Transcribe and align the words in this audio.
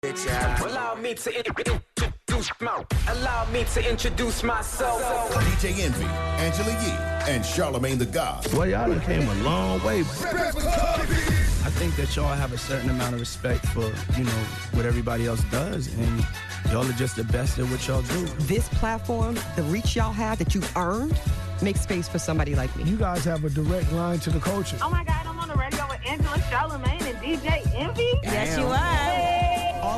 Allow 0.00 0.94
me 0.94 1.12
to 1.14 1.36
introduce 1.36 2.50
my, 2.60 2.84
allow 3.08 3.44
me 3.50 3.64
to 3.74 3.90
introduce 3.90 4.44
myself. 4.44 5.02
DJ 5.32 5.80
Envy, 5.80 6.04
Angela 6.04 6.70
Yee, 6.70 7.34
and 7.34 7.44
Charlemagne 7.44 7.98
the 7.98 8.06
God. 8.06 8.48
Boy, 8.52 8.68
y'all 8.68 8.88
done 8.88 9.00
came 9.00 9.28
a 9.28 9.34
long 9.42 9.82
way. 9.82 10.00
I 10.00 11.70
think 11.70 11.96
that 11.96 12.14
y'all 12.14 12.32
have 12.32 12.52
a 12.52 12.58
certain 12.58 12.90
amount 12.90 13.14
of 13.14 13.20
respect 13.20 13.66
for, 13.66 13.92
you 14.16 14.22
know, 14.22 14.44
what 14.72 14.86
everybody 14.86 15.26
else 15.26 15.42
does, 15.50 15.92
and 15.94 16.24
y'all 16.70 16.88
are 16.88 16.92
just 16.92 17.16
the 17.16 17.24
best 17.24 17.58
at 17.58 17.64
what 17.64 17.84
y'all 17.88 18.02
do. 18.02 18.24
This 18.46 18.68
platform, 18.68 19.36
the 19.56 19.64
reach 19.64 19.96
y'all 19.96 20.12
have 20.12 20.38
that 20.38 20.54
you've 20.54 20.76
earned, 20.76 21.20
makes 21.60 21.80
space 21.80 22.08
for 22.08 22.20
somebody 22.20 22.54
like 22.54 22.74
me. 22.76 22.84
You 22.84 22.98
guys 22.98 23.24
have 23.24 23.44
a 23.44 23.50
direct 23.50 23.92
line 23.92 24.20
to 24.20 24.30
the 24.30 24.38
culture. 24.38 24.78
Oh 24.80 24.90
my 24.90 25.02
God, 25.02 25.26
I'm 25.26 25.40
on 25.40 25.48
the 25.48 25.56
radio 25.56 25.84
with 25.88 25.98
Angela 26.06 26.40
Charlemagne 26.48 27.02
and 27.02 27.18
DJ 27.18 27.74
Envy. 27.74 28.12
Yes, 28.22 28.56
you 28.56 28.64
are. 28.64 29.47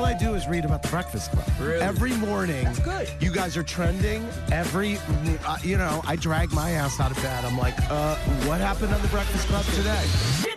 All 0.01 0.07
I 0.07 0.15
do 0.15 0.33
is 0.33 0.49
read 0.49 0.65
about 0.65 0.81
the 0.81 0.89
Breakfast 0.89 1.31
Club. 1.31 1.47
Really? 1.61 1.83
Every 1.83 2.15
morning. 2.15 2.65
That's 2.65 2.79
good. 2.79 3.11
You 3.21 3.31
guys 3.31 3.55
are 3.59 3.63
trending. 3.63 4.27
Every, 4.51 4.97
uh, 5.45 5.59
you 5.63 5.77
know, 5.77 6.01
I 6.07 6.17
drag 6.17 6.51
my 6.53 6.71
ass 6.71 6.99
out 6.99 7.11
of 7.11 7.19
bed. 7.19 7.45
I'm 7.45 7.59
like, 7.59 7.75
uh, 7.91 8.17
what 8.47 8.63
happened 8.63 8.95
on 8.95 9.03
the 9.03 9.09
Breakfast 9.09 9.47
Club 9.49 9.63
today? 9.75 10.57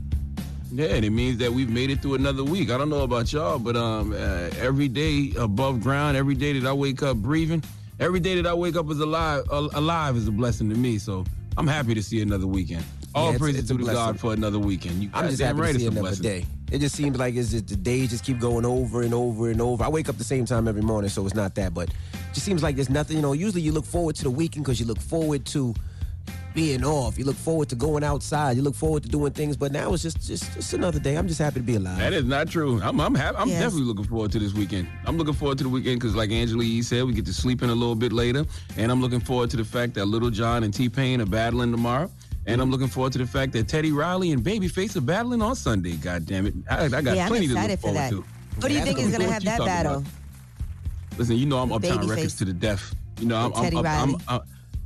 Yeah, 0.73 0.87
and 0.87 1.03
it 1.03 1.09
means 1.09 1.37
that 1.39 1.51
we've 1.51 1.69
made 1.69 1.89
it 1.89 2.01
through 2.01 2.15
another 2.15 2.43
week. 2.43 2.71
I 2.71 2.77
don't 2.77 2.89
know 2.89 3.01
about 3.01 3.31
y'all, 3.33 3.59
but 3.59 3.75
um, 3.75 4.13
uh, 4.13 4.15
every 4.59 4.87
day 4.87 5.33
above 5.37 5.81
ground, 5.81 6.15
every 6.15 6.35
day 6.35 6.57
that 6.57 6.67
I 6.67 6.71
wake 6.73 7.03
up 7.03 7.17
breathing, 7.17 7.61
every 7.99 8.19
day 8.21 8.35
that 8.41 8.47
I 8.47 8.53
wake 8.53 8.75
up 8.77 8.89
is 8.89 8.99
alive, 8.99 9.43
uh, 9.51 9.67
alive 9.73 10.15
is 10.15 10.27
a 10.27 10.31
blessing 10.31 10.69
to 10.69 10.75
me. 10.75 10.97
So 10.97 11.25
I'm 11.57 11.67
happy 11.67 11.93
to 11.93 12.01
see 12.01 12.21
another 12.21 12.47
weekend. 12.47 12.85
All 13.13 13.33
Yeah, 13.33 13.37
praises 13.37 13.67
to. 13.67 13.77
God 13.77 14.17
for 14.17 14.31
another 14.31 14.59
weekend. 14.59 15.03
You 15.03 15.09
I'm 15.13 15.29
just 15.29 15.41
happy 15.41 15.59
right, 15.59 15.73
to 15.73 15.79
see 15.79 15.85
another 15.87 16.01
blessing. 16.01 16.23
day. 16.23 16.45
It 16.71 16.79
just 16.79 16.95
seems 16.95 17.19
like 17.19 17.35
it's 17.35 17.51
just 17.51 17.67
the 17.67 17.75
days 17.75 18.11
just 18.11 18.23
keep 18.23 18.39
going 18.39 18.63
over 18.63 19.01
and 19.01 19.13
over 19.13 19.49
and 19.49 19.59
over. 19.61 19.83
I 19.83 19.89
wake 19.89 20.07
up 20.07 20.17
the 20.17 20.23
same 20.23 20.45
time 20.45 20.69
every 20.69 20.81
morning, 20.81 21.09
so 21.09 21.25
it's 21.25 21.35
not 21.35 21.53
that. 21.55 21.73
But 21.73 21.89
it 21.89 21.95
just 22.33 22.45
seems 22.45 22.63
like 22.63 22.77
there's 22.77 22.89
nothing. 22.89 23.17
You 23.17 23.21
know, 23.21 23.33
usually 23.33 23.61
you 23.61 23.73
look 23.73 23.83
forward 23.83 24.15
to 24.15 24.23
the 24.23 24.31
weekend 24.31 24.63
because 24.63 24.79
you 24.79 24.85
look 24.85 25.01
forward 25.01 25.45
to 25.47 25.75
being 26.53 26.83
off. 26.83 27.17
You 27.17 27.25
look 27.25 27.35
forward 27.35 27.69
to 27.69 27.75
going 27.75 28.03
outside. 28.03 28.57
You 28.57 28.63
look 28.63 28.75
forward 28.75 29.03
to 29.03 29.09
doing 29.09 29.31
things. 29.31 29.55
But 29.57 29.71
now 29.71 29.93
it's 29.93 30.03
just 30.03 30.21
just, 30.25 30.53
just 30.53 30.73
another 30.73 30.99
day. 30.99 31.15
I'm 31.15 31.27
just 31.27 31.39
happy 31.39 31.59
to 31.59 31.65
be 31.65 31.75
alive. 31.75 31.97
That 31.97 32.13
is 32.13 32.25
not 32.25 32.49
true. 32.49 32.81
I'm 32.81 32.99
I'm, 32.99 33.15
happy. 33.15 33.37
I'm 33.37 33.47
Yes. 33.49 33.61
definitely 33.61 33.87
looking 33.87 34.05
forward 34.05 34.31
to 34.33 34.39
this 34.39 34.53
weekend. 34.53 34.87
I'm 35.05 35.17
looking 35.17 35.33
forward 35.33 35.57
to 35.59 35.63
the 35.63 35.69
weekend 35.69 35.99
because, 35.99 36.15
like 36.15 36.31
Angela 36.31 36.63
Yee 36.63 36.81
said, 36.81 37.03
we 37.05 37.13
get 37.13 37.25
to 37.25 37.33
sleep 37.33 37.61
in 37.63 37.69
a 37.69 37.75
little 37.75 37.95
bit 37.95 38.11
later, 38.13 38.45
and 38.77 38.91
I'm 38.91 39.01
looking 39.01 39.19
forward 39.19 39.49
to 39.51 39.57
the 39.57 39.65
fact 39.65 39.93
that 39.95 40.05
Lil 40.05 40.29
Jon 40.29 40.63
and 40.63 40.73
T 40.73 40.89
Pain 40.89 41.21
are 41.21 41.25
battling 41.25 41.71
tomorrow. 41.71 42.09
And 42.47 42.59
I'm 42.59 42.71
looking 42.71 42.87
forward 42.87 43.11
to 43.13 43.19
the 43.19 43.27
fact 43.27 43.53
that 43.53 43.67
Teddy 43.67 43.91
Riley 43.91 44.31
and 44.31 44.43
Babyface 44.43 44.95
are 44.95 45.01
battling 45.01 45.43
on 45.43 45.55
Sunday. 45.55 45.95
God 45.97 46.25
damn 46.25 46.47
it! 46.47 46.55
I, 46.69 46.85
I 46.85 46.89
got 46.89 47.15
yeah, 47.15 47.23
I'm 47.23 47.27
plenty 47.29 47.47
to 47.47 47.53
look 47.53 47.63
excited 47.69 47.79
for 47.79 47.81
forward 47.93 47.99
that. 47.99 48.09
to. 48.09 48.25
Who 48.55 48.61
do 48.61 48.67
you 48.73 48.79
Yeah, 48.79 48.85
think 48.85 48.99
is 48.99 49.07
going 49.09 49.21
to 49.21 49.31
have 49.31 49.43
that 49.43 49.59
battle? 49.59 49.97
about. 49.97 50.07
Listen, 51.17 51.35
you 51.37 51.45
know 51.45 51.59
I'm 51.59 51.71
Uptown 51.71 52.07
Records 52.07 52.35
to 52.37 52.45
the 52.45 52.53
death. 52.53 52.95
You 53.19 53.27
know, 53.27 53.35
I'm, 53.37 53.49
With 53.51 53.57
I'm, 53.57 53.63
Teddy 53.65 53.77
I'm, 53.77 53.83
Riley. 53.83 54.15
I'm, 54.27 54.39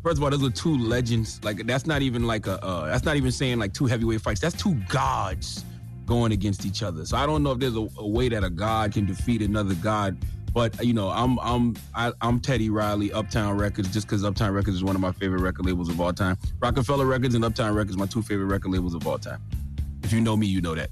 first 0.05 0.17
of 0.17 0.23
all, 0.23 0.29
those 0.29 0.43
are 0.43 0.51
two 0.51 0.77
legends. 0.77 1.43
Like 1.43 1.65
that's 1.65 1.87
not 1.87 2.03
even 2.03 2.27
like 2.27 2.45
a. 2.45 2.63
Uh, 2.63 2.85
that's 2.85 3.03
not 3.03 3.17
even 3.17 3.31
saying 3.31 3.57
like 3.57 3.73
two 3.73 3.87
heavyweight 3.87 4.21
fights. 4.21 4.39
That's 4.39 4.55
two 4.55 4.75
gods 4.87 5.65
going 6.05 6.31
against 6.31 6.63
each 6.65 6.83
other. 6.83 7.05
So 7.05 7.17
I 7.17 7.25
don't 7.25 7.41
know 7.41 7.51
if 7.53 7.59
there's 7.59 7.75
a, 7.75 7.87
a 7.97 8.07
way 8.07 8.29
that 8.29 8.43
a 8.43 8.49
god 8.51 8.93
can 8.93 9.05
defeat 9.05 9.41
another 9.41 9.73
god. 9.75 10.15
But 10.53 10.85
you 10.85 10.93
know, 10.93 11.09
I'm 11.09 11.39
I'm 11.39 11.75
I, 11.95 12.13
I'm 12.21 12.39
Teddy 12.39 12.69
Riley, 12.69 13.11
Uptown 13.11 13.57
Records, 13.57 13.91
just 13.91 14.07
because 14.07 14.23
Uptown 14.23 14.53
Records 14.53 14.77
is 14.77 14.83
one 14.83 14.95
of 14.95 15.01
my 15.01 15.11
favorite 15.11 15.41
record 15.41 15.65
labels 15.65 15.89
of 15.89 15.99
all 15.99 16.13
time. 16.13 16.37
Roc-A-Fella 16.61 17.05
Records 17.05 17.33
and 17.33 17.43
Uptown 17.43 17.73
Records, 17.73 17.97
my 17.97 18.05
two 18.05 18.21
favorite 18.21 18.45
record 18.45 18.71
labels 18.71 18.93
of 18.93 19.05
all 19.07 19.17
time. 19.17 19.41
If 20.03 20.13
you 20.13 20.21
know 20.21 20.37
me, 20.37 20.45
you 20.45 20.61
know 20.61 20.75
that. 20.75 20.91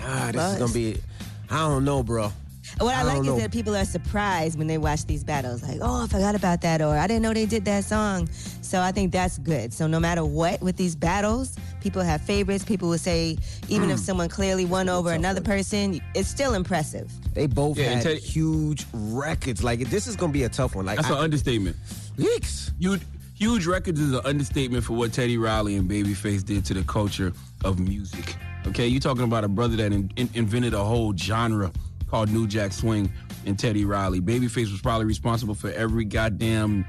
Ah, 0.00 0.30
this 0.32 0.52
is 0.52 0.58
gonna 0.58 0.72
be. 0.72 1.00
I 1.48 1.58
don't 1.58 1.84
know, 1.84 2.02
bro. 2.02 2.32
What 2.78 2.94
I, 2.94 3.00
I 3.00 3.02
like 3.02 3.20
is 3.20 3.26
know. 3.26 3.36
that 3.38 3.52
people 3.52 3.74
are 3.76 3.84
surprised 3.84 4.56
when 4.58 4.66
they 4.66 4.78
watch 4.78 5.04
these 5.06 5.24
battles. 5.24 5.62
Like, 5.62 5.78
oh, 5.82 6.04
I 6.04 6.06
forgot 6.06 6.34
about 6.34 6.60
that, 6.62 6.80
or 6.80 6.96
I 6.96 7.06
didn't 7.06 7.22
know 7.22 7.32
they 7.34 7.46
did 7.46 7.64
that 7.66 7.84
song. 7.84 8.28
So 8.62 8.80
I 8.80 8.92
think 8.92 9.12
that's 9.12 9.38
good. 9.38 9.72
So 9.72 9.86
no 9.86 9.98
matter 9.98 10.24
what 10.24 10.60
with 10.62 10.76
these 10.76 10.94
battles, 10.94 11.56
people 11.80 12.02
have 12.02 12.20
favorites. 12.20 12.64
People 12.64 12.88
will 12.88 12.98
say, 12.98 13.36
even 13.68 13.90
if 13.90 13.98
Mm. 13.98 14.02
someone 14.02 14.28
clearly 14.28 14.64
won 14.64 14.88
over 14.88 15.12
another 15.12 15.40
person, 15.40 16.00
it's 16.14 16.28
still 16.28 16.54
impressive. 16.54 17.10
They 17.34 17.46
both 17.46 17.76
Yeah, 17.78 17.94
had 17.94 18.02
Teddy- 18.02 18.20
huge 18.20 18.86
records. 18.92 19.62
Like 19.64 19.80
this 19.90 20.06
is 20.06 20.14
gonna 20.16 20.32
be 20.32 20.44
a 20.44 20.48
tough 20.48 20.74
one. 20.76 20.86
Like 20.86 20.96
That's 20.98 21.10
I, 21.10 21.14
an 21.18 21.24
understatement. 21.24 21.76
Yeeks. 22.16 22.70
Huge, 22.78 23.02
huge 23.34 23.66
records 23.66 23.98
is 24.00 24.12
an 24.12 24.20
understatement 24.24 24.84
for 24.84 24.92
what 24.92 25.12
Teddy 25.12 25.36
Riley 25.38 25.76
and 25.76 25.90
Babyface 25.90 26.44
did 26.44 26.64
to 26.66 26.74
the 26.74 26.82
culture 26.84 27.32
of 27.64 27.78
music. 27.80 28.36
Okay, 28.66 28.86
you're 28.86 29.00
talking 29.00 29.24
about 29.24 29.42
a 29.42 29.48
brother 29.48 29.76
that 29.76 29.92
in, 29.92 30.12
in- 30.16 30.28
invented 30.34 30.74
a 30.74 30.84
whole 30.84 31.16
genre 31.16 31.72
called 32.10 32.30
New 32.30 32.46
Jack 32.46 32.72
Swing 32.72 33.10
and 33.46 33.58
Teddy 33.58 33.84
Riley. 33.84 34.20
Babyface 34.20 34.70
was 34.70 34.80
probably 34.80 35.06
responsible 35.06 35.54
for 35.54 35.70
every 35.70 36.04
goddamn 36.04 36.84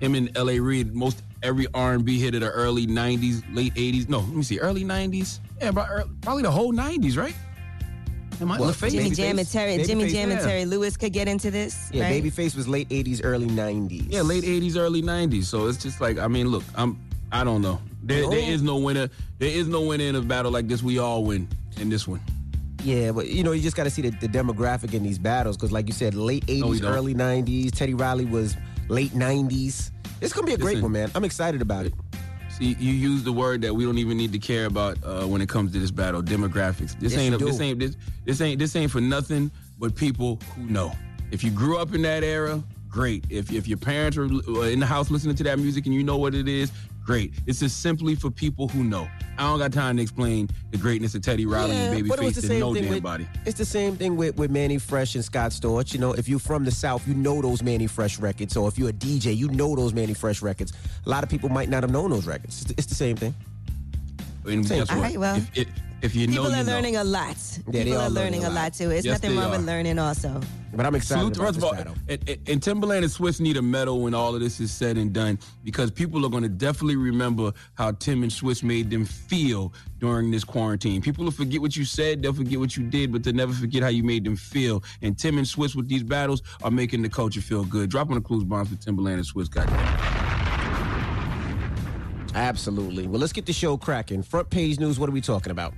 him 0.00 0.14
and 0.14 0.36
L.A. 0.36 0.60
Reid, 0.60 0.94
most 0.94 1.22
every 1.42 1.66
R&B 1.74 2.18
hit 2.18 2.34
of 2.34 2.40
the 2.40 2.50
early 2.50 2.86
'90s, 2.86 3.42
late 3.54 3.74
'80s. 3.74 4.08
No, 4.08 4.20
let 4.20 4.28
me 4.28 4.42
see, 4.42 4.58
early 4.58 4.84
'90s. 4.84 5.40
Yeah, 5.60 5.68
about 5.68 5.90
ear- 5.90 6.04
probably 6.22 6.42
the 6.42 6.50
whole 6.50 6.72
'90s, 6.72 7.18
right? 7.18 7.34
Am 8.40 8.50
I 8.50 8.58
What, 8.58 8.74
LaFace? 8.74 8.90
Babyface? 8.90 8.90
Babyface? 8.90 8.92
Jimmy 8.92 9.10
Jam 9.10 9.38
and 9.38 9.50
Terry, 9.50 9.84
Jimmy 9.84 10.04
Babyface, 10.04 10.12
Jam 10.12 10.30
and. 10.30 10.40
Terry 10.40 10.64
Lewis 10.64 10.96
could 10.96 11.12
get 11.12 11.28
into 11.28 11.50
this. 11.50 11.90
Yeah, 11.92 12.04
right? 12.04 12.22
Babyface 12.22 12.56
was 12.56 12.66
late 12.66 12.88
'80s, 12.88 13.20
early 13.22 13.48
'90s. 13.48 14.06
Yeah, 14.08 14.22
late 14.22 14.44
'80s, 14.44 14.76
early 14.76 15.02
'90s. 15.02 15.44
So 15.44 15.66
it's 15.66 15.82
just 15.82 16.00
like, 16.00 16.18
I 16.18 16.28
mean, 16.28 16.48
look, 16.48 16.64
I'm, 16.76 16.98
I 17.30 17.44
don't 17.44 17.60
know. 17.60 17.80
There, 18.02 18.22
there 18.30 18.38
oh. 18.38 18.52
is 18.52 18.62
no 18.62 18.78
winner. 18.78 19.10
There 19.38 19.50
is 19.50 19.68
no 19.68 19.82
winner 19.82 20.04
in 20.04 20.16
a 20.16 20.22
battle 20.22 20.50
like 20.50 20.68
this. 20.68 20.82
We 20.82 20.98
all 20.98 21.24
win 21.24 21.46
in 21.78 21.90
this 21.90 22.08
one. 22.08 22.20
Yeah, 22.84 23.12
but 23.12 23.28
you 23.28 23.42
know, 23.42 23.52
you 23.52 23.62
just 23.62 23.76
got 23.76 23.84
to 23.84 23.90
see 23.90 24.02
the, 24.02 24.10
the 24.10 24.28
demographic 24.28 24.94
in 24.94 25.02
these 25.02 25.18
battles 25.18 25.56
because, 25.56 25.72
like 25.72 25.86
you 25.86 25.92
said, 25.92 26.14
late 26.14 26.46
'80s, 26.46 26.80
don't. 26.80 26.92
early 26.92 27.14
'90s. 27.14 27.72
Teddy 27.72 27.94
Riley 27.94 28.24
was 28.24 28.56
late 28.88 29.12
'90s. 29.12 29.90
It's 30.20 30.32
gonna 30.32 30.46
be 30.46 30.54
a 30.54 30.58
great 30.58 30.74
Listen. 30.76 30.82
one, 30.84 30.92
man. 30.92 31.10
I'm 31.14 31.24
excited 31.24 31.62
about 31.62 31.86
it. 31.86 31.94
See, 32.58 32.76
you 32.78 32.92
use 32.92 33.22
the 33.22 33.32
word 33.32 33.62
that 33.62 33.74
we 33.74 33.84
don't 33.84 33.96
even 33.98 34.16
need 34.18 34.32
to 34.32 34.38
care 34.38 34.66
about 34.66 34.98
uh, 35.04 35.24
when 35.24 35.40
it 35.40 35.48
comes 35.48 35.72
to 35.72 35.78
this 35.78 35.90
battle: 35.90 36.22
demographics. 36.22 36.98
This 36.98 37.12
Yes, 37.12 37.20
ain't. 37.20 37.38
this 37.38 37.60
ain't. 37.60 37.78
This, 37.78 37.96
this 38.24 38.40
ain't. 38.40 38.58
This 38.58 38.76
ain't 38.76 38.90
for 38.90 39.00
nothing 39.00 39.50
but 39.78 39.94
people 39.94 40.38
who 40.54 40.64
know. 40.64 40.92
If 41.30 41.42
you 41.44 41.50
grew 41.50 41.78
up 41.78 41.94
in 41.94 42.02
that 42.02 42.22
era, 42.24 42.62
great. 42.88 43.24
If 43.30 43.52
if 43.52 43.66
your 43.68 43.78
parents 43.78 44.16
were 44.18 44.68
in 44.68 44.80
the 44.80 44.86
house 44.86 45.10
listening 45.10 45.36
to 45.36 45.44
that 45.44 45.58
music 45.58 45.86
and 45.86 45.94
you 45.94 46.02
know 46.02 46.16
what 46.18 46.34
it 46.34 46.48
is, 46.48 46.70
great. 47.04 47.32
It's 47.46 47.60
just 47.60 47.80
simply 47.80 48.14
for 48.14 48.30
people 48.30 48.68
who 48.68 48.84
know. 48.84 49.08
I 49.38 49.42
don't 49.44 49.58
got 49.58 49.72
time 49.72 49.96
to 49.96 50.02
explain 50.02 50.48
the 50.70 50.76
greatness 50.76 51.14
of 51.14 51.22
Teddy 51.22 51.46
Riley 51.46 51.74
and 51.74 52.08
but 52.08 52.18
it 52.18 52.24
was 52.24 52.34
Babyface 52.34 52.40
to 52.40 52.46
same 52.46 52.60
no 52.60 52.74
damn 52.74 52.88
with, 52.88 53.02
body. 53.02 53.28
It's 53.46 53.58
the 53.58 53.64
same 53.64 53.96
thing 53.96 54.16
with, 54.16 54.36
with 54.36 54.50
Mannie 54.50 54.78
Fresh 54.78 55.14
and 55.14 55.24
Scott 55.24 55.52
Storch. 55.52 55.92
You 55.94 56.00
know, 56.00 56.12
if 56.12 56.28
you're 56.28 56.38
from 56.38 56.64
the 56.64 56.70
South, 56.70 57.06
you 57.08 57.14
know 57.14 57.40
those 57.40 57.62
Mannie 57.62 57.86
Fresh 57.86 58.18
records. 58.18 58.52
So 58.52 58.66
if 58.66 58.78
you're 58.78 58.90
a 58.90 58.92
DJ, 58.92 59.36
you 59.36 59.48
know 59.48 59.74
those 59.74 59.94
Mannie 59.94 60.14
Fresh 60.14 60.42
records. 60.42 60.72
A 61.06 61.08
lot 61.08 61.24
of 61.24 61.30
people 61.30 61.48
might 61.48 61.68
not 61.68 61.82
have 61.82 61.90
known 61.90 62.10
those 62.10 62.26
records. 62.26 62.62
It's, 62.62 62.70
it's 62.72 62.86
the 62.86 62.94
same 62.94 63.16
thing. 63.16 63.34
And 64.46 64.66
Same. 64.66 64.80
guess 64.80 64.90
what? 64.90 65.02
right, 65.02 65.18
well, 65.18 65.36
if, 65.36 65.58
if, 65.58 65.68
if 66.02 66.14
you 66.14 66.26
People 66.28 66.44
know, 66.44 66.50
are 66.50 66.56
you 66.58 66.64
know. 66.64 66.72
learning 66.72 66.96
a 66.96 67.04
lot. 67.04 67.36
they 67.68 67.84
People 67.84 67.98
are 67.98 68.02
are 68.04 68.10
learning 68.10 68.42
learning 68.42 68.44
a 68.44 68.48
a 68.48 68.50
lot. 68.50 68.54
lot 68.62 68.74
too. 68.74 68.90
It's 68.90 69.04
Yes, 69.04 69.14
nothing 69.22 69.36
they 69.36 69.42
wrong 69.42 69.50
with 69.52 69.66
learning 69.66 69.98
also. 69.98 70.40
But 70.72 70.86
I'm 70.86 70.94
excited 70.94 71.20
Salute, 71.34 71.36
about 71.36 71.46
first 71.46 71.54
this 71.56 71.64
of 71.64 71.68
all, 71.68 71.74
battle. 71.74 71.94
and, 72.08 72.28
and- 72.28 72.48
and 72.48 72.60
Timbaland 72.60 72.98
and 72.98 73.06
Swizz 73.06 73.40
need 73.40 73.56
a 73.56 73.62
medal 73.62 74.02
when 74.02 74.14
all 74.14 74.34
of 74.34 74.40
this 74.40 74.60
is 74.60 74.70
said 74.70 74.96
and 74.96 75.12
done 75.12 75.38
because 75.64 75.90
people 75.90 76.24
are 76.24 76.28
going 76.28 76.44
to 76.44 76.48
definitely 76.48 76.94
remember 76.96 77.52
how 77.74 77.90
Tim 77.92 78.22
and 78.22 78.30
Swizz 78.30 78.62
made 78.62 78.88
them 78.88 79.04
feel 79.04 79.72
during 79.98 80.30
this 80.30 80.44
quarantine. 80.44 81.02
People 81.02 81.24
will 81.24 81.32
forget 81.32 81.60
what 81.60 81.76
you 81.76 81.84
said, 81.84 82.22
they'll 82.22 82.32
forget 82.32 82.58
what 82.60 82.76
you 82.76 82.84
did, 82.84 83.10
but 83.12 83.24
they'll 83.24 83.34
never 83.34 83.52
forget 83.52 83.82
how 83.82 83.88
you 83.88 84.04
made 84.04 84.24
them 84.24 84.36
feel. 84.36 84.82
And 85.02 85.18
Tim 85.18 85.38
and 85.38 85.46
Swizz 85.46 85.74
with 85.74 85.88
these 85.88 86.04
battles 86.04 86.40
are 86.62 86.70
making 86.70 87.02
the 87.02 87.08
culture 87.08 87.40
feel 87.40 87.64
good. 87.64 87.90
Dropping 87.90 88.14
the 88.14 88.20
clues 88.20 88.44
bombs 88.44 88.68
for 88.68 88.76
Timbaland 88.76 89.14
and 89.14 89.24
Swizz, 89.26 89.50
goddamn. 89.50 89.76
Absolutely. 92.34 93.08
Well, 93.08 93.20
let's 93.20 93.32
get 93.32 93.44
the 93.44 93.52
show 93.52 93.76
cracking. 93.76 94.22
Front 94.22 94.50
page 94.50 94.78
news. 94.78 95.00
What 95.00 95.08
are 95.08 95.12
we 95.12 95.20
talking 95.20 95.50
about? 95.50 95.74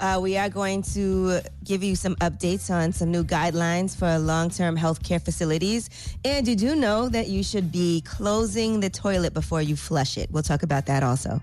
Uh, 0.00 0.18
we 0.20 0.36
are 0.36 0.48
going 0.48 0.82
to 0.82 1.40
give 1.64 1.82
you 1.82 1.94
some 1.94 2.16
updates 2.16 2.70
on 2.70 2.92
some 2.92 3.10
new 3.10 3.22
guidelines 3.22 3.96
for 3.96 4.18
long-term 4.18 4.76
healthcare 4.76 5.22
facilities. 5.22 6.16
And 6.24 6.46
you 6.46 6.56
do 6.56 6.74
know 6.74 7.08
that 7.08 7.28
you 7.28 7.42
should 7.42 7.70
be 7.70 8.00
closing 8.02 8.80
the 8.80 8.90
toilet 8.90 9.32
before 9.32 9.62
you 9.62 9.76
flush 9.76 10.18
it. 10.18 10.30
We'll 10.30 10.42
talk 10.42 10.62
about 10.62 10.86
that 10.86 11.02
also. 11.02 11.40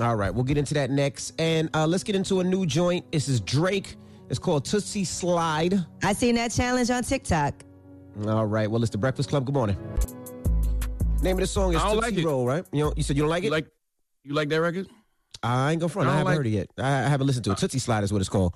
All 0.00 0.16
right, 0.16 0.32
we'll 0.34 0.44
get 0.44 0.56
into 0.56 0.72
that 0.74 0.90
next. 0.90 1.34
And 1.38 1.68
uh, 1.74 1.86
let's 1.86 2.04
get 2.04 2.16
into 2.16 2.40
a 2.40 2.44
new 2.44 2.64
joint. 2.64 3.10
This 3.12 3.28
is 3.28 3.40
Drake. 3.40 3.96
It's 4.30 4.38
called 4.38 4.64
Tootsie 4.64 5.04
Slide. 5.04 5.84
I 6.02 6.12
seen 6.12 6.36
that 6.36 6.52
challenge 6.52 6.88
on 6.90 7.02
TikTok. 7.02 7.54
All 8.26 8.46
right, 8.46 8.70
well, 8.70 8.82
it's 8.82 8.90
the 8.90 8.98
Breakfast 8.98 9.28
Club. 9.28 9.44
Good 9.44 9.54
morning. 9.54 9.76
Name 11.22 11.36
of 11.36 11.40
the 11.40 11.46
song 11.46 11.74
is 11.74 11.82
Tootsie 11.82 11.96
like 11.96 12.14
it. 12.14 12.24
Roll, 12.24 12.46
right? 12.46 12.64
You 12.72 12.84
know, 12.84 12.92
you 12.96 13.02
said 13.02 13.16
you 13.16 13.22
don't 13.22 13.30
like 13.30 13.42
it. 13.42 13.46
You 13.46 13.52
like 13.52 13.66
you 14.22 14.34
like 14.34 14.48
that 14.48 14.60
record? 14.60 14.88
I 15.42 15.72
ain't 15.72 15.80
gonna 15.80 15.88
front. 15.90 16.08
I 16.08 16.12
I, 16.12 16.16
haven't 16.16 16.26
like- 16.26 16.36
heard 16.38 16.46
it 16.46 16.50
yet. 16.50 16.70
I 16.78 16.88
I 17.04 17.08
haven't 17.08 17.26
listened 17.26 17.44
to 17.46 17.52
it. 17.52 17.58
Tootsie 17.58 17.78
Slide 17.78 18.04
is 18.04 18.12
what 18.12 18.20
it's 18.20 18.28
called. 18.28 18.54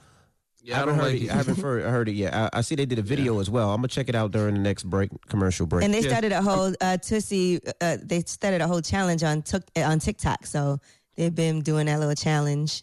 Yeah, 0.63 0.75
I 0.75 0.77
I, 0.77 0.81
haven't 0.81 0.95
don't 0.97 1.05
heard 1.05 1.13
like 1.13 1.23
it. 1.23 1.25
it. 1.27 1.31
I 1.31 1.35
haven't 1.35 1.59
heard, 1.61 1.83
heard 1.85 2.09
it 2.09 2.13
yet. 2.13 2.35
I, 2.35 2.51
I 2.55 2.61
see 2.63 2.75
they 2.75 2.87
did 2.87 2.99
a 2.99 3.03
video 3.03 3.39
as 3.41 3.51
well. 3.51 3.71
I'm 3.71 3.77
gonna 3.79 3.89
check 3.89 4.09
it 4.09 4.15
out 4.15 4.31
during 4.33 4.55
the 4.55 4.61
next 4.61 4.85
break, 4.85 5.11
commercial 5.29 5.67
break. 5.67 5.85
And 5.85 5.93
they 5.93 6.01
Yeah. 6.01 6.09
started 6.09 6.33
a 6.33 6.41
whole 6.43 6.73
uh, 6.81 6.97
Tootsie. 6.97 7.61
Uh, 7.81 7.99
they 8.03 8.21
started 8.23 8.61
a 8.63 8.67
whole 8.67 8.81
challenge 8.81 9.23
on 9.23 9.43
tuk- 9.43 9.65
uh, 9.77 9.81
on 9.83 9.99
TikTok. 9.99 10.47
So 10.47 10.79
they've 11.17 11.35
been 11.35 11.61
doing 11.61 11.87
that 11.87 12.01
little 12.01 12.15
challenge. 12.15 12.83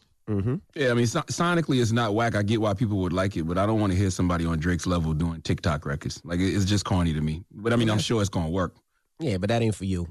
Yeah, 0.76 0.92
I 0.92 0.94
mean, 0.94 1.08
so- 1.08 1.22
sonically, 1.24 1.82
it's 1.82 1.92
not 1.92 2.16
whack. 2.16 2.36
I 2.36 2.44
get 2.44 2.62
why 2.62 2.74
people 2.74 3.00
would 3.00 3.12
like 3.12 3.36
it, 3.36 3.44
but 3.44 3.58
I 3.58 3.66
don't 3.66 3.82
want 3.82 3.92
to 3.92 3.98
hear 3.98 4.10
somebody 4.10 4.46
on 4.46 4.60
Drake's 4.60 4.86
level 4.88 5.14
doing 5.14 5.42
TikTok 5.42 5.86
records. 5.86 6.22
Like, 6.24 6.40
it's 6.40 6.64
just 6.64 6.86
corny 6.86 7.12
to 7.14 7.20
me. 7.20 7.44
But 7.52 7.74
I 7.74 7.76
mean, 7.76 7.90
I'm 7.90 8.00
sure 8.00 8.22
it's 8.22 8.30
gonna 8.30 8.50
work. 8.50 8.76
yeah, 9.20 9.38
but 9.38 9.50
that 9.50 9.62
ain't 9.62 9.76
for 9.76 9.84
you. 9.86 10.08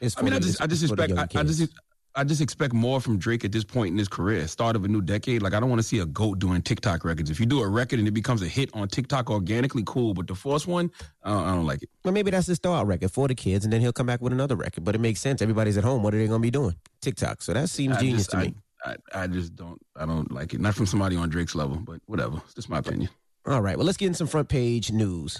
It's 0.00 0.16
I 0.16 0.22
mean, 0.22 0.30
for 0.32 0.36
I 0.36 0.38
just, 0.40 0.62
I 0.62 0.66
just 0.66 0.82
it's 0.84 0.90
for 0.90 0.96
the 0.96 1.02
expect, 1.04 1.36
I, 1.36 1.40
I 1.40 1.42
just, 1.42 1.70
I 2.18 2.24
just 2.24 2.40
expect 2.40 2.72
more 2.72 2.98
from 2.98 3.18
Drake 3.18 3.44
at 3.44 3.52
this 3.52 3.62
point 3.62 3.92
in 3.92 3.98
his 3.98 4.08
career, 4.08 4.48
start 4.48 4.74
of 4.74 4.84
a 4.86 4.88
new 4.88 5.02
decade. 5.02 5.42
Like, 5.42 5.52
I 5.52 5.60
don't 5.60 5.68
want 5.68 5.80
to 5.80 5.86
see 5.86 5.98
a 5.98 6.06
goat 6.06 6.38
doing 6.38 6.62
TikTok 6.62 7.04
records. 7.04 7.28
If 7.28 7.38
you 7.38 7.44
do 7.44 7.60
a 7.60 7.68
record 7.68 7.98
and 7.98 8.08
it 8.08 8.12
becomes 8.12 8.40
a 8.40 8.48
hit 8.48 8.70
on 8.72 8.88
TikTok 8.88 9.28
organically, 9.28 9.82
cool. 9.84 10.14
But 10.14 10.26
the 10.26 10.34
first 10.34 10.66
one, 10.66 10.90
I 11.22 11.30
don't, 11.30 11.44
I 11.44 11.50
don't 11.54 11.66
like 11.66 11.82
it. 11.82 11.90
Well, 12.04 12.14
maybe 12.14 12.30
that's 12.30 12.46
his 12.46 12.56
start 12.56 12.86
record 12.86 13.10
for 13.12 13.28
the 13.28 13.34
kids, 13.34 13.64
and 13.64 13.72
then 13.72 13.82
he'll 13.82 13.92
come 13.92 14.06
back 14.06 14.22
with 14.22 14.32
another 14.32 14.56
record. 14.56 14.82
But 14.82 14.94
it 14.94 15.00
makes 15.00 15.20
sense. 15.20 15.42
Everybody's 15.42 15.76
at 15.76 15.84
home. 15.84 16.02
What 16.02 16.14
are 16.14 16.18
they 16.18 16.26
gonna 16.26 16.40
be 16.40 16.50
doing? 16.50 16.74
TikTok. 17.02 17.42
So 17.42 17.52
that 17.52 17.68
seems 17.68 17.98
I 17.98 18.00
genius 18.00 18.20
just, 18.20 18.30
to 18.30 18.38
me. 18.38 18.54
I, 18.82 18.96
I, 19.12 19.24
I 19.24 19.26
just 19.26 19.54
don't, 19.54 19.78
I 19.94 20.06
don't 20.06 20.32
like 20.32 20.54
it. 20.54 20.60
Not 20.60 20.74
from 20.74 20.86
somebody 20.86 21.16
on 21.16 21.28
Drake's 21.28 21.54
level, 21.54 21.76
but 21.76 22.00
whatever. 22.06 22.38
It's 22.46 22.54
just 22.54 22.70
my 22.70 22.78
opinion. 22.78 23.10
All 23.44 23.60
right. 23.60 23.76
Well, 23.76 23.84
let's 23.84 23.98
get 23.98 24.06
in 24.06 24.14
some 24.14 24.26
front 24.26 24.48
page 24.48 24.90
news. 24.90 25.38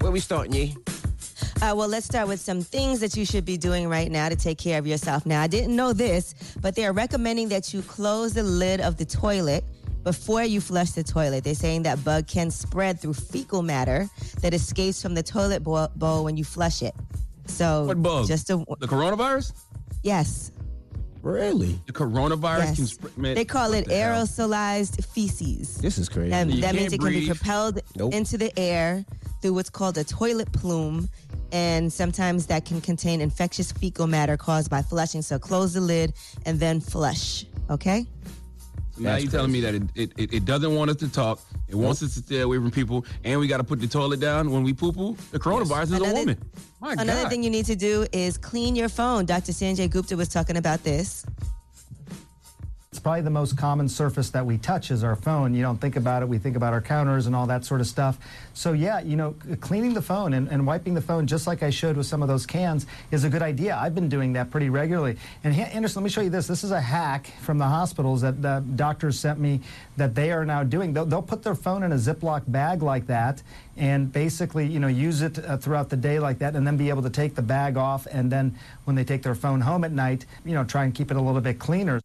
Where 0.00 0.10
we 0.10 0.20
starting, 0.20 0.54
Yee? 0.54 0.76
Uh, 1.62 1.72
well, 1.76 1.86
let's 1.86 2.04
start 2.06 2.26
with 2.26 2.40
some 2.40 2.60
things 2.60 2.98
that 2.98 3.16
you 3.16 3.24
should 3.24 3.44
be 3.44 3.56
doing 3.56 3.88
right 3.88 4.10
now 4.10 4.28
to 4.28 4.34
take 4.34 4.58
care 4.58 4.80
of 4.80 4.86
yourself. 4.86 5.24
Now, 5.24 5.40
I 5.40 5.46
didn't 5.46 5.76
know 5.76 5.92
this, 5.92 6.34
but 6.60 6.74
they 6.74 6.84
are 6.86 6.92
recommending 6.92 7.48
that 7.50 7.72
you 7.72 7.82
close 7.82 8.34
the 8.34 8.42
lid 8.42 8.80
of 8.80 8.96
the 8.96 9.04
toilet 9.04 9.62
before 10.02 10.42
you 10.42 10.60
flush 10.60 10.90
the 10.90 11.04
toilet. 11.04 11.44
They're 11.44 11.54
saying 11.54 11.84
that 11.84 12.02
bug 12.02 12.26
can 12.26 12.50
spread 12.50 13.00
through 13.00 13.14
fecal 13.14 13.62
matter 13.62 14.08
that 14.40 14.52
escapes 14.54 15.00
from 15.00 15.14
the 15.14 15.22
toilet 15.22 15.62
bowl, 15.62 15.86
bowl 15.94 16.24
when 16.24 16.36
you 16.36 16.42
flush 16.44 16.82
it. 16.82 16.94
So, 17.46 17.84
What 17.84 18.02
bug? 18.02 18.26
Just 18.26 18.50
a 18.50 18.56
The 18.80 18.88
coronavirus? 18.88 19.52
yes, 20.02 20.50
Really? 21.22 21.80
The 21.86 21.92
coronavirus 21.92 22.58
yes. 22.58 22.76
can 22.76 22.86
spread. 22.86 23.18
Man, 23.18 23.34
they 23.34 23.44
call 23.44 23.72
it 23.74 23.86
the 23.86 23.94
hell? 23.94 24.24
aerosolized 24.24 25.04
feces. 25.04 25.76
This 25.78 25.96
is 25.98 26.08
crazy. 26.08 26.30
That, 26.30 26.48
that 26.48 26.74
means 26.74 26.90
can't 26.90 26.94
it 26.94 27.00
can 27.00 27.12
be 27.12 27.26
propelled 27.26 27.80
Nope. 27.96 28.12
into 28.12 28.36
the 28.36 28.56
air 28.58 29.04
through 29.40 29.54
what's 29.54 29.70
called 29.70 29.96
a 29.98 30.04
toilet 30.04 30.50
plume. 30.52 31.08
And 31.52 31.92
sometimes 31.92 32.46
that 32.46 32.64
can 32.64 32.80
contain 32.80 33.20
infectious 33.20 33.72
fecal 33.72 34.06
matter 34.06 34.36
caused 34.36 34.70
by 34.70 34.82
flushing. 34.82 35.22
So 35.22 35.38
close 35.38 35.74
the 35.74 35.80
lid 35.80 36.14
and 36.44 36.58
then 36.58 36.80
flush. 36.80 37.44
Okay? 37.70 38.06
Now 38.98 39.16
you're 39.16 39.30
telling 39.30 39.50
me 39.52 39.60
that 39.60 39.74
it, 39.74 39.82
it, 39.94 40.12
it, 40.16 40.32
it 40.34 40.44
doesn't 40.44 40.74
want 40.74 40.90
us 40.90 40.96
to 40.96 41.08
talk. 41.10 41.40
It 41.68 41.74
wants 41.74 42.02
us 42.02 42.14
to 42.14 42.20
stay 42.20 42.40
away 42.40 42.58
from 42.58 42.70
people, 42.70 43.06
and 43.24 43.40
we 43.40 43.46
got 43.46 43.56
to 43.58 43.64
put 43.64 43.80
the 43.80 43.86
toilet 43.88 44.20
down 44.20 44.50
when 44.50 44.62
we 44.62 44.72
poo 44.72 44.92
poo. 44.92 45.16
The 45.30 45.38
coronavirus 45.38 45.82
is 45.84 45.92
a 46.00 46.14
woman. 46.14 46.38
My 46.80 46.92
Another 46.92 47.22
God. 47.22 47.30
thing 47.30 47.42
you 47.42 47.50
need 47.50 47.66
to 47.66 47.76
do 47.76 48.06
is 48.12 48.36
clean 48.36 48.76
your 48.76 48.88
phone. 48.88 49.24
Dr. 49.24 49.52
Sanjay 49.52 49.88
Gupta 49.90 50.16
was 50.16 50.28
talking 50.28 50.56
about 50.56 50.82
this. 50.84 51.24
Probably 53.02 53.22
the 53.22 53.30
most 53.30 53.56
common 53.56 53.88
surface 53.88 54.30
that 54.30 54.46
we 54.46 54.58
touch 54.58 54.92
is 54.92 55.02
our 55.02 55.16
phone. 55.16 55.54
You 55.54 55.62
don't 55.62 55.80
think 55.80 55.96
about 55.96 56.22
it. 56.22 56.28
We 56.28 56.38
think 56.38 56.54
about 56.54 56.72
our 56.72 56.80
counters 56.80 57.26
and 57.26 57.34
all 57.34 57.46
that 57.48 57.64
sort 57.64 57.80
of 57.80 57.88
stuff. 57.88 58.16
So 58.54 58.74
yeah, 58.74 59.00
you 59.00 59.16
know, 59.16 59.34
cleaning 59.60 59.92
the 59.92 60.02
phone 60.02 60.34
and, 60.34 60.48
and 60.48 60.64
wiping 60.64 60.94
the 60.94 61.00
phone, 61.00 61.26
just 61.26 61.48
like 61.48 61.64
I 61.64 61.70
showed 61.70 61.96
with 61.96 62.06
some 62.06 62.22
of 62.22 62.28
those 62.28 62.46
cans, 62.46 62.86
is 63.10 63.24
a 63.24 63.28
good 63.28 63.42
idea. 63.42 63.76
I've 63.76 63.96
been 63.96 64.08
doing 64.08 64.32
that 64.34 64.52
pretty 64.52 64.70
regularly. 64.70 65.16
And 65.42 65.52
Anderson, 65.52 66.02
let 66.02 66.04
me 66.04 66.10
show 66.10 66.20
you 66.20 66.30
this. 66.30 66.46
This 66.46 66.62
is 66.62 66.70
a 66.70 66.80
hack 66.80 67.26
from 67.40 67.58
the 67.58 67.66
hospitals 67.66 68.20
that 68.20 68.40
the 68.40 68.62
doctors 68.76 69.18
sent 69.18 69.40
me 69.40 69.60
that 69.96 70.14
they 70.14 70.30
are 70.30 70.44
now 70.44 70.62
doing. 70.62 70.92
They'll, 70.92 71.06
they'll 71.06 71.22
put 71.22 71.42
their 71.42 71.56
phone 71.56 71.82
in 71.82 71.90
a 71.90 71.96
Ziploc 71.96 72.42
bag 72.46 72.82
like 72.82 73.08
that 73.08 73.42
and 73.76 74.12
basically, 74.12 74.66
you 74.66 74.78
know, 74.78 74.86
use 74.86 75.22
it 75.22 75.44
uh, 75.44 75.56
throughout 75.56 75.88
the 75.88 75.96
day 75.96 76.20
like 76.20 76.38
that 76.38 76.54
and 76.54 76.64
then 76.64 76.76
be 76.76 76.88
able 76.88 77.02
to 77.02 77.10
take 77.10 77.34
the 77.34 77.42
bag 77.42 77.76
off 77.76 78.06
and 78.12 78.30
then 78.30 78.56
when 78.84 78.94
they 78.94 79.04
take 79.04 79.22
their 79.22 79.34
phone 79.34 79.60
home 79.60 79.82
at 79.82 79.90
night, 79.90 80.24
you 80.44 80.54
know, 80.54 80.62
try 80.62 80.84
and 80.84 80.94
keep 80.94 81.10
it 81.10 81.16
a 81.16 81.20
little 81.20 81.40
bit 81.40 81.58
cleaner. 81.58 82.00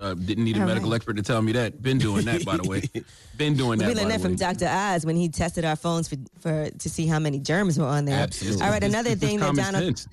Uh, 0.00 0.14
didn't 0.14 0.44
need 0.44 0.56
a 0.56 0.60
All 0.60 0.66
medical 0.66 0.90
right. 0.90 0.96
expert 0.96 1.16
to 1.16 1.22
tell 1.22 1.42
me 1.42 1.52
that. 1.52 1.82
Been 1.82 1.98
doing 1.98 2.24
that, 2.26 2.44
by 2.44 2.56
the 2.56 2.68
way. 2.68 2.82
Been 3.36 3.56
doing 3.56 3.78
that. 3.78 3.88
We 3.88 3.94
learned 3.94 4.10
that 4.10 4.20
from. 4.20 4.36
Dr. 4.36 4.66
Oz 4.68 5.04
when 5.06 5.16
he 5.16 5.28
tested 5.28 5.64
our 5.64 5.76
phones 5.76 6.08
for, 6.08 6.16
for 6.40 6.70
to 6.70 6.90
see 6.90 7.06
how 7.06 7.18
many 7.18 7.38
germs 7.38 7.78
were 7.78 7.86
on 7.86 8.04
there. 8.04 8.18
Absolutely. 8.18 8.62
All 8.62 8.70
right, 8.70 8.76
It's- 8.82 8.92
another 8.92 9.10
it's 9.10 9.20
thing 9.20 9.38
that 9.40 9.54
Donald, 9.54 9.84
sense. 9.84 10.08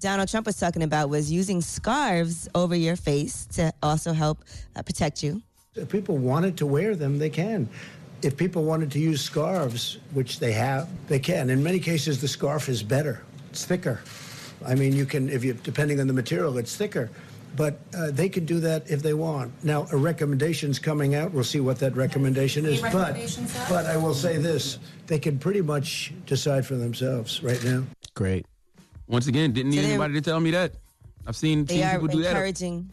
Donald 0.00 0.28
Trump 0.28 0.46
was 0.46 0.58
talking 0.58 0.82
about 0.82 1.08
was 1.08 1.30
using 1.32 1.60
scarves 1.60 2.48
over 2.54 2.74
your 2.74 2.96
face 2.96 3.46
to 3.46 3.72
also 3.82 4.12
help 4.12 4.44
uh, 4.76 4.82
protect 4.82 5.22
you. 5.22 5.42
If 5.74 5.88
people 5.88 6.16
wanted 6.16 6.56
to 6.58 6.66
wear 6.66 6.94
them, 6.94 7.18
they 7.18 7.30
can. 7.30 7.68
If 8.22 8.36
people 8.36 8.64
wanted 8.64 8.90
to 8.92 8.98
use 8.98 9.20
scarves, 9.20 9.98
which 10.14 10.38
they 10.38 10.52
have, 10.52 10.88
they 11.08 11.18
can. 11.18 11.50
In 11.50 11.62
many 11.62 11.78
cases, 11.78 12.20
the 12.20 12.28
scarf 12.28 12.68
is 12.68 12.82
better. 12.82 13.22
It's 13.50 13.64
thicker. 13.64 14.00
I 14.66 14.74
mean, 14.74 14.94
you 14.96 15.04
can, 15.04 15.28
if 15.28 15.44
you, 15.44 15.52
depending 15.52 16.00
on 16.00 16.06
the 16.06 16.14
material, 16.14 16.56
it's 16.56 16.74
thicker. 16.74 17.10
But 17.56 17.78
uh, 17.96 18.10
they 18.10 18.28
can 18.28 18.44
do 18.44 18.60
that 18.60 18.90
if 18.90 19.02
they 19.02 19.14
want. 19.14 19.64
Now, 19.64 19.86
a 19.90 19.96
recommendation's 19.96 20.78
coming 20.78 21.14
out. 21.14 21.32
We'll 21.32 21.44
see 21.44 21.60
what 21.60 21.78
that 21.78 21.96
recommendation 21.96 22.66
is. 22.66 22.80
But, 22.80 23.16
but 23.68 23.86
I 23.86 23.96
will 23.96 24.14
say 24.14 24.36
this: 24.36 24.78
they 25.06 25.18
can 25.18 25.38
pretty 25.38 25.62
much 25.62 26.12
decide 26.26 26.66
for 26.66 26.76
themselves 26.76 27.42
right 27.42 27.62
now. 27.64 27.84
Great. 28.14 28.46
Once 29.08 29.26
again, 29.26 29.52
didn't 29.52 29.70
need 29.70 29.82
So 29.82 29.88
anybody 29.88 30.14
to 30.14 30.20
tell 30.20 30.40
me 30.40 30.50
that. 30.50 30.74
I've 31.26 31.36
seen, 31.36 31.66
seen 31.66 31.88
people 31.88 32.06
do 32.06 32.22
that. 32.22 32.22
They 32.22 32.26
are 32.26 32.30
encouraging 32.30 32.90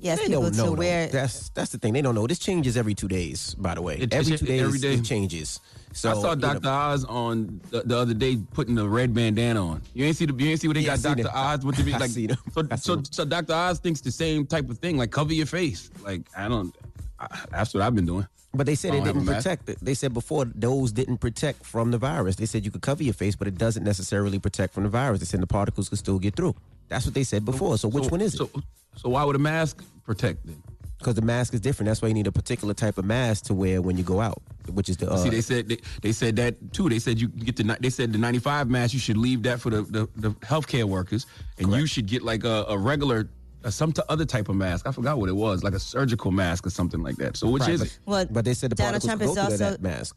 yes 0.00 0.18
They 0.20 0.26
people 0.26 0.42
don't 0.42 0.56
know. 0.56 0.66
to 0.66 0.72
wear. 0.72 1.08
That's 1.08 1.48
that's 1.50 1.70
the 1.70 1.78
thing. 1.78 1.92
They 1.92 2.02
don't 2.02 2.14
know. 2.14 2.26
This 2.26 2.38
changes 2.38 2.76
every 2.76 2.94
two 2.94 3.08
days. 3.08 3.54
By 3.54 3.74
the 3.74 3.82
way, 3.82 3.98
It- 3.98 4.12
every 4.14 4.34
it- 4.34 4.38
two 4.38 4.46
days 4.46 4.62
every 4.62 4.78
day. 4.78 4.94
it 4.94 5.04
changes. 5.04 5.60
So 5.92 6.10
I 6.10 6.12
saw 6.14 6.30
you 6.30 6.36
know, 6.36 6.52
Dr. 6.54 6.68
Oz 6.68 7.04
on 7.06 7.60
the, 7.70 7.80
the 7.82 7.96
other 7.96 8.12
day 8.12 8.36
putting 8.52 8.74
the 8.74 8.86
red 8.86 9.14
bandana 9.14 9.64
on. 9.66 9.82
You 9.94 10.04
ain't 10.04 10.16
see 10.16 10.26
the 10.26 10.34
you 10.34 10.50
ain't 10.50 10.60
see 10.60 10.68
what 10.68 10.74
they 10.74 10.80
Yeah, 10.82 10.96
got 10.98 11.16
Dr. 11.16 11.30
Oz 11.34 11.64
with 11.64 11.76
the 11.76 11.90
I 11.94 11.98
like 11.98 12.10
seen 12.10 12.30
him. 12.30 12.36
so 12.52 12.66
I 12.70 12.76
so 12.76 12.94
seen 12.96 13.04
so 13.12 13.24
Dr. 13.24 13.54
Oz 13.54 13.78
thinks 13.78 14.00
the 14.02 14.10
same 14.10 14.46
type 14.46 14.68
of 14.68 14.78
thing 14.78 14.96
like 14.98 15.10
cover 15.10 15.32
your 15.32 15.46
face. 15.46 15.90
Like 16.04 16.22
I 16.36 16.48
don't 16.48 16.74
I, 17.18 17.28
that's 17.50 17.72
what 17.72 17.82
I've 17.82 17.94
been 17.94 18.04
doing. 18.06 18.26
But 18.52 18.66
they 18.66 18.74
said 18.74 18.94
it 18.94 18.98
don't 18.98 19.06
have 19.06 19.16
a 19.16 19.20
didn't 19.20 19.34
protect 19.36 19.68
it. 19.68 19.78
They 19.82 19.94
said 19.94 20.14
before 20.14 20.44
those 20.46 20.92
didn't 20.92 21.18
protect 21.18 21.64
from 21.64 21.90
the 21.90 21.98
virus. 21.98 22.36
They 22.36 22.46
said 22.46 22.64
you 22.64 22.70
could 22.70 22.80
cover 22.82 23.02
your 23.02 23.12
face, 23.14 23.36
but 23.36 23.48
it 23.48 23.56
doesn't 23.58 23.84
necessarily 23.84 24.38
protect 24.38 24.72
from 24.74 24.84
the 24.84 24.88
virus. 24.88 25.20
They 25.20 25.26
said 25.26 25.40
the 25.40 25.46
particles 25.46 25.88
could 25.90 25.98
still 25.98 26.18
get 26.18 26.36
through. 26.36 26.54
That's 26.88 27.04
what 27.04 27.14
they 27.14 27.24
said 27.24 27.44
before. 27.44 27.78
So 27.78 27.88
which 27.88 28.10
one 28.10 28.20
is 28.20 28.34
so, 28.34 28.44
it? 28.54 28.64
So 28.96 29.08
why 29.10 29.24
would 29.24 29.36
a 29.36 29.40
mask 29.40 29.84
protect 30.04 30.46
then? 30.46 30.62
Because 30.98 31.14
the 31.14 31.22
mask 31.22 31.52
is 31.52 31.60
different. 31.60 31.88
That's 31.88 32.00
why 32.00 32.08
you 32.08 32.14
need 32.14 32.26
a 32.26 32.32
particular 32.32 32.72
type 32.72 32.96
of 32.96 33.04
mask 33.04 33.44
to 33.46 33.54
wear 33.54 33.82
when 33.82 33.98
you 33.98 34.02
go 34.02 34.20
out, 34.20 34.40
which 34.72 34.88
is 34.88 34.96
the. 34.96 35.10
Uh, 35.10 35.16
See, 35.18 35.28
they 35.28 35.42
said 35.42 35.68
they, 35.68 35.78
they 36.00 36.12
said 36.12 36.36
that 36.36 36.72
too. 36.72 36.88
They 36.88 36.98
said 36.98 37.20
you 37.20 37.28
get 37.28 37.56
the 37.56 37.76
they 37.80 37.90
said 37.90 38.12
the 38.12 38.18
95 38.18 38.70
mask. 38.70 38.94
You 38.94 39.00
should 39.00 39.18
leave 39.18 39.42
that 39.42 39.60
for 39.60 39.70
the 39.70 39.82
the, 39.82 40.08
the 40.16 40.30
healthcare 40.40 40.84
workers, 40.84 41.26
and 41.58 41.70
you 41.72 41.86
should 41.86 42.06
get 42.06 42.22
like 42.22 42.44
a, 42.44 42.64
a 42.68 42.78
regular. 42.78 43.28
uh 43.64 43.70
some 43.70 43.92
t- 43.92 44.02
other 44.08 44.24
type 44.24 44.48
of 44.48 44.56
mask. 44.56 44.86
I 44.86 44.92
forgot 44.92 45.18
what 45.18 45.28
it 45.28 45.36
was, 45.36 45.62
like 45.62 45.74
a 45.74 45.78
surgical 45.80 46.30
mask 46.30 46.66
or 46.66 46.70
something 46.70 47.02
like 47.02 47.16
that. 47.16 47.36
So 47.36 47.50
which 47.50 47.62
right, 47.62 47.72
is 47.72 47.80
but, 47.80 47.88
it? 47.88 47.98
Well, 48.06 48.26
but 48.30 48.44
they 48.44 48.54
said 48.54 48.70
the 48.70 48.76
Donald 48.76 49.02
Trump 49.02 49.22
is 49.22 49.36
also- 49.36 49.56
that 49.56 49.82
mask. 49.82 50.16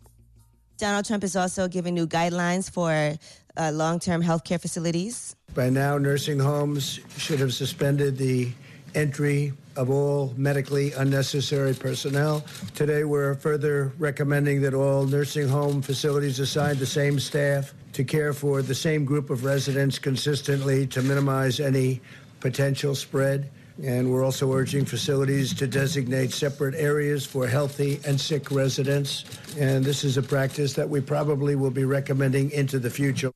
Donald 0.77 1.05
Trump 1.05 1.23
is 1.25 1.35
also 1.35 1.67
giving 1.67 1.93
new 1.93 2.07
guidelines 2.07 2.71
for 2.71 3.17
uh, 3.57 3.71
long-term 3.73 4.23
healthcare 4.23 4.61
facilities. 4.61 5.35
By 5.55 5.69
now, 5.69 5.97
nursing 5.97 6.39
homes 6.39 6.99
should 7.17 7.39
have 7.39 7.53
suspended 7.53 8.17
the 8.17 8.51
entry 8.95 9.53
of 9.75 9.89
all 9.89 10.33
medically 10.37 10.93
unnecessary 10.93 11.73
personnel. 11.73 12.45
Today, 12.75 13.03
we're 13.03 13.35
further 13.35 13.91
recommending 13.97 14.61
that 14.61 14.73
all 14.73 15.05
nursing 15.05 15.47
home 15.47 15.81
facilities 15.81 16.39
assign 16.39 16.77
the 16.77 16.85
same 16.85 17.19
staff 17.19 17.73
to 17.93 18.03
care 18.03 18.33
for 18.33 18.61
the 18.61 18.75
same 18.75 19.05
group 19.05 19.29
of 19.29 19.43
residents 19.43 19.97
consistently 19.97 20.85
to 20.87 21.01
minimize 21.01 21.59
any 21.59 22.01
potential 22.39 22.93
spread. 22.93 23.49
And 23.81 24.11
we're 24.11 24.25
also 24.25 24.51
urging 24.53 24.85
facilities 24.85 25.53
to 25.55 25.65
designate 25.65 26.31
separate 26.31 26.75
areas 26.75 27.25
for 27.25 27.47
healthy 27.47 27.99
and 28.05 28.19
sick 28.19 28.51
residents. 28.51 29.23
And 29.57 29.83
this 29.83 30.03
is 30.03 30.17
a 30.17 30.23
practice 30.23 30.73
that 30.73 30.89
we 30.89 31.01
probably 31.01 31.55
will 31.55 31.71
be 31.71 31.85
recommending 31.85 32.51
into 32.51 32.77
the 32.77 32.89
future. 32.89 33.31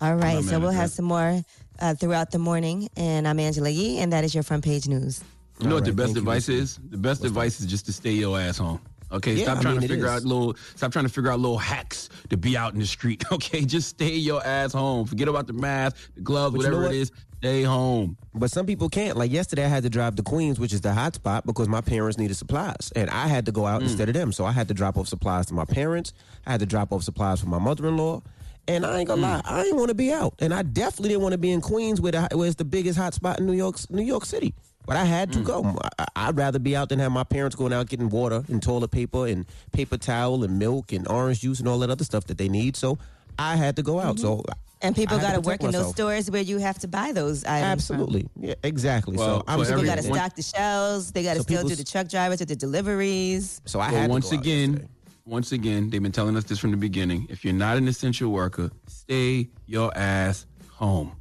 All 0.00 0.14
right, 0.16 0.42
so 0.42 0.58
we'll 0.58 0.70
have 0.70 0.90
some 0.90 1.04
more 1.04 1.42
uh, 1.78 1.94
throughout 1.94 2.30
the 2.30 2.38
morning. 2.38 2.88
And 2.96 3.28
I'm 3.28 3.38
Angela 3.38 3.68
Yee, 3.68 3.98
and 3.98 4.12
that 4.12 4.24
is 4.24 4.34
your 4.34 4.42
front 4.42 4.64
page 4.64 4.88
news. 4.88 5.22
You 5.60 5.66
know 5.66 5.72
All 5.72 5.76
what 5.76 5.84
the 5.84 5.92
best 5.92 6.06
thank 6.08 6.16
you, 6.16 6.20
advice 6.22 6.48
is? 6.48 6.78
The 6.88 6.96
best 6.96 7.22
advice 7.24 7.60
is 7.60 7.66
just 7.66 7.84
to 7.86 7.92
stay 7.92 8.12
your 8.12 8.38
ass 8.40 8.56
home. 8.56 8.80
Okay, 9.12 9.34
Yeah, 9.34 9.44
stop 9.44 9.58
I 9.58 9.62
trying 9.62 9.74
mean, 9.74 9.82
to 9.82 9.88
figure 9.88 10.06
is. 10.06 10.10
out 10.12 10.22
little. 10.22 10.56
Stop 10.76 10.92
trying 10.92 11.04
to 11.04 11.10
figure 11.10 11.30
out 11.30 11.40
little 11.40 11.58
hacks 11.58 12.08
to 12.30 12.36
be 12.38 12.56
out 12.56 12.72
in 12.72 12.78
the 12.78 12.86
street. 12.86 13.24
Okay, 13.32 13.64
just 13.64 13.88
stay 13.88 14.14
your 14.14 14.42
ass 14.46 14.72
home. 14.72 15.04
Forget 15.06 15.28
about 15.28 15.46
the 15.46 15.52
mask, 15.52 15.96
the 16.14 16.20
gloves, 16.22 16.54
But 16.56 16.62
you 16.64 16.70
know 16.70 16.76
whatever 16.76 16.86
what? 16.88 16.94
it 16.94 17.00
is. 17.00 17.12
Stay 17.38 17.62
home. 17.62 18.16
But 18.34 18.50
some 18.50 18.66
people 18.66 18.88
can't. 18.88 19.16
Like 19.18 19.30
yesterday, 19.32 19.64
I 19.64 19.68
had 19.68 19.82
to 19.82 19.90
drive 19.90 20.14
to 20.16 20.22
Queens, 20.22 20.60
which 20.60 20.72
is 20.72 20.80
the 20.80 20.92
hot 20.94 21.14
spot, 21.16 21.44
because 21.44 21.68
my 21.68 21.80
parents 21.80 22.16
needed 22.18 22.36
supplies, 22.36 22.92
and 22.96 23.10
I 23.10 23.26
had 23.28 23.46
to 23.46 23.52
go 23.52 23.62
Mm. 23.62 23.70
out 23.70 23.82
instead 23.82 24.08
of 24.08 24.14
them. 24.14 24.32
So 24.32 24.44
I 24.46 24.52
had 24.52 24.68
to 24.68 24.74
drop 24.74 24.96
off 24.96 25.08
supplies 25.08 25.46
to 25.46 25.54
my 25.54 25.64
parents. 25.64 26.12
I 26.46 26.52
had 26.52 26.60
to 26.60 26.66
drop 26.66 26.92
off 26.92 27.02
supplies 27.02 27.40
for 27.40 27.48
my 27.48 27.58
mother-in-law. 27.58 28.22
And 28.68 28.86
I 28.86 28.98
ain't 29.00 29.08
gonna 29.08 29.20
Mm. 29.20 29.24
lie, 29.24 29.42
I 29.44 29.62
didn't 29.64 29.78
want 29.78 29.88
to 29.88 29.94
be 29.94 30.12
out, 30.12 30.34
and 30.38 30.54
I 30.54 30.62
definitely 30.62 31.08
didn't 31.10 31.22
want 31.22 31.32
to 31.32 31.38
be 31.38 31.50
in 31.50 31.60
Queens, 31.60 32.00
where, 32.00 32.12
the, 32.12 32.28
where 32.34 32.46
it's 32.46 32.56
the 32.56 32.64
biggest 32.64 32.98
hot 32.98 33.14
spot 33.14 33.40
in 33.40 33.46
New 33.46 33.52
York, 33.54 33.76
New 33.90 34.02
York 34.02 34.24
City. 34.24 34.54
But 34.86 34.96
I 34.96 35.04
had 35.04 35.32
to 35.32 35.40
Mm. 35.40 35.44
go. 35.44 35.76
I, 35.98 36.06
I'd 36.16 36.36
rather 36.36 36.58
be 36.58 36.76
out 36.76 36.88
than 36.88 36.98
have 37.00 37.12
my 37.12 37.24
parents 37.24 37.56
going 37.56 37.72
out 37.72 37.88
getting 37.88 38.08
water 38.08 38.44
and 38.48 38.62
toilet 38.62 38.90
paper 38.90 39.26
and 39.26 39.44
paper 39.72 39.96
towel 39.96 40.42
and 40.44 40.58
milk 40.58 40.92
and 40.92 41.06
orange 41.08 41.40
juice 41.40 41.58
and 41.60 41.68
all 41.68 41.78
that 41.80 41.90
other 41.90 42.04
stuff 42.04 42.24
that 42.26 42.38
they 42.38 42.48
need. 42.48 42.76
So 42.76 42.98
I 43.38 43.56
had 43.56 43.76
to 43.76 43.82
go 43.82 43.98
out. 44.00 44.18
So 44.18 44.36
Mm-hmm. 44.38 44.52
And 44.82 44.96
people 44.96 45.18
got 45.18 45.34
to 45.34 45.42
work 45.42 45.62
in 45.62 45.72
those 45.72 45.90
stores 45.90 46.30
where 46.30 46.40
you 46.40 46.56
have 46.56 46.78
to 46.78 46.88
buy 46.88 47.12
those 47.12 47.44
items. 47.44 47.86
from. 47.86 47.96
Absolutely, 48.00 48.26
yeah, 48.40 48.54
exactly. 48.62 49.14
Well, 49.14 49.40
so 49.40 49.44
I'm 49.46 49.58
for 49.58 49.66
People 49.66 49.84
got 49.84 49.96
to 49.96 50.02
stock 50.02 50.34
the 50.34 50.42
shelves. 50.42 51.12
They 51.12 51.22
got 51.22 51.34
to 51.34 51.40
So 51.40 51.42
still 51.42 51.68
do 51.68 51.74
the 51.74 51.84
truck 51.84 52.08
drivers 52.08 52.38
to 52.38 52.46
the 52.46 52.56
deliveries. 52.56 53.60
So 53.66 53.78
I 53.78 53.90
Well, 53.90 54.00
had 54.00 54.06
to 54.06 54.10
once 54.10 54.30
go 54.30 54.38
again, 54.38 54.70
yesterday. 54.70 54.88
Once 55.30 55.52
again, 55.52 55.88
they've 55.88 56.02
been 56.02 56.10
telling 56.10 56.36
us 56.36 56.42
this 56.44 56.58
from 56.58 56.72
the 56.72 56.76
beginning. 56.76 57.24
If 57.30 57.44
you're 57.44 57.54
not 57.54 57.76
an 57.76 57.86
essential 57.86 58.32
worker, 58.32 58.70
stay 58.88 59.48
your 59.64 59.96
ass 59.96 60.44
home. 60.72 61.12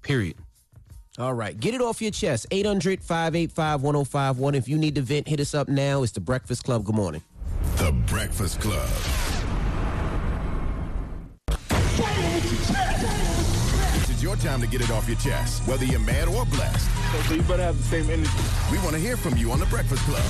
Period. 0.00 0.36
All 1.18 1.34
right, 1.34 1.58
get 1.60 1.74
it 1.74 1.82
off 1.82 2.00
your 2.00 2.10
chest. 2.10 2.46
800 2.50 3.02
585 3.02 3.82
1051. 3.82 4.54
If 4.54 4.68
you 4.68 4.78
need 4.78 4.94
to 4.94 5.02
vent, 5.02 5.28
hit 5.28 5.38
us 5.38 5.54
up 5.54 5.68
now. 5.68 6.02
It's 6.02 6.12
the 6.12 6.20
Breakfast 6.20 6.64
Club. 6.64 6.84
Good 6.84 6.94
morning. 6.94 7.22
The 7.76 7.92
Breakfast 8.06 8.58
Club. 8.58 8.88
This 13.92 14.08
is 14.08 14.22
your 14.22 14.36
time 14.36 14.62
to 14.62 14.66
get 14.66 14.80
it 14.80 14.90
off 14.90 15.06
your 15.06 15.18
chest, 15.18 15.68
whether 15.68 15.84
you're 15.84 16.00
mad 16.00 16.28
or 16.28 16.46
blessed. 16.46 16.90
So 17.28 17.34
you 17.34 17.42
better 17.42 17.62
have 17.62 17.76
the 17.76 17.84
same 17.84 18.08
energy. 18.08 18.30
We 18.70 18.78
want 18.78 18.92
to 18.92 18.98
hear 18.98 19.18
from 19.18 19.36
you 19.36 19.52
on 19.52 19.60
The 19.60 19.66
Breakfast 19.66 20.02
Club. 20.04 20.24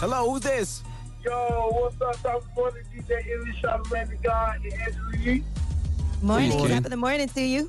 Hello, 0.00 0.32
who's 0.32 0.42
this? 0.42 0.82
Yo, 1.26 1.70
what's 1.72 2.00
up? 2.00 2.22
Top 2.22 2.44
morning, 2.54 2.84
DJ 2.94 3.26
Illy, 3.26 3.50
Charlamagne 3.60 4.08
the 4.10 4.16
God, 4.22 4.60
and 4.62 4.72
Angela 4.74 5.16
Yee. 5.18 5.42
Morning, 6.22 6.50
Good 6.50 6.56
Morning. 6.58 6.76
top 6.76 6.84
of 6.84 6.90
the 6.90 6.96
morning 6.96 7.28
to 7.28 7.40
you. 7.40 7.64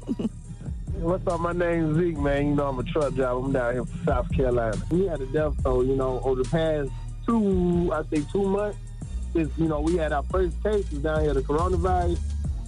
What's 0.94 1.26
up? 1.26 1.40
My 1.40 1.54
name's 1.54 1.98
Zeke, 1.98 2.20
man. 2.20 2.50
You 2.50 2.56
know, 2.56 2.68
I'm 2.68 2.78
a 2.78 2.84
truck 2.84 3.16
driver. 3.16 3.40
I'm 3.40 3.52
down 3.52 3.74
here 3.74 3.84
from 3.84 4.06
South 4.06 4.32
Carolina. 4.32 4.78
We 4.92 5.08
had 5.08 5.22
a 5.22 5.26
death 5.28 5.56
toll, 5.64 5.84
you 5.84 5.96
know, 5.96 6.22
over 6.24 6.44
the 6.44 6.50
past 6.50 6.92
two, 7.26 7.92
I 7.92 8.04
think 8.04 8.32
two 8.32 8.48
months, 8.48 8.78
since, 9.34 9.52
you 9.58 9.68
know, 9.68 9.82
we 9.82 9.98
had 9.98 10.12
our 10.14 10.24
first 10.24 10.62
cases 10.62 11.00
down 11.00 11.24
here, 11.24 11.34
the 11.34 11.42
coronavirus. 11.42 12.20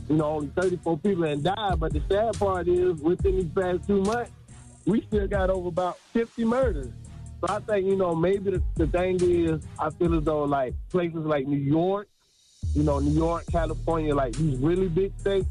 You 0.10 0.16
know, 0.16 0.26
only 0.26 0.48
34 0.56 0.98
people 0.98 1.24
had 1.24 1.44
died. 1.44 1.80
But 1.80 1.94
the 1.94 2.02
sad 2.10 2.40
part 2.40 2.68
is, 2.68 3.00
within 3.00 3.36
these 3.36 3.52
past 3.56 3.86
two 3.86 4.02
months, 4.02 4.32
we 4.88 5.02
still 5.02 5.28
got 5.28 5.52
over 5.52 5.68
about 5.68 6.00
50 6.14 6.46
murders. 6.46 6.92
So 7.42 7.54
I 7.56 7.60
think, 7.60 7.86
you 7.86 7.96
know, 7.96 8.14
maybe 8.16 8.52
the, 8.52 8.64
the 8.76 8.88
thing 8.88 9.18
is, 9.22 9.66
I 9.78 9.90
feel 9.92 10.18
as 10.18 10.24
though, 10.24 10.44
like, 10.44 10.74
places 10.90 11.26
like 11.26 11.48
New 11.48 11.58
York, 11.58 12.08
you 12.76 12.84
know, 12.84 13.00
New 13.00 13.18
York, 13.18 13.46
California, 13.52 14.14
like 14.14 14.34
these 14.34 14.58
really 14.60 14.90
big 14.90 15.18
states, 15.20 15.48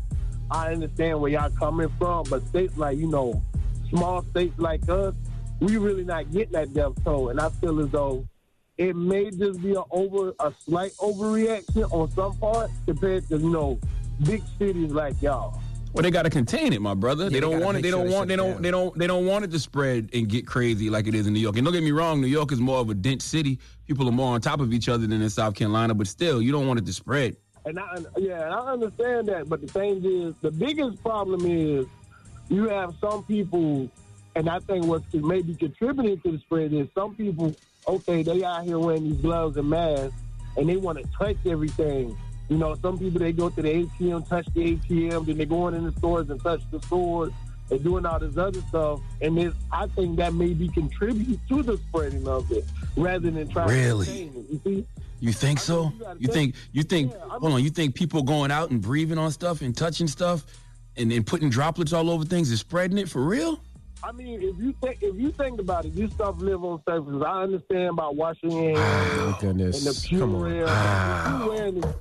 I 0.50 0.72
understand 0.72 1.20
where 1.20 1.30
y'all 1.30 1.50
coming 1.50 1.88
from, 1.98 2.24
but 2.28 2.46
states 2.48 2.76
like, 2.76 2.98
you 2.98 3.08
know, 3.08 3.42
small 3.90 4.22
states 4.22 4.58
like 4.58 4.88
us, 4.88 5.14
we 5.60 5.76
really 5.76 6.04
not 6.04 6.30
getting 6.30 6.52
that 6.52 6.72
death 6.74 6.92
toll. 7.04 7.30
And 7.30 7.40
I 7.40 7.48
feel 7.48 7.80
as 7.80 7.90
though 7.90 8.26
it 8.76 8.94
may 8.94 9.30
just 9.30 9.62
be 9.62 9.72
a 9.72 9.82
over 9.90 10.32
a 10.40 10.52
slight 10.64 10.92
overreaction 11.00 11.90
on 11.92 12.10
some 12.12 12.36
part 12.38 12.70
compared 12.86 13.28
to, 13.28 13.38
you 13.38 13.50
know, 13.50 13.78
big 14.24 14.42
cities 14.58 14.92
like 14.92 15.20
y'all. 15.20 15.60
Well, 15.92 16.02
they 16.02 16.10
got 16.10 16.22
to 16.22 16.30
contain 16.30 16.72
it, 16.72 16.82
my 16.82 16.94
brother. 16.94 17.24
Yeah, 17.24 17.28
they 17.30 17.34
they 17.34 17.40
don't 17.40 17.52
gotta 17.52 17.64
want 17.64 17.78
it. 17.78 17.82
They 17.82 17.90
sure 17.90 17.98
don't 17.98 18.08
they 18.08 18.14
want. 18.14 18.28
They 18.28 18.34
shut 18.34 18.38
don't. 18.38 18.52
down. 18.52 18.62
They 18.62 18.70
don't. 18.70 18.98
They 18.98 19.06
don't 19.06 19.26
want 19.26 19.44
it 19.44 19.50
to 19.52 19.58
spread 19.58 20.10
and 20.12 20.28
get 20.28 20.46
crazy 20.46 20.90
like 20.90 21.06
it 21.06 21.14
is 21.14 21.26
in 21.26 21.32
New 21.32 21.40
York. 21.40 21.56
And 21.56 21.64
don't 21.64 21.74
get 21.74 21.82
me 21.82 21.92
wrong, 21.92 22.20
New 22.20 22.26
York 22.26 22.52
is 22.52 22.60
more 22.60 22.78
of 22.78 22.90
a 22.90 22.94
dense 22.94 23.24
city. 23.24 23.58
People 23.86 24.08
are 24.08 24.12
more 24.12 24.34
on 24.34 24.40
top 24.40 24.60
of 24.60 24.72
each 24.72 24.88
other 24.88 25.06
than 25.06 25.20
in 25.20 25.30
South 25.30 25.54
Carolina. 25.54 25.94
But 25.94 26.06
still, 26.06 26.42
you 26.42 26.52
don't 26.52 26.66
want 26.66 26.78
it 26.78 26.86
to 26.86 26.92
spread. 26.92 27.36
And 27.64 27.78
I, 27.78 27.98
yeah, 28.16 28.48
I 28.48 28.72
understand 28.72 29.28
that, 29.28 29.48
but 29.48 29.60
the 29.60 29.66
thing 29.66 30.02
is, 30.02 30.34
the 30.40 30.50
biggest 30.50 31.02
problem 31.02 31.44
is 31.44 31.86
you 32.48 32.66
have 32.68 32.94
some 32.98 33.24
people, 33.24 33.90
and 34.36 34.48
I 34.48 34.58
think 34.60 34.86
what's 34.86 35.12
maybe 35.12 35.54
contributing 35.54 36.18
to 36.20 36.32
the 36.32 36.38
spread 36.38 36.72
is 36.72 36.88
some 36.94 37.14
people, 37.14 37.54
okay, 37.86 38.22
they 38.22 38.42
out 38.42 38.64
here 38.64 38.78
wearing 38.78 39.04
these 39.04 39.20
gloves 39.20 39.58
and 39.58 39.68
masks, 39.68 40.14
and 40.56 40.66
they 40.66 40.76
want 40.76 40.98
to 40.98 41.04
touch 41.18 41.36
everything. 41.44 42.16
You 42.48 42.56
know, 42.56 42.74
some 42.76 42.98
people 42.98 43.18
they 43.20 43.32
go 43.32 43.50
to 43.50 43.62
the 43.62 43.68
ATM, 43.84 44.26
touch 44.28 44.46
the 44.54 44.76
ATM, 44.76 45.26
then 45.26 45.36
they 45.36 45.44
go 45.44 45.68
in 45.68 45.84
the 45.84 45.92
stores 45.92 46.30
and 46.30 46.40
touch 46.42 46.60
the 46.70 46.80
stores. 46.82 47.32
They're 47.68 47.78
doing 47.78 48.06
all 48.06 48.18
this 48.18 48.38
other 48.38 48.62
stuff, 48.70 49.00
and 49.20 49.38
it's, 49.38 49.54
I 49.70 49.86
think 49.88 50.16
that 50.16 50.32
maybe 50.32 50.68
contribute 50.70 51.38
to 51.50 51.62
the 51.62 51.76
spreading 51.76 52.26
of 52.26 52.50
it 52.50 52.64
rather 52.96 53.30
than 53.30 53.46
trying 53.48 53.68
Really? 53.68 54.06
to 54.06 54.12
contain 54.12 54.32
it. 54.40 54.50
You 54.50 54.60
see? 54.64 54.86
You 55.20 55.32
think 55.34 55.58
so? 55.58 55.92
you 55.98 56.06
You 56.20 56.28
think? 56.32 56.54
You 56.72 56.82
think? 56.84 57.12
Yeah, 57.12 57.18
I'm- 57.30 57.40
Hold 57.42 57.52
on. 57.52 57.62
You 57.62 57.68
think 57.68 57.94
people 57.94 58.22
going 58.22 58.50
out 58.50 58.70
and 58.70 58.80
breathing 58.80 59.18
on 59.18 59.30
stuff 59.32 59.60
and 59.60 59.76
touching 59.76 60.06
stuff, 60.08 60.46
and 60.96 61.10
then 61.10 61.24
putting 61.24 61.50
droplets 61.50 61.92
all 61.92 62.08
over 62.08 62.24
things 62.24 62.50
is 62.50 62.60
spreading 62.60 62.96
it 62.96 63.08
for 63.10 63.22
real? 63.22 63.60
I 64.02 64.12
mean, 64.12 64.40
if 64.40 64.56
you 64.58 64.72
think 64.80 65.02
if 65.02 65.16
you 65.16 65.30
think 65.32 65.60
about 65.60 65.84
it, 65.84 65.94
this 65.94 66.10
stuff 66.12 66.36
live 66.38 66.64
on 66.64 66.80
surfaces. 66.88 67.20
I 67.20 67.42
understand 67.42 67.88
about 67.90 68.14
washing 68.16 68.50
your 68.52 68.78
hands 68.78 69.10
Oh, 69.12 69.24
and 69.48 69.60
the 69.60 69.64
goodness. 69.66 70.08
Come 70.08 70.34
on. 70.36 71.94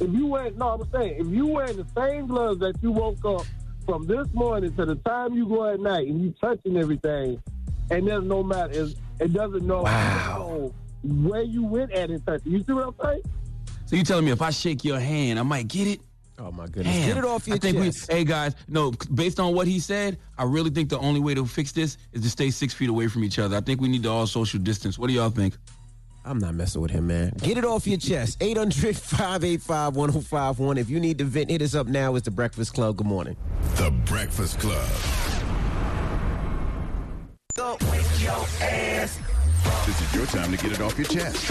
Purell. 0.00 0.08
If 0.08 0.14
you 0.14 0.26
wearing 0.26 0.56
the, 0.56 0.66
if 0.66 0.66
you 0.66 0.66
wear 0.66 0.68
no, 0.68 0.68
I'm 0.68 0.90
saying 0.92 1.20
if 1.20 1.26
you 1.26 1.46
wearing 1.46 1.76
the 1.76 1.86
same 1.96 2.26
gloves 2.26 2.60
that 2.60 2.74
you 2.82 2.92
woke 2.92 3.24
up 3.24 3.46
from 3.86 4.04
this 4.04 4.26
morning 4.32 4.74
to 4.76 4.84
the 4.84 4.96
time 4.96 5.34
you 5.34 5.46
go 5.46 5.72
at 5.72 5.80
night 5.80 6.08
and 6.08 6.22
you 6.22 6.34
touching 6.40 6.76
everything, 6.76 7.42
and 7.90 8.06
there's 8.06 8.24
no 8.24 8.42
matter, 8.42 8.72
it, 8.72 8.94
it 9.20 9.32
doesn't 9.32 9.66
know, 9.66 9.82
know 9.82 10.74
where 11.02 11.42
you 11.42 11.64
went 11.64 11.92
at 11.92 12.10
it 12.10 12.24
touching. 12.26 12.52
You 12.52 12.64
see 12.64 12.72
what 12.72 12.88
I'm 12.88 12.94
saying? 13.02 13.22
So 13.86 13.96
you 13.96 14.04
telling 14.04 14.24
me 14.24 14.30
if 14.30 14.42
I 14.42 14.50
shake 14.50 14.84
your 14.84 15.00
hand, 15.00 15.38
I 15.38 15.42
might 15.42 15.66
get 15.66 15.88
it? 15.88 16.00
Oh, 16.38 16.50
my 16.52 16.66
goodness. 16.66 16.94
Damn. 16.94 17.08
Get 17.08 17.16
it 17.18 17.24
off 17.24 17.46
your 17.46 17.56
I 17.56 17.58
think 17.58 17.76
chest. 17.76 18.08
We, 18.08 18.14
hey 18.14 18.24
guys, 18.24 18.54
no. 18.66 18.92
Based 19.12 19.38
on 19.38 19.54
what 19.54 19.66
he 19.66 19.78
said, 19.78 20.18
I 20.38 20.44
really 20.44 20.70
think 20.70 20.88
the 20.88 20.98
only 20.98 21.20
way 21.20 21.34
to 21.34 21.44
fix 21.44 21.72
this 21.72 21.98
is 22.12 22.22
to 22.22 22.30
stay 22.30 22.50
six 22.50 22.72
feet 22.72 22.88
away 22.88 23.08
from 23.08 23.24
each 23.24 23.38
other. 23.38 23.56
I 23.56 23.60
think 23.60 23.80
we 23.80 23.88
need 23.88 24.04
to 24.04 24.08
all 24.08 24.26
social 24.26 24.58
distance. 24.58 24.98
What 24.98 25.08
do 25.08 25.12
y'all 25.12 25.28
think? 25.28 25.58
I'm 26.24 26.38
not 26.38 26.54
messing 26.54 26.82
with 26.82 26.90
him, 26.90 27.06
man. 27.06 27.32
Get 27.38 27.56
it 27.56 27.64
off 27.64 27.86
your 27.86 27.98
chest. 27.98 28.38
800 28.40 28.96
585 28.96 29.96
1051. 29.96 30.78
If 30.78 30.90
you 30.90 31.00
need 31.00 31.18
to 31.18 31.24
vent, 31.24 31.50
hit 31.50 31.62
us 31.62 31.74
up 31.74 31.86
now. 31.86 32.14
It's 32.14 32.26
the 32.26 32.30
Breakfast 32.30 32.74
Club. 32.74 32.96
Good 32.96 33.06
morning. 33.06 33.36
The 33.76 33.90
Breakfast 34.04 34.58
Club. 34.60 34.86
This 39.86 40.00
is 40.00 40.14
your 40.14 40.26
time 40.26 40.50
to 40.50 40.62
get 40.62 40.72
it 40.72 40.80
off 40.80 40.96
your 40.98 41.06
chest. 41.06 41.50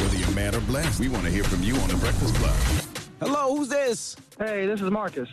Whether 0.00 0.16
you're 0.16 0.30
mad 0.32 0.54
or 0.54 0.60
blessed, 0.62 1.00
we 1.00 1.08
want 1.08 1.24
to 1.24 1.30
hear 1.30 1.44
from 1.44 1.62
you 1.62 1.76
on 1.76 1.88
The 1.88 1.96
Breakfast 1.96 2.34
Club. 2.36 2.56
Hello, 3.20 3.56
who's 3.56 3.68
this? 3.68 4.16
Hey, 4.38 4.66
this 4.66 4.80
is 4.80 4.90
Marcus. 4.90 5.28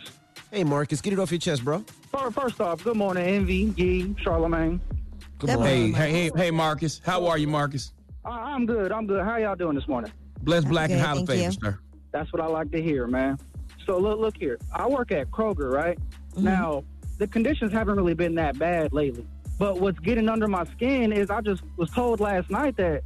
Hey, 0.50 0.64
Marcus, 0.64 1.00
get 1.00 1.12
it 1.12 1.18
off 1.18 1.30
your 1.30 1.40
chest, 1.40 1.64
bro. 1.64 1.84
First 2.30 2.60
off, 2.60 2.84
good 2.84 2.96
morning, 2.96 3.24
Envy, 3.24 3.74
Yee, 3.76 4.14
Charlemagne. 4.18 4.80
Good 5.38 5.48
Good 5.48 5.56
morning. 5.56 5.92
Hey, 5.92 6.10
hey, 6.10 6.22
hey, 6.24 6.30
hey, 6.36 6.50
Marcus. 6.50 7.00
How 7.04 7.26
are 7.26 7.38
you, 7.38 7.48
Marcus? 7.48 7.92
I- 8.24 8.30
I'm 8.30 8.66
good. 8.66 8.92
I'm 8.92 9.06
good. 9.06 9.24
How 9.24 9.36
y'all 9.36 9.56
doing 9.56 9.74
this 9.74 9.88
morning? 9.88 10.12
Blessed, 10.42 10.68
black, 10.68 10.90
and 10.90 11.00
good, 11.00 11.06
highly 11.06 11.26
thank 11.26 11.38
you. 11.42 11.50
favored, 11.50 11.60
sir. 11.60 11.78
That's 12.12 12.32
what 12.32 12.40
I 12.40 12.46
like 12.46 12.70
to 12.70 12.80
hear, 12.80 13.06
man. 13.06 13.38
So 13.84 13.98
look, 13.98 14.20
look 14.20 14.36
here. 14.36 14.58
I 14.72 14.86
work 14.86 15.10
at 15.10 15.30
Kroger, 15.30 15.72
right? 15.72 15.98
Mm-hmm. 16.32 16.44
Now, 16.44 16.84
the 17.18 17.26
conditions 17.26 17.72
haven't 17.72 17.96
really 17.96 18.14
been 18.14 18.34
that 18.36 18.58
bad 18.58 18.92
lately. 18.92 19.26
But 19.58 19.80
what's 19.80 19.98
getting 19.98 20.28
under 20.28 20.48
my 20.48 20.64
skin 20.64 21.12
is 21.12 21.30
I 21.30 21.40
just 21.40 21.62
was 21.76 21.90
told 21.90 22.20
last 22.20 22.50
night 22.50 22.76
that 22.76 23.02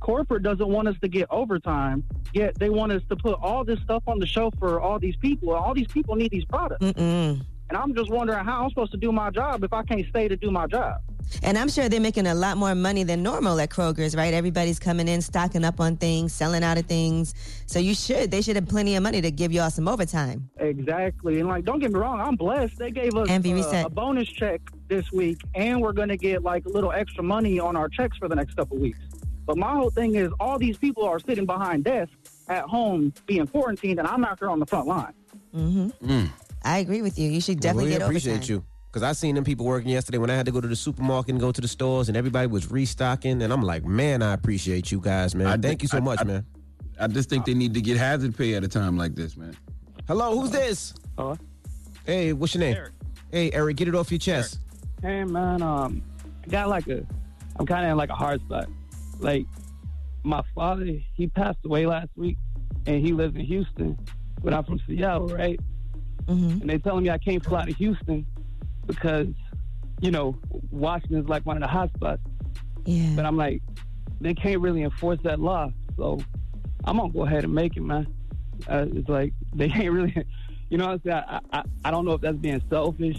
corporate 0.00 0.42
doesn't 0.42 0.68
want 0.68 0.88
us 0.88 0.96
to 1.02 1.08
get 1.08 1.28
overtime, 1.30 2.04
yet 2.32 2.54
they 2.56 2.70
want 2.70 2.92
us 2.92 3.02
to 3.08 3.16
put 3.16 3.38
all 3.40 3.64
this 3.64 3.80
stuff 3.80 4.02
on 4.06 4.18
the 4.18 4.26
show 4.26 4.50
for 4.58 4.80
all 4.80 4.98
these 4.98 5.16
people. 5.16 5.54
All 5.54 5.74
these 5.74 5.88
people 5.88 6.16
need 6.16 6.30
these 6.30 6.44
products. 6.44 6.84
Mm-mm. 6.84 7.40
And 7.68 7.76
I'm 7.76 7.94
just 7.94 8.10
wondering 8.10 8.44
how 8.44 8.64
I'm 8.64 8.70
supposed 8.70 8.92
to 8.92 8.98
do 8.98 9.12
my 9.12 9.30
job 9.30 9.62
if 9.62 9.72
I 9.72 9.82
can't 9.82 10.06
stay 10.08 10.28
to 10.28 10.36
do 10.36 10.50
my 10.50 10.66
job. 10.66 11.00
And 11.42 11.58
I'm 11.58 11.68
sure 11.68 11.88
they're 11.90 12.00
making 12.00 12.26
a 12.26 12.34
lot 12.34 12.56
more 12.56 12.74
money 12.74 13.04
than 13.04 13.22
normal 13.22 13.60
at 13.60 13.68
Kroger's, 13.68 14.16
right? 14.16 14.32
Everybody's 14.32 14.78
coming 14.78 15.08
in, 15.08 15.20
stocking 15.20 15.64
up 15.64 15.78
on 15.78 15.96
things, 15.96 16.32
selling 16.32 16.64
out 16.64 16.78
of 16.78 16.86
things. 16.86 17.34
So 17.66 17.78
you 17.78 17.94
should, 17.94 18.30
they 18.30 18.40
should 18.40 18.56
have 18.56 18.66
plenty 18.66 18.96
of 18.96 19.02
money 19.02 19.20
to 19.20 19.30
give 19.30 19.52
y'all 19.52 19.70
some 19.70 19.88
overtime. 19.88 20.48
Exactly. 20.58 21.40
And 21.40 21.48
like, 21.48 21.64
don't 21.64 21.80
get 21.80 21.92
me 21.92 21.98
wrong, 21.98 22.20
I'm 22.20 22.36
blessed. 22.36 22.78
They 22.78 22.90
gave 22.90 23.14
us 23.14 23.28
uh, 23.28 23.82
a 23.84 23.90
bonus 23.90 24.28
check 24.28 24.62
this 24.88 25.12
week, 25.12 25.40
and 25.54 25.82
we're 25.82 25.92
going 25.92 26.08
to 26.08 26.16
get 26.16 26.42
like 26.42 26.64
a 26.64 26.70
little 26.70 26.92
extra 26.92 27.22
money 27.22 27.60
on 27.60 27.76
our 27.76 27.90
checks 27.90 28.16
for 28.16 28.28
the 28.28 28.34
next 28.34 28.54
couple 28.56 28.78
weeks. 28.78 28.98
But 29.44 29.58
my 29.58 29.72
whole 29.72 29.90
thing 29.90 30.14
is, 30.14 30.30
all 30.40 30.58
these 30.58 30.78
people 30.78 31.04
are 31.04 31.18
sitting 31.18 31.46
behind 31.46 31.84
desks 31.84 32.44
at 32.48 32.64
home 32.64 33.12
being 33.26 33.46
quarantined, 33.46 33.98
and 33.98 34.08
I'm 34.08 34.24
out 34.24 34.40
there 34.40 34.50
on 34.50 34.60
the 34.60 34.66
front 34.66 34.86
line. 34.86 35.12
Mm-hmm. 35.54 36.10
Mm. 36.10 36.30
I 36.68 36.78
agree 36.78 37.00
with 37.02 37.18
you. 37.18 37.30
You 37.30 37.40
should 37.40 37.56
Well, 37.56 37.60
definitely 37.62 37.84
we 37.86 37.90
get 37.92 38.02
appreciate 38.02 38.32
overtime. 38.34 38.56
you. 38.56 38.64
Because 38.92 39.02
I 39.02 39.12
seen 39.12 39.34
them 39.34 39.44
people 39.44 39.64
working 39.66 39.90
yesterday 39.90 40.18
when 40.18 40.30
I 40.30 40.34
had 40.36 40.46
to 40.46 40.52
go 40.52 40.60
to 40.60 40.68
the 40.68 40.76
supermarket 40.76 41.30
and 41.32 41.40
go 41.40 41.50
to 41.52 41.60
the 41.60 41.68
stores, 41.68 42.08
and 42.08 42.16
everybody 42.16 42.46
was 42.46 42.70
restocking. 42.70 43.40
And 43.42 43.52
I'm 43.52 43.62
like, 43.62 43.84
man, 43.84 44.22
I 44.22 44.32
appreciate 44.34 44.90
you 44.92 45.00
guys, 45.00 45.34
man. 45.34 45.46
I 45.46 45.50
Thank 45.52 45.62
think- 45.62 45.82
you 45.82 45.88
so 45.88 45.98
I- 45.98 46.00
much, 46.00 46.20
I- 46.20 46.24
man. 46.24 46.46
I 47.00 47.06
just 47.06 47.30
think 47.30 47.44
they 47.46 47.54
need 47.54 47.74
to 47.74 47.80
get 47.80 47.96
hazard 47.96 48.36
pay 48.36 48.54
at 48.54 48.64
a 48.64 48.68
time 48.68 48.96
like 48.96 49.14
this, 49.14 49.36
man. 49.36 49.56
Hello, 50.06 50.38
who's 50.40 50.50
this? 50.50 50.94
Hello. 51.16 51.36
Hey, 52.04 52.32
what's 52.32 52.54
your 52.54 52.60
name? 52.60 52.76
Hey, 53.30 53.50
Eric, 53.52 53.76
get 53.76 53.88
it 53.88 53.94
off 53.94 54.10
your 54.10 54.18
chest. 54.18 54.58
Hey 55.00 55.22
man, 55.24 55.62
um, 55.62 56.02
I 56.44 56.48
got 56.50 56.68
like 56.68 56.88
a, 56.88 57.06
I'm 57.56 57.66
kind 57.66 57.84
of 57.84 57.92
in 57.92 57.96
like 57.96 58.10
a 58.10 58.14
hard 58.14 58.40
spot. 58.40 58.66
Like, 59.20 59.46
my 60.24 60.42
father, 60.54 60.86
he 61.14 61.28
passed 61.28 61.58
away 61.64 61.86
last 61.86 62.08
week, 62.16 62.36
and 62.86 63.04
he 63.06 63.12
lives 63.12 63.36
in 63.36 63.42
Houston, 63.44 63.96
but 64.42 64.52
I'm 64.52 64.64
from 64.64 64.80
Seattle, 64.88 65.28
right? 65.28 65.60
Mm-hmm. 66.28 66.60
And 66.60 66.70
they 66.70 66.78
telling 66.78 67.04
me 67.04 67.10
I 67.10 67.18
can't 67.18 67.44
fly 67.44 67.64
to 67.64 67.72
Houston 67.72 68.26
because, 68.86 69.28
you 70.00 70.10
know, 70.10 70.36
Washington's 70.70 71.28
like 71.28 71.44
one 71.46 71.56
of 71.56 71.62
the 71.62 71.68
hot 71.68 71.90
spots. 71.94 72.22
Yeah. 72.84 73.12
But 73.16 73.24
I'm 73.24 73.36
like, 73.36 73.62
they 74.20 74.34
can't 74.34 74.60
really 74.60 74.82
enforce 74.82 75.18
that 75.24 75.40
law, 75.40 75.70
so 75.96 76.18
I'm 76.84 76.96
gonna 76.96 77.12
go 77.12 77.24
ahead 77.24 77.44
and 77.44 77.54
make 77.54 77.76
it, 77.76 77.82
man. 77.82 78.06
Uh, 78.68 78.86
it's 78.92 79.08
like 79.08 79.32
they 79.54 79.68
can't 79.68 79.92
really, 79.92 80.14
you 80.70 80.78
know 80.78 80.86
what 80.86 80.92
I'm 80.94 81.00
saying? 81.04 81.24
I, 81.28 81.40
I 81.52 81.62
I 81.86 81.90
don't 81.90 82.04
know 82.04 82.12
if 82.12 82.20
that's 82.20 82.36
being 82.36 82.62
selfish 82.68 83.18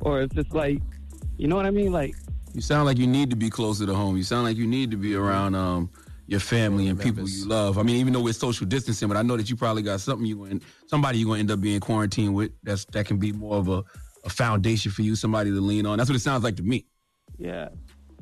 or 0.00 0.22
if 0.22 0.36
it's 0.36 0.52
like, 0.52 0.80
you 1.36 1.46
know 1.48 1.56
what 1.56 1.66
I 1.66 1.70
mean? 1.70 1.92
Like, 1.92 2.14
You 2.54 2.60
sound 2.60 2.86
like 2.86 2.98
you 2.98 3.06
need 3.06 3.30
to 3.30 3.36
be 3.36 3.48
closer 3.50 3.86
to 3.86 3.94
home. 3.94 4.16
You 4.16 4.24
sound 4.24 4.44
like 4.44 4.56
you 4.56 4.66
need 4.66 4.90
to 4.90 4.96
be 4.96 5.14
around 5.14 5.54
um, 5.54 5.90
your 6.32 6.40
family 6.40 6.88
and 6.88 6.98
people 6.98 7.28
you 7.28 7.46
love. 7.46 7.78
I 7.78 7.82
mean, 7.82 7.96
even 7.96 8.14
though 8.14 8.22
we're 8.22 8.32
social 8.32 8.66
distancing, 8.66 9.06
but 9.06 9.18
I 9.18 9.22
know 9.22 9.36
that 9.36 9.50
you 9.50 9.54
probably 9.54 9.82
got 9.82 10.00
something 10.00 10.26
you 10.26 10.36
going, 10.36 10.62
somebody 10.86 11.18
you're 11.18 11.26
going 11.26 11.36
to 11.36 11.40
end 11.40 11.50
up 11.50 11.60
being 11.60 11.78
quarantined 11.78 12.34
with. 12.34 12.52
That's 12.62 12.86
that 12.86 13.04
can 13.06 13.18
be 13.18 13.32
more 13.32 13.56
of 13.58 13.68
a, 13.68 13.84
a 14.24 14.30
foundation 14.30 14.90
for 14.90 15.02
you, 15.02 15.14
somebody 15.14 15.50
to 15.50 15.60
lean 15.60 15.84
on. 15.84 15.98
That's 15.98 16.08
what 16.08 16.16
it 16.16 16.20
sounds 16.20 16.42
like 16.42 16.56
to 16.56 16.62
me. 16.62 16.86
yeah, 17.38 17.68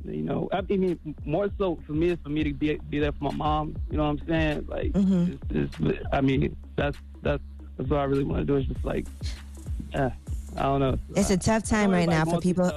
you 0.04 0.22
know, 0.22 0.48
I 0.52 0.60
mean, 0.62 0.98
more 1.24 1.48
so 1.56 1.78
for 1.86 1.92
me 1.92 2.10
is 2.10 2.18
for 2.22 2.30
me 2.30 2.42
to 2.42 2.52
be 2.52 2.78
be 2.90 2.98
there 2.98 3.12
for 3.12 3.24
my 3.24 3.32
mom. 3.32 3.76
You 3.90 3.98
know 3.98 4.10
what 4.10 4.20
I'm 4.22 4.28
saying? 4.28 4.66
Like, 4.68 4.90
it's, 4.94 5.74
it's, 5.78 6.04
I 6.12 6.20
mean, 6.20 6.56
that's 6.76 6.98
that's 7.22 7.42
that's 7.76 7.88
what 7.88 8.00
I 8.00 8.04
really 8.04 8.24
want 8.24 8.40
to 8.40 8.44
do. 8.44 8.56
Is 8.56 8.66
just 8.66 8.84
like, 8.84 9.06
uh, 9.94 10.10
I 10.56 10.62
don't 10.62 10.80
know. 10.80 10.98
It's 11.14 11.30
a 11.30 11.36
tough 11.36 11.62
time 11.62 11.92
right 11.92 12.08
now 12.08 12.24
for 12.24 12.40
people. 12.40 12.72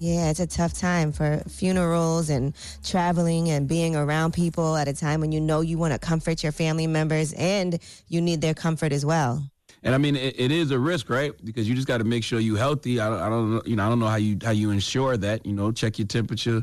Yeah, 0.00 0.30
it's 0.30 0.40
a 0.40 0.46
tough 0.46 0.72
time 0.72 1.12
for 1.12 1.42
funerals 1.46 2.30
and 2.30 2.54
traveling 2.82 3.50
and 3.50 3.68
being 3.68 3.94
around 3.94 4.32
people 4.32 4.74
at 4.76 4.88
a 4.88 4.94
time 4.94 5.20
when 5.20 5.30
you 5.30 5.40
know 5.42 5.60
you 5.60 5.76
want 5.76 5.92
to 5.92 5.98
comfort 5.98 6.42
your 6.42 6.52
family 6.52 6.86
members 6.86 7.34
and 7.34 7.78
you 8.08 8.22
need 8.22 8.40
their 8.40 8.54
comfort 8.54 8.92
as 8.92 9.04
well. 9.04 9.44
And 9.82 9.94
I 9.94 9.98
mean, 9.98 10.16
it, 10.16 10.40
it 10.40 10.50
is 10.52 10.70
a 10.70 10.78
risk, 10.78 11.10
right? 11.10 11.32
Because 11.44 11.68
you 11.68 11.74
just 11.74 11.86
got 11.86 11.98
to 11.98 12.04
make 12.04 12.24
sure 12.24 12.40
you're 12.40 12.56
healthy. 12.56 12.98
I 12.98 13.10
don't, 13.10 13.20
I 13.20 13.28
don't, 13.28 13.54
know- 13.56 13.62
you 13.66 13.76
know, 13.76 13.84
I 13.84 13.88
don't 13.90 13.98
know 13.98 14.06
how 14.06 14.16
you 14.16 14.38
how 14.42 14.52
you 14.52 14.70
ensure 14.70 15.18
that. 15.18 15.44
You 15.44 15.52
know, 15.52 15.70
check 15.70 15.98
your 15.98 16.06
temperature. 16.06 16.62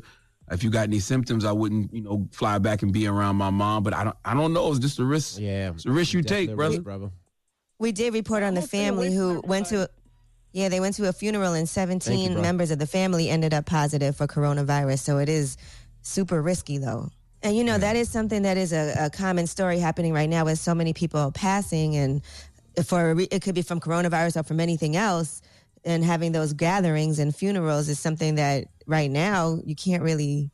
If 0.50 0.64
you 0.64 0.72
got 0.72 0.84
any 0.84 1.00
symptoms, 1.00 1.46
I 1.46 1.52
wouldn't, 1.52 1.94
you 1.94 2.02
know, 2.02 2.28
fly 2.32 2.58
back 2.58 2.82
and 2.82 2.92
be 2.92 3.06
around 3.06 3.36
my 3.36 3.52
mom. 3.52 3.84
But 3.84 3.94
I 3.94 4.04
don't, 4.04 4.16
I 4.26 4.34
don't 4.34 4.52
know. 4.54 4.70
It's 4.72 4.80
just 4.80 4.98
a 4.98 5.06
risk. 5.06 5.40
Yeah, 5.40 5.72
it's 5.72 5.86
a 5.86 5.92
risk 5.92 6.14
you 6.14 6.24
take, 6.24 6.56
brother. 6.56 6.82
brother. 6.82 7.12
We 7.78 7.92
did 7.92 8.14
report 8.14 8.42
on 8.42 8.56
the 8.56 8.62
family 8.64 9.14
who 9.14 9.42
went 9.46 9.68
to, 9.68 9.88
yeah, 10.54 10.70
they 10.70 10.80
went 10.80 10.96
to 10.96 11.08
a 11.08 11.14
funeral 11.14 11.54
and 11.54 11.68
17 11.70 12.34
bro. 12.34 12.42
members 12.42 12.72
of 12.72 12.80
the 12.80 12.88
family 12.88 13.30
ended 13.30 13.54
up 13.54 13.66
positive 13.66 14.16
for 14.16 14.28
coronavirus. 14.28 15.00
So 15.00 15.18
it 15.20 15.30
is 15.30 15.58
super 16.02 16.42
risky 16.42 16.78
though. 16.78 17.10
And 17.44 17.56
you 17.56 17.64
know, 17.64 17.78
that 17.78 17.96
is 17.96 18.10
something 18.10 18.42
that 18.44 18.58
is 18.58 18.74
a, 18.74 18.96
a 19.00 19.10
common 19.10 19.46
story 19.48 19.78
happening 19.80 20.14
right 20.14 20.30
now 20.30 20.46
with 20.46 20.58
so 20.58 20.74
many 20.74 20.94
people 20.94 21.32
passing 21.32 21.96
and 21.96 22.22
for 22.86 23.16
it 23.32 23.42
could 23.42 23.56
be 23.56 23.62
from 23.62 23.80
coronavirus 23.80 24.40
or 24.40 24.44
from 24.44 24.60
anything 24.60 24.96
else. 24.96 25.42
And 25.86 26.04
having 26.04 26.32
those 26.32 26.54
gatherings 26.54 27.20
and 27.20 27.34
funerals 27.36 27.88
is 27.88 28.00
something 28.00 28.36
that 28.36 28.66
right 28.88 29.10
now 29.12 29.60
you 29.66 29.76
can't 29.76 30.04
really 30.04 30.50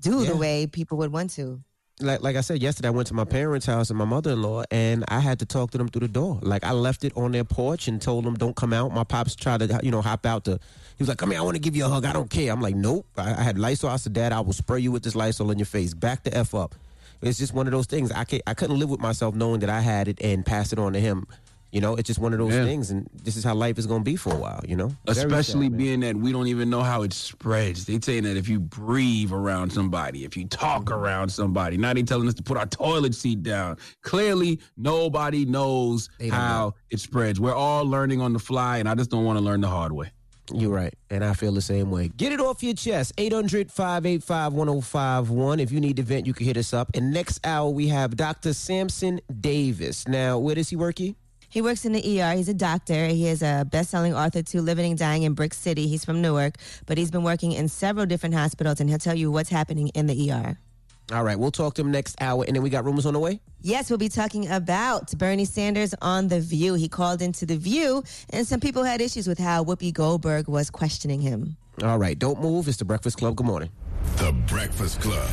do 0.00 0.20
Yeah. 0.22 0.30
the 0.30 0.36
way 0.36 0.66
people 0.66 0.98
would 0.98 1.12
want 1.12 1.30
to. 1.32 1.62
Like 2.00 2.22
like 2.22 2.36
I 2.36 2.42
said 2.42 2.60
yesterday, 2.60 2.88
I 2.88 2.90
went 2.90 3.08
to 3.08 3.14
my 3.14 3.24
parents' 3.24 3.66
house 3.66 3.90
and 3.90 3.98
my 3.98 4.04
mother 4.04 4.32
in 4.32 4.42
law, 4.42 4.64
and 4.70 5.04
I 5.08 5.20
had 5.20 5.38
to 5.38 5.46
talk 5.46 5.70
to 5.70 5.78
them 5.78 5.88
through 5.88 6.00
the 6.00 6.08
door. 6.08 6.38
Like 6.42 6.64
I 6.64 6.72
left 6.72 7.04
it 7.04 7.12
on 7.16 7.32
their 7.32 7.44
porch 7.44 7.88
and 7.88 8.00
told 8.00 8.24
them 8.24 8.34
don't 8.34 8.54
come 8.54 8.72
out. 8.72 8.92
My 8.92 9.04
pops 9.04 9.34
tried 9.34 9.60
to 9.60 9.80
you 9.82 9.90
know 9.90 10.02
hop 10.02 10.26
out 10.26 10.44
to. 10.44 10.52
He 10.52 11.02
was 11.02 11.08
like, 11.08 11.18
"Come 11.18 11.30
here, 11.30 11.40
I 11.40 11.42
want 11.42 11.56
to 11.56 11.60
give 11.60 11.74
you 11.74 11.86
a 11.86 11.88
hug. 11.88 12.04
I 12.04 12.12
don't 12.12 12.30
care." 12.30 12.52
I'm 12.52 12.60
like, 12.60 12.74
"Nope." 12.74 13.06
I, 13.16 13.32
I 13.32 13.42
had 13.42 13.58
Lysol. 13.58 13.90
I 13.90 13.96
said, 13.96 14.12
"Dad, 14.12 14.32
I 14.32 14.40
will 14.40 14.52
spray 14.52 14.80
you 14.80 14.92
with 14.92 15.04
this 15.04 15.14
Lysol 15.14 15.50
in 15.50 15.58
your 15.58 15.66
face. 15.66 15.94
Back 15.94 16.22
the 16.22 16.36
f 16.36 16.54
up." 16.54 16.74
It's 17.22 17.38
just 17.38 17.54
one 17.54 17.66
of 17.66 17.72
those 17.72 17.86
things. 17.86 18.12
I 18.12 18.24
can't, 18.24 18.42
I 18.46 18.52
couldn't 18.52 18.78
live 18.78 18.90
with 18.90 19.00
myself 19.00 19.34
knowing 19.34 19.60
that 19.60 19.70
I 19.70 19.80
had 19.80 20.06
it 20.06 20.20
and 20.22 20.44
pass 20.44 20.72
it 20.72 20.78
on 20.78 20.92
to 20.92 21.00
him. 21.00 21.26
You 21.76 21.82
know, 21.82 21.94
it's 21.94 22.06
just 22.06 22.18
one 22.18 22.32
of 22.32 22.38
those 22.38 22.54
things, 22.54 22.90
and 22.90 23.06
this 23.22 23.36
is 23.36 23.44
how 23.44 23.54
life 23.54 23.76
is 23.76 23.86
going 23.86 24.00
to 24.00 24.10
be 24.10 24.16
for 24.16 24.32
a 24.32 24.38
while. 24.38 24.62
You 24.66 24.76
know, 24.76 24.88
Very 25.04 25.26
Especially 25.26 25.66
sad, 25.66 25.76
being 25.76 26.00
that 26.00 26.16
we 26.16 26.32
don't 26.32 26.46
even 26.46 26.70
know 26.70 26.82
how 26.82 27.02
it 27.02 27.12
spreads. 27.12 27.84
They 27.84 28.00
saying 28.00 28.22
that 28.22 28.38
if 28.38 28.48
you 28.48 28.58
breathe 28.58 29.30
around 29.30 29.74
somebody, 29.74 30.24
if 30.24 30.38
you 30.38 30.46
talk 30.46 30.84
mm-hmm. 30.84 30.94
around 30.94 31.28
somebody, 31.28 31.76
now 31.76 31.92
they 31.92 32.02
telling 32.02 32.28
us 32.28 32.34
to 32.36 32.42
put 32.42 32.56
our 32.56 32.64
toilet 32.64 33.14
seat 33.14 33.42
down. 33.42 33.76
Clearly, 34.00 34.58
nobody 34.78 35.44
knows 35.44 36.08
how 36.30 36.72
it 36.88 36.98
spreads. 36.98 37.38
We're 37.38 37.52
all 37.52 37.84
learning 37.84 38.22
on 38.22 38.32
the 38.32 38.38
fly, 38.38 38.78
and 38.78 38.88
I 38.88 38.94
just 38.94 39.10
don't 39.10 39.26
want 39.26 39.38
to 39.38 39.44
learn 39.44 39.60
the 39.60 39.68
hard 39.68 39.92
way. 39.92 40.12
You're 40.54 40.70
right. 40.70 40.94
And 41.10 41.22
I 41.22 41.34
feel 41.34 41.52
the 41.52 41.60
same 41.60 41.90
way. 41.90 42.08
Get 42.08 42.32
it 42.32 42.40
off 42.40 42.62
your 42.62 42.72
chest. 42.72 43.12
800 43.18 43.70
585 43.70 44.54
1051. 44.54 45.60
If 45.60 45.72
you 45.72 45.80
need 45.80 45.96
to 45.96 46.02
vent, 46.02 46.26
you 46.26 46.32
can 46.32 46.46
hit 46.46 46.56
us 46.56 46.72
up. 46.72 46.88
And 46.94 47.12
next 47.12 47.46
hour, 47.46 47.68
we 47.68 47.88
have 47.88 48.16
Dr. 48.16 48.54
Sampson 48.54 49.20
Davis. 49.40 50.08
Now, 50.08 50.38
where 50.38 50.54
does 50.54 50.70
he 50.70 50.76
work? 50.76 51.00
He? 51.00 51.16
He 51.48 51.62
works 51.62 51.84
in 51.84 51.92
the 51.92 52.22
ER. 52.22 52.32
He's 52.32 52.48
a 52.48 52.54
doctor. 52.54 53.06
He 53.06 53.26
is 53.28 53.42
a 53.42 53.66
best-selling 53.70 54.14
author 54.14 54.42
to 54.42 54.60
Living 54.60 54.90
and 54.90 54.98
Dying 54.98 55.22
in 55.22 55.34
Brick 55.34 55.54
City. 55.54 55.86
He's 55.86 56.04
from 56.04 56.20
Newark, 56.20 56.56
but 56.86 56.98
he's 56.98 57.10
been 57.10 57.22
working 57.22 57.52
in 57.52 57.68
several 57.68 58.06
different 58.06 58.34
hospitals, 58.34 58.80
and 58.80 58.88
he'll 58.88 58.98
tell 58.98 59.16
you 59.16 59.30
what's 59.30 59.50
happening 59.50 59.88
in 59.88 60.06
the 60.06 60.32
ER. 60.32 60.58
All 61.12 61.22
right, 61.22 61.38
we'll 61.38 61.52
talk 61.52 61.74
to 61.74 61.82
him 61.82 61.92
next 61.92 62.20
hour. 62.20 62.44
And 62.44 62.56
then 62.56 62.62
we 62.64 62.70
got 62.70 62.84
rumors 62.84 63.06
on 63.06 63.14
the 63.14 63.20
way? 63.20 63.40
Yes, 63.60 63.90
we'll 63.90 63.98
be 63.98 64.08
talking 64.08 64.48
about 64.48 65.16
Bernie 65.16 65.44
Sanders 65.44 65.94
on 66.02 66.26
The 66.28 66.40
View. 66.40 66.74
He 66.74 66.88
called 66.88 67.22
into 67.22 67.46
The 67.46 67.56
View, 67.56 68.02
and 68.30 68.46
some 68.46 68.58
people 68.58 68.82
had 68.82 69.00
issues 69.00 69.28
with 69.28 69.38
how 69.38 69.62
Whoopi 69.62 69.92
Goldberg 69.92 70.48
was 70.48 70.68
questioning 70.68 71.20
him. 71.20 71.56
All 71.82 71.98
right, 71.98 72.18
don't 72.18 72.40
move. 72.40 72.66
It's 72.66 72.78
the 72.78 72.84
Breakfast 72.84 73.18
Club. 73.18 73.36
Good 73.36 73.46
morning. 73.46 73.70
The 74.16 74.32
Breakfast 74.48 75.00
Club. 75.00 75.28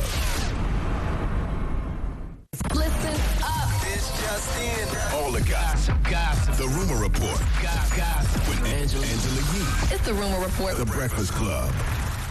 Listen 2.72 3.13
gossip. 5.54 5.96
Gossip. 6.10 6.54
The 6.56 6.68
Rumor 6.68 7.00
Report. 7.00 7.38
Gossip. 7.62 8.48
With 8.48 8.64
Angela, 8.64 9.06
Angela 9.06 9.42
Yee. 9.54 9.94
It's 9.94 10.04
the 10.04 10.14
rumor 10.14 10.40
report. 10.40 10.76
The 10.76 10.86
Breakfast 10.86 11.32
Club. 11.32 11.72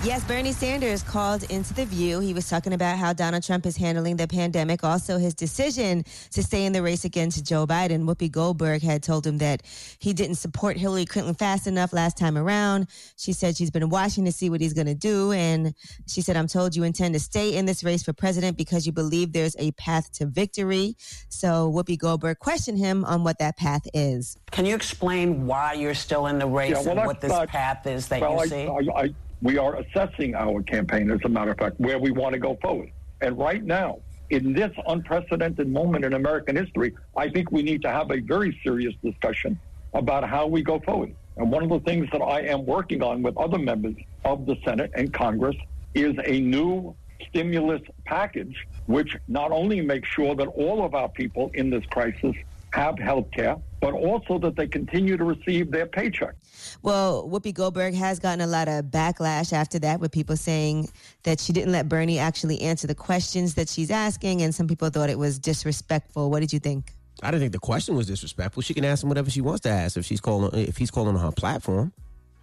Yes, 0.04 0.22
Bernie 0.26 0.52
Sanders 0.52 1.02
called 1.02 1.44
into 1.44 1.74
The 1.74 1.86
View. 1.86 2.20
He 2.20 2.34
was 2.34 2.50
talking 2.50 2.74
about 2.74 2.98
how 2.98 3.14
Donald 3.14 3.42
Trump 3.42 3.66
is 3.66 3.78
handling 3.78 4.18
the 4.18 4.28
pandemic, 4.28 4.84
also 4.84 5.18
his 5.18 5.34
decision 5.34 6.04
to 6.32 6.44
stay 6.44 6.66
in 6.66 6.74
the 6.74 6.82
race 6.82 7.06
against 7.06 7.46
Joe 7.46 7.66
Biden. 7.66 8.04
Whoopi 8.04 8.30
Goldberg 8.30 8.82
had 8.82 9.02
told 9.02 9.26
him 9.26 9.38
that 9.38 9.62
he 10.00 10.12
didn't 10.12 10.36
support 10.36 10.76
Hillary 10.76 11.06
Clinton 11.06 11.34
fast 11.36 11.68
enough 11.68 11.94
last 11.94 12.18
time 12.18 12.38
around. 12.38 12.88
She 13.16 13.32
said 13.32 13.56
she's 13.56 13.72
been 13.72 13.88
watching 13.88 14.26
to 14.26 14.34
see 14.34 14.50
what 14.50 14.60
he's 14.60 14.74
going 14.74 14.88
to 14.88 14.94
do. 14.94 15.32
And 15.32 15.74
she 16.06 16.20
said, 16.20 16.36
I'm 16.36 16.48
told 16.48 16.76
you 16.76 16.84
intend 16.84 17.14
to 17.14 17.20
stay 17.22 17.56
in 17.56 17.66
this 17.66 17.82
race 17.82 18.04
for 18.04 18.12
president 18.12 18.58
because 18.58 18.86
you 18.86 18.92
believe 18.92 19.32
there's 19.32 19.56
a 19.58 19.72
path 19.72 20.12
to 20.16 20.26
victory. 20.26 20.98
So 21.30 21.72
Whoopi 21.72 21.98
Goldberg 21.98 22.40
questioned 22.40 22.78
him 22.78 23.06
on 23.06 23.24
what 23.24 23.40
that 23.40 23.56
path 23.56 23.88
is. 23.94 24.38
Can 24.52 24.66
you 24.66 24.76
explain 24.76 25.48
why 25.48 25.74
you're 25.74 25.94
still 25.94 26.28
in 26.28 26.40
the 26.40 26.48
race 26.48 26.72
Yeah, 26.72 26.82
well, 26.82 26.98
and 26.98 27.08
what 27.08 27.22
this 27.22 27.32
not- 27.32 27.48
path 27.48 27.88
is 27.88 28.10
that 28.10 28.20
well, 28.20 28.34
you 28.34 28.40
I, 28.40 28.48
see? 28.48 28.68
I, 28.68 29.02
I, 29.02 29.14
we 29.44 29.58
are 29.58 29.76
assessing 29.76 30.34
our 30.36 30.64
campaign, 30.64 31.12
as 31.12 31.20
a 31.26 31.30
matter 31.30 31.52
of 31.52 31.58
fact, 31.58 31.80
where 31.80 32.00
we 32.00 32.12
want 32.12 32.34
to 32.34 32.40
go 32.40 32.58
forward. 32.62 32.90
And 33.22 33.38
right 33.38 33.64
now, 33.64 34.00
in 34.30 34.54
this 34.54 34.72
unprecedented 34.88 35.68
moment 35.68 36.06
in 36.06 36.14
American 36.14 36.56
history, 36.56 36.96
I 37.16 37.30
think 37.30 37.52
we 37.52 37.62
need 37.62 37.82
to 37.84 37.92
have 37.92 38.10
a 38.10 38.22
very 38.22 38.58
serious 38.64 38.96
discussion 39.04 39.60
about 39.94 40.28
how 40.28 40.48
we 40.48 40.64
go 40.64 40.80
forward. 40.80 41.14
And 41.36 41.52
one 41.52 41.62
of 41.62 41.70
the 41.70 41.82
things 41.82 42.08
that 42.14 42.22
I 42.22 42.42
am 42.42 42.66
working 42.66 43.04
on 43.04 43.22
with 43.22 43.36
other 43.38 43.60
members 43.60 43.96
of 44.24 44.46
the 44.46 44.56
Senate 44.64 44.92
and 44.96 45.14
Congress 45.14 45.58
is 45.94 46.16
a 46.26 46.40
new 46.40 46.96
stimulus 47.28 47.82
package, 48.06 48.56
which 48.86 49.16
not 49.28 49.52
only 49.52 49.82
makes 49.82 50.08
sure 50.08 50.36
that 50.36 50.48
all 50.48 50.86
of 50.86 50.96
our 50.96 51.10
people 51.10 51.52
in 51.54 51.70
this 51.70 51.86
crisis 51.88 52.36
have 52.72 52.98
health 52.98 53.30
care, 53.32 53.58
but 53.82 53.94
also 53.94 54.40
that 54.40 54.56
they 54.56 54.68
continue 54.68 55.18
to 55.18 55.24
receive 55.26 55.70
their 55.70 55.86
paycheck. 55.86 56.34
Well, 56.84 57.30
Whoopi 57.30 57.54
Goldberg 57.54 57.94
has 57.94 58.20
gotten 58.20 58.42
a 58.42 58.48
lot 58.48 58.68
of 58.68 58.86
backlash 58.86 59.54
after 59.54 59.80
that, 59.80 60.02
with 60.02 60.12
people 60.12 60.36
saying 60.36 60.90
that 61.24 61.40
she 61.40 61.54
didn't 61.54 61.72
let 61.72 61.88
Bernie 61.88 62.20
actually 62.20 62.62
answer 62.62 62.88
the 62.88 62.96
questions 62.96 63.56
that 63.56 63.70
she's 63.70 63.90
asking, 63.90 64.42
and 64.42 64.54
some 64.54 64.68
people 64.68 64.90
thought 64.90 65.10
it 65.10 65.18
was 65.18 65.40
disrespectful. 65.40 66.30
What 66.30 66.42
did 66.42 66.52
you 66.52 66.60
think? 66.60 66.94
I 67.22 67.32
didn't 67.32 67.42
think 67.42 67.54
the 67.54 67.60
question 67.60 67.96
was 67.96 68.08
disrespectful. 68.08 68.62
She 68.62 68.74
can 68.74 68.84
ask 68.84 69.02
him 69.02 69.08
whatever 69.08 69.30
she 69.30 69.40
wants 69.40 69.62
to 69.62 69.70
ask 69.70 69.96
if 69.96 70.06
she's 70.06 70.20
calling 70.20 70.54
if 70.60 70.76
he's 70.76 70.92
calling 70.92 71.16
on 71.16 71.22
her 71.22 71.32
platform. 71.32 71.94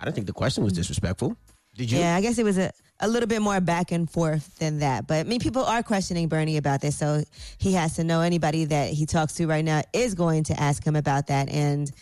I 0.01 0.07
didn't 0.07 0.15
think 0.15 0.27
the 0.27 0.33
question 0.33 0.65
was 0.65 0.73
mm. 0.73 0.77
disrespectful. 0.77 1.37
Did 1.77 1.91
you? 1.91 1.99
Yeah, 1.99 2.17
I 2.17 2.23
guess 2.23 2.39
it 2.39 2.45
was 2.45 2.57
a, 2.57 2.73
a 3.01 3.09
little 3.09 3.27
bit 3.27 3.43
more 3.43 3.61
back 3.61 3.93
and 3.93 4.11
forth 4.11 4.59
than 4.59 4.79
that. 4.79 5.07
But 5.07 5.27
I 5.27 5.29
mean, 5.29 5.41
people 5.41 5.65
are 5.65 5.83
questioning 5.83 6.29
Bernie 6.29 6.57
about 6.57 6.81
this, 6.81 6.97
so 6.97 7.23
he 7.59 7.75
has 7.75 7.97
to 7.97 8.05
know 8.05 8.23
anybody 8.23 8.65
that 8.65 8.91
he 8.91 9.05
talks 9.05 9.35
to 9.35 9.47
right 9.47 9.65
now 9.65 9.83
is 9.93 10.15
going 10.15 10.45
to 10.45 10.59
ask 10.59 10.83
him 10.83 10.97
about 10.97 11.27
that. 11.27 11.51
And 11.51 11.93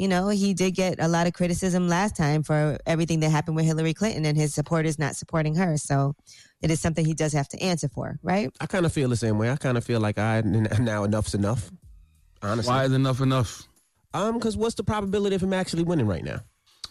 you 0.00 0.08
know, 0.08 0.28
he 0.28 0.54
did 0.54 0.70
get 0.70 0.96
a 0.98 1.08
lot 1.08 1.26
of 1.26 1.34
criticism 1.34 1.86
last 1.86 2.16
time 2.16 2.42
for 2.42 2.78
everything 2.86 3.20
that 3.20 3.28
happened 3.28 3.54
with 3.54 3.66
Hillary 3.66 3.92
Clinton 3.92 4.24
and 4.24 4.34
his 4.34 4.54
supporters 4.54 4.98
not 4.98 5.14
supporting 5.14 5.54
her. 5.56 5.76
So 5.76 6.14
it 6.62 6.70
is 6.70 6.80
something 6.80 7.04
he 7.04 7.12
does 7.12 7.34
have 7.34 7.48
to 7.48 7.60
answer 7.62 7.86
for, 7.86 8.18
right? 8.22 8.50
I 8.62 8.64
kind 8.64 8.86
of 8.86 8.94
feel 8.94 9.10
the 9.10 9.16
same 9.16 9.36
way. 9.36 9.50
I 9.50 9.56
kind 9.56 9.76
of 9.76 9.84
feel 9.84 10.00
like 10.00 10.16
I 10.16 10.40
now 10.40 11.04
enough's 11.04 11.34
enough. 11.34 11.70
Honestly, 12.40 12.72
Why 12.72 12.84
is 12.86 12.94
enough 12.94 13.20
enough? 13.20 13.68
Um, 14.14 14.38
because 14.38 14.56
what's 14.56 14.74
the 14.74 14.84
probability 14.84 15.36
of 15.36 15.42
him 15.42 15.52
actually 15.52 15.82
winning 15.82 16.06
right 16.06 16.24
now? 16.24 16.40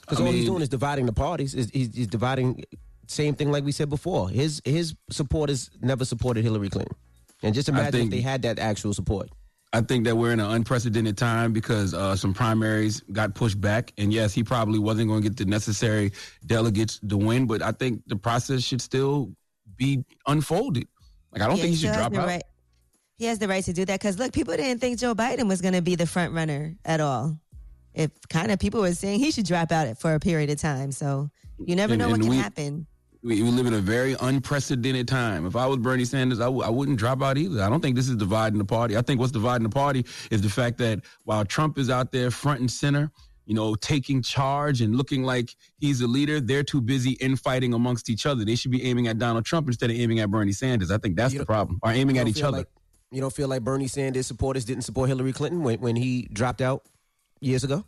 Because 0.02 0.22
I 0.22 0.26
all 0.26 0.32
he's 0.32 0.46
doing 0.46 0.62
is 0.62 0.70
dividing 0.70 1.08
the 1.08 1.14
parties. 1.14 1.56
Is 1.56 1.72
he's, 1.72 1.96
he's 1.96 2.08
dividing. 2.08 2.64
Same 3.08 3.34
thing 3.34 3.52
like 3.52 3.64
we 3.64 3.72
said 3.72 3.90
before. 3.90 4.30
His 4.30 4.62
his 4.64 4.94
supporters 5.10 5.72
never 5.82 6.06
supported 6.06 6.44
Hillary 6.44 6.70
Clinton, 6.70 6.96
and 7.42 7.56
just 7.56 7.70
imagine 7.70 7.92
think- 7.92 8.14
if 8.14 8.18
they 8.18 8.22
had 8.22 8.44
that 8.44 8.60
actual 8.60 8.94
support. 8.94 9.30
I 9.72 9.82
think 9.82 10.06
that 10.06 10.16
we're 10.16 10.32
in 10.34 10.40
an 10.40 10.50
unprecedented 10.50 11.16
time 11.18 11.54
because 11.54 11.94
uh, 11.94 12.16
some 12.16 12.34
primaries 12.34 13.02
got 13.12 13.36
pushed 13.36 13.62
back, 13.62 13.94
and 14.00 14.12
yes, 14.12 14.34
he 14.34 14.44
probably 14.44 14.80
wasn't 14.80 15.10
going 15.10 15.22
to 15.22 15.30
get 15.30 15.38
the 15.38 15.46
necessary 15.46 16.12
delegates 16.48 17.00
to 17.08 17.18
win. 17.18 17.46
But 17.46 17.62
I 17.62 17.72
think 17.72 18.02
the 18.08 18.16
process 18.16 18.64
should 18.64 18.82
still 18.82 19.32
be 19.76 20.04
unfolded. 20.26 20.88
Like 21.32 21.44
I 21.44 21.48
don't 21.48 21.58
Yeah, 21.58 21.64
think 21.64 21.76
he 21.76 21.82
should 21.82 21.94
drop 21.94 22.16
out. 22.16 22.26
Right, 22.26 22.42
he 23.18 23.26
has 23.26 23.38
the 23.38 23.48
right 23.48 23.64
to 23.64 23.74
do 23.74 23.86
that 23.86 24.00
because 24.00 24.18
look, 24.18 24.34
people 24.34 24.56
didn't 24.58 24.80
think 24.80 24.98
Joe 24.98 25.14
Biden 25.14 25.48
was 25.48 25.62
going 25.62 25.76
to 25.76 25.84
be 25.84 25.94
the 25.96 26.08
front 26.08 26.34
runner 26.34 26.76
at 26.84 27.00
all. 27.00 27.40
If 27.94 28.10
kind 28.30 28.52
of 28.52 28.58
people 28.60 28.82
were 28.82 28.94
saying 28.94 29.20
he 29.20 29.30
should 29.30 29.46
drop 29.46 29.72
out 29.72 30.00
for 30.00 30.16
a 30.16 30.20
period 30.20 30.50
of 30.50 30.58
time, 30.60 30.92
so 30.92 31.30
you 31.64 31.76
never 31.76 31.94
And- 31.94 32.00
know 32.00 32.10
what 32.10 32.22
can 32.22 32.30
we- 32.30 32.38
happen. 32.38 32.88
We, 33.22 33.44
we 33.44 33.50
live 33.52 33.66
in 33.68 33.74
a 33.74 33.80
very 33.80 34.16
unprecedented 34.22 35.08
time. 35.08 35.46
If 35.46 35.56
I 35.58 35.66
was 35.66 35.78
Bernie 35.78 36.06
Sanders, 36.06 36.40
I 36.40 36.46
w- 36.46 36.64
I 36.64 36.70
wouldn't 36.70 36.98
drop 36.98 37.22
out 37.22 37.38
either. 37.38 37.62
I 37.62 37.70
don't 37.70 37.82
think 37.82 37.96
this 37.98 38.08
is 38.08 38.16
dividing 38.16 38.58
the 38.60 38.66
party. 38.66 38.96
I 38.96 39.02
think 39.02 39.20
what's 39.20 39.34
dividing 39.34 39.64
the 39.64 39.70
party 39.74 40.06
is 40.32 40.42
the 40.42 40.50
fact 40.50 40.78
that 40.78 41.02
while 41.26 41.44
Trump 41.44 41.78
is 41.78 41.90
out 41.90 42.14
there 42.14 42.32
front 42.32 42.62
and 42.62 42.72
center, 42.72 43.12
you 43.46 43.54
know, 43.56 43.76
taking 43.76 44.22
charge 44.22 44.80
and 44.80 44.96
looking 44.96 45.24
like 45.24 45.54
he's 45.80 46.00
a 46.00 46.08
leader, 46.08 46.40
they're 46.40 46.64
too 46.64 46.80
busy 46.80 47.12
infighting 47.14 47.74
amongst 47.74 48.10
each 48.10 48.26
other. 48.26 48.46
They 48.46 48.56
should 48.56 48.72
be 48.72 48.86
aiming 48.86 49.08
at 49.08 49.18
Donald 49.18 49.44
Trump 49.44 49.68
instead 49.68 49.90
of 49.90 49.98
aiming 49.98 50.22
at 50.22 50.32
Bernie 50.32 50.54
Sanders. 50.54 50.90
I 50.90 50.98
think 50.98 51.18
that's 51.18 51.34
the 51.34 51.46
problem. 51.46 51.80
Or 51.84 51.92
aiming 51.92 52.20
at 52.20 52.28
each 52.28 52.42
other. 52.42 52.60
Like, 52.60 52.68
you 53.12 53.20
don't 53.20 53.34
feel 53.34 53.48
like 53.50 53.64
Bernie 53.64 53.88
Sanders 53.88 54.28
supporters 54.28 54.64
didn't 54.64 54.84
support 54.84 55.10
Hillary 55.10 55.34
Clinton 55.34 55.62
when, 55.64 55.80
when 55.82 55.96
he 55.98 56.30
dropped 56.32 56.62
out 56.62 56.86
years 57.42 57.64
ago? 57.66 57.84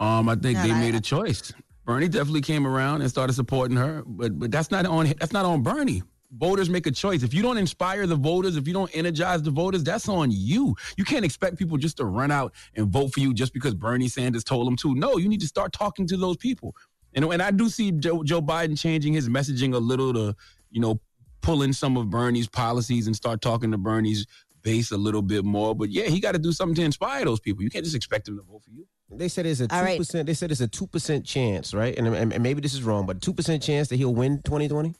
Um, 0.00 0.28
I 0.28 0.34
think 0.34 0.58
No, 0.58 0.64
they 0.64 0.72
I- 0.72 0.80
made 0.80 0.94
a 0.96 1.00
choice. 1.00 1.52
Bernie 1.86 2.08
definitely 2.08 2.40
came 2.40 2.66
around 2.66 3.02
and 3.02 3.08
started 3.08 3.32
supporting 3.32 3.76
her, 3.76 4.02
but 4.04 4.36
but 4.38 4.50
that's 4.50 4.72
not 4.72 4.84
on 4.86 5.06
that's 5.20 5.32
not 5.32 5.46
on 5.46 5.62
Bernie. 5.62 6.02
Voters 6.32 6.68
make 6.68 6.86
a 6.88 6.90
choice. 6.90 7.22
If 7.22 7.32
you 7.32 7.40
don't 7.40 7.56
inspire 7.56 8.08
the 8.08 8.16
voters, 8.16 8.56
if 8.56 8.66
you 8.66 8.74
don't 8.74 8.90
energize 8.94 9.42
the 9.42 9.52
voters, 9.52 9.84
that's 9.84 10.08
on 10.08 10.30
you. 10.32 10.74
You 10.96 11.04
can't 11.04 11.24
expect 11.24 11.56
people 11.56 11.78
just 11.78 11.96
to 11.98 12.04
run 12.04 12.32
out 12.32 12.52
and 12.74 12.88
vote 12.88 13.14
for 13.14 13.20
you 13.20 13.32
just 13.32 13.54
because 13.54 13.72
Bernie 13.74 14.08
Sanders 14.08 14.42
told 14.42 14.66
them 14.66 14.76
to. 14.78 14.96
No, 14.96 15.16
you 15.16 15.28
need 15.28 15.40
to 15.42 15.46
start 15.46 15.72
talking 15.72 16.08
to 16.08 16.16
those 16.16 16.36
people. 16.36 16.74
And 17.14 17.24
and 17.24 17.40
I 17.40 17.52
do 17.52 17.68
see 17.68 17.92
Joe, 17.92 18.24
Joe 18.24 18.42
Biden 18.42 18.78
changing 18.78 19.12
his 19.12 19.28
messaging 19.28 19.72
a 19.72 19.78
little 19.78 20.12
to 20.12 20.34
you 20.72 20.80
know 20.80 21.00
pull 21.40 21.62
in 21.62 21.72
some 21.72 21.96
of 21.96 22.10
Bernie's 22.10 22.48
policies 22.48 23.06
and 23.06 23.14
start 23.14 23.40
talking 23.40 23.70
to 23.70 23.78
Bernie's 23.78 24.26
base 24.62 24.90
a 24.90 24.96
little 24.96 25.22
bit 25.22 25.44
more. 25.44 25.72
But 25.72 25.90
yeah, 25.90 26.06
he 26.06 26.18
got 26.18 26.32
to 26.32 26.40
do 26.40 26.50
something 26.50 26.74
to 26.74 26.82
inspire 26.82 27.24
those 27.24 27.38
people. 27.38 27.62
You 27.62 27.70
can't 27.70 27.84
just 27.84 27.94
expect 27.94 28.24
them 28.24 28.36
to 28.38 28.42
vote 28.42 28.64
for 28.64 28.70
you. 28.70 28.88
They 29.10 29.28
said 29.28 29.46
it's 29.46 29.60
a 29.60 29.64
All 29.64 29.80
two 29.80 29.84
right. 29.84 29.98
percent. 29.98 30.26
They 30.26 30.34
said 30.34 30.50
it's 30.50 30.60
a 30.60 30.66
two 30.68 30.86
percent 30.86 31.24
chance, 31.24 31.72
right? 31.74 31.96
And, 31.96 32.08
and, 32.08 32.32
and 32.32 32.42
maybe 32.42 32.60
this 32.60 32.74
is 32.74 32.82
wrong, 32.82 33.06
but 33.06 33.22
two 33.22 33.32
percent 33.32 33.62
chance 33.62 33.88
that 33.88 33.96
he'll 33.96 34.14
win 34.14 34.42
twenty 34.42 34.68
twenty. 34.68 34.94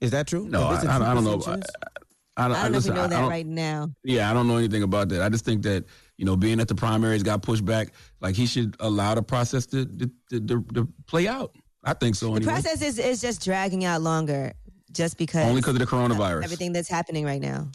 Is 0.00 0.10
that 0.10 0.26
true? 0.26 0.48
No, 0.48 0.70
If 0.72 0.78
it's 0.78 0.84
a 0.86 0.90
I, 0.90 0.98
I, 0.98 1.10
I 1.12 1.14
don't 1.14 1.22
know. 1.24 1.38
2% 1.38 1.44
chance? 1.44 1.66
I, 2.36 2.42
I, 2.42 2.44
I 2.44 2.48
don't 2.48 2.72
know 2.72 2.78
listen, 2.78 2.92
if 2.92 2.96
we 2.96 2.96
know 2.96 3.02
I- 3.02 3.04
I 3.04 3.08
that 3.08 3.20
don't- 3.20 3.30
right 3.30 3.46
now. 3.46 3.90
Yeah, 4.02 4.30
I 4.30 4.34
don't 4.34 4.48
know 4.48 4.56
anything 4.56 4.82
about 4.82 5.08
that. 5.10 5.22
I 5.22 5.28
just 5.28 5.44
think 5.44 5.62
that 5.62 5.84
you 6.18 6.24
know, 6.24 6.36
being 6.36 6.58
at 6.60 6.66
the 6.68 6.74
primaries 6.74 7.22
got 7.22 7.42
pushed 7.42 7.64
back, 7.64 7.92
like 8.20 8.34
he 8.34 8.46
should 8.46 8.76
allow 8.80 9.14
the 9.14 9.22
process 9.22 9.64
to 9.66 9.86
to, 9.86 10.10
to, 10.30 10.40
to, 10.40 10.64
to 10.74 10.88
play 11.06 11.28
out. 11.28 11.54
I 11.84 11.94
think 11.94 12.14
so. 12.16 12.26
The 12.30 12.36
Anyway. 12.36 12.52
process 12.52 12.80
is, 12.82 12.98
is 12.98 13.20
just 13.20 13.44
dragging 13.44 13.84
out 13.84 14.02
longer 14.02 14.52
just 14.92 15.18
because 15.18 15.46
Only 15.48 15.60
because 15.60 15.74
of 15.74 15.80
the 15.80 15.86
coronavirus. 15.86 16.44
everything 16.44 16.72
that's 16.72 16.88
happening 16.88 17.24
right 17.24 17.40
now. 17.40 17.68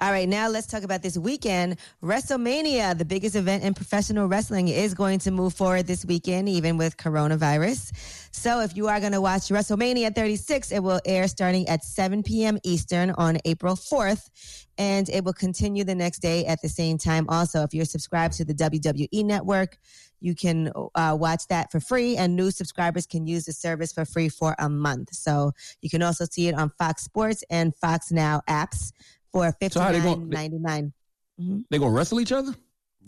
All 0.00 0.10
right, 0.10 0.28
now 0.28 0.48
let's 0.48 0.66
talk 0.66 0.82
about 0.82 1.02
this 1.02 1.16
weekend. 1.16 1.76
WrestleMania, 2.02 2.98
the 2.98 3.04
biggest 3.04 3.36
event 3.36 3.62
in 3.62 3.74
professional 3.74 4.26
wrestling, 4.26 4.66
is 4.66 4.92
going 4.92 5.20
to 5.20 5.30
move 5.30 5.54
forward 5.54 5.86
this 5.86 6.04
weekend, 6.04 6.48
even 6.48 6.76
with 6.76 6.96
coronavirus. 6.96 7.92
So 8.32 8.60
if 8.60 8.76
you 8.76 8.88
are 8.88 8.98
going 8.98 9.12
to 9.12 9.20
watch 9.20 9.42
WrestleMania 9.42 10.12
36, 10.12 10.72
it 10.72 10.80
will 10.80 11.00
air 11.04 11.28
starting 11.28 11.68
at 11.68 11.84
7 11.84 12.24
p.m. 12.24 12.58
Eastern 12.64 13.12
on 13.12 13.38
April 13.44 13.76
4th, 13.76 14.66
and 14.78 15.08
it 15.10 15.22
will 15.22 15.32
continue 15.32 15.84
the 15.84 15.94
next 15.94 16.18
day 16.18 16.44
at 16.46 16.60
the 16.60 16.68
same 16.68 16.98
time. 16.98 17.26
Also, 17.28 17.62
if 17.62 17.72
you're 17.72 17.84
subscribed 17.84 18.34
to 18.34 18.44
the 18.44 18.54
WWE 18.54 19.24
network, 19.24 19.78
you 20.20 20.34
can 20.34 20.72
uh, 20.96 21.16
watch 21.18 21.46
that 21.48 21.70
for 21.70 21.78
free, 21.78 22.16
and 22.16 22.34
new 22.34 22.50
subscribers 22.50 23.06
can 23.06 23.28
use 23.28 23.44
the 23.44 23.52
service 23.52 23.92
for 23.92 24.04
free 24.04 24.28
for 24.28 24.56
a 24.58 24.68
month. 24.68 25.14
So 25.14 25.52
you 25.82 25.88
can 25.88 26.02
also 26.02 26.24
see 26.24 26.48
it 26.48 26.56
on 26.56 26.70
Fox 26.70 27.04
Sports 27.04 27.44
and 27.48 27.74
Fox 27.76 28.10
Now 28.10 28.42
apps 28.48 28.90
for 29.32 29.50
fifty 29.52 29.78
So 29.78 29.92
they 29.92 30.00
nine 30.00 30.28
ninety 30.28 30.58
nine. 30.58 30.92
They 31.70 31.78
gonna 31.78 31.92
wrestle 31.92 32.20
each 32.20 32.32
other? 32.32 32.54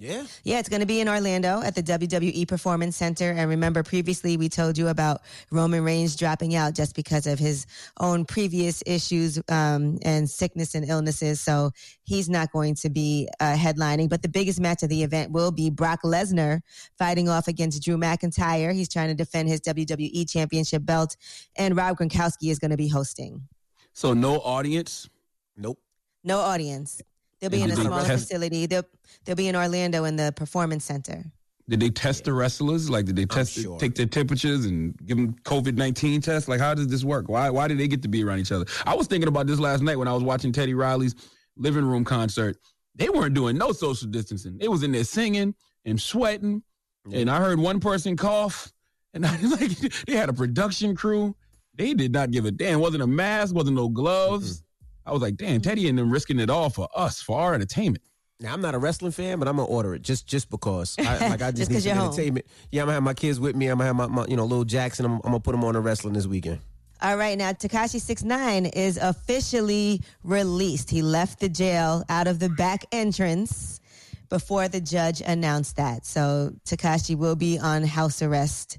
Yeah. 0.00 0.24
Yeah, 0.44 0.58
it's 0.58 0.70
going 0.70 0.80
to 0.80 0.86
be 0.86 1.00
in 1.00 1.10
Orlando 1.10 1.60
at 1.60 1.74
the 1.74 1.82
WWE 1.82 2.48
Performance 2.48 2.96
Center. 2.96 3.32
And 3.32 3.50
remember, 3.50 3.82
previously 3.82 4.38
we 4.38 4.48
told 4.48 4.78
you 4.78 4.88
about 4.88 5.20
Roman 5.50 5.84
Reigns 5.84 6.16
dropping 6.16 6.54
out 6.54 6.74
just 6.74 6.96
because 6.96 7.26
of 7.26 7.38
his 7.38 7.66
own 7.98 8.24
previous 8.24 8.82
issues 8.86 9.38
um, 9.50 9.98
and 10.02 10.28
sickness 10.28 10.74
and 10.74 10.88
illnesses. 10.88 11.42
So 11.42 11.72
he's 12.04 12.30
not 12.30 12.50
going 12.50 12.76
to 12.76 12.88
be 12.88 13.28
uh, 13.40 13.54
headlining. 13.56 14.08
But 14.08 14.22
the 14.22 14.30
biggest 14.30 14.58
match 14.58 14.82
of 14.82 14.88
the 14.88 15.02
event 15.02 15.32
will 15.32 15.50
be 15.50 15.68
Brock 15.68 16.00
Lesnar 16.02 16.62
fighting 16.96 17.28
off 17.28 17.46
against 17.46 17.82
Drew 17.82 17.98
McIntyre. 17.98 18.72
He's 18.72 18.88
trying 18.88 19.08
to 19.08 19.14
defend 19.14 19.50
his 19.50 19.60
WWE 19.60 20.30
Championship 20.30 20.86
belt. 20.86 21.14
And 21.56 21.76
Rob 21.76 21.98
Gronkowski 21.98 22.50
is 22.50 22.58
going 22.58 22.70
to 22.70 22.78
be 22.78 22.88
hosting. 22.88 23.46
So 23.92 24.14
no 24.14 24.36
audience. 24.36 25.10
Nope. 25.58 25.78
No 26.24 26.38
audience. 26.38 27.00
They'll 27.40 27.50
be 27.50 27.62
And 27.62 27.66
in 27.66 27.70
a 27.70 27.76
did 27.76 27.84
they 27.84 27.88
smaller 27.88 28.06
test- 28.06 28.28
facility. 28.28 28.66
They'll, 28.66 28.84
they'll 29.24 29.36
be 29.36 29.48
in 29.48 29.56
Orlando 29.56 30.04
in 30.04 30.16
the 30.16 30.32
Performance 30.36 30.84
Center. 30.84 31.24
Did 31.68 31.78
they 31.80 31.90
test 31.90 32.24
the 32.24 32.32
wrestlers? 32.32 32.90
Like, 32.90 33.04
did 33.04 33.14
they 33.14 33.26
test 33.26 33.56
take 33.78 33.94
their 33.94 34.06
temperatures 34.06 34.64
and 34.64 34.94
give 35.06 35.16
them 35.16 35.34
COVID 35.44 35.76
nineteen 35.76 36.20
tests? 36.20 36.48
Like, 36.48 36.58
how 36.58 36.74
does 36.74 36.88
this 36.88 37.04
work? 37.04 37.28
Why 37.28 37.48
why 37.48 37.68
did 37.68 37.78
they 37.78 37.86
get 37.86 38.02
to 38.02 38.08
be 38.08 38.24
around 38.24 38.40
each 38.40 38.50
other? 38.50 38.64
I 38.84 38.96
was 38.96 39.06
thinking 39.06 39.28
about 39.28 39.46
this 39.46 39.60
last 39.60 39.80
night 39.80 39.96
when 39.96 40.08
I 40.08 40.12
was 40.12 40.24
watching 40.24 40.50
Teddy 40.50 40.74
Riley's 40.74 41.14
living 41.56 41.84
room 41.84 42.04
concert. 42.04 42.56
They 42.96 43.08
weren't 43.08 43.34
doing 43.34 43.56
no 43.56 43.70
social 43.70 44.08
distancing. 44.08 44.58
They 44.58 44.66
was 44.66 44.82
in 44.82 44.90
there 44.90 45.04
singing 45.04 45.54
and 45.84 46.00
sweating, 46.00 46.64
mm-hmm. 47.06 47.16
and 47.16 47.30
I 47.30 47.38
heard 47.38 47.60
one 47.60 47.78
person 47.78 48.16
cough, 48.16 48.72
and 49.14 49.24
I 49.24 49.40
like 49.42 49.70
they 50.06 50.16
had 50.16 50.28
a 50.28 50.32
production 50.32 50.96
crew. 50.96 51.36
They 51.76 51.94
did 51.94 52.12
not 52.12 52.32
give 52.32 52.46
a 52.46 52.50
damn. 52.50 52.80
Wasn't 52.80 53.02
a 53.02 53.06
mask. 53.06 53.54
Wasn't 53.54 53.76
no 53.76 53.88
gloves. 53.88 54.56
Mm-hmm. 54.56 54.64
I 55.10 55.12
was 55.12 55.22
like, 55.22 55.36
damn, 55.36 55.60
Teddy 55.60 55.88
and 55.88 55.98
them 55.98 56.10
risking 56.10 56.38
it 56.38 56.48
all 56.48 56.70
for 56.70 56.88
us, 56.96 57.20
for 57.20 57.38
our 57.40 57.52
entertainment. 57.54 58.02
Now 58.38 58.54
I'm 58.54 58.62
not 58.62 58.74
a 58.74 58.78
wrestling 58.78 59.12
fan, 59.12 59.38
but 59.38 59.48
I'm 59.48 59.56
gonna 59.56 59.68
order 59.68 59.94
it 59.94 60.02
just 60.02 60.26
just 60.26 60.48
because. 60.48 60.96
I, 60.98 61.18
like 61.28 61.42
I 61.42 61.50
Just 61.50 61.56
just, 61.56 61.70
'cause 61.70 61.70
need 61.70 61.80
some 61.80 61.86
you're 61.88 61.94
home. 61.96 62.06
entertainment. 62.12 62.46
Yeah, 62.72 62.82
I'm 62.82 62.86
gonna 62.86 62.94
have 62.94 63.02
my 63.02 63.12
kids 63.14 63.38
with 63.38 63.54
me. 63.56 63.66
I'm 63.68 63.76
gonna 63.78 63.86
have 63.88 63.96
my, 63.96 64.06
my 64.06 64.26
you 64.28 64.36
know 64.36 64.44
little 64.46 64.64
Jackson. 64.64 65.04
I'm, 65.04 65.12
I'm 65.16 65.20
gonna 65.22 65.40
put 65.40 65.54
him 65.54 65.64
on 65.64 65.74
the 65.74 65.80
wrestling 65.80 66.14
this 66.14 66.26
weekend. 66.26 66.60
All 67.02 67.16
right, 67.16 67.36
now 67.36 67.52
Tekashi 67.52 68.00
Six 68.00 68.22
Nine 68.22 68.66
is 68.66 68.96
officially 68.98 70.00
released. 70.22 70.90
He 70.90 71.02
left 71.02 71.40
the 71.40 71.48
jail 71.48 72.04
out 72.08 72.26
of 72.26 72.38
the 72.38 72.48
back 72.50 72.84
entrance 72.92 73.80
before 74.28 74.68
the 74.68 74.80
judge 74.80 75.20
announced 75.20 75.76
that. 75.76 76.06
So 76.06 76.52
Tekashi 76.64 77.16
will 77.16 77.36
be 77.36 77.58
on 77.58 77.82
house 77.82 78.22
arrest 78.22 78.78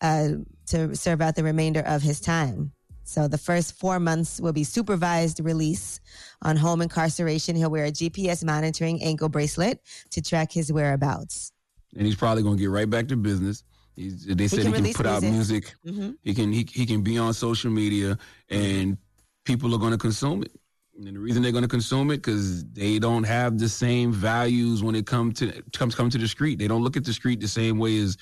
uh, 0.00 0.28
to 0.66 0.94
serve 0.94 1.20
out 1.20 1.36
the 1.36 1.44
remainder 1.44 1.80
of 1.80 2.02
his 2.02 2.20
time. 2.20 2.72
So 3.10 3.26
the 3.26 3.38
first 3.38 3.76
four 3.76 3.98
months 3.98 4.40
will 4.40 4.52
be 4.52 4.62
supervised 4.62 5.40
release 5.40 5.98
on 6.42 6.56
home 6.56 6.80
incarceration. 6.80 7.56
He'll 7.56 7.68
wear 7.68 7.86
a 7.86 7.90
GPS 7.90 8.44
monitoring 8.44 9.02
ankle 9.02 9.28
bracelet 9.28 9.80
to 10.10 10.22
track 10.22 10.52
his 10.52 10.72
whereabouts. 10.72 11.50
and 11.96 12.06
he's 12.06 12.14
probably 12.14 12.44
gonna 12.44 12.56
get 12.56 12.70
right 12.70 12.88
back 12.88 13.08
to 13.08 13.16
business. 13.16 13.64
He's, 13.96 14.26
they 14.26 14.46
said 14.46 14.62
can 14.62 14.74
he 14.84 14.92
can 14.92 14.94
put 14.94 15.06
out 15.06 15.22
music. 15.22 15.74
music. 15.84 16.00
Mhm. 16.04 16.16
He 16.22 16.34
can 16.34 16.52
he, 16.52 16.64
he 16.70 16.86
can 16.86 17.02
be 17.02 17.18
on 17.18 17.34
social 17.34 17.72
media, 17.72 18.16
and 18.48 18.96
people 19.44 19.74
are 19.74 19.78
gonna 19.78 19.98
consume 19.98 20.44
it. 20.44 20.52
And 20.96 21.16
the 21.16 21.18
reason 21.18 21.42
they're 21.42 21.50
gonna 21.50 21.66
consume 21.66 22.12
it 22.12 22.18
because 22.18 22.64
they 22.66 23.00
don't 23.00 23.24
have 23.24 23.58
the 23.58 23.68
same 23.68 24.12
values 24.12 24.84
when 24.84 24.94
it 24.94 25.04
come 25.04 25.32
to 25.32 25.50
comes 25.72 25.96
come 25.96 26.10
to 26.10 26.18
the 26.18 26.28
street. 26.28 26.60
They 26.60 26.68
don't 26.68 26.84
look 26.84 26.96
at 26.96 27.04
the 27.04 27.12
street 27.12 27.40
the 27.40 27.48
same 27.48 27.76
way 27.80 27.98
as 27.98 28.16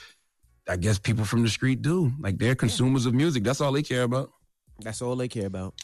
I 0.67 0.77
guess 0.79 0.99
people 0.99 1.27
from 1.27 1.43
the 1.43 1.51
street 1.51 1.83
do. 1.83 2.11
Like 2.21 2.39
they're 2.39 2.55
consumers 2.55 3.05
of 3.05 3.13
music. 3.13 3.45
That's 3.45 3.61
all 3.61 3.73
they 3.73 3.83
care 3.83 4.05
about. 4.05 4.33
That's 4.81 5.03
all 5.03 5.17
they 5.17 5.29
care 5.29 5.47
about. 5.47 5.75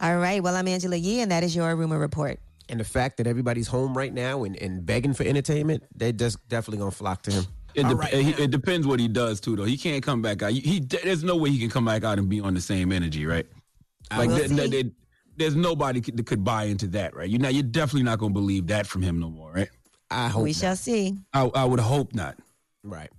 All 0.00 0.18
right. 0.18 0.42
Well, 0.42 0.54
I'm 0.56 0.68
Angela 0.68 0.96
Yee, 0.96 1.20
and 1.20 1.30
that 1.30 1.42
is 1.42 1.54
your 1.56 1.74
rumor 1.74 1.98
report. 1.98 2.38
And 2.68 2.80
the 2.80 2.84
fact 2.84 3.16
that 3.18 3.26
everybody's 3.26 3.68
home 3.68 3.96
right 3.96 4.12
now 4.12 4.44
and, 4.44 4.56
and 4.56 4.84
begging 4.84 5.14
for 5.14 5.22
entertainment, 5.22 5.84
they're 5.94 6.12
just 6.12 6.46
definitely 6.48 6.78
gonna 6.78 6.90
flock 6.90 7.22
to 7.22 7.32
him. 7.32 7.44
It, 7.74 7.84
All 7.84 7.90
dep- 7.90 7.98
right, 8.00 8.12
eh, 8.14 8.20
he- 8.22 8.30
now. 8.32 8.38
it 8.38 8.50
depends 8.50 8.86
what 8.86 8.98
he 9.00 9.08
does 9.08 9.40
too, 9.40 9.54
though. 9.56 9.64
He 9.64 9.76
can't 9.76 10.02
come 10.02 10.20
back 10.22 10.42
out. 10.42 10.50
He, 10.52 10.60
he 10.60 10.80
there's 10.80 11.22
no 11.22 11.36
way 11.36 11.50
he 11.50 11.58
can 11.58 11.70
come 11.70 11.84
back 11.84 12.04
out 12.04 12.18
and 12.18 12.28
be 12.28 12.40
on 12.40 12.54
the 12.54 12.60
same 12.60 12.90
energy, 12.92 13.24
right? 13.26 13.46
Like 14.10 14.28
will 14.28 14.36
there- 14.36 14.48
there- 14.48 14.64
see. 14.66 14.82
there- 14.82 14.90
there's 15.38 15.54
nobody 15.54 16.00
could, 16.00 16.16
that 16.16 16.24
could 16.26 16.42
buy 16.42 16.64
into 16.64 16.86
that, 16.88 17.14
right? 17.14 17.28
You 17.28 17.38
know, 17.38 17.50
you're 17.50 17.62
definitely 17.62 18.04
not 18.04 18.18
gonna 18.18 18.32
believe 18.32 18.66
that 18.68 18.86
from 18.86 19.02
him 19.02 19.20
no 19.20 19.28
more, 19.28 19.52
right? 19.52 19.68
I 20.10 20.28
hope 20.28 20.44
we 20.44 20.52
shall 20.54 20.76
see. 20.76 21.14
I, 21.34 21.42
I 21.54 21.64
would 21.64 21.78
hope 21.80 22.14
not. 22.14 22.38
Right. 22.82 23.10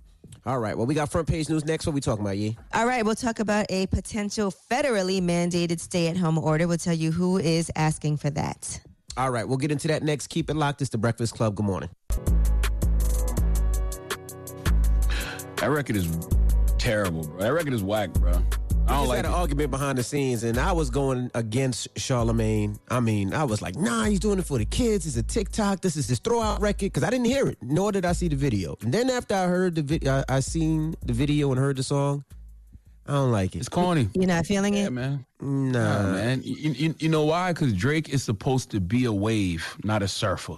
All 0.46 0.58
right. 0.58 0.76
Well, 0.76 0.86
we 0.86 0.94
got 0.94 1.10
front 1.10 1.28
page 1.28 1.48
news 1.48 1.64
next. 1.64 1.86
What 1.86 1.94
we 1.94 2.00
talking 2.00 2.24
about, 2.24 2.36
Yee? 2.38 2.56
All 2.74 2.86
right, 2.86 3.04
we'll 3.04 3.14
talk 3.14 3.38
about 3.38 3.66
a 3.70 3.86
potential 3.88 4.52
federally 4.70 5.20
mandated 5.20 5.80
stay 5.80 6.08
at 6.08 6.16
home 6.16 6.38
order. 6.38 6.66
We'll 6.66 6.78
tell 6.78 6.94
you 6.94 7.12
who 7.12 7.38
is 7.38 7.70
asking 7.76 8.18
for 8.18 8.30
that. 8.30 8.80
All 9.16 9.30
right. 9.30 9.46
We'll 9.46 9.58
get 9.58 9.72
into 9.72 9.88
that 9.88 10.02
next. 10.02 10.28
Keep 10.28 10.48
it 10.48 10.54
locked. 10.54 10.80
It's 10.80 10.90
the 10.90 10.98
Breakfast 10.98 11.34
Club. 11.34 11.56
Good 11.56 11.66
morning. 11.66 11.90
That 15.56 15.70
record 15.70 15.96
is 15.96 16.08
terrible, 16.78 17.24
bro. 17.26 17.40
That 17.40 17.52
record 17.52 17.72
is 17.72 17.82
whack, 17.82 18.12
bro. 18.12 18.40
I 18.88 18.92
We 18.92 18.96
don't 18.96 19.00
just 19.02 19.08
like 19.08 19.16
had 19.18 19.26
an 19.26 19.32
argument 19.32 19.70
behind 19.70 19.98
the 19.98 20.02
scenes, 20.02 20.44
and 20.44 20.56
I 20.56 20.72
was 20.72 20.88
going 20.88 21.30
against 21.34 21.88
Charlemagne. 21.98 22.78
I 22.90 23.00
mean, 23.00 23.34
I 23.34 23.44
was 23.44 23.60
like, 23.60 23.76
"Nah, 23.76 24.04
he's 24.04 24.18
doing 24.18 24.38
it 24.38 24.46
for 24.46 24.56
the 24.56 24.64
kids. 24.64 25.06
It's 25.06 25.16
a 25.16 25.22
TikTok. 25.22 25.82
This 25.82 25.94
is 25.96 26.08
his 26.08 26.20
throwout 26.20 26.60
record." 26.60 26.86
Because 26.92 27.02
I 27.02 27.10
didn't 27.10 27.26
hear 27.26 27.46
it, 27.48 27.58
nor 27.60 27.92
did 27.92 28.06
I 28.06 28.12
see 28.12 28.28
the 28.28 28.36
video. 28.36 28.76
And 28.80 28.92
then 28.92 29.10
after 29.10 29.34
I 29.34 29.44
heard 29.46 29.74
the 29.74 29.82
video, 29.82 30.24
I, 30.28 30.36
I 30.36 30.40
seen 30.40 30.94
the 31.04 31.12
video 31.12 31.50
and 31.50 31.60
heard 31.60 31.76
the 31.76 31.82
song. 31.82 32.24
I 33.06 33.12
don't 33.12 33.30
like 33.30 33.54
it. 33.54 33.58
It's 33.58 33.68
corny. 33.68 34.08
You're 34.14 34.26
not 34.26 34.46
feeling 34.46 34.74
it? 34.74 34.90
Man. 34.90 35.24
Nah, 35.40 36.02
Nah, 36.02 36.12
man. 36.12 36.42
You, 36.42 36.72
you, 36.72 36.94
you 36.98 37.08
know 37.08 37.24
why? 37.24 37.52
Because 37.52 37.72
Drake 37.74 38.08
is 38.10 38.22
supposed 38.22 38.70
to 38.70 38.80
be 38.80 39.04
a 39.06 39.12
wave, 39.12 39.76
not 39.84 40.02
a 40.02 40.08
surfer. 40.08 40.56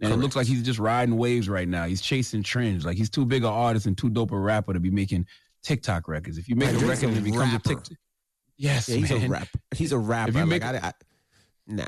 And 0.00 0.12
it 0.12 0.16
looks 0.16 0.34
like 0.34 0.48
he's 0.48 0.62
just 0.62 0.80
riding 0.80 1.16
waves 1.16 1.48
right 1.48 1.68
now. 1.68 1.84
He's 1.86 2.00
chasing 2.00 2.42
trends. 2.42 2.84
Like 2.84 2.96
he's 2.96 3.08
too 3.10 3.24
big 3.24 3.44
an 3.44 3.50
artist 3.50 3.86
and 3.86 3.96
too 3.96 4.10
dope 4.10 4.32
a 4.32 4.38
rapper 4.38 4.72
to 4.72 4.80
be 4.80 4.90
making 4.90 5.26
TikTok 5.62 6.08
records. 6.08 6.38
If 6.38 6.48
you 6.48 6.56
make 6.56 6.72
Man, 6.72 6.82
a 6.82 6.86
record 6.86 7.08
and 7.10 7.16
it 7.18 7.24
becomes 7.24 7.52
rapper. 7.52 7.72
a 7.72 7.74
TikTok, 7.74 7.98
yes, 8.56 8.88
Yeah, 8.88 8.96
he's 8.96 9.10
man. 9.10 9.24
a 9.24 9.28
rapper. 9.28 9.58
He's 9.74 9.92
a 9.92 9.98
rapper. 9.98 10.30
If 10.30 10.36
you 10.36 10.46
make 10.46 10.62
like, 10.64 10.82
I, 10.82 10.88
I, 10.88 10.92
nah. 11.66 11.84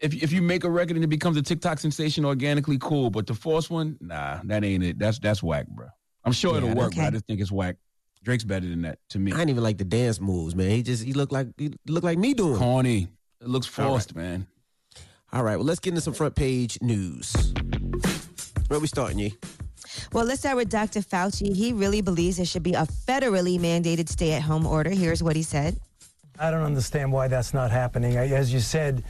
if 0.00 0.14
if 0.22 0.32
you 0.32 0.42
make 0.42 0.64
a 0.64 0.70
record 0.70 0.96
and 0.96 1.04
it 1.04 1.08
becomes 1.08 1.36
a 1.36 1.42
TikTok 1.42 1.78
sensation 1.78 2.24
organically, 2.24 2.78
cool. 2.78 3.10
But 3.10 3.26
the 3.26 3.34
force 3.34 3.68
one, 3.70 3.96
nah, 4.00 4.40
that 4.44 4.64
ain't 4.64 4.82
it. 4.84 4.98
That's 4.98 5.18
that's 5.18 5.42
whack, 5.42 5.66
bro. 5.68 5.86
I'm 6.24 6.32
sure 6.32 6.52
Yeah, 6.52 6.58
it'll 6.70 6.74
work, 6.74 6.94
but 6.96 7.04
I 7.04 7.10
just 7.10 7.26
think 7.26 7.40
it's 7.40 7.52
whack. 7.52 7.76
Drake's 8.24 8.42
better 8.44 8.66
than 8.68 8.82
that 8.82 8.98
to 9.10 9.18
me. 9.20 9.30
I 9.32 9.36
didn't 9.36 9.50
even 9.50 9.62
like 9.62 9.78
the 9.78 9.84
dance 9.84 10.20
moves, 10.20 10.54
man. 10.56 10.70
He 10.70 10.82
just 10.82 11.04
he 11.04 11.12
looked 11.12 11.32
like 11.32 11.48
he 11.58 11.72
looked 11.86 12.04
like 12.04 12.18
me 12.18 12.34
doing. 12.34 12.56
Corny. 12.58 13.08
It 13.40 13.48
looks 13.48 13.66
All 13.78 13.84
right. 13.84 13.90
forced, 13.92 14.16
man. 14.16 14.46
All 15.32 15.42
right, 15.42 15.56
well, 15.56 15.64
let's 15.66 15.80
get 15.80 15.90
into 15.90 16.00
some 16.00 16.14
front 16.14 16.34
page 16.34 16.78
news. 16.80 17.52
Where 18.68 18.80
we 18.80 18.86
starting, 18.86 19.18
Yee? 19.18 19.34
Well, 20.12 20.24
let's 20.24 20.40
start 20.40 20.56
with 20.56 20.68
Dr. 20.68 21.00
Fauci. 21.00 21.54
He 21.54 21.72
really 21.72 22.00
believes 22.00 22.36
there 22.38 22.46
should 22.46 22.62
be 22.62 22.74
a 22.74 22.86
federally 22.86 23.58
mandated 23.58 24.08
stay 24.08 24.32
at 24.32 24.42
home 24.42 24.66
order. 24.66 24.90
Here's 24.90 25.22
what 25.22 25.36
he 25.36 25.42
said. 25.42 25.76
I 26.38 26.50
don't 26.50 26.62
understand 26.64 27.12
why 27.12 27.28
that's 27.28 27.54
not 27.54 27.70
happening. 27.70 28.18
I- 28.18 28.28
As 28.28 28.52
you 28.52 28.60
said, 28.60 29.02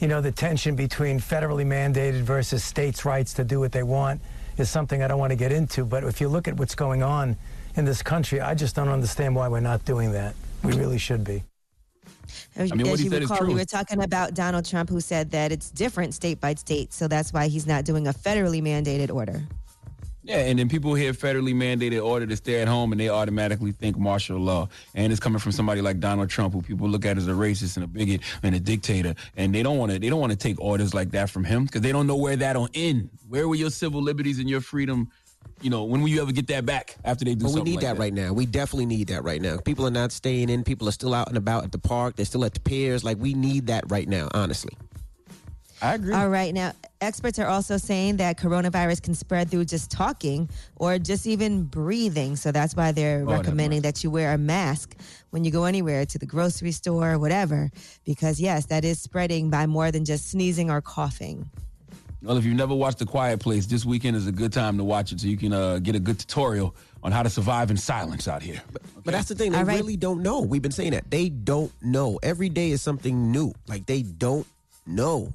you 0.00 0.08
know, 0.08 0.20
the 0.20 0.32
tension 0.32 0.74
between 0.74 1.18
federally 1.20 1.64
mandated 1.64 2.22
versus 2.22 2.62
states' 2.64 3.04
rights 3.04 3.32
to 3.34 3.44
do 3.44 3.60
what 3.60 3.72
they 3.72 3.82
want 3.82 4.20
is 4.58 4.68
something 4.70 5.02
I 5.02 5.08
don't 5.08 5.18
want 5.18 5.30
to 5.30 5.36
get 5.36 5.52
into. 5.52 5.84
But 5.84 6.04
if 6.04 6.20
you 6.20 6.28
look 6.28 6.46
at 6.48 6.56
what's 6.56 6.74
going 6.74 7.02
on 7.02 7.36
in 7.76 7.84
this 7.84 8.02
country, 8.02 8.40
I 8.40 8.54
just 8.54 8.74
don't 8.76 8.88
understand 8.88 9.34
why 9.34 9.48
we're 9.48 9.60
not 9.60 9.84
doing 9.84 10.12
that. 10.12 10.34
We 10.62 10.72
really 10.72 10.98
should 10.98 11.24
be. 11.24 11.42
As, 12.56 12.72
mean, 12.72 12.86
what 12.86 12.94
as 12.94 12.98
he 13.00 13.04
you 13.06 13.10
said 13.10 13.22
is 13.22 13.30
recall, 13.30 13.46
we 13.46 13.54
were 13.54 13.64
talking 13.64 14.02
about 14.02 14.34
Donald 14.34 14.64
Trump, 14.64 14.88
who 14.90 15.00
said 15.00 15.30
that 15.32 15.52
it's 15.52 15.70
different 15.70 16.14
state 16.14 16.40
by 16.40 16.54
state. 16.54 16.92
So 16.92 17.08
that's 17.08 17.32
why 17.32 17.48
he's 17.48 17.66
not 17.66 17.84
doing 17.84 18.06
a 18.08 18.12
federally 18.12 18.62
mandated 18.62 19.12
order. 19.12 19.42
Yeah, 20.26 20.38
and 20.38 20.58
then 20.58 20.70
people 20.70 20.94
hear 20.94 21.12
federally 21.12 21.54
mandated 21.54 22.02
order 22.02 22.26
to 22.26 22.34
stay 22.34 22.62
at 22.62 22.66
home, 22.66 22.92
and 22.92 23.00
they 23.00 23.10
automatically 23.10 23.72
think 23.72 23.98
martial 23.98 24.38
law. 24.38 24.68
And 24.94 25.12
it's 25.12 25.20
coming 25.20 25.38
from 25.38 25.52
somebody 25.52 25.82
like 25.82 26.00
Donald 26.00 26.30
Trump, 26.30 26.54
who 26.54 26.62
people 26.62 26.88
look 26.88 27.04
at 27.04 27.18
as 27.18 27.28
a 27.28 27.32
racist 27.32 27.76
and 27.76 27.84
a 27.84 27.86
bigot 27.86 28.22
and 28.42 28.54
a 28.54 28.60
dictator. 28.60 29.14
And 29.36 29.54
they 29.54 29.62
don't 29.62 29.76
want 29.76 29.92
to. 29.92 29.98
They 29.98 30.08
don't 30.08 30.20
want 30.20 30.32
to 30.32 30.38
take 30.38 30.58
orders 30.58 30.94
like 30.94 31.10
that 31.10 31.28
from 31.28 31.44
him 31.44 31.66
because 31.66 31.82
they 31.82 31.92
don't 31.92 32.06
know 32.06 32.16
where 32.16 32.36
that'll 32.36 32.70
end. 32.72 33.10
Where 33.28 33.46
will 33.46 33.56
your 33.56 33.68
civil 33.68 34.00
liberties 34.00 34.38
and 34.38 34.48
your 34.48 34.62
freedom? 34.62 35.10
You 35.60 35.68
know, 35.68 35.84
when 35.84 36.00
will 36.00 36.08
you 36.08 36.22
ever 36.22 36.32
get 36.32 36.46
that 36.46 36.64
back 36.64 36.96
after 37.04 37.26
they 37.26 37.34
do 37.34 37.44
But 37.44 37.52
we 37.52 37.62
need 37.62 37.76
like 37.76 37.84
that, 37.84 37.98
right 37.98 38.12
now. 38.12 38.32
We 38.32 38.46
definitely 38.46 38.86
need 38.86 39.08
that 39.08 39.24
right 39.24 39.42
now. 39.42 39.58
People 39.58 39.86
are 39.86 39.90
not 39.90 40.10
staying 40.10 40.48
in. 40.48 40.64
People 40.64 40.88
are 40.88 40.92
still 40.92 41.12
out 41.12 41.28
and 41.28 41.36
about 41.36 41.64
at 41.64 41.72
the 41.72 41.78
park. 41.78 42.16
They're 42.16 42.24
still 42.24 42.46
at 42.46 42.54
the 42.54 42.60
piers. 42.60 43.04
Like 43.04 43.18
we 43.18 43.34
need 43.34 43.66
that 43.66 43.84
right 43.90 44.08
now, 44.08 44.28
honestly. 44.32 44.72
I 45.84 45.94
agree. 45.94 46.14
All 46.14 46.28
right. 46.30 46.54
Now, 46.54 46.72
experts 47.00 47.38
are 47.38 47.46
also 47.46 47.76
saying 47.76 48.16
that 48.16 48.38
coronavirus 48.38 49.02
can 49.02 49.14
spread 49.14 49.50
through 49.50 49.66
just 49.66 49.90
talking 49.90 50.48
or 50.76 50.98
just 50.98 51.26
even 51.26 51.64
breathing. 51.64 52.36
So 52.36 52.52
that's 52.52 52.74
why 52.74 52.92
they're 52.92 53.20
Oh, 53.26 53.30
recommending 53.32 53.82
that 53.82 54.02
you 54.02 54.10
wear 54.10 54.32
a 54.32 54.38
mask 54.38 54.96
when 55.30 55.44
you 55.44 55.50
go 55.50 55.64
anywhere 55.64 56.06
to 56.06 56.18
the 56.18 56.26
grocery 56.26 56.72
store 56.72 57.12
or 57.12 57.18
whatever. 57.18 57.70
Because, 58.04 58.40
yes, 58.40 58.66
that 58.66 58.84
is 58.84 58.98
spreading 59.00 59.50
by 59.50 59.66
more 59.66 59.90
than 59.90 60.04
just 60.04 60.30
sneezing 60.30 60.70
or 60.70 60.80
coughing. 60.80 61.50
Well, 62.22 62.38
if 62.38 62.46
you've 62.46 62.56
never 62.56 62.74
watched 62.74 63.00
The 63.00 63.04
Quiet 63.04 63.38
Place, 63.40 63.66
this 63.66 63.84
weekend 63.84 64.16
is 64.16 64.26
a 64.26 64.32
good 64.32 64.50
time 64.54 64.78
to 64.78 64.84
watch 64.84 65.12
it 65.12 65.20
so 65.20 65.26
you 65.26 65.36
can 65.36 65.52
uh, 65.52 65.78
get 65.80 65.94
a 65.94 66.00
good 66.00 66.18
tutorial 66.18 66.74
on 67.02 67.12
how 67.12 67.22
to 67.22 67.28
survive 67.28 67.70
in 67.70 67.76
silence 67.76 68.26
out 68.26 68.42
here. 68.42 68.62
But 69.04 69.12
that's 69.12 69.28
the 69.28 69.34
thing. 69.34 69.52
They 69.52 69.58
All 69.58 69.64
right. 69.64 69.76
really 69.78 69.98
don't 69.98 70.22
know. 70.22 70.40
We've 70.40 70.62
been 70.62 70.72
saying 70.72 70.92
that. 70.92 71.10
They 71.10 71.28
don't 71.28 71.70
know. 71.82 72.18
Every 72.22 72.48
day 72.48 72.70
is 72.70 72.80
something 72.80 73.30
new. 73.30 73.52
Like 73.68 73.84
they 73.84 74.00
don't 74.00 74.46
know. 74.86 75.34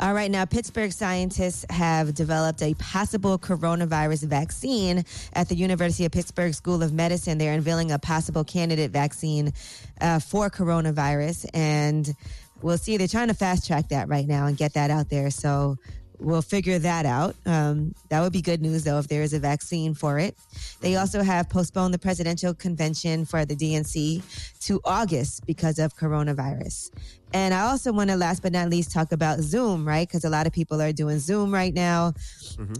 All 0.00 0.12
right, 0.12 0.30
now 0.30 0.44
Pittsburgh 0.44 0.92
scientists 0.92 1.64
have 1.70 2.14
developed 2.14 2.62
a 2.62 2.74
possible 2.74 3.38
coronavirus 3.38 4.24
vaccine 4.24 5.04
at 5.32 5.48
the 5.48 5.54
University 5.54 6.04
of 6.04 6.12
Pittsburgh 6.12 6.54
School 6.54 6.82
of 6.82 6.92
Medicine. 6.92 7.38
They're 7.38 7.52
unveiling 7.52 7.92
a 7.92 7.98
possible 7.98 8.44
candidate 8.44 8.90
vaccine 8.90 9.52
uh, 10.00 10.18
for 10.18 10.50
coronavirus, 10.50 11.46
and 11.54 12.14
we'll 12.62 12.78
see. 12.78 12.96
They're 12.96 13.08
trying 13.08 13.28
to 13.28 13.34
fast 13.34 13.66
track 13.66 13.88
that 13.90 14.08
right 14.08 14.26
now 14.26 14.46
and 14.46 14.56
get 14.56 14.74
that 14.74 14.90
out 14.90 15.10
there. 15.10 15.30
So 15.30 15.76
we'll 16.18 16.42
figure 16.42 16.78
that 16.78 17.06
out. 17.06 17.34
Um, 17.46 17.94
that 18.08 18.20
would 18.20 18.32
be 18.32 18.42
good 18.42 18.60
news, 18.60 18.84
though, 18.84 18.98
if 18.98 19.08
there 19.08 19.22
is 19.22 19.32
a 19.32 19.38
vaccine 19.38 19.94
for 19.94 20.18
it. 20.18 20.36
They 20.80 20.96
also 20.96 21.22
have 21.22 21.48
postponed 21.48 21.94
the 21.94 21.98
presidential 21.98 22.54
convention 22.54 23.24
for 23.24 23.44
the 23.44 23.56
DNC 23.56 24.22
to 24.66 24.80
August 24.84 25.46
because 25.46 25.78
of 25.78 25.96
coronavirus. 25.96 26.90
And 27.32 27.52
I 27.52 27.62
also 27.62 27.92
want 27.92 28.10
to, 28.10 28.16
last 28.16 28.42
but 28.42 28.52
not 28.52 28.70
least, 28.70 28.92
talk 28.92 29.10
about 29.10 29.40
Zoom, 29.40 29.86
right? 29.86 30.06
Because 30.06 30.24
a 30.24 30.30
lot 30.30 30.46
of 30.46 30.52
people 30.52 30.80
are 30.80 30.92
doing 30.92 31.18
Zoom 31.18 31.52
right 31.52 31.74
now. 31.74 32.12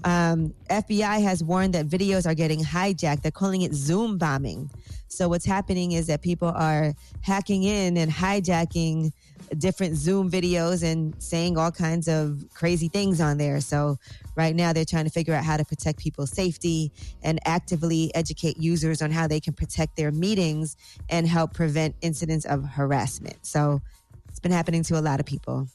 Um, 0.04 0.54
FBI 0.70 1.22
has 1.22 1.42
warned 1.42 1.74
that 1.74 1.88
videos 1.88 2.24
are 2.24 2.34
getting 2.34 2.60
hijacked. 2.62 3.22
They're 3.22 3.32
calling 3.32 3.62
it 3.62 3.74
Zoom 3.74 4.16
bombing. 4.16 4.70
So 5.14 5.28
what's 5.28 5.44
happening 5.44 5.92
is 5.92 6.08
that 6.08 6.22
people 6.22 6.48
are 6.48 6.92
hacking 7.20 7.62
in 7.62 7.96
and 7.96 8.10
hijacking 8.10 9.12
different 9.58 9.96
Zoom 9.96 10.30
videos 10.30 10.82
and 10.82 11.14
saying 11.22 11.56
all 11.56 11.70
kinds 11.70 12.08
of 12.08 12.44
crazy 12.54 12.88
things 12.88 13.20
on 13.20 13.38
there. 13.38 13.60
So 13.60 13.96
right 14.34 14.54
now 14.54 14.72
they're 14.72 14.84
trying 14.84 15.04
to 15.04 15.10
figure 15.10 15.34
out 15.34 15.44
how 15.44 15.56
to 15.56 15.64
protect 15.64 15.98
people's 15.98 16.30
safety 16.30 16.90
and 17.22 17.38
actively 17.44 18.12
educate 18.14 18.56
users 18.58 19.02
on 19.02 19.10
how 19.10 19.28
they 19.28 19.40
can 19.40 19.52
protect 19.52 19.96
their 19.96 20.10
meetings 20.10 20.76
and 21.08 21.28
help 21.28 21.54
prevent 21.54 21.94
incidents 22.00 22.44
of 22.46 22.64
harassment. 22.64 23.36
So 23.42 23.80
it's 24.28 24.40
been 24.40 24.52
happening 24.52 24.82
to 24.84 24.98
a 24.98 25.02
lot 25.02 25.20
of 25.20 25.26
people. 25.26 25.68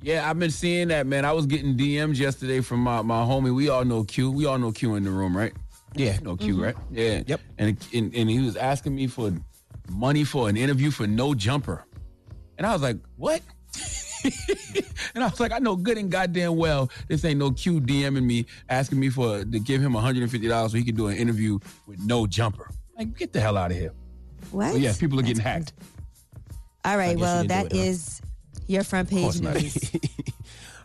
Yeah, 0.00 0.28
I've 0.28 0.38
been 0.38 0.50
seeing 0.50 0.88
that, 0.88 1.06
man. 1.06 1.24
I 1.24 1.32
was 1.32 1.46
getting 1.46 1.76
DMs 1.76 2.18
yesterday 2.18 2.60
from 2.60 2.80
my, 2.80 3.02
my 3.02 3.22
homie. 3.22 3.54
We 3.54 3.68
all 3.68 3.84
know 3.84 4.02
Q. 4.04 4.30
We 4.32 4.46
all 4.46 4.58
know 4.58 4.72
Q 4.72 4.96
in 4.96 5.04
the 5.04 5.10
room, 5.10 5.36
right? 5.36 5.52
Yeah. 5.94 6.18
no 6.22 6.36
Q, 6.36 6.54
Mm-hmm. 6.54 6.62
right? 6.62 6.76
Yeah. 6.90 7.22
Yep. 7.26 7.40
And, 7.58 7.76
and 7.94 8.14
and 8.14 8.30
he 8.30 8.40
was 8.40 8.56
asking 8.56 8.94
me 8.94 9.06
for 9.06 9.32
money 9.90 10.24
for 10.24 10.48
an 10.48 10.56
interview 10.56 10.90
for 10.90 11.06
no 11.06 11.34
jumper. 11.34 11.84
And 12.58 12.66
I 12.66 12.72
was 12.72 12.82
like, 12.82 12.98
what? 13.16 13.40
and 15.14 15.24
I 15.24 15.28
was 15.28 15.40
like, 15.40 15.52
I 15.52 15.58
know 15.58 15.74
good 15.76 15.98
and 15.98 16.10
goddamn 16.10 16.56
well 16.56 16.90
this 17.08 17.24
ain't 17.24 17.38
no 17.38 17.50
Q 17.50 17.80
DMing 17.80 18.22
me 18.24 18.46
asking 18.68 19.00
me 19.00 19.08
for 19.08 19.44
to 19.44 19.58
give 19.58 19.80
him 19.80 19.92
$150 19.94 20.70
so 20.70 20.76
he 20.76 20.84
can 20.84 20.94
do 20.94 21.08
an 21.08 21.16
interview 21.16 21.58
with 21.86 21.98
no 22.04 22.26
jumper. 22.26 22.70
Like, 22.96 23.16
get 23.16 23.32
the 23.32 23.40
hell 23.40 23.56
out 23.56 23.70
of 23.72 23.76
here. 23.76 23.92
What? 24.50 24.72
But 24.72 24.80
yeah, 24.80 24.92
people 24.98 25.18
are 25.18 25.22
getting 25.22 25.42
hacked. 25.42 25.72
All 26.84 26.96
right. 26.96 27.18
Well, 27.18 27.44
that 27.44 27.72
is 27.72 28.20
your 28.66 28.84
front 28.84 29.08
page 29.10 29.40
news. 29.40 29.90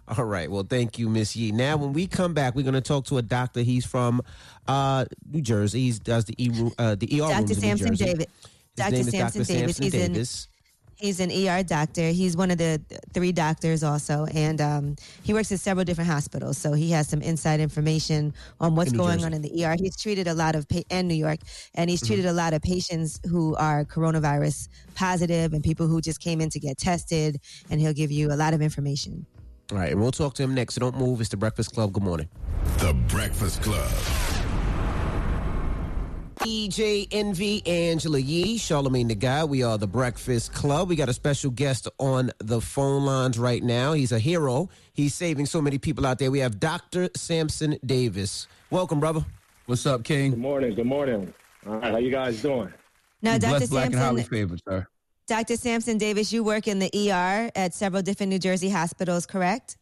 All 0.08 0.24
right. 0.26 0.50
Well, 0.50 0.64
thank 0.68 0.98
you, 0.98 1.10
Miss 1.10 1.36
Yee. 1.36 1.52
Now, 1.52 1.76
when 1.76 1.92
we 1.92 2.08
come 2.08 2.34
back, 2.34 2.56
we're 2.56 2.62
going 2.64 2.74
to 2.76 2.82
talk 2.82 3.06
to 3.08 3.18
a 3.18 3.22
doctor. 3.22 3.62
He's 3.62 3.86
from 3.86 4.22
uh, 4.68 5.06
New 5.30 5.42
Jersey. 5.42 5.82
He 5.92 6.00
does 6.00 6.24
the 6.26 6.34
E 6.38 6.50
uh, 6.78 6.96
the 6.96 7.08
ER 7.22 7.28
Dr. 7.28 7.40
rooms 7.40 7.60
Sampson. 7.60 7.94
David. 7.96 8.28
Dr. 8.78 9.04
Sampson 9.04 9.20
Dr. 9.20 9.34
Davis. 9.44 9.48
Sampson 9.48 9.84
He's 9.84 9.94
in- 9.94 10.14
Davis. 10.14 10.48
He's 11.00 11.20
an 11.20 11.30
ER 11.32 11.62
doctor. 11.62 12.10
He's 12.10 12.36
one 12.36 12.50
of 12.50 12.58
the 12.58 12.82
three 13.14 13.32
doctors 13.32 13.84
also, 13.84 14.26
and 14.34 14.60
um, 14.60 14.96
he 15.22 15.32
works 15.32 15.52
at 15.52 15.60
several 15.60 15.84
different 15.86 16.10
hospitals. 16.10 16.58
So 16.58 16.74
he 16.74 16.90
has 16.90 17.08
some 17.08 17.22
inside 17.22 17.60
information 17.60 18.34
on 18.60 18.76
what's 18.76 18.92
going 18.92 19.18
Jersey. 19.20 19.26
on 19.26 19.34
in 19.36 19.42
the 19.44 19.64
ER. 19.64 19.76
He's 19.80 19.96
treated 19.96 20.28
a 20.28 20.34
lot 20.34 20.56
of 20.56 20.68
pa- 20.68 20.82
and 20.90 21.08
New 21.08 21.14
York, 21.14 21.38
and 21.76 21.88
he's 21.88 22.00
Mm-hmm. 22.02 22.08
treated 22.08 22.26
a 22.26 22.34
lot 22.34 22.54
of 22.56 22.64
patients 22.64 23.20
who 23.30 23.56
are 23.58 23.86
coronavirus 23.86 24.70
positive 24.96 25.54
and 25.54 25.64
people 25.64 25.86
who 25.86 26.02
just 26.02 26.20
came 26.20 26.42
in 26.42 26.50
to 26.50 26.60
get 26.60 26.80
tested. 26.80 27.42
And 27.70 27.80
he'll 27.80 27.94
give 27.94 28.10
you 28.12 28.32
a 28.32 28.36
lot 28.36 28.56
of 28.56 28.62
information. 28.64 29.28
All 29.72 29.78
right. 29.78 29.92
And 29.92 30.02
we'll 30.02 30.12
talk 30.12 30.34
to 30.36 30.44
him 30.44 30.54
next. 30.54 30.76
So 30.76 30.82
don't 30.82 30.98
move. 30.98 31.20
It's 31.20 31.30
the 31.30 31.38
Breakfast 31.38 31.74
Club. 31.74 31.92
Good 31.94 32.04
morning. 32.04 32.30
The 32.80 32.94
Breakfast 33.08 33.62
Club. 33.62 33.90
DJ 36.40 37.08
Envy, 37.12 37.66
Angela 37.68 38.20
Yee, 38.20 38.58
Charlemagne 38.58 39.08
the 39.10 39.16
Guy. 39.16 39.44
We 39.44 39.64
are 39.64 39.78
the 39.78 39.88
Breakfast 39.88 40.54
Club. 40.54 40.88
We 40.88 40.96
got 40.96 41.10
a 41.10 41.14
special 41.14 41.52
guest 41.52 41.90
on 41.98 42.32
the 42.38 42.62
phone 42.62 43.04
lines 43.04 43.38
right 43.38 43.62
now. 43.62 43.92
He's 43.94 44.12
a 44.14 44.20
hero. 44.20 44.70
He's 44.94 45.14
saving 45.14 45.48
so 45.48 45.62
many 45.62 45.78
people 45.78 46.06
out 46.06 46.20
there. 46.20 46.32
We 46.32 46.40
have 46.40 46.60
Dr. 46.60 47.10
Sampson 47.16 47.78
Davis. 47.86 48.48
Welcome, 48.70 49.00
brother. 49.02 49.26
What's 49.66 49.86
up, 49.86 50.06
King? 50.06 50.30
Good 50.32 50.40
morning. 50.40 50.76
Good 50.76 50.86
morning. 50.86 51.34
All 51.66 51.80
right, 51.80 51.92
how 51.92 51.98
you 51.98 52.12
guys 52.12 52.42
doing? 52.42 52.72
Now, 53.22 53.34
You 53.34 53.40
Dr. 53.40 53.58
blessed, 53.58 53.72
black, 53.72 53.86
and 53.88 53.96
highly 53.96 54.22
Sampson, 54.22 54.38
favored, 54.38 54.62
sir. 54.70 54.88
Dr. 55.28 55.58
Sampson 55.58 55.98
Davis, 55.98 56.32
you 56.32 56.42
work 56.42 56.70
in 56.70 56.80
the 56.80 56.90
ER 57.12 57.52
at 57.54 57.74
several 57.74 58.02
different 58.02 58.30
New 58.30 58.40
Jersey 58.40 58.70
hospitals, 58.70 59.26
correct? 59.26 59.76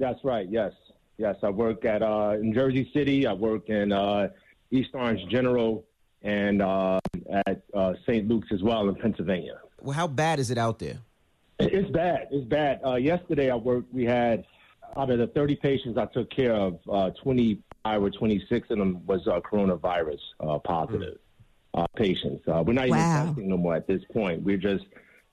That's 0.00 0.18
right. 0.24 0.48
Yes, 0.50 0.72
yes. 1.18 1.36
I 1.44 1.50
work 1.50 1.84
at 1.84 2.02
uh, 2.02 2.34
in 2.40 2.52
Jersey 2.52 2.90
City. 2.92 3.24
I 3.24 3.32
work 3.32 3.68
in 3.68 3.92
uh, 3.92 4.30
East 4.72 4.90
Orange 4.94 5.20
General 5.30 5.84
and 6.22 6.60
uh, 6.60 6.98
at 7.46 7.62
uh, 7.72 7.92
St. 8.08 8.26
Luke's 8.26 8.48
as 8.52 8.60
well 8.64 8.88
in 8.88 8.96
Pennsylvania. 8.96 9.60
Well, 9.80 9.94
how 9.94 10.08
bad 10.08 10.40
is 10.40 10.50
it 10.50 10.58
out 10.58 10.80
there? 10.80 10.98
It's 11.60 11.90
bad. 11.92 12.26
It's 12.32 12.48
bad. 12.48 12.80
Uh, 12.84 12.96
yesterday, 12.96 13.50
I 13.50 13.54
worked. 13.54 13.94
We 13.94 14.04
had 14.04 14.44
out 14.96 15.10
of 15.10 15.18
the 15.20 15.28
30 15.28 15.54
patients 15.56 15.96
I 15.96 16.06
took 16.06 16.28
care 16.28 16.54
of, 16.54 16.80
uh, 16.90 17.10
25 17.22 18.02
or 18.02 18.10
26 18.10 18.70
of 18.70 18.78
them 18.78 19.06
was 19.06 19.24
uh, 19.28 19.38
coronavirus 19.48 20.18
uh, 20.40 20.58
positive 20.58 21.18
uh, 21.74 21.86
patients. 21.96 22.42
Uh, 22.48 22.62
we're 22.66 22.72
not 22.72 22.86
even 22.86 22.98
testing 22.98 23.48
no 23.48 23.56
more 23.56 23.74
at 23.74 23.86
this 23.86 24.02
point. 24.12 24.42
We're 24.42 24.56
just 24.56 24.84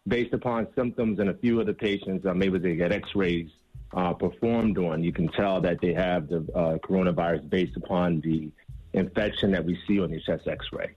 based 0.07 0.33
upon 0.33 0.67
symptoms 0.75 1.19
and 1.19 1.29
a 1.29 1.33
few 1.35 1.59
of 1.59 1.65
the 1.65 1.73
patients. 1.73 2.25
Um, 2.25 2.37
maybe 2.37 2.59
they 2.59 2.75
get 2.75 2.91
X-rays 2.91 3.49
uh, 3.93 4.13
performed 4.13 4.77
on. 4.77 5.03
You 5.03 5.11
can 5.11 5.27
tell 5.29 5.61
that 5.61 5.79
they 5.81 5.93
have 5.93 6.27
the 6.27 6.37
uh, 6.53 6.77
coronavirus 6.79 7.49
based 7.49 7.77
upon 7.77 8.21
the 8.21 8.51
infection 8.93 9.51
that 9.51 9.63
we 9.65 9.77
see 9.87 9.99
on 9.99 10.11
the 10.11 10.21
chest 10.21 10.47
X-ray. 10.47 10.91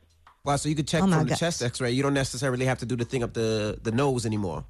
Wow, 0.45 0.57
so 0.57 0.69
you 0.69 0.75
could 0.75 0.89
check 0.89 1.03
Oh, 1.03 1.07
my 1.07 1.19
from 1.19 1.29
the 1.29 1.37
chest 1.37 1.63
X-ray. 1.63 1.91
You 1.91 2.03
don't 2.03 2.15
necessarily 2.15 2.65
have 2.67 2.79
to 2.79 2.87
do 2.87 2.97
the 2.97 3.05
thing 3.05 3.23
up 3.23 3.35
the 3.35 3.79
the 3.83 3.91
nose 3.93 4.25
anymore. 4.25 4.65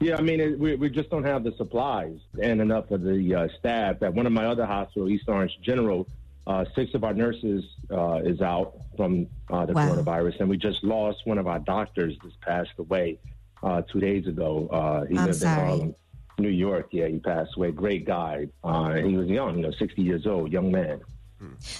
Yeah, 0.00 0.16
I 0.16 0.22
mean, 0.22 0.40
it, 0.40 0.58
we, 0.58 0.76
we 0.76 0.88
just 0.88 1.10
don't 1.10 1.24
have 1.24 1.44
the 1.44 1.52
supplies 1.58 2.16
and 2.42 2.60
enough 2.62 2.90
of 2.90 3.02
the 3.02 3.34
uh, 3.34 3.48
staff. 3.58 4.02
At 4.02 4.14
one 4.14 4.24
of 4.24 4.32
my 4.32 4.46
other 4.46 4.64
hospitals, 4.64 5.10
East 5.10 5.24
Orange 5.28 5.52
General, 5.62 6.06
uh, 6.46 6.64
six 6.74 6.94
of 6.94 7.04
our 7.04 7.12
nurses 7.12 7.62
uh, 7.92 8.20
is 8.24 8.40
out 8.40 8.74
from 8.96 9.26
uh, 9.50 9.66
the 9.66 9.72
Wow. 9.72 9.88
coronavirus, 9.94 10.40
and 10.40 10.48
we 10.48 10.56
just 10.56 10.82
lost 10.84 11.18
one 11.24 11.38
of 11.38 11.46
our 11.46 11.58
doctors. 11.58 12.14
This 12.22 12.32
passed 12.40 12.70
away 12.78 13.18
uh, 13.62 13.82
two 13.82 14.00
days 14.00 14.26
ago. 14.26 14.68
Uh, 14.68 15.04
he 15.06 15.16
I'm 15.18 15.26
lived 15.26 15.36
sorry. 15.40 15.60
in 15.60 15.66
Harlem, 15.68 15.94
New 16.38 16.48
York. 16.48 16.88
Yeah, 16.92 17.08
he 17.08 17.18
passed 17.18 17.56
away. 17.56 17.70
Great 17.72 18.04
guy. 18.06 18.48
Uh, 18.64 18.94
he 18.94 19.16
was 19.16 19.28
young, 19.28 19.56
you 19.56 19.62
know, 19.62 19.72
60 19.78 20.02
years 20.02 20.26
old, 20.26 20.52
young 20.52 20.70
man. 20.70 21.00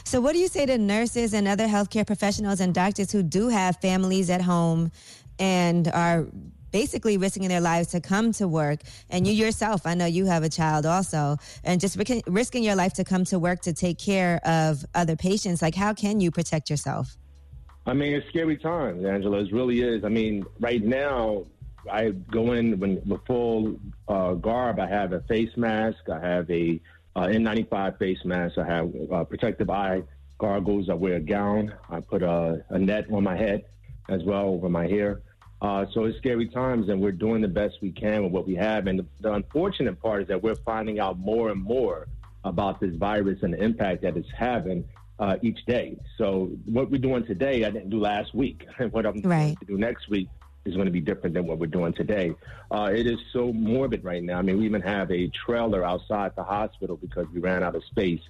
So, 0.05 0.23
what 0.23 0.33
do 0.33 0.39
you 0.39 0.49
say 0.49 0.65
to 0.65 0.79
nurses 0.79 1.35
and 1.35 1.47
other 1.47 1.67
healthcare 1.67 2.07
professionals 2.07 2.61
and 2.61 2.73
doctors 2.75 3.13
who 3.13 3.23
do 3.23 3.49
have 3.49 3.77
families 3.77 4.31
at 4.31 4.41
home 4.41 4.91
and 5.39 5.87
are 5.89 6.27
basically 6.71 7.17
risking 7.17 7.49
their 7.49 7.61
lives 7.61 7.89
to 7.89 8.01
come 8.01 8.33
to 8.33 8.49
work? 8.49 8.81
And 9.09 9.27
you 9.27 9.33
yourself, 9.33 9.87
I 9.87 9.95
know 9.95 10.07
you 10.07 10.27
have 10.27 10.43
a 10.43 10.49
child 10.49 10.87
also, 10.87 11.37
and 11.65 11.81
just 11.81 11.97
risking, 12.27 12.63
your 12.63 12.75
life 12.75 12.93
to 12.95 13.05
come 13.05 13.25
to 13.25 13.39
work 13.39 13.61
to 13.63 13.73
take 13.73 13.99
care 13.99 14.41
of 14.45 14.85
other 14.95 15.17
patients. 15.17 15.63
Like, 15.63 15.75
how 15.75 15.95
can 15.95 16.21
you 16.21 16.31
protect 16.31 16.69
yourself? 16.69 17.17
I 17.87 17.95
mean, 17.95 18.13
it's 18.13 18.29
scary 18.29 18.57
times, 18.57 19.05
Angela. 19.05 19.39
It 19.39 19.53
really 19.53 19.81
is. 19.81 20.05
I 20.05 20.09
mean, 20.09 20.45
right 20.59 20.83
now, 20.83 21.47
I 21.91 22.11
go 22.11 22.53
in 22.53 22.79
when 22.79 23.01
with 23.07 23.25
full 23.27 23.77
uh, 24.09 24.35
garb. 24.35 24.79
I 24.79 24.87
have 24.87 25.13
a 25.13 25.21
face 25.23 25.57
mask. 25.57 26.09
I 26.13 26.21
have 26.21 26.51
a 26.51 26.81
uh, 27.17 27.23
N95 27.23 27.99
face 27.99 28.25
mask. 28.25 28.59
I 28.59 28.67
have 28.67 28.93
uh, 29.13 29.25
protective 29.25 29.71
eye 29.71 30.03
goggles. 30.39 30.89
I 30.89 30.95
wear 30.95 31.17
a 31.17 31.21
gown. 31.21 31.73
I 31.89 32.01
put 32.01 32.23
a, 32.23 32.65
a 32.71 32.79
net 32.79 33.07
on 33.13 33.25
my 33.25 33.37
head 33.37 33.65
as 34.09 34.23
well 34.25 34.47
over 34.47 34.69
my 34.69 34.87
hair. 34.87 35.23
Uh, 35.63 35.85
so 35.93 36.05
it's 36.05 36.17
scary 36.19 36.49
times, 36.49 36.89
and 36.89 37.01
we're 37.01 37.13
doing 37.13 37.43
the 37.43 37.49
best 37.49 37.77
we 37.83 37.93
can 37.93 38.23
with 38.25 38.33
what 38.33 38.47
we 38.47 38.55
have. 38.55 38.87
And 38.87 38.99
the, 38.99 39.07
the 39.21 39.33
unfortunate 39.33 40.01
part 40.01 40.23
is 40.23 40.29
that 40.29 40.43
we're 40.43 40.57
finding 40.57 41.01
out 41.01 41.19
more 41.19 41.51
and 41.51 41.63
more 41.63 42.09
about 42.45 42.81
this 42.81 42.95
virus 42.95 43.43
and 43.43 43.53
the 43.53 43.63
impact 43.63 44.03
that 44.03 44.17
it's 44.17 44.31
having 44.35 44.85
uh, 45.19 45.37
each 45.43 45.65
day. 45.67 45.99
So 46.17 46.51
what 46.65 46.91
we're 46.91 46.99
doing 46.99 47.27
today, 47.27 47.65
I 47.65 47.71
didn't 47.71 47.91
do 47.91 48.01
last 48.01 48.35
week. 48.35 48.67
And 48.79 48.91
what 48.93 49.05
I'm 49.05 49.21
going 49.21 49.57
to 49.57 49.67
do 49.67 49.77
next 49.77 50.09
week 50.09 50.29
is 50.65 50.75
going 50.75 50.87
to 50.87 50.93
be 50.93 51.01
different 51.01 51.35
than 51.35 51.47
what 51.47 51.59
we're 51.59 51.67
doing 51.67 51.93
today. 51.93 52.35
Uh, 52.71 52.91
it 52.93 53.07
is 53.07 53.19
so 53.33 53.53
morbid 53.53 54.03
right 54.03 54.23
now. 54.23 54.39
I 54.39 54.43
mean, 54.43 54.59
we 54.59 54.65
even 54.65 54.83
have 54.83 55.11
a 55.11 55.29
trailer 55.29 55.85
outside 55.85 56.33
the 56.37 56.45
hospital 56.45 56.97
because 56.97 57.27
we 57.35 57.41
ran 57.41 57.63
out 57.63 57.75
of 57.75 57.85
space 57.85 58.21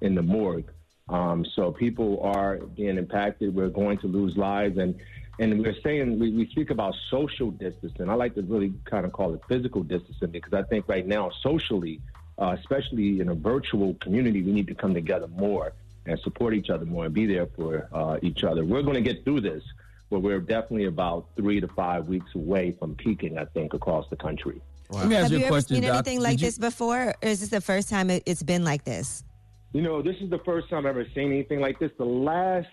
in 0.00 0.14
the 0.14 0.22
morgue. 0.22 0.70
Um, 1.08 1.44
so 1.54 1.72
people 1.72 2.20
are 2.22 2.58
being 2.58 2.98
impacted. 2.98 3.54
We're 3.54 3.70
going 3.70 3.98
to 3.98 4.06
lose 4.06 4.36
lives, 4.36 4.76
and 4.76 4.94
and 5.38 5.60
we're 5.60 5.76
saying 5.82 6.18
we, 6.18 6.30
we 6.32 6.48
speak 6.48 6.70
about 6.70 6.94
social 7.10 7.50
distancing. 7.50 8.08
I 8.08 8.14
like 8.14 8.34
to 8.34 8.42
really 8.42 8.72
kind 8.84 9.04
of 9.06 9.12
call 9.12 9.34
it 9.34 9.40
physical 9.48 9.82
distancing 9.82 10.30
because 10.30 10.52
I 10.52 10.62
think 10.64 10.88
right 10.88 11.06
now 11.06 11.30
socially, 11.42 12.00
uh, 12.38 12.56
especially 12.58 13.20
in 13.20 13.28
a 13.28 13.34
virtual 13.34 13.94
community, 13.94 14.42
we 14.42 14.52
need 14.52 14.66
to 14.68 14.74
come 14.74 14.94
together 14.94 15.28
more 15.28 15.72
and 16.06 16.18
support 16.20 16.54
each 16.54 16.70
other 16.70 16.84
more 16.84 17.04
and 17.04 17.14
be 17.14 17.26
there 17.26 17.46
for 17.46 17.88
uh, 17.92 18.18
each 18.22 18.42
other. 18.44 18.64
We're 18.64 18.82
going 18.82 18.94
to 18.94 19.00
get 19.00 19.24
through 19.24 19.42
this, 19.42 19.62
but 20.10 20.20
we're 20.20 20.40
definitely 20.40 20.86
about 20.86 21.26
three 21.36 21.60
to 21.60 21.68
five 21.68 22.06
weeks 22.08 22.34
away 22.34 22.72
from 22.78 22.94
peaking. 22.94 23.38
I 23.38 23.44
think 23.44 23.74
across 23.74 24.08
the 24.08 24.16
country. 24.16 24.60
Let 24.90 25.06
me 25.06 25.16
ask 25.16 25.24
have 25.24 25.32
you 25.32 25.38
you 25.38 25.44
a 25.44 25.46
ever 25.46 25.52
question, 25.52 25.76
seen 25.76 25.82
Doc. 25.84 25.94
anything 25.94 26.20
like 26.20 26.32
Did 26.32 26.40
you- 26.40 26.46
this 26.46 26.58
before, 26.58 27.08
or 27.08 27.28
is 27.28 27.40
this 27.40 27.50
the 27.50 27.60
first 27.60 27.88
time 27.90 28.10
it's 28.10 28.42
been 28.42 28.64
like 28.64 28.84
this? 28.84 29.22
You 29.74 29.82
know, 29.82 30.00
this 30.00 30.16
is 30.22 30.30
the 30.30 30.38
first 30.38 30.70
time 30.70 30.86
I've 30.86 30.96
ever 30.96 31.04
seen 31.14 31.30
anything 31.30 31.60
like 31.60 31.78
this. 31.78 31.90
The 31.98 32.04
last 32.06 32.68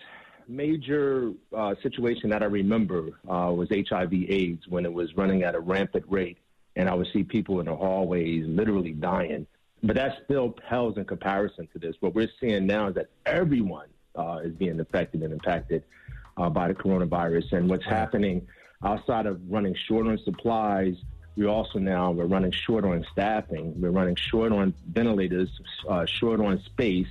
major 0.48 1.32
uh, 1.54 1.74
situation 1.82 2.30
that 2.30 2.42
I 2.42 2.46
remember 2.46 3.10
uh, 3.28 3.52
was 3.52 3.68
HIV/AIDS 3.70 4.68
when 4.68 4.84
it 4.84 4.92
was 4.92 5.16
running 5.16 5.42
at 5.42 5.54
a 5.54 5.60
rampant 5.60 6.04
rate, 6.08 6.38
and 6.76 6.88
I 6.88 6.94
would 6.94 7.08
see 7.12 7.22
people 7.22 7.60
in 7.60 7.66
the 7.66 7.76
hallways 7.76 8.44
literally 8.46 8.92
dying. 8.92 9.46
But 9.82 9.96
that 9.96 10.18
still 10.24 10.50
pales 10.50 10.96
in 10.96 11.04
comparison 11.04 11.68
to 11.72 11.78
this. 11.78 11.96
What 12.00 12.14
we're 12.14 12.30
seeing 12.40 12.66
now 12.66 12.88
is 12.88 12.94
that 12.94 13.10
everyone 13.26 13.88
uh, 14.14 14.40
is 14.42 14.54
being 14.54 14.80
affected 14.80 15.22
and 15.22 15.32
impacted 15.32 15.84
uh, 16.36 16.48
by 16.48 16.68
the 16.68 16.74
coronavirus, 16.74 17.52
and 17.52 17.68
what's 17.68 17.84
happening 17.84 18.46
outside 18.82 19.26
of 19.26 19.40
running 19.50 19.74
short 19.74 20.06
on 20.06 20.18
supplies. 20.18 20.96
We 21.36 21.46
also 21.46 21.78
now 21.78 22.12
we're 22.12 22.24
running 22.24 22.52
short 22.52 22.84
on 22.84 23.04
staffing. 23.12 23.78
We're 23.78 23.90
running 23.90 24.16
short 24.16 24.52
on 24.52 24.72
ventilators, 24.90 25.50
uh, 25.86 26.06
short 26.06 26.40
on 26.40 26.62
space, 26.62 27.08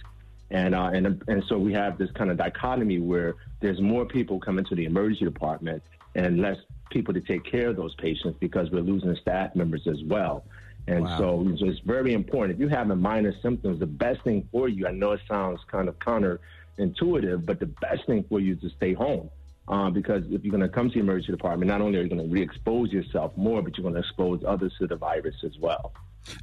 and 0.51 0.75
uh, 0.75 0.91
and 0.93 1.23
and 1.27 1.43
so 1.49 1.57
we 1.57 1.73
have 1.73 1.97
this 1.97 2.09
kind 2.11 2.29
of 2.29 2.37
dichotomy 2.37 2.99
where 2.99 3.35
there's 3.61 3.81
more 3.81 4.05
people 4.05 4.39
coming 4.39 4.65
to 4.65 4.75
the 4.75 4.85
emergency 4.85 5.25
department 5.25 5.81
and 6.15 6.39
less 6.39 6.57
people 6.91 7.13
to 7.13 7.21
take 7.21 7.43
care 7.49 7.69
of 7.69 7.75
those 7.75 7.95
patients 7.95 8.37
because 8.39 8.69
we're 8.71 8.81
losing 8.81 9.15
staff 9.21 9.55
members 9.55 9.87
as 9.87 10.03
well. 10.05 10.45
And 10.87 11.03
Wow. 11.03 11.17
so 11.17 11.65
it's 11.65 11.79
very 11.79 12.13
important. 12.13 12.53
If 12.53 12.59
you're 12.59 12.69
having 12.69 12.99
minor 12.99 13.33
symptoms, 13.41 13.79
the 13.79 13.87
best 13.87 14.21
thing 14.23 14.47
for 14.51 14.69
you, 14.69 14.85
I 14.85 14.91
know 14.91 15.13
it 15.13 15.21
sounds 15.27 15.59
kind 15.71 15.89
of 15.89 15.97
counterintuitive, 15.99 17.43
but 17.45 17.59
the 17.59 17.65
best 17.65 18.05
thing 18.05 18.23
for 18.29 18.39
you 18.39 18.53
is 18.53 18.61
to 18.61 18.69
stay 18.69 18.93
home. 18.93 19.29
Um, 19.67 19.93
because 19.93 20.23
if 20.29 20.43
you're 20.43 20.51
going 20.51 20.61
to 20.61 20.69
come 20.69 20.89
to 20.89 20.93
the 20.93 20.99
emergency 20.99 21.31
department, 21.31 21.69
not 21.69 21.81
only 21.81 21.97
are 21.97 22.03
you 22.03 22.09
going 22.09 22.21
to 22.21 22.31
re-expose 22.31 22.91
yourself 22.91 23.35
more, 23.35 23.63
but 23.63 23.75
you're 23.75 23.81
going 23.81 23.95
to 23.95 23.99
expose 24.07 24.43
others 24.47 24.71
to 24.77 24.85
the 24.85 24.95
virus 24.95 25.33
as 25.43 25.57
well. 25.59 25.91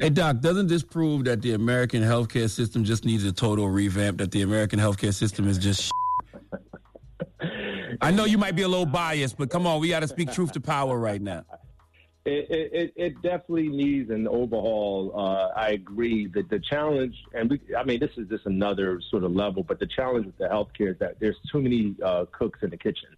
Hey, 0.00 0.10
Doc, 0.10 0.40
doesn't 0.40 0.68
this 0.68 0.82
prove 0.82 1.24
that 1.24 1.42
the 1.42 1.52
American 1.54 2.02
healthcare 2.02 2.48
system 2.50 2.84
just 2.84 3.04
needs 3.04 3.24
a 3.24 3.32
total 3.32 3.68
revamp? 3.68 4.18
That 4.18 4.30
the 4.30 4.42
American 4.42 4.78
healthcare 4.78 5.12
system 5.14 5.48
is 5.48 5.58
just. 5.58 5.90
I 8.00 8.10
know 8.10 8.24
you 8.24 8.38
might 8.38 8.56
be 8.56 8.62
a 8.62 8.68
little 8.68 8.86
biased, 8.86 9.36
but 9.38 9.50
come 9.50 9.66
on, 9.66 9.80
we 9.80 9.88
got 9.88 10.00
to 10.00 10.08
speak 10.08 10.32
truth 10.32 10.52
to 10.52 10.60
power 10.60 10.98
right 10.98 11.20
now. 11.20 11.44
It, 12.24 12.50
it, 12.50 12.72
it- 12.72 12.92
it 12.96 13.22
definitely 13.22 13.68
needs 13.68 14.10
an 14.10 14.28
overhaul. 14.28 15.12
Uh, 15.18 15.48
I 15.58 15.70
agree 15.70 16.26
that 16.34 16.48
the 16.50 16.60
challenge, 16.60 17.16
and 17.34 17.50
we, 17.50 17.60
I 17.76 17.82
mean, 17.84 17.98
this 17.98 18.10
is 18.16 18.28
just 18.28 18.46
another 18.46 19.00
sort 19.10 19.24
of 19.24 19.32
level, 19.32 19.64
but 19.64 19.80
the 19.80 19.86
challenge 19.88 20.26
with 20.26 20.38
the 20.38 20.44
healthcare 20.44 20.92
is 20.92 20.98
that 21.00 21.16
there's 21.20 21.36
too 21.50 21.60
many 21.60 21.96
uh, 22.04 22.26
cooks 22.30 22.60
in 22.62 22.70
the 22.70 22.76
kitchen. 22.76 23.08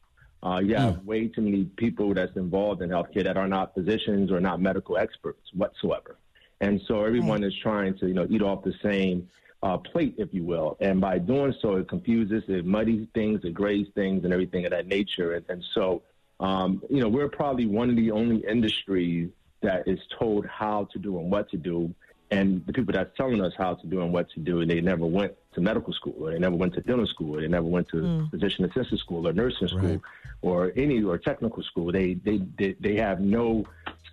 Uh, 0.42 0.58
you 0.58 0.74
have 0.74 1.02
way 1.04 1.26
too 1.28 1.40
many 1.42 1.64
people 1.76 2.12
that's 2.14 2.34
involved 2.36 2.82
in 2.82 2.90
healthcare 2.90 3.24
that 3.24 3.36
are 3.36 3.48
not 3.48 3.74
physicians 3.74 4.30
or 4.30 4.40
not 4.40 4.60
medical 4.60 4.96
experts 4.98 5.40
whatsoever. 5.54 6.16
And 6.64 6.80
so 6.88 7.04
everyone 7.04 7.42
is 7.44 7.54
trying 7.66 7.92
to, 7.98 8.04
you 8.10 8.16
know, 8.18 8.26
eat 8.34 8.42
off 8.48 8.60
the 8.70 8.74
same 8.82 9.16
uh, 9.62 9.76
plate, 9.90 10.14
if 10.24 10.30
you 10.36 10.44
will. 10.52 10.68
And 10.80 10.96
by 11.08 11.18
doing 11.18 11.54
so, 11.62 11.68
it 11.76 11.88
confuses, 11.88 12.42
it 12.48 12.64
muddies 12.76 13.06
things, 13.18 13.44
it 13.44 13.54
grays 13.62 13.88
things, 13.94 14.24
and 14.24 14.32
everything 14.32 14.64
of 14.66 14.70
that 14.76 14.86
nature. 14.86 15.28
And, 15.36 15.44
and 15.52 15.62
so, 15.76 16.02
um, 16.40 16.70
you 16.94 17.00
know, 17.02 17.10
we're 17.16 17.28
probably 17.28 17.66
one 17.66 17.88
of 17.90 17.96
the 17.96 18.10
only 18.20 18.38
industries 18.54 19.30
that 19.66 19.80
is 19.86 20.00
told 20.18 20.42
how 20.46 20.78
to 20.92 20.98
do 20.98 21.18
and 21.20 21.30
what 21.30 21.50
to 21.50 21.58
do. 21.72 21.94
And 22.30 22.46
the 22.66 22.72
people 22.72 22.92
that's 22.92 23.14
telling 23.16 23.40
us 23.46 23.52
how 23.62 23.72
to 23.74 23.86
do 23.86 24.00
and 24.00 24.10
what 24.12 24.26
to 24.34 24.40
do, 24.40 24.54
and 24.62 24.70
they 24.70 24.80
never 24.80 25.06
went 25.06 25.32
to 25.54 25.60
medical 25.60 25.92
school, 25.92 26.16
or 26.18 26.32
they 26.32 26.38
never 26.38 26.56
went 26.56 26.72
to 26.74 26.80
dental 26.80 27.06
school, 27.06 27.36
or 27.36 27.40
they 27.42 27.48
never 27.58 27.66
went 27.76 27.86
to 27.88 27.98
Mm. 27.98 28.30
physician 28.30 28.64
assistant 28.64 29.00
school, 29.04 29.28
or 29.28 29.32
nursing 29.32 29.68
school, 29.68 30.02
or 30.42 30.72
any 30.84 31.02
or 31.02 31.16
technical 31.18 31.62
school. 31.62 31.92
They 31.92 32.08
they 32.26 32.38
they, 32.58 32.70
they 32.80 32.96
have 33.06 33.18
no 33.20 33.46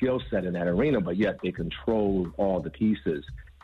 skill 0.01 0.21
set 0.29 0.45
in 0.45 0.53
that 0.53 0.67
arena, 0.67 0.99
but 0.99 1.17
yet 1.17 1.39
they 1.43 1.51
control 1.51 2.27
all 2.37 2.59
the 2.59 2.69
pieces. 2.69 3.23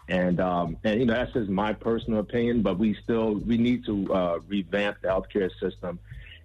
And 0.10 0.40
um, 0.40 0.78
and 0.84 1.00
you 1.02 1.06
know 1.06 1.14
that's 1.14 1.34
just 1.34 1.50
my 1.50 1.74
personal 1.74 2.20
opinion, 2.20 2.62
but 2.62 2.80
we 2.80 2.96
still 3.04 3.36
we 3.36 3.58
need 3.58 3.86
to 3.86 4.14
uh, 4.14 4.40
revamp 4.48 5.02
the 5.02 5.10
healthcare 5.10 5.50
system. 5.60 6.00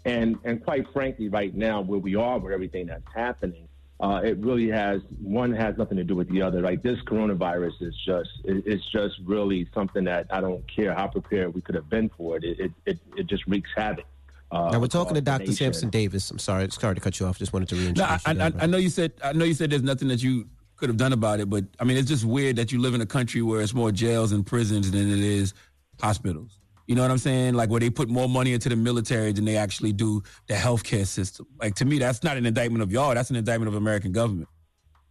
And 0.05 0.36
and 0.43 0.64
quite 0.64 0.93
frankly, 0.93 1.28
right 1.28 1.55
now 1.55 1.80
where 1.80 2.01
we 2.01 2.16
are 2.16 2.38
with 2.40 2.53
everything 2.53 2.86
that's 2.86 3.05
happening, 3.14 3.68
uh, 4.01 4.20
it 4.24 4.36
really 4.38 4.68
has 4.68 5.01
one 5.22 5.53
has 5.53 5.76
nothing 5.78 5.97
to 5.99 6.03
do 6.03 6.16
with 6.16 6.28
the 6.28 6.43
other. 6.43 6.61
Like 6.61 6.82
this 6.82 6.99
coronavirus 7.03 7.82
is 7.82 7.95
just 8.05 8.30
it, 8.43 8.64
it's 8.66 8.84
just 8.90 9.14
really 9.24 9.68
something 9.72 10.03
that 10.05 10.26
I 10.30 10.40
don't 10.40 10.64
care 10.66 10.93
how 10.93 11.07
prepared 11.07 11.55
we 11.55 11.61
could 11.61 11.76
have 11.76 11.88
been 11.88 12.11
for. 12.16 12.38
It 12.38 12.45
it, 12.45 12.72
it, 12.84 12.99
it 13.16 13.26
just 13.28 13.47
wreaks 13.47 13.70
havoc. 13.76 14.07
Uh, 14.53 14.70
now 14.70 14.78
we're 14.78 14.86
talking 14.86 15.14
to 15.14 15.20
Dr. 15.20 15.40
nation. 15.40 15.55
Sampson 15.55 15.88
Davis. 15.88 16.30
I'm 16.30 16.38
sorry, 16.38 16.70
sorry 16.70 16.94
to 16.94 17.00
cut 17.00 17.18
you 17.18 17.26
off. 17.26 17.38
Just 17.38 17.53
wanted 17.53 17.68
to 17.70 17.74
No, 17.74 18.05
I, 18.05 18.18
reintroduce 18.26 18.26
you. 18.26 18.61
I, 18.61 18.62
I 18.62 18.66
know 18.66 18.76
you 18.78 18.90
said 18.90 19.12
I 19.24 19.32
know 19.32 19.44
you 19.44 19.55
said 19.55 19.70
there's 19.70 19.82
nothing 19.82 20.09
that 20.09 20.22
you 20.22 20.46
could 20.76 20.88
have 20.90 20.98
done 20.98 21.12
about 21.12 21.40
it, 21.40 21.48
but 21.48 21.64
I 21.80 21.84
mean 21.84 21.96
it's 21.96 22.09
just 22.09 22.24
weird 22.24 22.57
that 22.57 22.70
you 22.70 22.78
live 22.80 22.94
in 22.94 23.00
a 23.00 23.07
country 23.07 23.40
where 23.40 23.62
it's 23.62 23.72
more 23.74 23.90
jails 23.90 24.32
and 24.32 24.44
prisons 24.46 24.90
than 24.90 25.11
it 25.11 25.18
is 25.18 25.55
hospitals. 26.00 26.59
You 26.86 26.96
know 26.96 27.03
what 27.03 27.11
I'm 27.11 27.18
saying? 27.18 27.55
Like 27.55 27.70
where 27.70 27.80
they 27.80 27.88
put 27.90 28.11
more 28.11 28.28
money 28.28 28.53
into 28.53 28.68
the 28.68 28.76
military 28.76 29.32
than 29.32 29.44
they 29.46 29.57
actually 29.57 29.92
do 29.92 30.22
the 30.48 30.55
healthcare 30.55 31.07
system. 31.07 31.46
Like 31.59 31.74
to 31.76 31.84
me, 31.86 31.98
that's 31.98 32.22
not 32.22 32.36
an 32.36 32.44
indictment 32.44 32.82
of 32.82 32.92
y'all. 32.92 33.14
That's 33.14 33.30
an 33.30 33.36
indictment 33.36 33.68
of 33.68 33.74
American 33.74 34.12
government. 34.12 34.48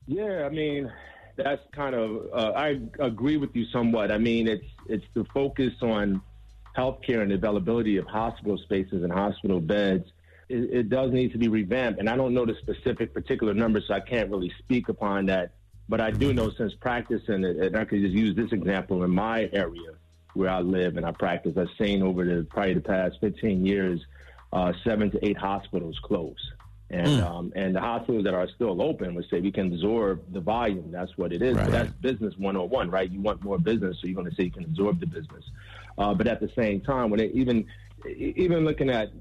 Yeah, 0.06 0.44
I 0.46 0.50
mean, 0.50 0.92
that's 1.38 1.62
kind 1.74 1.96
of. 1.96 2.28
Uh, 2.34 2.52
I 2.56 2.82
agree 3.00 3.38
with 3.38 3.56
you 3.56 3.66
somewhat. 3.72 4.12
I 4.12 4.18
mean, 4.18 4.48
it's 4.48 4.66
it's 4.88 5.06
the 5.14 5.24
focus 5.34 5.72
on 5.82 6.22
healthcare 6.78 7.22
and 7.22 7.32
availability 7.32 7.98
of 7.98 8.06
hospital 8.06 8.58
spaces 8.58 9.04
and 9.04 9.12
hospital 9.12 9.60
beds. 9.60 10.06
It, 10.50 10.70
it 10.72 10.90
does 10.90 11.12
need 11.12 11.32
to 11.32 11.38
be 11.38 11.48
revamped, 11.48 12.00
and 12.00 12.10
I 12.10 12.16
don't 12.16 12.34
know 12.34 12.46
the 12.46 12.56
specific 12.62 13.14
particular 13.14 13.54
numbers, 13.54 13.86
so 13.88 13.94
I 13.94 14.00
can't 14.00 14.30
really 14.30 14.52
speak 14.60 14.90
upon 14.90 15.28
that. 15.28 15.54
But 15.90 16.00
I 16.00 16.12
do 16.12 16.34
know 16.34 16.52
since 16.52 16.74
practicing 16.76 17.44
it, 17.44 17.58
and 17.58 17.76
I 17.76 17.86
could 17.86 18.02
just 18.02 18.14
use 18.14 18.36
this 18.36 18.52
example 18.52 19.04
in 19.04 19.12
my 19.12 19.50
area 19.52 19.96
where 20.34 20.50
I 20.50 20.60
live 20.60 20.98
and 20.98 21.06
I 21.06 21.12
practice. 21.12 21.58
I've 21.58 21.68
seen 21.78 22.02
over 22.02 22.24
the 22.24 22.48
probably 22.50 22.76
the 22.76 22.82
past 22.82 23.18
15 23.20 23.66
years, 23.66 24.00
uh, 24.54 24.72
seven 24.86 25.12
to 25.12 25.26
eight 25.26 25.38
hospitals 25.38 26.00
close. 26.04 26.38
And 26.90 27.22
um, 27.22 27.54
and 27.56 27.74
the 27.74 27.80
hospitals 27.80 28.26
that 28.26 28.34
are 28.34 28.50
still 28.50 28.82
open 28.82 29.16
would 29.16 29.26
say 29.30 29.40
we 29.40 29.52
can 29.52 29.74
absorb 29.74 30.22
the 30.34 30.42
volume. 30.42 30.92
That's 30.92 31.18
what 31.18 31.32
it 31.32 31.42
is. 31.42 31.56
But 31.56 31.72
that's 31.72 31.92
business 32.02 32.34
101, 32.38 32.90
right? 32.90 33.10
You 33.10 33.22
want 33.22 33.42
more 33.42 33.58
business, 33.58 33.98
so 34.02 34.08
you're 34.08 34.16
going 34.16 34.30
to 34.30 34.36
say 34.36 34.44
you 34.44 34.52
can 34.52 34.66
absorb 34.66 35.00
the 35.00 35.06
business. 35.06 35.46
Uh, 36.02 36.14
but 36.16 36.28
at 36.28 36.40
the 36.40 36.52
same 36.62 36.82
time, 36.82 37.10
when 37.12 37.20
it, 37.20 37.32
even 37.42 37.58
even 38.16 38.66
looking 38.66 38.90
at 38.90 39.12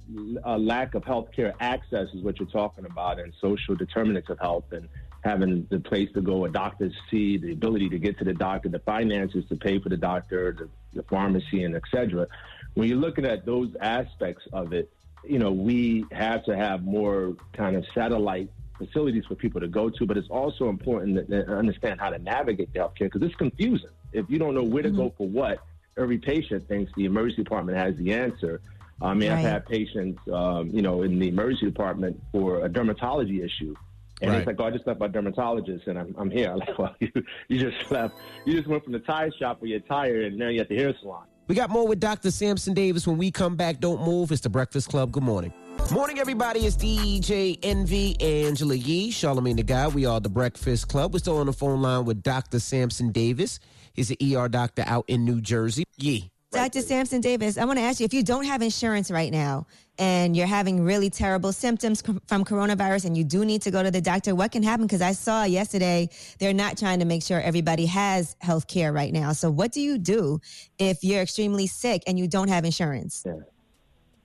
a 0.44 0.58
lack 0.58 0.94
of 0.94 1.02
healthcare 1.04 1.52
access 1.60 2.08
is 2.14 2.22
what 2.22 2.38
you're 2.38 2.48
talking 2.48 2.86
about, 2.86 3.14
and 3.20 3.34
social 3.38 3.74
determinants 3.74 4.30
of 4.30 4.38
health, 4.38 4.64
and 4.72 4.88
having 5.22 5.66
the 5.68 5.78
place 5.78 6.08
to 6.14 6.22
go, 6.22 6.46
a 6.46 6.48
doctor 6.48 6.88
to 6.88 6.94
see, 7.10 7.36
the 7.36 7.52
ability 7.52 7.90
to 7.90 7.98
get 7.98 8.18
to 8.18 8.24
the 8.24 8.32
doctor, 8.32 8.70
the 8.70 8.78
finances 8.94 9.44
to 9.50 9.56
pay 9.56 9.78
for 9.78 9.90
the 9.90 9.96
doctor, 9.98 10.56
the, 10.58 10.66
the 10.94 11.02
pharmacy, 11.12 11.64
and 11.64 11.76
et 11.76 11.82
cetera. 11.94 12.26
When 12.72 12.88
you're 12.88 12.96
looking 13.06 13.26
at 13.26 13.44
those 13.44 13.70
aspects 13.82 14.44
of 14.54 14.72
it, 14.72 14.90
you 15.22 15.38
know, 15.38 15.52
we 15.52 16.06
have 16.12 16.42
to 16.46 16.56
have 16.56 16.82
more 16.82 17.34
kind 17.52 17.76
of 17.76 17.84
satellite 17.94 18.48
facilities 18.78 19.24
for 19.26 19.34
people 19.34 19.60
to 19.60 19.68
go 19.68 19.90
to, 19.90 20.06
but 20.06 20.16
it's 20.16 20.30
also 20.30 20.70
important 20.70 21.28
to 21.28 21.46
understand 21.62 22.00
how 22.00 22.08
to 22.08 22.18
navigate 22.18 22.72
the 22.72 22.78
healthcare 22.78 23.08
because 23.12 23.22
it's 23.22 23.34
confusing. 23.34 23.90
If 24.14 24.30
you 24.30 24.38
don't 24.38 24.54
know 24.54 24.62
where 24.62 24.82
to 24.82 24.90
go 24.90 25.12
for 25.18 25.28
what, 25.28 25.58
every 25.98 26.18
patient 26.18 26.66
thinks 26.68 26.92
the 26.96 27.04
emergency 27.04 27.42
department 27.42 27.78
has 27.78 27.96
the 27.96 28.12
answer. 28.12 28.60
I 29.02 29.14
mean, 29.14 29.30
I've 29.32 29.38
had 29.38 29.66
patients, 29.66 30.20
um, 30.30 30.68
you 30.70 30.82
know, 30.82 31.02
in 31.02 31.18
the 31.18 31.28
emergency 31.28 31.66
department 31.66 32.20
for 32.32 32.64
a 32.64 32.68
dermatology 32.68 33.42
issue. 33.44 33.74
And 34.20 34.30
Right. 34.30 34.38
it's 34.40 34.46
like, 34.46 34.56
oh, 34.60 34.64
I 34.64 34.70
just 34.70 34.86
left 34.86 35.00
my 35.00 35.08
dermatologist 35.08 35.86
and 35.86 35.98
I'm, 35.98 36.14
I'm 36.18 36.30
here. 36.30 36.50
I'm 36.52 36.58
like, 36.58 36.78
well, 36.78 36.94
you, 37.00 37.10
you 37.48 37.58
just 37.58 37.90
left. 37.90 38.14
You 38.44 38.54
just 38.54 38.68
went 38.68 38.84
from 38.84 38.92
the 38.92 38.98
tire 38.98 39.30
shop 39.32 39.62
where 39.62 39.70
you're 39.70 39.80
tired 39.80 40.24
and 40.26 40.36
now 40.38 40.48
you're 40.48 40.62
at 40.62 40.68
the 40.68 40.76
hair 40.76 40.94
salon. 41.00 41.24
We 41.48 41.54
got 41.54 41.70
more 41.70 41.88
with 41.88 41.98
Dr. 41.98 42.30
Sampson 42.30 42.74
Davis 42.74 43.06
when 43.06 43.16
we 43.18 43.30
come 43.30 43.56
back. 43.56 43.80
Don't 43.80 44.04
move. 44.04 44.30
It's 44.30 44.42
the 44.42 44.50
Breakfast 44.50 44.88
Club. 44.90 45.10
Good 45.10 45.22
morning. 45.22 45.52
Morning, 45.90 46.18
everybody. 46.20 46.60
It's 46.60 46.76
DJ 46.76 47.58
Envy, 47.62 48.20
Angela 48.20 48.74
Yee, 48.74 49.10
Charlamagne 49.10 49.56
the 49.56 49.62
God. 49.64 49.94
We 49.94 50.04
are 50.06 50.20
the 50.20 50.28
Breakfast 50.28 50.86
Club. 50.88 51.12
We're 51.14 51.18
still 51.18 51.38
on 51.38 51.46
the 51.46 51.52
phone 51.54 51.80
line 51.82 52.04
with 52.04 52.22
Dr. 52.22 52.60
Sampson 52.60 53.10
Davis. 53.10 53.58
He's 53.92 54.10
an 54.10 54.16
ER 54.22 54.48
doctor 54.48 54.84
out 54.86 55.04
in 55.08 55.24
New 55.24 55.40
Jersey. 55.40 55.84
Yee. 55.96 56.30
Dr. 56.52 56.80
Sampson 56.80 57.20
Davis, 57.20 57.56
I 57.56 57.64
want 57.64 57.78
to 57.78 57.84
ask 57.84 58.00
you 58.00 58.04
if 58.04 58.12
you 58.12 58.24
don't 58.24 58.44
have 58.44 58.60
insurance 58.60 59.08
right 59.08 59.30
now 59.30 59.68
and 60.00 60.36
you're 60.36 60.48
having 60.48 60.82
really 60.82 61.08
terrible 61.08 61.52
symptoms 61.52 62.02
from 62.02 62.44
coronavirus 62.44 63.04
and 63.04 63.16
you 63.16 63.22
do 63.22 63.44
need 63.44 63.62
to 63.62 63.70
go 63.70 63.84
to 63.84 63.90
the 63.90 64.00
doctor, 64.00 64.34
what 64.34 64.50
can 64.50 64.64
happen? 64.64 64.86
Because 64.86 65.00
I 65.00 65.12
saw 65.12 65.44
yesterday 65.44 66.08
they're 66.40 66.52
not 66.52 66.76
trying 66.76 66.98
to 66.98 67.04
make 67.04 67.22
sure 67.22 67.40
everybody 67.40 67.86
has 67.86 68.34
health 68.40 68.66
care 68.66 68.92
right 68.92 69.12
now. 69.12 69.30
So, 69.32 69.48
what 69.48 69.70
do 69.70 69.80
you 69.80 69.96
do 69.96 70.40
if 70.80 71.04
you're 71.04 71.22
extremely 71.22 71.68
sick 71.68 72.02
and 72.08 72.18
you 72.18 72.26
don't 72.26 72.48
have 72.48 72.64
insurance? 72.64 73.22
Yeah. 73.24 73.34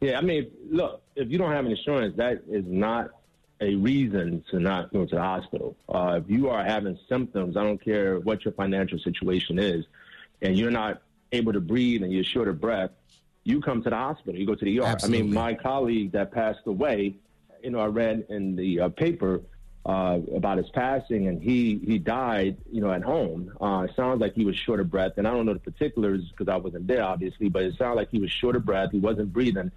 Yeah, 0.01 0.17
I 0.17 0.21
mean, 0.21 0.51
look, 0.69 1.01
if 1.15 1.29
you 1.29 1.37
don't 1.37 1.51
have 1.51 1.65
insurance, 1.65 2.15
that 2.17 2.43
is 2.49 2.65
not 2.67 3.11
a 3.61 3.75
reason 3.75 4.43
to 4.51 4.59
not 4.59 4.91
go 4.91 5.05
to 5.05 5.15
the 5.15 5.21
hospital. 5.21 5.75
Uh, 5.87 6.19
if 6.23 6.29
you 6.29 6.49
are 6.49 6.63
having 6.63 6.97
symptoms, 7.07 7.55
I 7.55 7.63
don't 7.63 7.83
care 7.83 8.19
what 8.19 8.43
your 8.43 8.53
financial 8.53 8.99
situation 8.99 9.59
is, 9.59 9.85
and 10.41 10.57
you're 10.57 10.71
not 10.71 11.01
able 11.31 11.53
to 11.53 11.61
breathe 11.61 12.03
and 12.03 12.11
you're 12.11 12.23
short 12.23 12.47
of 12.47 12.59
breath, 12.59 12.91
you 13.43 13.61
come 13.61 13.83
to 13.83 13.89
the 13.89 13.95
hospital. 13.95 14.39
You 14.39 14.45
go 14.45 14.55
to 14.55 14.65
the 14.65 14.79
ER. 14.79 14.97
I 15.03 15.07
mean, 15.07 15.33
my 15.33 15.53
colleague 15.53 16.11
that 16.13 16.31
passed 16.31 16.65
away, 16.65 17.15
you 17.63 17.69
know, 17.69 17.79
I 17.79 17.87
read 17.87 18.25
in 18.29 18.55
the 18.55 18.81
uh, 18.81 18.89
paper 18.89 19.41
uh, 19.85 20.19
about 20.35 20.57
his 20.57 20.69
passing, 20.71 21.27
and 21.27 21.41
he 21.41 21.79
he 21.85 21.99
died, 21.99 22.57
you 22.71 22.81
know, 22.81 22.91
at 22.91 23.03
home. 23.03 23.55
Uh, 23.61 23.85
it 23.87 23.95
sounds 23.95 24.19
like 24.19 24.33
he 24.33 24.43
was 24.43 24.55
short 24.55 24.79
of 24.79 24.89
breath, 24.89 25.13
and 25.17 25.27
I 25.27 25.31
don't 25.31 25.45
know 25.45 25.53
the 25.53 25.59
particulars 25.59 26.23
because 26.31 26.51
I 26.51 26.57
wasn't 26.57 26.87
there, 26.87 27.03
obviously, 27.03 27.49
but 27.49 27.63
it 27.63 27.77
sounded 27.77 27.95
like 27.95 28.09
he 28.09 28.19
was 28.19 28.31
short 28.31 28.55
of 28.55 28.65
breath. 28.65 28.89
He 28.91 28.99
wasn't 28.99 29.31
breathing, 29.31 29.71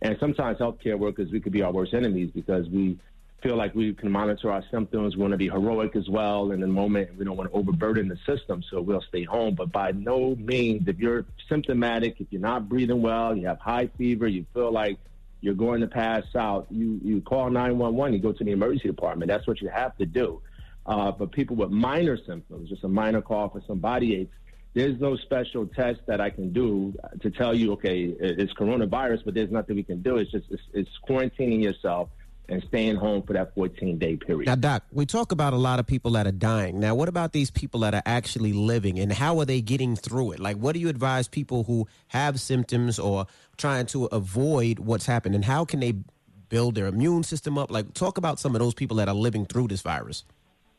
and 0.00 0.16
sometimes 0.20 0.58
healthcare 0.58 0.96
workers 0.96 1.32
we 1.32 1.40
could 1.40 1.52
be 1.52 1.62
our 1.62 1.72
worst 1.72 1.92
enemies 1.92 2.30
because 2.32 2.68
we 2.68 2.98
feel 3.42 3.56
like 3.56 3.74
we 3.74 3.94
can 3.94 4.10
monitor 4.10 4.50
our 4.50 4.64
symptoms. 4.70 5.16
We 5.16 5.22
want 5.22 5.32
to 5.32 5.38
be 5.38 5.48
heroic 5.48 5.94
as 5.94 6.08
well 6.08 6.50
in 6.50 6.60
the 6.60 6.66
moment. 6.66 7.16
We 7.16 7.24
don't 7.24 7.36
want 7.36 7.50
to 7.50 7.56
overburden 7.56 8.08
the 8.08 8.18
system, 8.26 8.62
so 8.68 8.80
we'll 8.80 9.02
stay 9.02 9.24
home. 9.24 9.54
But 9.54 9.70
by 9.70 9.92
no 9.92 10.34
means, 10.36 10.88
if 10.88 10.98
you're 10.98 11.24
symptomatic, 11.48 12.20
if 12.20 12.28
you're 12.30 12.40
not 12.40 12.68
breathing 12.68 13.00
well, 13.00 13.36
you 13.36 13.46
have 13.46 13.60
high 13.60 13.88
fever, 13.96 14.26
you 14.26 14.44
feel 14.54 14.72
like 14.72 14.98
you're 15.40 15.54
going 15.54 15.80
to 15.82 15.86
pass 15.86 16.24
out, 16.34 16.66
you, 16.70 17.00
you 17.04 17.20
call 17.20 17.48
911, 17.48 18.14
you 18.14 18.20
go 18.20 18.32
to 18.32 18.42
the 18.42 18.50
emergency 18.50 18.88
department. 18.88 19.28
That's 19.28 19.46
what 19.46 19.60
you 19.60 19.68
have 19.68 19.96
to 19.98 20.06
do. 20.06 20.42
Uh, 20.84 21.12
but 21.12 21.30
people 21.30 21.54
with 21.54 21.70
minor 21.70 22.18
symptoms, 22.26 22.70
just 22.70 22.82
a 22.82 22.88
minor 22.88 23.22
cough 23.22 23.52
or 23.54 23.62
some 23.66 23.78
body 23.78 24.16
aches, 24.16 24.34
there's 24.74 24.98
no 25.00 25.16
special 25.16 25.66
test 25.66 26.00
that 26.06 26.20
I 26.20 26.30
can 26.30 26.52
do 26.52 26.94
to 27.20 27.30
tell 27.30 27.54
you, 27.54 27.72
okay, 27.72 28.04
it's 28.04 28.52
coronavirus, 28.52 29.24
but 29.24 29.34
there's 29.34 29.50
nothing 29.50 29.76
we 29.76 29.82
can 29.82 30.02
do. 30.02 30.16
It's 30.18 30.30
just 30.30 30.46
it's, 30.50 30.62
it's 30.72 30.90
quarantining 31.08 31.62
yourself 31.62 32.10
and 32.48 32.62
staying 32.68 32.96
home 32.96 33.22
for 33.22 33.34
that 33.34 33.54
14 33.54 33.98
day 33.98 34.16
period. 34.16 34.46
Now, 34.46 34.54
Doc, 34.54 34.84
we 34.90 35.04
talk 35.04 35.32
about 35.32 35.52
a 35.52 35.56
lot 35.56 35.78
of 35.78 35.86
people 35.86 36.12
that 36.12 36.26
are 36.26 36.32
dying. 36.32 36.80
Now, 36.80 36.94
what 36.94 37.08
about 37.08 37.32
these 37.32 37.50
people 37.50 37.80
that 37.80 37.94
are 37.94 38.02
actually 38.06 38.52
living 38.52 38.98
and 38.98 39.12
how 39.12 39.38
are 39.40 39.44
they 39.44 39.60
getting 39.60 39.96
through 39.96 40.32
it? 40.32 40.40
Like, 40.40 40.56
what 40.56 40.72
do 40.72 40.80
you 40.80 40.88
advise 40.88 41.28
people 41.28 41.64
who 41.64 41.86
have 42.08 42.40
symptoms 42.40 42.98
or 42.98 43.26
trying 43.56 43.86
to 43.86 44.06
avoid 44.06 44.78
what's 44.78 45.06
happened? 45.06 45.34
And 45.34 45.44
how 45.44 45.64
can 45.64 45.80
they 45.80 45.94
build 46.48 46.74
their 46.74 46.86
immune 46.86 47.22
system 47.22 47.58
up? 47.58 47.70
Like, 47.70 47.92
talk 47.92 48.16
about 48.16 48.40
some 48.40 48.54
of 48.54 48.60
those 48.60 48.74
people 48.74 48.96
that 48.96 49.08
are 49.08 49.14
living 49.14 49.44
through 49.44 49.68
this 49.68 49.82
virus. 49.82 50.24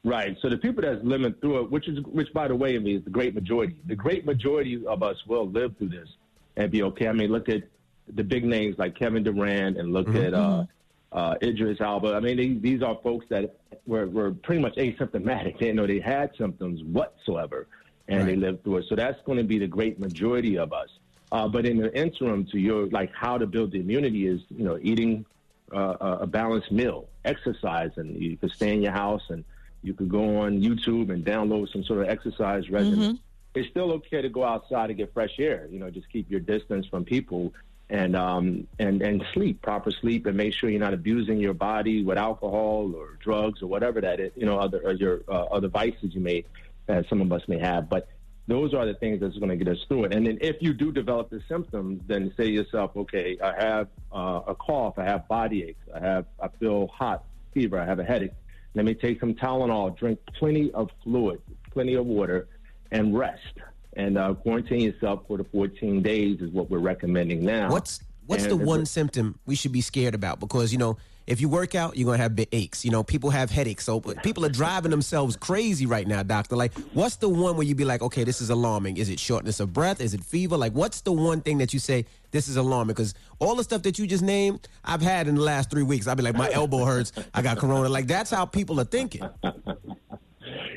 Right. 0.03 0.37
So 0.41 0.49
the 0.49 0.57
people 0.57 0.81
that's 0.81 1.03
living 1.03 1.33
through 1.41 1.65
it, 1.65 1.71
which 1.71 1.87
is 1.87 1.99
which 2.05 2.31
by 2.33 2.47
the 2.47 2.55
way, 2.55 2.75
I 2.75 2.79
mean, 2.79 2.97
is 2.97 3.03
the 3.03 3.09
great 3.09 3.35
majority. 3.35 3.75
The 3.85 3.95
great 3.95 4.25
majority 4.25 4.83
of 4.85 5.03
us 5.03 5.17
will 5.27 5.49
live 5.49 5.77
through 5.77 5.89
this 5.89 6.07
and 6.55 6.71
be 6.71 6.83
okay. 6.83 7.09
I 7.09 7.11
mean, 7.11 7.31
look 7.31 7.49
at 7.49 7.63
the 8.07 8.23
big 8.23 8.45
names 8.45 8.77
like 8.79 8.97
Kevin 8.97 9.23
Durant 9.23 9.77
and 9.77 9.91
look 9.91 10.07
at 10.15 10.33
uh, 10.33 10.65
uh, 11.11 11.35
Idris 11.41 11.79
Elba. 11.81 12.13
I 12.13 12.19
mean, 12.19 12.37
these, 12.37 12.61
these 12.61 12.83
are 12.83 12.97
folks 13.01 13.25
that 13.29 13.55
were, 13.85 14.07
were 14.07 14.31
pretty 14.31 14.61
much 14.61 14.75
asymptomatic. 14.75 15.59
They 15.59 15.67
didn't 15.67 15.75
know 15.77 15.87
they 15.87 15.99
had 15.99 16.31
symptoms 16.37 16.83
whatsoever, 16.83 17.67
and 18.07 18.27
they 18.27 18.35
lived 18.35 18.63
through 18.63 18.77
it. 18.77 18.85
So 18.89 18.95
that's 18.95 19.19
going 19.25 19.37
to 19.37 19.43
be 19.43 19.59
the 19.59 19.67
great 19.67 19.99
majority 19.99 20.57
of 20.57 20.73
us. 20.73 20.89
Uh, 21.31 21.47
but 21.47 21.65
in 21.65 21.77
the 21.77 21.95
interim, 21.95 22.45
to 22.47 22.59
your 22.59 22.87
like 22.87 23.11
how 23.13 23.37
to 23.37 23.45
build 23.45 23.71
the 23.71 23.79
immunity 23.79 24.25
is 24.25 24.41
you 24.49 24.63
know 24.63 24.79
eating 24.81 25.25
uh, 25.71 25.95
a 26.01 26.11
a 26.21 26.27
balanced 26.27 26.71
meal, 26.71 27.07
exercise, 27.23 27.91
and 27.97 28.19
you 28.19 28.35
could 28.35 28.51
stay 28.51 28.73
in 28.73 28.81
your 28.81 28.93
house 28.93 29.21
and 29.29 29.43
you 29.83 29.93
could 29.93 30.09
go 30.09 30.39
on 30.39 30.59
YouTube 30.59 31.11
and 31.11 31.23
download 31.23 31.71
some 31.71 31.83
sort 31.83 32.01
of 32.01 32.09
exercise 32.09 32.69
regimen. 32.69 33.19
It's 33.55 33.69
still 33.69 33.91
okay 33.93 34.21
to 34.21 34.29
go 34.29 34.43
outside 34.43 34.89
and 34.89 34.97
get 34.97 35.13
fresh 35.13 35.39
air. 35.39 35.67
You 35.71 35.79
know, 35.79 35.89
just 35.89 36.09
keep 36.11 36.29
your 36.29 36.39
distance 36.39 36.85
from 36.87 37.05
people 37.05 37.53
and 37.89 38.15
um, 38.15 38.67
and 38.77 39.01
and 39.01 39.23
sleep 39.33 39.61
proper 39.61 39.91
sleep 39.91 40.25
and 40.25 40.37
make 40.37 40.53
sure 40.53 40.69
you're 40.69 40.79
not 40.79 40.93
abusing 40.93 41.39
your 41.39 41.53
body 41.53 42.03
with 42.03 42.17
alcohol 42.17 42.93
or 42.95 43.17
drugs 43.19 43.61
or 43.61 43.67
whatever 43.67 43.99
that 44.01 44.19
is. 44.19 44.31
You 44.35 44.45
know, 44.45 44.59
other 44.59 44.81
or 44.83 44.93
your 44.93 45.21
uh, 45.27 45.45
other 45.45 45.67
vices 45.67 46.13
you 46.13 46.21
may 46.21 46.45
that 46.85 47.07
some 47.09 47.21
of 47.21 47.31
us 47.31 47.41
may 47.47 47.59
have, 47.59 47.89
but. 47.89 48.07
Those 48.47 48.73
are 48.73 48.83
the 48.83 48.95
things 48.95 49.19
that's 49.21 49.37
going 49.37 49.49
to 49.49 49.55
get 49.55 49.67
us 49.67 49.77
through 49.87 50.05
it. 50.05 50.15
And 50.15 50.25
then 50.25 50.39
if 50.41 50.55
you 50.59 50.73
do 50.73 50.91
develop 50.91 51.29
the 51.29 51.39
symptoms, 51.47 52.01
then 52.07 52.33
say 52.35 52.45
to 52.45 52.51
yourself, 52.51 52.89
okay, 52.95 53.37
I 53.43 53.53
have 53.63 53.89
uh, 54.11 54.41
a 54.47 54.55
cough, 54.55 54.95
I 54.97 55.03
have 55.03 55.27
body 55.27 55.65
aches, 55.65 55.83
I 55.93 55.99
have, 55.99 56.25
I 56.41 56.47
feel 56.59 56.87
hot, 56.87 57.25
fever, 57.53 57.79
I 57.79 57.85
have 57.85 57.99
a 57.99 58.03
headache. 58.03 58.31
Let 58.73 58.85
me 58.85 58.95
take 58.95 59.19
some 59.19 59.35
Tylenol, 59.35 59.95
drink 59.99 60.17
plenty 60.33 60.71
of 60.71 60.89
fluid, 61.03 61.43
plenty 61.71 61.93
of 61.93 62.07
water, 62.07 62.47
and 62.91 63.15
rest. 63.15 63.53
And 63.99 64.17
uh, 64.17 64.33
quarantine 64.33 64.79
yourself 64.79 65.23
for 65.27 65.37
the 65.37 65.43
14 65.43 66.01
days 66.01 66.39
is 66.39 66.51
what 66.51 66.69
we're 66.69 66.79
recommending 66.79 67.43
now. 67.43 67.69
What's 67.69 67.99
what's 68.27 68.43
And 68.43 68.51
the 68.53 68.55
one 68.55 68.85
symptom 68.85 69.37
we 69.45 69.55
should 69.55 69.73
be 69.73 69.81
scared 69.81 70.15
about? 70.15 70.39
Because 70.39 70.71
you 70.71 70.77
know, 70.77 70.97
if 71.27 71.41
you 71.41 71.49
work 71.49 71.75
out, 71.75 71.97
you're 71.97 72.05
gonna 72.05 72.17
have 72.17 72.33
big 72.33 72.47
aches. 72.53 72.85
You 72.85 72.91
know, 72.91 73.03
people 73.03 73.29
have 73.29 73.51
headaches, 73.51 73.83
so 73.83 73.99
people 73.99 74.45
are 74.45 74.49
driving 74.49 74.91
themselves 74.91 75.35
crazy 75.35 75.85
right 75.85 76.07
now, 76.07 76.23
doctor. 76.23 76.55
Like, 76.55 76.71
what's 76.93 77.17
the 77.17 77.27
one 77.27 77.57
where 77.57 77.67
you 77.67 77.75
be 77.75 77.83
like, 77.83 78.01
okay, 78.01 78.23
this 78.23 78.39
is 78.39 78.49
alarming? 78.49 78.95
Is 78.95 79.09
it 79.09 79.19
shortness 79.19 79.59
of 79.59 79.73
breath? 79.73 79.99
Is 79.99 80.13
it 80.13 80.23
fever? 80.23 80.55
Like, 80.55 80.71
what's 80.71 81.01
the 81.01 81.11
one 81.11 81.41
thing 81.41 81.57
that 81.57 81.73
you 81.73 81.79
say 81.79 82.05
this 82.31 82.47
is 82.47 82.55
alarming? 82.55 82.93
Because 82.95 83.13
all 83.39 83.55
the 83.55 83.65
stuff 83.65 83.81
that 83.81 83.99
you 83.99 84.07
just 84.07 84.23
named, 84.23 84.65
I've 84.85 85.01
had 85.01 85.27
in 85.27 85.35
the 85.35 85.41
last 85.41 85.69
three 85.69 85.83
weeks. 85.83 86.07
I'll 86.07 86.15
be 86.15 86.23
like, 86.23 86.37
my 86.37 86.49
elbow 86.53 86.85
hurts. 86.85 87.11
I 87.33 87.41
got 87.41 87.57
corona. 87.57 87.89
Like, 87.89 88.07
that's 88.07 88.31
how 88.31 88.45
people 88.45 88.79
are 88.79 88.85
thinking. 88.85 89.27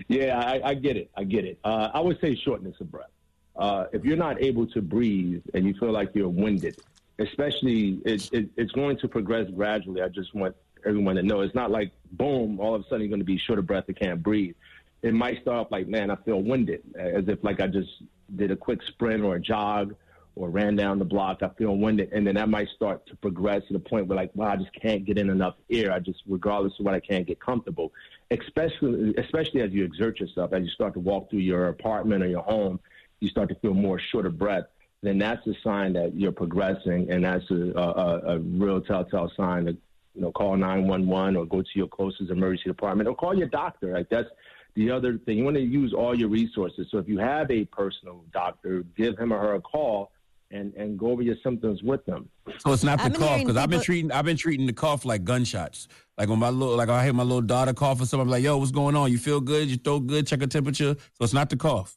Yeah, 0.08 0.38
I, 0.38 0.70
I 0.70 0.74
get 0.74 0.96
it. 0.96 1.10
I 1.16 1.24
get 1.24 1.44
it. 1.44 1.58
Uh, 1.64 1.90
I 1.94 2.00
would 2.00 2.20
say 2.20 2.34
shortness 2.34 2.76
of 2.80 2.90
breath. 2.90 3.10
Uh, 3.56 3.86
if 3.92 4.04
you're 4.04 4.16
not 4.16 4.42
able 4.42 4.66
to 4.68 4.80
breathe 4.80 5.42
and 5.54 5.66
you 5.66 5.74
feel 5.74 5.92
like 5.92 6.10
you're 6.14 6.28
winded, 6.28 6.76
especially 7.18 8.00
it, 8.04 8.32
it, 8.32 8.48
it's 8.56 8.72
going 8.72 8.98
to 8.98 9.08
progress 9.08 9.48
gradually. 9.50 10.02
I 10.02 10.08
just 10.08 10.34
want 10.34 10.56
everyone 10.86 11.16
to 11.16 11.22
know 11.22 11.40
it's 11.40 11.54
not 11.54 11.70
like 11.70 11.92
boom, 12.12 12.58
all 12.60 12.74
of 12.74 12.80
a 12.80 12.84
sudden 12.84 13.00
you're 13.00 13.08
going 13.08 13.20
to 13.20 13.24
be 13.24 13.38
short 13.38 13.58
of 13.58 13.66
breath 13.66 13.84
and 13.88 13.96
can't 13.96 14.22
breathe. 14.22 14.54
It 15.02 15.14
might 15.14 15.40
start 15.42 15.58
off 15.58 15.70
like, 15.70 15.88
man, 15.88 16.10
I 16.10 16.16
feel 16.16 16.40
winded, 16.42 16.82
as 16.98 17.28
if 17.28 17.42
like 17.42 17.60
I 17.60 17.66
just 17.66 17.90
did 18.36 18.50
a 18.50 18.56
quick 18.56 18.80
sprint 18.82 19.22
or 19.22 19.34
a 19.34 19.40
jog 19.40 19.94
or 20.34 20.48
ran 20.48 20.76
down 20.76 20.98
the 20.98 21.04
block. 21.04 21.42
I 21.42 21.50
feel 21.58 21.76
winded, 21.76 22.12
and 22.12 22.26
then 22.26 22.36
that 22.36 22.48
might 22.48 22.68
start 22.74 23.06
to 23.08 23.16
progress 23.16 23.62
to 23.66 23.74
the 23.74 23.80
point 23.80 24.06
where 24.06 24.16
like, 24.16 24.30
wow, 24.34 24.52
I 24.52 24.56
just 24.56 24.72
can't 24.80 25.04
get 25.04 25.18
in 25.18 25.28
enough 25.28 25.56
air. 25.70 25.92
I 25.92 25.98
just, 25.98 26.22
regardless 26.26 26.72
of 26.78 26.86
what, 26.86 26.94
I 26.94 27.00
can't 27.00 27.26
get 27.26 27.40
comfortable. 27.40 27.92
Especially, 28.41 29.14
especially 29.18 29.61
as 29.61 29.72
you 29.72 29.85
exert 29.85 30.20
yourself, 30.20 30.53
as 30.53 30.62
you 30.62 30.70
start 30.70 30.95
to 30.95 31.01
walk 31.01 31.30
through 31.30 31.41
your 31.41 31.68
apartment 31.68 32.22
or 32.22 32.28
your 32.28 32.43
home, 32.43 32.80
you 33.20 33.28
start 33.28 33.49
to 33.49 33.55
feel 33.57 33.74
more 33.74 34.01
short 34.11 34.26
of 34.26 34.39
breath. 34.39 34.64
Then 35.03 35.18
that's 35.18 35.45
a 35.47 35.55
sign 35.64 35.93
that 35.95 36.14
you're 36.14 36.33
progressing, 36.33 37.11
and 37.11 37.24
that's 37.24 37.51
a, 37.51 37.72
a, 37.76 38.35
a 38.35 38.39
real 38.39 38.80
telltale 38.80 39.30
sign 39.37 39.64
that 39.64 39.76
you 40.14 40.20
know 40.20 40.30
call 40.30 40.57
911 40.57 41.37
or 41.37 41.45
go 41.45 41.62
to 41.62 41.68
your 41.74 41.89
closest 41.89 42.30
emergency 42.30 42.70
department 42.70 43.09
or 43.09 43.16
call 43.16 43.37
your 43.37 43.49
doctor. 43.49 43.93
Like 43.93 44.09
that's 44.09 44.28
the 44.74 44.91
other 44.91 45.18
thing. 45.18 45.39
You 45.39 45.45
want 45.45 45.57
to 45.57 45.62
use 45.62 45.93
all 45.93 46.14
your 46.14 46.28
resources. 46.28 46.87
So 46.91 46.99
if 46.99 47.09
you 47.09 47.18
have 47.18 47.51
a 47.51 47.64
personal 47.64 48.24
doctor, 48.33 48.85
give 48.97 49.18
him 49.18 49.33
or 49.33 49.41
her 49.41 49.55
a 49.55 49.61
call 49.61 50.11
and 50.53 50.74
and 50.74 50.98
go 50.98 51.11
over 51.11 51.22
your 51.22 51.36
symptoms 51.42 51.82
with 51.82 52.05
them. 52.05 52.28
So 52.59 52.72
it's 52.72 52.84
not 52.84 52.98
the 52.98 53.07
I'm 53.07 53.12
cough 53.14 53.40
because 53.40 53.57
I've 53.57 53.70
been 53.70 53.80
treating 53.80 54.12
I've 54.12 54.24
been 54.24 54.36
treating 54.36 54.66
the 54.66 54.72
cough 54.72 55.05
like 55.05 55.24
gunshots. 55.24 55.88
Like 56.18 56.28
when 56.28 56.38
my 56.38 56.50
little 56.50 56.76
like 56.76 56.88
I 56.88 57.05
hear 57.05 57.12
my 57.12 57.22
little 57.22 57.42
daughter 57.42 57.72
cough 57.72 58.00
or 58.00 58.07
something, 58.07 58.20
I'm 58.20 58.28
like, 58.28 58.44
yo, 58.44 58.59
what's 58.59 58.70
going 58.70 58.94
on? 58.94 59.11
You 59.11 59.18
feel 59.18 59.40
good? 59.40 59.68
You 59.68 59.76
throw 59.76 59.98
good? 59.98 60.26
Check 60.26 60.40
her 60.40 60.46
temperature. 60.46 60.94
So 60.94 61.24
it's 61.24 61.32
not 61.32 61.50
the 61.50 61.57
cough. 61.57 61.96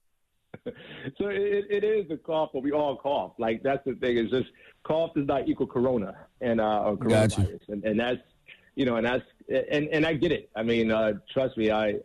So 1.20 1.28
it, 1.28 1.68
it 1.70 1.84
is 1.84 2.08
the 2.10 2.18
cough, 2.18 2.50
but 2.52 2.64
we 2.64 2.72
all 2.72 2.98
cough. 2.98 3.34
Like 3.38 3.62
that's 3.62 3.86
the 3.86 3.94
thing. 3.94 4.18
Is 4.18 4.32
just 4.32 4.48
cough 4.84 5.14
does 5.14 5.28
not 5.28 5.48
equal 5.48 5.68
corona 5.68 6.16
and 6.42 6.60
uh, 6.60 6.82
or 6.82 6.98
Gotcha. 6.98 7.42
coronavirus, 7.42 7.60
and, 7.70 7.84
and 7.84 8.00
that's 8.00 8.22
you 8.76 8.86
know, 8.86 8.96
and 8.96 9.06
that's 9.06 9.24
and 9.48 9.88
and 9.90 10.04
I 10.04 10.14
get 10.14 10.32
it. 10.32 10.50
I 10.56 10.64
mean, 10.64 10.92
uh, 10.92 11.14
trust 11.32 11.58
me, 11.58 11.70
I 11.72 11.98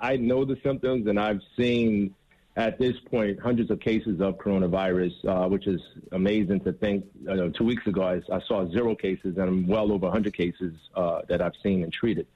I 0.00 0.16
know 0.16 0.44
the 0.44 0.56
symptoms, 0.64 1.06
and 1.06 1.20
I've 1.20 1.40
seen 1.56 2.12
at 2.60 2.78
this 2.78 2.94
point 3.10 3.40
hundreds 3.40 3.70
of 3.70 3.80
cases 3.80 4.20
of 4.20 4.36
coronavirus, 4.36 5.14
uh, 5.26 5.48
which 5.48 5.66
is 5.66 5.80
amazing 6.12 6.60
to 6.60 6.72
think. 6.74 7.06
Uh, 7.28 7.48
two 7.56 7.64
weeks 7.64 7.86
ago, 7.86 8.02
I, 8.02 8.20
I 8.34 8.40
saw 8.46 8.70
zero 8.70 8.94
cases, 8.94 9.38
and 9.38 9.48
I'm 9.48 9.66
well 9.66 9.90
over 9.90 10.04
100 10.04 10.34
cases 10.36 10.74
uh, 10.94 11.22
that 11.28 11.40
I've 11.40 11.54
seen 11.62 11.82
and 11.82 11.90
treated. 11.92 12.26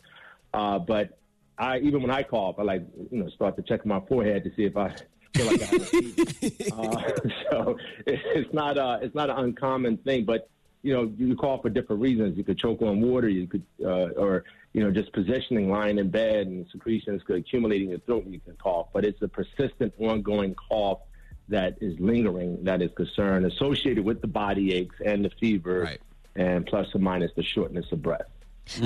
Uh, 0.54 0.78
but 0.78 1.18
I 1.58 1.78
even 1.80 2.00
when 2.00 2.10
I 2.10 2.22
cough, 2.22 2.56
I 2.58 2.62
like 2.62 2.86
you 3.10 3.18
know 3.22 3.28
start 3.30 3.56
to 3.56 3.62
check 3.62 3.84
my 3.84 4.00
forehead 4.08 4.44
to 4.44 4.50
see 4.56 4.64
if 4.64 4.76
I 4.78 4.94
feel 5.34 5.46
like 5.46 5.62
I 5.62 5.66
have 5.66 5.82
a 5.82 5.84
fever. 5.84 6.24
uh, 6.72 7.10
so 7.50 7.78
it, 8.06 8.20
it's 8.34 8.54
not 8.54 8.78
a 8.78 9.00
it's 9.02 9.14
not 9.14 9.28
an 9.28 9.36
uncommon 9.36 9.98
thing, 9.98 10.24
but 10.24 10.48
you 10.84 10.92
know 10.92 11.10
you 11.16 11.34
cough 11.34 11.62
for 11.62 11.70
different 11.70 12.02
reasons. 12.02 12.36
You 12.36 12.44
could 12.44 12.58
choke 12.58 12.82
on 12.82 13.00
water, 13.00 13.28
you 13.28 13.46
could 13.46 13.64
uh, 13.82 14.20
or 14.20 14.44
you 14.74 14.84
know 14.84 14.90
just 14.90 15.12
positioning, 15.12 15.70
lying 15.70 15.98
in 15.98 16.10
bed, 16.10 16.46
and 16.46 16.66
secretions 16.70 17.22
could 17.22 17.36
accumulate 17.36 17.82
in 17.82 17.88
your 17.88 17.98
throat, 18.00 18.24
and 18.24 18.34
you 18.34 18.40
can 18.40 18.54
cough. 18.56 18.88
But 18.92 19.04
it's 19.04 19.20
a 19.22 19.28
persistent, 19.28 19.94
ongoing 19.98 20.54
cough 20.54 21.00
that 21.48 21.78
is 21.80 21.98
lingering, 21.98 22.64
that 22.64 22.82
is 22.82 22.90
concern 22.96 23.46
associated 23.46 24.04
with 24.04 24.20
the 24.20 24.26
body 24.26 24.74
aches 24.74 24.96
and 25.04 25.24
the 25.24 25.30
fever, 25.40 25.96
and 26.36 26.66
plus 26.66 26.94
or 26.94 26.98
minus 26.98 27.32
the 27.34 27.42
shortness 27.42 27.86
of 27.90 28.02
breath. 28.02 28.28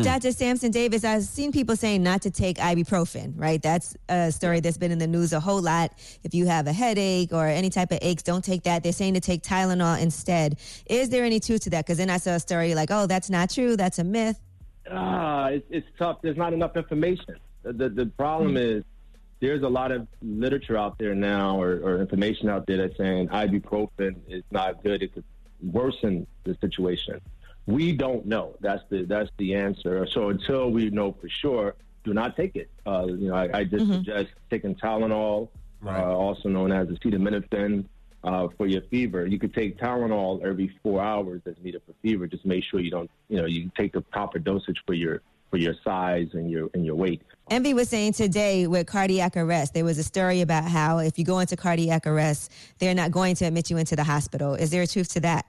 Dr. 0.03 0.33
Sampson 0.33 0.71
Davis, 0.71 1.05
I've 1.05 1.23
seen 1.23 1.53
people 1.53 1.77
saying 1.77 2.03
not 2.03 2.23
to 2.23 2.31
take 2.31 2.59
ibuprofen, 2.59 3.33
right? 3.37 3.63
That's 3.63 3.97
a 4.09 4.33
story 4.33 4.61
that's 4.61 4.77
been 4.77 4.91
in 4.91 4.99
the 4.99 5.07
news 5.07 5.33
a 5.33 5.41
whole 5.41 5.63
lot. 5.63 5.93
If 6.25 6.35
you 6.35 6.47
have 6.47 6.67
a 6.67 6.73
headache 6.73 7.33
or 7.33 7.47
any 7.47 7.71
type 7.71 7.93
of 7.93 7.99
aches, 8.03 8.23
don't 8.23 8.45
take 8.45 8.65
that. 8.65 8.83
They're 8.83 8.93
saying 8.93 9.15
to 9.15 9.21
take 9.21 9.43
Tylenol 9.43 10.01
instead. 10.01 10.59
Is 10.87 11.11
there 11.11 11.25
any 11.25 11.41
truth 11.41 11.63
to 11.63 11.71
that? 11.71 11.87
Because 11.87 11.99
then 11.99 12.11
I 12.11 12.17
saw 12.19 12.33
a 12.33 12.41
story 12.41 12.75
like, 12.75 12.91
oh, 12.91 13.07
that's 13.07 13.31
not 13.31 13.51
true. 13.51 13.77
That's 13.77 13.99
a 13.99 14.05
myth. 14.05 14.41
Ah, 14.91 15.47
it's, 15.49 15.67
it's 15.71 15.87
tough. 15.99 16.19
There's 16.23 16.37
not 16.37 16.53
enough 16.53 16.77
information. 16.77 17.37
The, 17.63 17.73
the, 17.73 17.89
the 17.89 18.07
problem 18.07 18.57
is 18.57 18.85
there's 19.41 19.63
a 19.63 19.69
lot 19.69 19.93
of 19.93 20.09
literature 20.23 20.77
out 20.77 20.99
there 20.99 21.15
now 21.15 21.61
or, 21.61 21.81
or 21.83 22.01
information 22.01 22.49
out 22.49 22.67
there 22.67 22.79
that's 22.79 22.97
saying 22.97 23.29
ibuprofen 23.29 24.17
is 24.29 24.43
not 24.51 24.83
good. 24.83 25.03
It 25.03 25.15
could 25.15 25.25
worsen 25.63 26.27
the 26.45 26.57
situation. 26.61 27.21
We 27.69 27.93
don't 27.93 28.25
know. 28.25 28.57
That's 28.61 28.83
the 28.89 29.05
that's 29.05 29.31
the 29.37 29.55
answer. 29.55 30.07
So 30.11 30.31
until 30.31 30.71
we 30.71 30.89
know 30.89 31.15
for 31.21 31.29
sure, 31.29 31.75
do 32.03 32.15
not 32.15 32.35
take 32.35 32.57
it. 32.57 32.71
Uh, 32.87 33.05
you 33.09 33.29
know, 33.29 33.35
I, 33.35 33.59
I 33.59 33.65
just 33.65 33.87
suggest 33.93 34.29
taking 34.49 34.75
Tylenol, 34.75 35.51
uh, 35.85 36.17
also 36.17 36.49
known 36.49 36.73
as 36.73 36.89
acetaminophen, 36.89 37.85
uh, 38.25 38.49
for 38.57 38.67
your 38.67 38.81
fever. 38.91 39.27
You 39.27 39.39
could 39.39 39.53
take 39.53 39.79
Tylenol 39.79 40.43
every 40.43 40.75
four 40.83 41.03
hours 41.03 41.43
as 41.45 41.57
needed 41.63 41.83
for 41.85 41.93
fever. 42.01 42.27
Just 42.27 42.47
make 42.47 42.65
sure 42.65 42.81
you 42.81 42.91
don't, 42.91 43.11
you 43.29 43.37
know, 43.37 43.45
you 43.45 43.71
take 43.77 43.93
the 43.93 44.01
proper 44.01 44.39
dosage 44.39 44.83
for 44.87 44.95
your 44.95 45.21
for 45.51 45.59
your 45.59 45.75
size 45.85 46.29
and 46.33 46.51
your 46.51 46.71
and 46.73 46.87
your 46.87 46.95
weight. 46.95 47.21
Envy 47.51 47.75
was 47.75 47.91
saying 47.91 48.15
today 48.15 48.67
with 48.67 48.87
cardiac 48.87 49.37
arrest, 49.37 49.75
there 49.75 49.85
was 49.85 49.99
a 49.99 50.05
story 50.05 50.41
about 50.41 50.65
how 50.65 51.01
if 51.01 51.19
you 51.19 51.25
go 51.27 51.39
into 51.41 51.55
cardiac 51.55 52.07
arrest, 52.07 52.51
they're 52.79 52.95
not 52.95 53.11
going 53.11 53.35
to 53.35 53.45
admit 53.45 53.69
you 53.69 53.77
into 53.77 53.95
the 53.95 54.05
hospital. 54.05 54.55
Is 54.55 54.71
there 54.71 54.81
a 54.81 54.87
truth 54.87 55.11
to 55.11 55.21
that? 55.21 55.45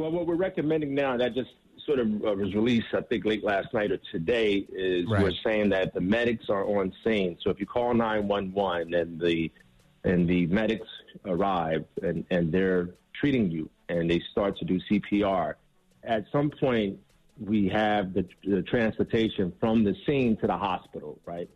Well, 0.00 0.12
what 0.12 0.26
we're 0.26 0.34
recommending 0.34 0.94
now, 0.94 1.18
that 1.18 1.34
just 1.34 1.50
sort 1.84 1.98
of 1.98 2.06
uh, 2.24 2.32
was 2.32 2.54
released, 2.54 2.86
I 2.94 3.02
think, 3.02 3.26
late 3.26 3.44
last 3.44 3.74
night 3.74 3.92
or 3.92 3.98
today, 4.10 4.66
is 4.72 5.06
Right. 5.06 5.22
we're 5.22 5.34
saying 5.44 5.68
that 5.70 5.92
the 5.92 6.00
medics 6.00 6.48
are 6.48 6.64
on 6.64 6.90
scene. 7.04 7.36
So 7.42 7.50
if 7.50 7.60
you 7.60 7.66
call 7.66 7.92
911 7.92 8.94
and 8.94 9.20
the 9.20 9.52
and 10.04 10.26
the 10.26 10.46
medics 10.46 10.88
arrive 11.26 11.84
and, 12.02 12.24
and 12.30 12.50
they're 12.50 12.88
treating 13.12 13.50
you 13.50 13.68
and 13.90 14.10
they 14.10 14.22
start 14.32 14.56
to 14.60 14.64
do 14.64 14.80
CPR, 14.90 15.56
at 16.02 16.24
some 16.32 16.48
point 16.48 16.98
we 17.38 17.68
have 17.68 18.14
the, 18.14 18.26
the 18.42 18.62
transportation 18.62 19.52
from 19.60 19.84
the 19.84 19.94
scene 20.06 20.38
to 20.38 20.46
the 20.46 20.56
hospital, 20.56 21.20
right? 21.26 21.50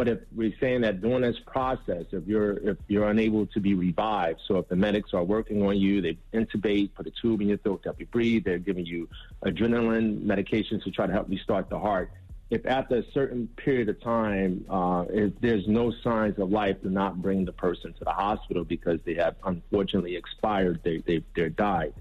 But 0.00 0.08
if 0.08 0.20
we're 0.34 0.54
saying 0.58 0.80
that 0.80 1.02
during 1.02 1.20
this 1.20 1.38
process, 1.46 2.06
if 2.12 2.26
you're 2.26 2.52
if 2.70 2.78
you're 2.88 3.10
unable 3.10 3.44
to 3.48 3.60
be 3.60 3.74
revived, 3.74 4.40
so 4.48 4.56
if 4.56 4.66
the 4.66 4.74
medics 4.74 5.12
are 5.12 5.22
working 5.22 5.62
on 5.62 5.76
you, 5.76 6.00
they 6.00 6.16
intubate, 6.32 6.94
put 6.94 7.06
a 7.06 7.10
tube 7.10 7.42
in 7.42 7.48
your 7.48 7.58
throat 7.58 7.82
to 7.82 7.90
help 7.90 8.00
you 8.00 8.06
breathe, 8.06 8.44
they're 8.46 8.56
giving 8.58 8.86
you 8.86 9.10
adrenaline 9.44 10.24
medications 10.24 10.82
to 10.84 10.90
try 10.90 11.06
to 11.06 11.12
help 11.12 11.28
restart 11.28 11.68
the 11.68 11.78
heart. 11.78 12.10
If 12.48 12.64
after 12.64 12.96
a 12.96 13.02
certain 13.12 13.46
period 13.58 13.90
of 13.90 14.00
time, 14.00 14.64
uh, 14.70 15.04
if 15.10 15.38
there's 15.42 15.68
no 15.68 15.92
signs 16.02 16.38
of 16.38 16.48
life, 16.48 16.78
do 16.82 16.88
not 16.88 17.20
bring 17.20 17.44
the 17.44 17.52
person 17.52 17.92
to 17.92 18.02
the 18.02 18.10
hospital 18.12 18.64
because 18.64 19.00
they 19.04 19.16
have 19.16 19.36
unfortunately 19.44 20.16
expired. 20.16 20.80
They 20.82 21.02
they 21.06 21.22
they're 21.36 21.50
died, 21.50 21.92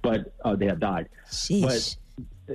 but 0.00 0.32
uh, 0.44 0.54
they 0.54 0.66
have 0.66 0.78
died. 0.78 1.08
But 1.62 1.96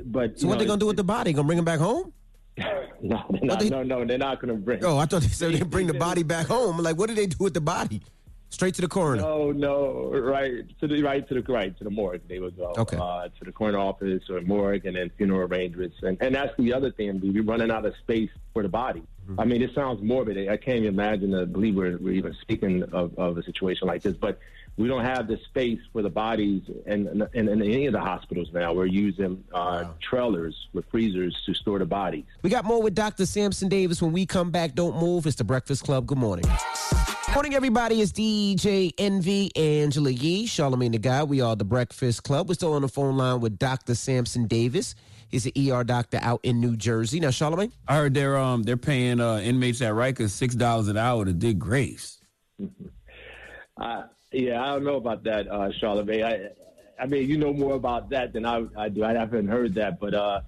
but 0.05 0.39
So 0.39 0.47
what 0.47 0.59
they 0.59 0.65
gonna 0.65 0.79
do 0.79 0.85
with 0.87 0.95
the 0.95 1.03
body? 1.03 1.33
Gonna 1.33 1.45
bring 1.45 1.59
him 1.59 1.65
back 1.65 1.81
home? 1.81 2.13
No, 3.01 3.21
they're 3.29 3.41
not, 3.43 3.59
they- 3.59 3.69
no, 3.69 3.83
no, 3.83 4.05
they're 4.05 4.17
not 4.17 4.39
going 4.41 4.55
to 4.55 4.61
bring. 4.61 4.83
Oh, 4.85 4.97
I 4.97 5.05
thought 5.05 5.23
they 5.23 5.27
said 5.27 5.53
they 5.53 5.61
bring 5.63 5.87
the 5.87 5.93
body 6.09 6.23
back 6.23 6.47
home. 6.47 6.77
Like, 6.77 6.97
what 6.97 7.09
do 7.09 7.15
they 7.15 7.25
do 7.25 7.35
with 7.39 7.53
the 7.53 7.59
body? 7.61 8.01
Straight 8.49 8.75
to 8.75 8.81
the 8.81 8.87
coroner. 8.87 9.21
No, 9.23 9.51
no, 9.51 10.09
right 10.13 10.63
to 10.79 10.87
the 10.87 11.01
right 11.01 11.27
to 11.27 11.33
the 11.33 11.51
right 11.51 11.75
to 11.79 11.83
the 11.83 11.89
morgue. 11.89 12.21
They 12.29 12.37
would 12.39 12.55
go 12.55 12.71
Okay. 12.77 12.95
uh, 12.97 13.27
to 13.27 13.43
the 13.43 13.51
coroner 13.51 13.79
office 13.79 14.29
or 14.29 14.39
morgue, 14.41 14.85
and 14.85 14.95
then 14.95 15.09
funeral 15.17 15.41
arrangements. 15.51 15.95
And 16.03 16.17
and 16.21 16.35
that's 16.35 16.55
the 16.57 16.71
other 16.71 16.91
thing. 16.91 17.19
We're 17.21 17.41
running 17.43 17.71
out 17.71 17.83
of 17.85 17.95
space 18.03 18.29
for 18.53 18.61
the 18.61 18.69
body. 18.69 19.01
Mm-hmm. 19.27 19.39
I 19.39 19.45
mean, 19.45 19.61
it 19.63 19.73
sounds 19.73 20.03
morbid. 20.03 20.37
I 20.47 20.55
can't 20.57 20.77
even 20.77 20.93
imagine. 20.93 21.33
I 21.33 21.45
believe 21.45 21.75
we're, 21.75 21.97
we're 21.97 22.13
even 22.13 22.35
speaking 22.41 22.83
of, 22.93 23.17
of 23.17 23.37
a 23.39 23.43
situation 23.43 23.87
like 23.87 24.03
this, 24.03 24.15
but 24.15 24.37
we 24.77 24.87
don't 24.87 25.03
have 25.05 25.27
the 25.27 25.37
space 25.49 25.79
for 25.91 26.01
the 26.01 26.09
bodies. 26.09 26.63
And 26.85 27.07
in, 27.07 27.21
in, 27.33 27.49
in 27.49 27.61
any 27.61 27.85
of 27.85 27.93
the 27.93 27.99
hospitals 27.99 28.49
now, 28.53 28.73
we're 28.73 28.85
using 28.85 29.43
uh, 29.53 29.85
trailers 30.01 30.55
with 30.73 30.85
freezers 30.89 31.35
to 31.45 31.53
store 31.53 31.79
the 31.79 31.85
bodies. 31.85 32.25
We 32.41 32.49
got 32.49 32.65
more 32.65 32.81
with 32.81 32.95
Dr. 32.95 33.25
Sampson 33.25 33.69
Davis 33.69 34.01
when 34.01 34.11
we 34.13 34.25
come 34.25 34.49
back. 34.51 34.73
Don't 34.73 34.97
move. 34.97 35.27
It's 35.27 35.35
the 35.35 35.43
Breakfast 35.43 35.83
Club. 35.83 36.07
Good 36.07 36.17
morning. 36.17 36.45
Morning, 37.33 37.53
everybody. 37.55 38.01
It's 38.01 38.11
DJ 38.11 38.91
Envy, 38.97 39.55
Angela 39.55 40.11
Yee, 40.11 40.45
Charlamagne 40.45 40.91
the 40.91 40.99
God. 40.99 41.29
We 41.29 41.41
are 41.41 41.55
the 41.55 41.65
Breakfast 41.65 42.23
Club. 42.23 42.47
We're 42.47 42.55
still 42.55 42.73
on 42.73 42.83
the 42.83 42.87
phone 42.87 43.17
line 43.17 43.41
with 43.41 43.57
Dr. 43.57 43.95
Sampson 43.95 44.45
Davis. 44.47 44.95
He's 45.29 45.47
an 45.47 45.53
ER 45.57 45.83
doctor 45.83 46.19
out 46.21 46.41
in 46.43 46.61
New 46.61 46.77
Jersey. 46.77 47.19
Now, 47.19 47.29
Charlamagne? 47.29 47.71
I 47.87 47.95
heard 47.95 48.13
they're 48.13 48.37
um 48.37 48.61
they're 48.61 48.77
paying 48.77 49.19
uh, 49.19 49.37
inmates 49.37 49.81
at 49.81 49.93
Rikers 49.93 50.29
six 50.29 50.53
dollars 50.53 50.89
an 50.89 50.97
hour 50.97 51.25
to 51.25 51.33
dig 51.33 51.59
graves. 51.59 52.19
Uh, 53.75 54.03
yeah, 54.33 54.61
I 54.61 54.67
don't 54.67 54.83
know 54.83 54.95
about 54.95 55.23
that, 55.23 55.47
uh, 55.47 55.69
Charlamagne. 55.81 56.23
I, 56.23 57.01
I 57.01 57.05
mean, 57.05 57.27
you 57.29 57.37
know 57.37 57.53
more 57.53 57.75
about 57.75 58.09
that 58.09 58.33
than 58.33 58.45
I, 58.45 58.65
I 58.77 58.89
do. 58.89 59.03
I 59.03 59.13
haven't 59.13 59.47
heard 59.47 59.75
that, 59.75 59.99
but 59.99 60.13
uh, 60.13 60.41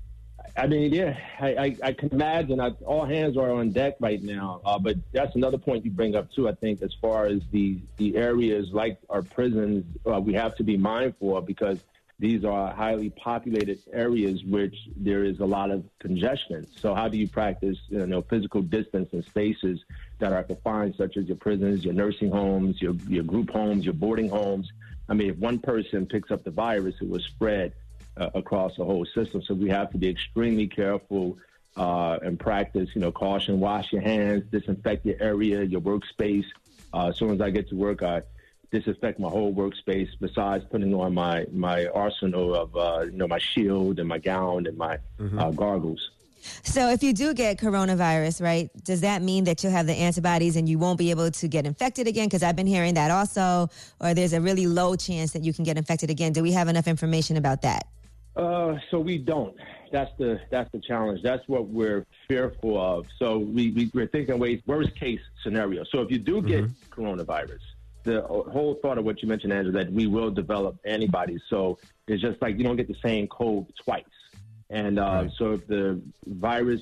I 0.58 0.68
mean, 0.68 0.94
yeah, 0.94 1.18
I, 1.40 1.48
I, 1.56 1.78
I 1.84 1.94
can 1.94 2.10
imagine. 2.10 2.60
I, 2.60 2.70
all 2.86 3.06
hands 3.06 3.36
are 3.38 3.52
on 3.52 3.72
deck 3.72 3.96
right 4.00 4.22
now. 4.22 4.62
Uh, 4.64 4.80
but 4.80 4.96
that's 5.12 5.36
another 5.36 5.58
point 5.58 5.84
you 5.84 5.92
bring 5.92 6.16
up 6.16 6.32
too. 6.32 6.48
I 6.48 6.54
think 6.54 6.82
as 6.82 6.94
far 7.02 7.26
as 7.26 7.42
the 7.52 7.80
the 7.98 8.16
areas 8.16 8.68
like 8.72 8.98
our 9.10 9.22
prisons, 9.22 9.84
uh, 10.06 10.20
we 10.20 10.34
have 10.34 10.56
to 10.58 10.64
be 10.64 10.78
mindful 10.78 11.38
of 11.38 11.46
because 11.46 11.80
these 12.18 12.46
are 12.46 12.74
highly 12.74 13.10
populated 13.10 13.80
areas 13.92 14.44
which 14.46 14.76
there 14.96 15.24
is 15.24 15.40
a 15.42 15.46
lot 15.46 15.70
of 15.70 15.84
congestion. 16.00 16.66
So 16.80 16.96
how 16.96 17.10
do 17.10 17.18
you 17.18 17.28
practice, 17.28 17.78
you 17.90 18.08
know, 18.08 18.22
physical 18.22 18.62
distance 18.62 19.10
in 19.12 19.22
spaces 19.24 19.80
that 20.20 20.32
are 20.32 20.44
confined, 20.44 20.96
such 20.98 21.18
as 21.18 21.26
your 21.26 21.36
prisons, 21.36 21.84
your 21.84 21.94
nursing 21.94 22.32
homes, 22.32 22.82
your 22.82 22.96
your 23.08 23.24
group 23.24 23.50
homes, 23.50 23.84
your 23.84 23.94
boarding 23.94 24.30
homes? 24.30 24.72
I 25.10 25.14
mean, 25.14 25.30
if 25.30 25.38
one 25.38 25.60
person 25.60 26.06
picks 26.06 26.32
up 26.32 26.44
the 26.44 26.52
virus, 26.52 26.96
it 27.02 27.10
will 27.10 27.20
spread 27.20 27.74
uh, 28.18 28.30
across 28.34 28.78
the 28.78 28.86
whole 28.86 29.06
system. 29.06 29.42
So 29.42 29.54
we 29.54 29.70
have 29.70 29.92
to 29.92 29.98
be 29.98 30.08
extremely 30.08 30.68
careful 30.68 31.38
uh, 31.76 32.18
and 32.22 32.40
practice, 32.40 32.90
you 32.96 33.02
know, 33.02 33.12
caution, 33.12 33.60
wash 33.60 33.92
your 33.92 34.02
hands, 34.02 34.44
disinfect 34.52 35.06
your 35.06 35.18
area, 35.20 35.64
your 35.64 35.82
workspace. 35.82 36.46
Uh, 36.94 37.10
as 37.10 37.18
soon 37.18 37.32
as 37.32 37.42
I 37.42 37.50
get 37.50 37.68
to 37.70 37.76
work, 37.76 38.04
I 38.04 38.22
disinfect 38.76 39.20
my 39.20 39.30
whole 39.30 39.54
workspace. 39.54 40.10
Besides 40.20 40.66
putting 40.72 40.94
on 40.94 41.14
my 41.14 41.46
my 41.52 41.88
arsenal 41.88 42.56
of 42.56 42.76
uh, 42.76 43.06
you 43.12 43.18
know 43.18 43.28
my 43.28 43.40
shield 43.40 44.00
and 44.00 44.08
my 44.08 44.20
gown 44.20 44.68
and 44.68 44.78
my 44.78 44.98
uh, 45.38 45.52
gargles. 45.52 46.02
So 46.64 46.90
if 46.90 47.02
you 47.02 47.12
do 47.14 47.34
get 47.34 47.58
coronavirus, 47.58 48.42
right, 48.42 48.70
does 48.84 49.02
that 49.02 49.24
mean 49.24 49.46
that 49.46 49.64
you'll 49.64 49.72
have 49.72 49.88
the 49.88 49.94
antibodies 49.94 50.56
and 50.58 50.70
you 50.70 50.78
won't 50.78 51.00
be 51.00 51.10
able 51.10 51.32
to 51.32 51.48
get 51.48 51.66
infected 51.66 52.06
again? 52.08 52.28
Because 52.28 52.44
I've 52.44 52.56
been 52.56 52.68
hearing 52.68 52.94
that 52.96 53.10
also, 53.10 53.70
or 54.00 54.14
there's 54.14 54.34
a 54.34 54.42
really 54.42 54.68
low 54.68 54.96
chance 54.96 55.32
that 55.34 55.44
you 55.44 55.54
can 55.54 55.64
get 55.64 55.76
infected 55.76 56.12
again. 56.12 56.34
Do 56.34 56.44
we 56.44 56.52
have 56.52 56.68
enough 56.68 56.88
information 56.88 57.38
about 57.38 57.64
that? 57.64 57.88
Uh, 58.36 58.78
so 58.92 59.00
we 59.00 59.18
don't. 59.18 59.56
That's 59.92 60.12
the 60.18 60.40
that's 60.52 60.70
the 60.72 60.80
challenge. 60.80 61.22
That's 61.24 61.48
what 61.48 61.68
we're 61.68 62.06
fearful 62.28 62.78
of. 62.78 63.08
So 63.18 63.38
we, 63.38 63.72
we 63.72 63.90
we're 63.94 64.08
thinking 64.08 64.38
ways 64.38 64.62
worst 64.66 64.94
case 64.96 65.22
scenario. 65.42 65.84
So 65.86 66.02
if 66.02 66.12
you 66.12 66.20
do 66.20 66.42
get 66.42 66.66
coronavirus, 66.90 67.62
the 68.06 68.22
whole 68.22 68.76
thought 68.82 68.98
of 68.98 69.04
what 69.04 69.22
you 69.22 69.28
mentioned, 69.28 69.52
Andrew, 69.52 69.74
that 69.74 69.92
we 69.92 70.08
will 70.08 70.32
develop 70.32 70.78
antibodies. 70.86 71.42
So 71.50 71.78
it's 72.08 72.22
just 72.22 72.42
like 72.42 72.58
you 72.58 72.64
don't 72.64 72.78
get 72.78 72.88
the 72.88 73.02
same 73.04 73.28
cold 73.28 73.72
twice. 73.84 74.04
And 74.70 74.98
uh, 74.98 75.30
so 75.38 75.54
if 75.54 75.68
the 75.68 76.02
virus 76.26 76.82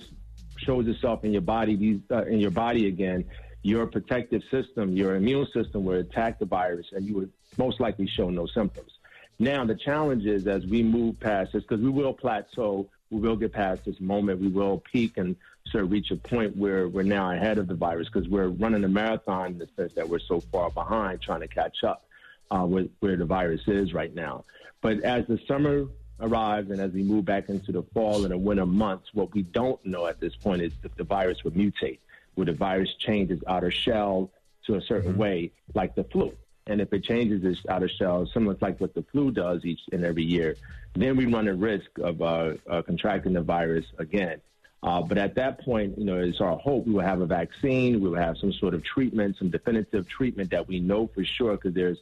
shows 0.58 0.88
itself 0.88 1.24
in 1.26 1.32
your 1.32 1.42
body, 1.42 1.76
these, 1.76 2.00
uh, 2.12 2.26
in 2.26 2.40
your 2.40 2.52
body 2.52 2.88
again, 2.88 3.26
your 3.64 3.88
protective 3.88 4.44
system, 4.52 4.96
your 4.96 5.16
immune 5.16 5.48
system 5.54 5.84
will 5.86 6.00
attack 6.00 6.38
the 6.40 6.46
virus, 6.46 6.88
and 6.92 7.06
you 7.08 7.16
would 7.16 7.32
most 7.58 7.80
likely 7.80 8.08
show 8.08 8.30
no 8.30 8.46
symptoms. 8.46 8.92
Now 9.40 9.66
the 9.66 9.76
challenge 9.76 10.26
is 10.26 10.48
as 10.48 10.66
we 10.66 10.84
move 10.84 11.20
past 11.20 11.54
this, 11.54 11.64
because 11.64 11.82
we 11.82 11.90
will 11.90 12.14
plateau, 12.14 12.88
we 13.10 13.20
will 13.20 13.36
get 13.36 13.54
past 13.54 13.86
this 13.86 14.00
moment, 14.00 14.40
we 14.40 14.48
will 14.48 14.84
peak 14.92 15.18
and 15.18 15.36
sort 15.68 15.86
of 15.86 15.92
reach 15.92 16.12
a 16.12 16.16
point 16.16 16.56
where 16.56 16.88
we're 16.88 17.04
now 17.04 17.32
ahead 17.32 17.58
of 17.58 17.68
the 17.68 17.74
virus 17.74 18.08
because 18.12 18.28
we're 18.28 18.48
running 18.48 18.84
a 18.84 18.88
marathon 18.88 19.54
in 19.54 19.58
the 19.58 19.68
sense 19.76 19.94
that 19.94 20.08
we're 20.08 20.20
so 20.20 20.40
far 20.40 20.70
behind 20.70 21.22
trying 21.22 21.42
to 21.42 21.48
catch 21.48 21.84
up 21.84 22.06
uh, 22.52 22.66
with 22.66 22.90
where 23.00 23.16
the 23.16 23.26
virus 23.26 23.62
is 23.68 23.94
right 23.94 24.14
now. 24.14 24.44
But 24.82 25.02
as 25.04 25.26
the 25.28 25.40
summer 25.48 25.88
arrives 26.20 26.70
and 26.70 26.80
as 26.80 26.92
we 26.92 27.04
move 27.04 27.26
back 27.26 27.50
into 27.50 27.72
the 27.72 27.84
fall 27.94 28.24
and 28.24 28.32
the 28.32 28.38
winter 28.38 28.66
months, 28.66 29.10
what 29.14 29.34
we 29.34 29.44
don't 29.44 29.84
know 29.86 30.06
at 30.06 30.20
this 30.20 30.36
point 30.36 30.62
is 30.62 30.74
if 30.84 30.96
the 30.96 31.04
virus 31.04 31.44
will 31.44 31.52
mutate, 31.52 32.00
will 32.36 32.46
the 32.46 32.54
virus 32.54 32.94
change 33.00 33.32
its 33.32 33.44
outer 33.48 33.72
shell 33.72 34.30
to 34.66 34.76
a 34.76 34.82
certain 34.82 35.18
way, 35.18 35.52
like 35.74 35.96
the 35.96 36.04
flu. 36.06 36.34
And 36.68 36.80
if 36.80 36.94
it 36.94 37.04
changes 37.04 37.44
its 37.44 37.60
outer 37.68 37.90
shell, 37.90 38.26
similar 38.34 38.56
to 38.56 38.64
like 38.64 38.80
what 38.80 38.94
the 38.94 39.04
flu 39.12 39.32
does 39.32 39.66
each 39.66 39.82
and 39.92 40.06
every 40.06 40.24
year, 40.24 40.56
then 40.96 41.18
we 41.18 41.26
run 41.26 41.48
a 41.48 41.54
risk 41.54 41.90
of 42.02 42.22
uh, 42.22 42.54
uh, 42.70 42.82
contracting 42.84 43.34
the 43.34 43.42
virus 43.42 43.86
again. 43.98 44.40
Uh, 44.84 45.02
but 45.02 45.18
at 45.18 45.34
that 45.36 45.62
point, 45.62 45.98
you 45.98 46.04
know, 46.04 46.20
it's 46.20 46.42
our 46.42 46.58
hope 46.58 46.86
we 46.86 46.94
will 46.94 47.02
have 47.02 47.22
a 47.22 47.26
vaccine, 47.26 48.02
we 48.02 48.10
will 48.10 48.18
have 48.18 48.38
some 48.38 48.52
sort 48.52 48.74
of 48.74 48.84
treatment, 48.84 49.38
some 49.40 49.50
definitive 49.50 50.08
treatment 50.10 50.52
that 50.52 50.68
we 50.68 50.80
know 50.82 51.10
for 51.16 51.24
sure, 51.24 51.54
because 51.54 51.74
there's 51.74 52.00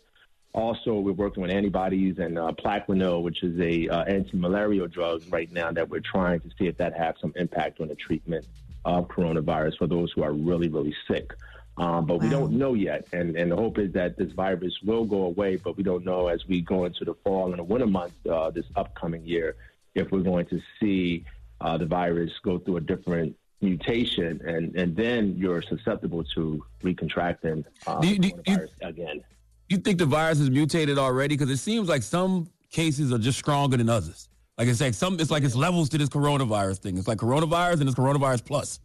also 0.53 0.95
we're 0.95 1.11
working 1.11 1.43
with 1.43 1.51
antibodies 1.51 2.17
and 2.17 2.39
uh, 2.39 2.51
Plaquenil, 2.53 3.21
which 3.21 3.43
is 3.43 3.57
a 3.59 3.87
uh, 3.87 4.03
anti-malarial 4.05 4.87
drug 4.87 5.21
right 5.29 5.51
now 5.51 5.71
that 5.71 5.89
we're 5.89 6.01
trying 6.01 6.39
to 6.39 6.49
see 6.57 6.65
if 6.65 6.75
that 6.77 6.97
has 6.97 7.13
some 7.21 7.31
impact 7.35 7.79
on 7.79 7.87
the 7.87 7.95
treatment 7.95 8.45
of 8.83 9.07
coronavirus 9.07 9.77
for 9.77 9.85
those 9.85 10.11
who 10.13 10.23
are 10.23 10.33
really, 10.33 10.67
really 10.67 10.95
sick. 11.07 11.31
Um, 11.77 12.05
but 12.05 12.19
we 12.19 12.29
don't 12.29 12.51
know 12.51 12.73
yet, 12.73 13.07
and 13.13 13.35
and 13.37 13.51
the 13.51 13.55
hope 13.55 13.77
is 13.77 13.93
that 13.93 14.17
this 14.17 14.31
virus 14.33 14.73
will 14.83 15.05
go 15.05 15.23
away. 15.23 15.55
But 15.55 15.77
we 15.77 15.83
don't 15.83 16.03
know 16.03 16.27
as 16.27 16.45
we 16.47 16.61
go 16.61 16.85
into 16.85 17.05
the 17.05 17.13
fall 17.23 17.51
and 17.51 17.59
the 17.59 17.63
winter 17.63 17.87
months 17.87 18.15
uh, 18.29 18.49
this 18.49 18.65
upcoming 18.75 19.25
year 19.25 19.55
if 19.95 20.11
we're 20.11 20.19
going 20.21 20.45
to 20.47 20.59
see 20.79 21.25
uh, 21.61 21.77
the 21.77 21.85
virus 21.85 22.31
go 22.43 22.57
through 22.59 22.77
a 22.77 22.81
different 22.81 23.35
mutation, 23.61 24.41
and 24.45 24.75
and 24.75 24.95
then 24.95 25.35
you're 25.37 25.61
susceptible 25.61 26.23
to 26.35 26.63
recontracting 26.83 27.63
uh, 27.87 27.99
Do 28.01 28.07
you- 28.09 28.19
do 28.19 28.31
you- 28.47 28.67
again. 28.81 29.21
You 29.69 29.77
think 29.77 29.99
the 29.99 30.05
virus 30.05 30.39
is 30.41 30.49
mutated 30.49 30.97
already? 30.97 31.35
Because 31.37 31.49
it 31.49 31.57
seems 31.57 31.87
like 31.87 32.03
some 32.03 32.49
cases 32.71 33.13
are 33.13 33.17
just 33.17 33.39
stronger 33.39 33.77
than 33.77 33.87
others. 33.87 34.27
Like 34.57 34.67
it's 34.67 34.81
like 34.81 34.93
some, 34.93 35.17
it's 35.17 35.31
like 35.31 35.43
it's 35.43 35.55
levels 35.55 35.87
to 35.89 35.97
this 35.97 36.09
coronavirus 36.09 36.79
thing. 36.79 36.97
It's 36.97 37.07
like 37.07 37.19
coronavirus 37.19 37.79
and 37.79 37.83
it's 37.89 37.97
coronavirus 37.97 38.43
plus. 38.45 38.79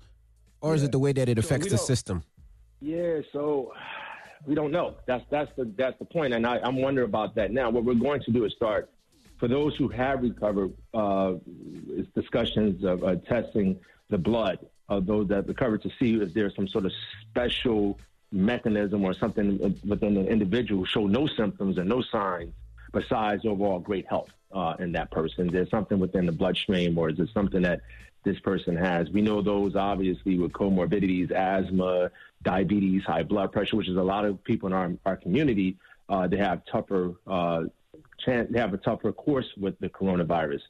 Or 0.60 0.74
is 0.76 0.84
it 0.84 0.92
the 0.92 0.98
way 1.00 1.12
that 1.12 1.28
it 1.28 1.38
affects 1.38 1.64
we 1.66 1.70
the 1.70 1.78
system? 1.78 2.22
Yeah, 2.80 3.18
so 3.32 3.72
we 4.46 4.54
don't 4.54 4.70
know. 4.70 4.94
That's 5.06 5.24
that's 5.28 5.50
the 5.56 5.64
that's 5.76 5.98
the 5.98 6.04
point, 6.04 6.34
and 6.34 6.46
I, 6.46 6.58
I'm 6.62 6.76
wondering 6.80 7.08
about 7.08 7.34
that 7.34 7.50
now. 7.50 7.68
What 7.68 7.84
we're 7.84 7.94
going 7.94 8.22
to 8.22 8.30
do 8.30 8.44
is 8.44 8.52
start 8.52 8.88
for 9.38 9.48
those 9.48 9.76
who 9.76 9.88
have 9.88 10.22
recovered. 10.22 10.72
Uh, 10.94 11.34
is 11.88 12.06
discussions 12.14 12.84
of 12.84 13.02
uh, 13.04 13.16
testing 13.16 13.78
the 14.10 14.18
blood 14.18 14.58
of 14.88 15.06
those 15.06 15.28
that 15.28 15.46
recovered 15.48 15.82
to 15.82 15.90
see 15.98 16.14
if 16.20 16.32
there's 16.34 16.54
some 16.54 16.68
sort 16.68 16.84
of 16.84 16.92
special 17.30 17.98
mechanism 18.32 19.04
or 19.04 19.14
something 19.14 19.58
within 19.86 20.14
the 20.14 20.26
individual 20.26 20.80
who 20.82 20.86
show 20.86 21.06
no 21.06 21.26
symptoms 21.26 21.78
and 21.78 21.88
no 21.88 22.02
signs 22.02 22.52
besides 22.92 23.44
overall 23.44 23.78
great 23.78 24.06
health 24.06 24.30
uh, 24.52 24.74
in 24.78 24.92
that 24.92 25.10
person. 25.10 25.48
There's 25.48 25.70
something 25.70 25.98
within 25.98 26.26
the 26.26 26.32
bloodstream, 26.32 26.96
or 26.98 27.10
is 27.10 27.18
it 27.18 27.28
something 27.34 27.62
that 27.62 27.80
this 28.24 28.38
person 28.40 28.76
has? 28.76 29.10
We 29.10 29.22
know 29.22 29.42
those 29.42 29.76
obviously 29.76 30.38
with 30.38 30.52
comorbidities, 30.52 31.30
asthma, 31.32 32.10
diabetes, 32.42 33.02
high 33.04 33.22
blood 33.22 33.52
pressure, 33.52 33.76
which 33.76 33.88
is 33.88 33.96
a 33.96 34.02
lot 34.02 34.24
of 34.24 34.42
people 34.44 34.68
in 34.68 34.72
our, 34.72 34.92
our 35.04 35.16
community. 35.16 35.76
Uh, 36.08 36.26
they 36.26 36.36
have 36.36 36.62
tougher. 36.70 37.14
Uh, 37.26 37.64
chance, 38.26 38.48
they 38.52 38.60
have 38.60 38.74
a 38.74 38.78
tougher 38.78 39.12
course 39.12 39.46
with 39.56 39.78
the 39.80 39.88
coronavirus, 39.88 40.60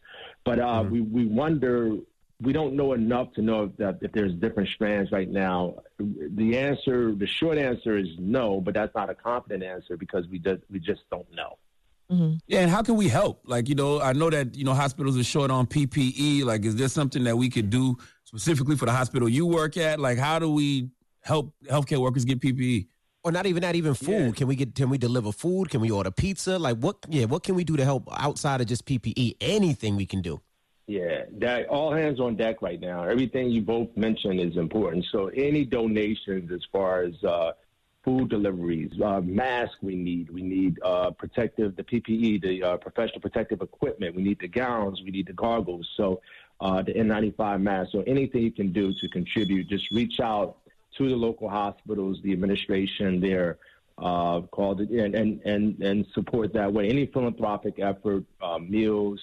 but 0.45 0.59
uh, 0.61 0.85
we 0.89 1.01
we 1.01 1.27
wonder. 1.27 1.97
We 2.39 2.53
don't 2.53 2.75
know 2.75 2.93
enough 2.93 3.33
to 3.37 3.41
know 3.41 3.65
if, 3.65 3.77
that, 3.79 3.99
if 4.03 4.13
there's 4.13 4.35
different 4.35 4.69
strands 4.69 5.11
right 5.11 5.31
now. 5.31 5.77
The 5.99 6.59
answer, 6.59 7.15
the 7.15 7.27
short 7.27 7.57
answer 7.57 7.97
is 7.97 8.09
no, 8.19 8.61
but 8.61 8.75
that's 8.75 8.95
not 8.95 9.09
a 9.09 9.15
confident 9.15 9.63
answer 9.65 9.97
because 9.97 10.29
we 10.29 10.39
just 10.39 10.61
we 10.69 10.79
just 10.79 11.01
don't 11.11 11.27
know. 11.35 11.57
Yeah, 12.47 12.61
and 12.61 12.71
how 12.71 12.83
can 12.83 12.97
we 12.97 13.09
help? 13.09 13.41
Like, 13.47 13.69
you 13.69 13.75
know, 13.75 14.01
I 14.01 14.13
know 14.13 14.31
that, 14.31 14.55
you 14.55 14.65
know, 14.65 14.75
hospitals 14.75 15.19
are 15.19 15.25
short 15.25 15.51
on 15.51 15.67
PPE. 15.67 16.45
Like, 16.45 16.65
is 16.65 16.77
there 16.77 16.89
something 16.89 17.25
that 17.25 17.37
we 17.37 17.49
could 17.49 17.71
do 17.71 17.97
specifically 18.25 18.77
for 18.77 18.87
the 18.87 18.93
hospital 18.93 19.29
you 19.29 19.47
work 19.47 19.77
at? 19.77 19.99
Like, 19.99 20.19
how 20.19 20.39
do 20.39 20.53
we 20.53 20.91
help 21.23 21.53
healthcare 21.65 21.99
workers 21.99 22.25
get 22.25 22.41
PPE? 22.41 22.87
Or 23.27 23.33
not 23.33 23.45
even 23.47 23.63
that, 23.63 23.75
even 23.75 23.95
food. 23.95 24.37
Can 24.37 24.47
we 24.47 24.55
get? 24.55 24.77
Can 24.77 24.89
we 24.89 24.99
deliver 24.99 25.33
food? 25.33 25.69
Can 25.69 25.81
we 25.81 25.91
order 25.91 26.13
pizza? 26.13 26.61
Like 26.61 26.77
what? 26.77 26.99
Yeah, 27.09 27.25
what 27.25 27.43
can 27.43 27.57
we 27.57 27.65
do 27.65 27.77
to 27.77 27.85
help 27.85 28.09
outside 28.17 28.61
of 28.61 28.69
just 28.69 28.87
PPE? 28.87 29.35
Anything 29.41 29.97
we 29.97 30.07
can 30.07 30.23
do. 30.23 30.41
Yeah, 30.87 31.25
that 31.39 31.67
all 31.67 31.93
hands 31.93 32.21
on 32.21 32.37
deck 32.37 32.63
right 32.63 32.81
now. 32.81 33.03
Everything 33.03 33.51
you 33.51 33.63
both 33.63 33.89
mentioned 33.97 34.39
is 34.39 34.57
important. 34.57 35.07
So 35.11 35.27
any 35.35 35.65
donations 35.65 36.53
as 36.53 36.61
far 36.71 37.03
as 37.03 37.15
uh, 37.25 37.55
food 38.05 38.31
deliveries, 38.31 38.93
uh, 39.05 39.21
masks 39.23 39.75
we 39.83 39.97
need. 39.97 40.31
We 40.31 40.43
need 40.43 40.79
uh, 40.85 41.11
protective, 41.11 41.75
the 41.75 41.83
PPE, 41.83 42.43
the 42.43 42.63
uh, 42.63 42.77
professional 42.77 43.21
protective 43.21 43.61
equipment. 43.61 44.15
We 44.15 44.23
need 44.23 44.39
the 44.39 44.47
gowns. 44.47 45.03
We 45.05 45.11
need 45.11 45.27
the 45.27 45.33
goggles. 45.33 45.89
So 45.97 46.21
uh, 46.61 46.83
the 46.83 46.95
N95 46.95 47.61
mask. 47.61 47.91
So 47.91 48.05
anything 48.07 48.43
you 48.43 48.53
can 48.53 48.73
do 48.73 48.95
to 48.95 49.09
contribute, 49.09 49.69
just 49.69 49.91
reach 49.91 50.21
out 50.21 50.59
to 50.99 51.09
the 51.09 51.17
local 51.17 51.49
hospitals, 51.49 52.19
the 52.23 52.33
administration 52.33 53.21
there. 53.21 53.59
Uh, 53.99 54.43
called 54.51 54.83
it 54.83 54.91
and, 54.91 55.15
and 55.15 55.41
and 55.47 55.81
and 55.81 56.05
support 56.13 56.53
that 56.53 56.71
way. 56.71 56.87
Any 56.91 57.07
philanthropic 57.07 57.79
effort, 57.79 58.25
uh, 58.43 58.59
meals, 58.59 59.19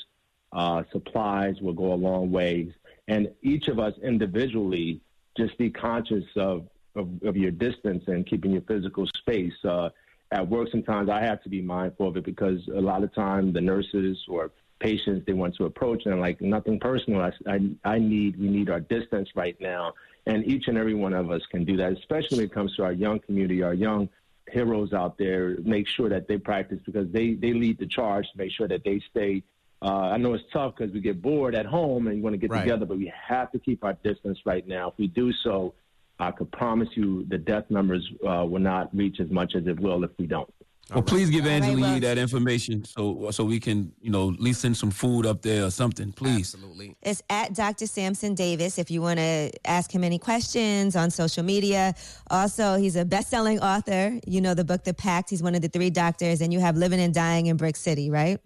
uh, 0.53 0.83
supplies 0.91 1.59
will 1.61 1.73
go 1.73 1.93
a 1.93 1.95
long 1.95 2.31
ways. 2.31 2.71
And 3.07 3.29
each 3.41 3.67
of 3.67 3.79
us 3.79 3.93
individually 4.01 5.01
just 5.35 5.57
be 5.57 5.69
conscious 5.69 6.25
of, 6.35 6.67
of, 6.95 7.09
of 7.23 7.35
your 7.35 7.51
distance 7.51 8.03
and 8.07 8.25
keeping 8.25 8.51
your 8.51 8.61
physical 8.61 9.07
space. 9.07 9.53
Uh, 9.63 9.89
at 10.31 10.47
work, 10.47 10.69
sometimes 10.71 11.09
I 11.09 11.21
have 11.21 11.41
to 11.43 11.49
be 11.49 11.61
mindful 11.61 12.07
of 12.07 12.17
it 12.17 12.23
because 12.23 12.67
a 12.67 12.81
lot 12.81 13.03
of 13.03 13.13
time 13.13 13.51
the 13.51 13.61
nurses 13.61 14.23
or 14.27 14.51
patients 14.79 15.23
they 15.25 15.33
want 15.33 15.55
to 15.55 15.65
approach 15.65 16.05
and 16.05 16.13
I'm 16.13 16.19
like 16.19 16.41
nothing 16.41 16.79
personal. 16.79 17.21
I, 17.21 17.31
I, 17.47 17.59
I 17.83 17.99
need 17.99 18.39
we 18.39 18.47
need 18.47 18.69
our 18.69 18.79
distance 18.79 19.29
right 19.35 19.59
now, 19.59 19.93
and 20.25 20.45
each 20.45 20.67
and 20.67 20.77
every 20.77 20.93
one 20.93 21.13
of 21.13 21.31
us 21.31 21.41
can 21.51 21.63
do 21.65 21.75
that. 21.77 21.91
Especially 21.93 22.37
when 22.37 22.45
it 22.45 22.53
comes 22.53 22.75
to 22.75 22.83
our 22.83 22.93
young 22.93 23.19
community, 23.19 23.61
our 23.63 23.73
young 23.73 24.09
heroes 24.51 24.93
out 24.93 25.17
there. 25.17 25.57
Make 25.63 25.87
sure 25.87 26.09
that 26.09 26.27
they 26.27 26.37
practice 26.37 26.79
because 26.85 27.11
they 27.11 27.33
they 27.33 27.53
lead 27.53 27.77
the 27.79 27.87
charge 27.87 28.25
to 28.31 28.37
make 28.37 28.51
sure 28.51 28.67
that 28.67 28.83
they 28.83 28.99
stay 29.11 29.43
Uh, 29.81 30.11
I 30.15 30.17
know 30.17 30.33
it's 30.33 30.45
tough 30.53 30.75
because 30.77 30.93
we 30.93 31.01
get 31.01 31.21
bored 31.21 31.55
at 31.55 31.65
home 31.65 32.07
and 32.07 32.15
you 32.15 32.23
want 32.23 32.35
to 32.35 32.37
get 32.37 32.49
Right. 32.51 32.61
together, 32.63 32.85
but 32.85 32.97
we 32.97 33.11
have 33.33 33.51
to 33.51 33.59
keep 33.59 33.83
our 33.83 33.95
distance 34.09 34.39
right 34.45 34.65
now. 34.65 34.87
If 34.91 34.93
we 34.97 35.07
do 35.07 35.33
so, 35.45 35.73
I 36.19 36.31
could 36.31 36.49
promise 36.53 36.87
you 36.95 37.25
the 37.27 37.37
death 37.37 37.65
numbers 37.69 38.03
uh, 38.25 38.45
will 38.49 38.61
not 38.73 38.95
reach 38.95 39.19
as 39.19 39.29
much 39.29 39.55
as 39.55 39.67
it 39.67 39.77
will 39.81 40.05
if 40.05 40.11
we 40.17 40.25
don't. 40.25 40.53
Well, 40.91 41.01
please 41.01 41.29
give 41.29 41.45
All 41.45 41.51
right, 41.51 41.63
Angela 41.63 41.91
well- 41.91 41.99
that 42.01 42.17
information 42.17 42.83
so 42.83 43.31
so 43.31 43.45
we 43.45 43.59
can 43.59 43.93
you 44.01 44.11
know 44.11 44.31
at 44.33 44.39
least 44.39 44.61
send 44.61 44.75
some 44.75 44.91
food 44.91 45.25
up 45.25 45.41
there 45.41 45.63
or 45.63 45.71
something. 45.71 46.11
Please. 46.11 46.53
Absolutely. 46.53 46.95
It's 47.01 47.23
at 47.29 47.53
Dr. 47.53 47.87
Sampson 47.87 48.35
Davis 48.35 48.77
if 48.77 48.91
you 48.91 49.01
want 49.01 49.19
to 49.19 49.51
ask 49.65 49.93
him 49.93 50.03
any 50.03 50.19
questions 50.19 50.95
on 50.95 51.09
social 51.09 51.43
media. 51.43 51.95
Also, 52.29 52.75
he's 52.75 52.95
a 52.97 53.05
best-selling 53.05 53.59
author. 53.61 54.19
You 54.27 54.41
know 54.41 54.53
the 54.53 54.65
book 54.65 54.83
The 54.83 54.93
Pact. 54.93 55.29
He's 55.29 55.41
one 55.41 55.55
of 55.55 55.61
the 55.61 55.69
three 55.69 55.89
doctors, 55.89 56.41
and 56.41 56.51
you 56.51 56.59
have 56.59 56.75
Living 56.75 56.99
and 56.99 57.13
Dying 57.13 57.45
in 57.45 57.57
Brick 57.57 57.77
City, 57.77 58.09
right? 58.09 58.39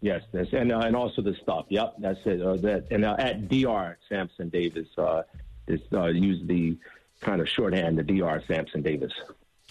Yes, 0.00 0.22
that's, 0.32 0.52
and 0.52 0.72
uh, 0.72 0.78
and 0.80 0.96
also 0.96 1.22
the 1.22 1.34
stuff. 1.42 1.66
Yep, 1.68 1.94
that's 1.98 2.18
it. 2.24 2.42
Uh, 2.42 2.56
that 2.56 2.86
and 2.90 3.04
uh, 3.04 3.16
at 3.18 3.48
Dr. 3.48 3.98
Sampson 4.08 4.48
Davis, 4.48 4.88
uh, 4.98 5.22
is 5.68 5.80
uh, 5.92 6.06
use 6.06 6.40
the 6.46 6.76
kind 7.20 7.40
of 7.40 7.48
shorthand, 7.48 7.98
the 7.98 8.02
Dr. 8.02 8.42
Sampson 8.48 8.82
Davis. 8.82 9.12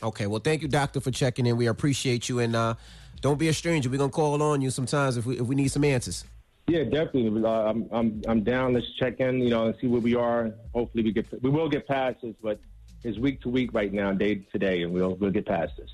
Okay, 0.04 0.28
well, 0.28 0.40
thank 0.40 0.62
you, 0.62 0.68
doctor, 0.68 1.00
for 1.00 1.12
checking 1.12 1.46
in. 1.46 1.58
We 1.58 1.68
appreciate 1.68 2.28
you, 2.28 2.40
and 2.40 2.56
uh, 2.56 2.76
don't 3.22 3.38
be 3.38 3.48
a 3.50 3.54
stranger. 3.54 3.90
We're 3.90 3.98
gonna 3.98 4.12
call 4.12 4.42
on 4.42 4.62
you 4.62 4.70
sometimes 4.72 5.18
if 5.18 5.26
we 5.26 5.40
if 5.40 5.46
we 5.46 5.56
need 5.56 5.70
some 5.70 5.84
answers. 5.84 6.26
Yeah, 6.68 6.84
definitely. 6.84 7.44
Uh, 7.44 7.50
I'm 7.50 7.90
I'm 7.92 8.22
I'm 8.28 8.44
down. 8.44 8.74
Let's 8.74 8.92
check 9.00 9.20
in, 9.20 9.40
you 9.42 9.50
know, 9.50 9.68
and 9.68 9.76
see 9.80 9.88
where 9.88 10.02
we 10.02 10.16
are. 10.16 10.52
Hopefully, 10.74 11.04
we 11.04 11.12
get 11.12 11.28
we 11.44 11.50
will 11.50 11.70
get 11.70 11.88
past 11.88 12.18
this, 12.24 12.36
but 12.42 12.60
it's 13.04 13.18
week 13.18 13.42
to 13.42 13.50
week 13.50 13.74
right 13.74 13.92
now, 13.94 14.12
day 14.12 14.36
to 14.36 14.58
day, 14.60 14.84
and 14.84 14.92
we'll 14.92 15.16
we'll 15.16 15.32
get 15.32 15.46
past 15.46 15.74
this. 15.78 15.90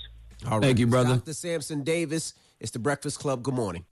All 0.50 0.62
Thank 0.62 0.80
you, 0.80 0.88
brother. 0.88 1.16
Dr. 1.16 1.34
Sampson 1.34 1.84
Davis. 1.84 2.34
It's 2.60 2.72
the 2.72 2.80
Breakfast 2.80 3.20
Club. 3.20 3.44
Good 3.44 3.54
morning. 3.54 3.86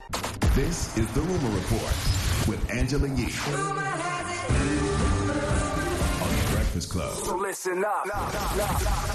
This 0.53 0.97
is 0.97 1.07
the 1.13 1.21
Rumor 1.21 1.55
Report 1.55 1.93
with 2.47 2.65
Angela 2.71 3.07
Yee. 3.09 3.94
On 6.75 6.81
the 6.81 6.87
Breakfast 6.87 6.89
Club. 6.89 7.25
So 7.25 7.37
listen 7.37 7.85
up. 7.85 8.05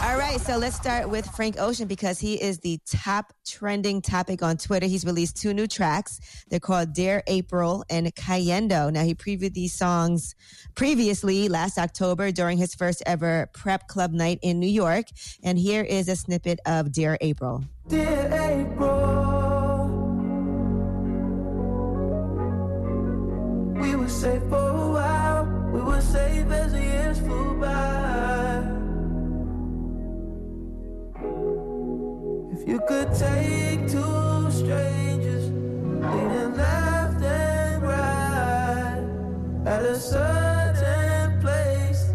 All 0.02 0.16
right, 0.16 0.40
so 0.40 0.56
let's 0.56 0.76
start 0.76 1.11
with 1.11 1.26
Frank 1.36 1.56
Ocean 1.58 1.86
because 1.86 2.18
he 2.18 2.40
is 2.40 2.58
the 2.61 2.78
top 2.86 3.34
trending 3.46 4.00
topic 4.00 4.42
on 4.42 4.56
Twitter. 4.56 4.86
He's 4.86 5.04
released 5.04 5.36
two 5.36 5.52
new 5.52 5.66
tracks. 5.66 6.44
They're 6.48 6.58
called 6.58 6.94
Dear 6.94 7.22
April 7.26 7.84
and 7.90 8.06
Cayendo. 8.14 8.90
Now, 8.90 9.04
he 9.04 9.14
previewed 9.14 9.52
these 9.52 9.74
songs 9.74 10.34
previously 10.74 11.48
last 11.48 11.76
October 11.78 12.32
during 12.32 12.56
his 12.56 12.74
first 12.74 13.02
ever 13.04 13.50
prep 13.52 13.88
club 13.88 14.12
night 14.12 14.38
in 14.42 14.58
New 14.58 14.66
York. 14.66 15.06
And 15.42 15.58
here 15.58 15.82
is 15.82 16.08
a 16.08 16.16
snippet 16.16 16.61
of 16.64 16.92
Dear 16.92 17.18
April. 17.20 17.64
Dear 17.88 18.30
April, 18.32 19.86
we 23.74 23.96
were 23.96 24.08
safe 24.08 24.42
for 24.48 24.70
you 32.71 32.79
could 32.87 33.12
take 33.12 33.81
two 33.89 34.49
strangers, 34.53 35.51
leaning 35.51 36.55
left 36.57 37.21
and 37.21 37.83
right, 37.83 39.03
at 39.66 39.83
a 39.83 39.99
certain 39.99 41.41
place 41.41 42.11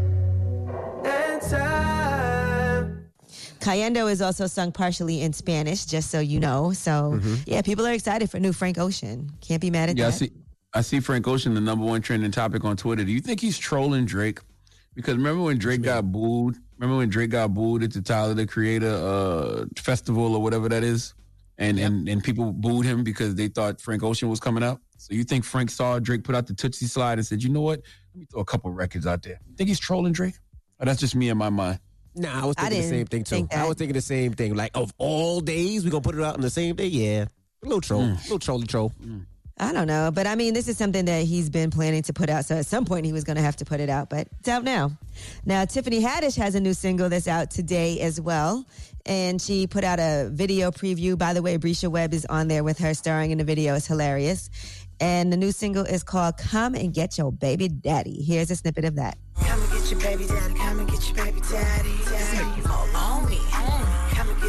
and 1.03 1.41
time. 1.41 3.10
Cayendo 3.60 4.10
is 4.10 4.22
also 4.22 4.47
sung 4.47 4.72
partially 4.72 5.24
in 5.24 5.34
Spanish, 5.34 5.84
just 5.84 6.10
so 6.10 6.22
you 6.22 6.39
know. 6.39 6.72
So, 6.72 7.16
mm-hmm. 7.16 7.36
yeah, 7.45 7.62
people 7.62 7.86
are 7.86 7.91
excited 7.91 8.32
for 8.32 8.39
new 8.39 8.53
Frank 8.53 8.78
Ocean. 8.78 9.30
Can't 9.41 9.62
be 9.62 9.70
mad 9.70 9.89
at 9.89 9.97
Yeah, 9.97 10.08
I 10.08 10.12
that. 10.12 10.18
see. 10.18 10.32
I 10.74 10.82
see 10.82 11.01
Frank 11.01 11.28
Ocean, 11.28 11.53
the 11.53 11.62
number 11.62 11.84
one 11.84 12.01
trending 12.01 12.32
topic 12.32 12.64
on 12.64 12.78
Twitter. 12.78 13.03
Do 13.03 13.12
you 13.12 13.20
think 13.22 13.41
he's 13.41 13.58
trolling 13.58 14.06
Drake? 14.06 14.39
Because 14.93 15.16
remember 15.18 15.43
when 15.43 15.58
Drake 15.58 15.82
got 15.82 16.10
booed? 16.14 16.58
Remember 16.78 16.97
when 16.97 17.09
Drake 17.09 17.30
got 17.30 17.53
booed 17.53 17.84
at 17.84 17.93
the 17.93 18.01
Tyler 18.01 18.34
the 18.34 18.45
Creator 18.45 18.89
uh, 18.89 19.65
festival 19.78 20.36
or 20.36 20.41
whatever 20.41 20.67
that 20.69 20.84
is, 20.84 21.13
and 21.57 21.80
and 21.80 22.07
and 22.09 22.23
people 22.23 22.51
booed 22.51 22.86
him 22.86 23.03
because 23.03 23.36
they 23.36 23.47
thought 23.47 23.80
Frank 23.80 24.03
Ocean 24.03 24.30
was 24.30 24.39
coming 24.39 24.63
out. 24.63 24.82
So 24.97 25.13
you 25.13 25.23
think 25.23 25.45
Frank 25.45 25.69
saw 25.69 25.99
Drake 25.99 26.23
put 26.23 26.36
out 26.36 26.47
the 26.47 26.53
Toosie 26.53 26.89
slide 26.89 27.17
and 27.17 27.26
said, 27.26 27.43
you 27.43 27.49
know 27.49 27.61
what? 27.61 27.82
Let 28.13 28.19
me 28.19 28.26
throw 28.32 28.41
a 28.41 28.45
couple 28.45 28.71
records 28.71 29.05
out 29.05 29.23
there. 29.23 29.39
You 29.47 29.55
think 29.55 29.69
he's 29.69 29.80
trolling 29.80 30.13
Drake? 30.13 30.36
Or 30.80 30.86
that's 30.86 30.99
just 30.99 31.15
me 31.15 31.30
in 31.30 31.38
my 31.38 31.49
mind. 31.49 31.80
Nah, 32.15 32.41
I 32.41 32.45
was 32.45 32.55
I 32.57 32.69
thinking 32.69 32.82
the 32.82 32.88
same 32.88 33.05
thing 33.07 33.23
too. 33.23 33.36
think 33.36 33.53
I 33.55 33.67
was 33.67 33.76
thinking 33.76 33.93
the 33.93 34.01
same 34.01 34.34
thing. 34.34 34.55
Like 34.55 34.71
of 34.73 34.93
all 34.97 35.41
days, 35.41 35.84
we 35.84 35.91
gonna 35.91 36.01
put 36.01 36.15
it 36.15 36.21
out 36.21 36.36
on 36.36 36.41
the 36.41 36.49
same 36.49 36.76
day. 36.76 36.88
Yeah, 36.88 37.26
a 37.63 37.65
little 37.65 37.82
troll, 37.82 38.03
a 38.03 38.19
little 38.23 38.39
trolly 38.39 38.67
troll. 38.67 38.93
I 39.58 39.72
don't 39.72 39.88
know, 39.88 40.12
but 40.14 40.28
I 40.28 40.36
mean, 40.36 40.53
this 40.53 40.68
is 40.68 40.78
something 40.78 41.06
that 41.06 41.24
he's 41.24 41.49
been 41.49 41.72
planning 41.72 42.03
to 42.03 42.14
put 42.14 42.30
out. 42.30 42.43
So 42.43 42.56
at 42.56 42.66
some 42.66 42.84
point, 42.84 43.06
he 43.06 43.14
was 43.14 43.24
going 43.24 43.38
to 43.38 43.41
have 43.41 43.56
to 43.58 43.66
put 43.66 43.80
it 43.80 43.89
out, 43.89 44.10
but 44.10 44.28
it's 44.39 44.49
out 44.49 44.66
now. 44.66 44.91
Now, 45.45 45.64
Tiffany 45.64 46.01
Haddish 46.01 46.36
has 46.36 46.56
a 46.56 46.60
new 46.60 46.74
single 46.74 47.08
that's 47.08 47.28
out 47.28 47.51
today 47.51 48.01
as 48.01 48.20
well, 48.20 48.66
and 49.06 49.41
she 49.41 49.66
put 49.66 49.86
out 49.86 49.97
a 49.97 50.30
video 50.30 50.72
preview. 50.72 51.18
By 51.18 51.34
the 51.34 51.41
way, 51.41 51.58
Brisha 51.58 51.89
Webb 51.89 52.14
is 52.14 52.26
on 52.26 52.49
there 52.49 52.66
with 52.66 52.80
her 52.80 52.93
starring 52.93 53.32
in 53.32 53.38
the 53.38 53.45
video. 53.45 53.76
It's 53.76 53.88
hilarious, 53.88 54.49
and 54.99 55.32
the 55.32 55.38
new 55.38 55.53
single 55.53 55.86
is 55.86 56.03
called 56.03 56.36
"Come 56.38 56.76
and 56.76 56.93
Get 56.93 57.18
Your 57.18 57.32
Baby 57.32 57.70
Daddy." 57.70 58.24
Here's 58.24 58.51
a 58.51 58.58
snippet 58.58 58.84
of 58.84 58.95
that. 58.95 59.18
Come 59.39 59.62
and 59.62 59.72
get 59.72 59.89
your 59.89 60.01
baby 60.01 60.28
daddy. 60.28 60.53
Come 60.56 60.80
and 60.80 60.89
get 60.89 61.08
your 61.08 61.26
baby 61.26 61.39
daddy. 61.49 61.89
daddy. 62.03 63.14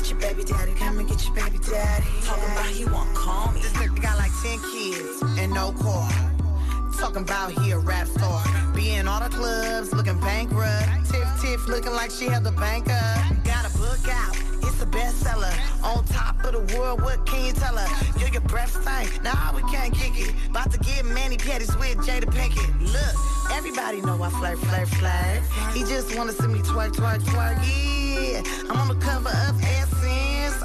Get 0.06 0.10
your 0.10 0.34
baby 0.34 0.44
daddy. 0.44 0.72
Come 0.72 0.98
and 0.98 1.08
get 1.08 1.24
your 1.24 1.34
baby 1.34 1.58
daddy. 1.58 2.06
Talking 2.22 2.52
about 2.52 2.66
he 2.66 2.84
won't 2.84 3.12
call 3.14 3.52
me. 3.52 3.60
This 3.60 3.72
nigga 3.72 4.00
got 4.00 4.16
like 4.18 4.30
10 4.42 4.58
kids 4.70 5.22
and 5.38 5.52
no 5.52 5.72
car. 5.72 6.10
Talking 6.98 7.22
about 7.22 7.50
he 7.52 7.72
a 7.72 7.78
rap 7.78 8.06
star. 8.06 8.44
Be 8.74 8.94
in 8.94 9.08
all 9.08 9.20
the 9.20 9.34
clubs 9.34 9.92
looking 9.92 10.18
bankrupt. 10.20 11.10
Tiff 11.10 11.28
Tiff 11.40 11.66
looking 11.66 11.92
like 11.92 12.10
she 12.10 12.26
had 12.26 12.44
the 12.44 12.52
bank 12.52 12.88
up. 12.88 13.44
Got 13.44 13.68
a 13.68 13.78
book 13.78 13.98
out. 14.08 14.36
It's 14.62 14.80
a 14.80 14.86
bestseller. 14.86 15.52
On 15.82 16.04
top 16.04 16.44
of 16.44 16.52
the 16.52 16.78
world, 16.78 17.02
what 17.02 17.26
can 17.26 17.44
you 17.44 17.52
tell 17.52 17.76
her? 17.76 18.20
Yo, 18.20 18.26
your 18.28 18.42
breath 18.42 18.80
stink. 18.80 19.22
Nah, 19.24 19.54
we 19.54 19.62
can't 19.72 19.92
kick 19.92 20.12
it. 20.16 20.32
About 20.48 20.70
to 20.70 20.78
get 20.78 21.04
Manny 21.04 21.36
Pettis 21.36 21.74
with 21.76 21.96
Jada 21.98 22.26
Pinkett. 22.26 22.80
Look, 22.80 23.52
everybody 23.52 24.00
know 24.02 24.22
I 24.22 24.30
flirt, 24.30 24.58
flirt, 24.58 24.88
flirt. 24.88 25.42
He 25.74 25.80
just 25.80 26.16
wanna 26.16 26.32
see 26.32 26.46
me 26.46 26.60
twerk, 26.60 26.92
twerk, 26.92 27.22
twerk. 27.22 27.58
Yeah, 27.64 28.42
I'm 28.70 28.78
on 28.78 28.88
the 28.88 29.04
cover 29.04 29.30
of. 29.30 29.75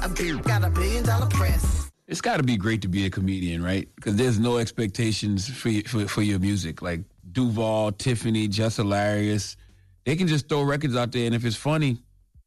I 0.02 0.08
got 0.42 0.64
a 0.64 0.70
billion 0.70 1.04
dollar 1.04 1.26
press. 1.26 1.90
It's 2.08 2.20
got 2.20 2.38
to 2.38 2.42
be 2.42 2.56
great 2.56 2.82
to 2.82 2.88
be 2.88 3.06
a 3.06 3.10
comedian, 3.10 3.62
right? 3.62 3.88
Because 3.94 4.16
there's 4.16 4.40
no 4.40 4.56
expectations 4.58 5.48
for, 5.48 5.68
y- 5.68 5.84
for 5.86 6.08
for 6.08 6.22
your 6.22 6.40
music. 6.40 6.82
Like 6.82 7.02
Duval, 7.30 7.92
Tiffany, 7.92 8.48
Just 8.48 8.78
Hilarious, 8.78 9.56
they 10.04 10.16
can 10.16 10.26
just 10.26 10.48
throw 10.48 10.62
records 10.62 10.96
out 10.96 11.12
there, 11.12 11.26
and 11.26 11.34
if 11.34 11.44
it's 11.44 11.54
funny, 11.54 12.02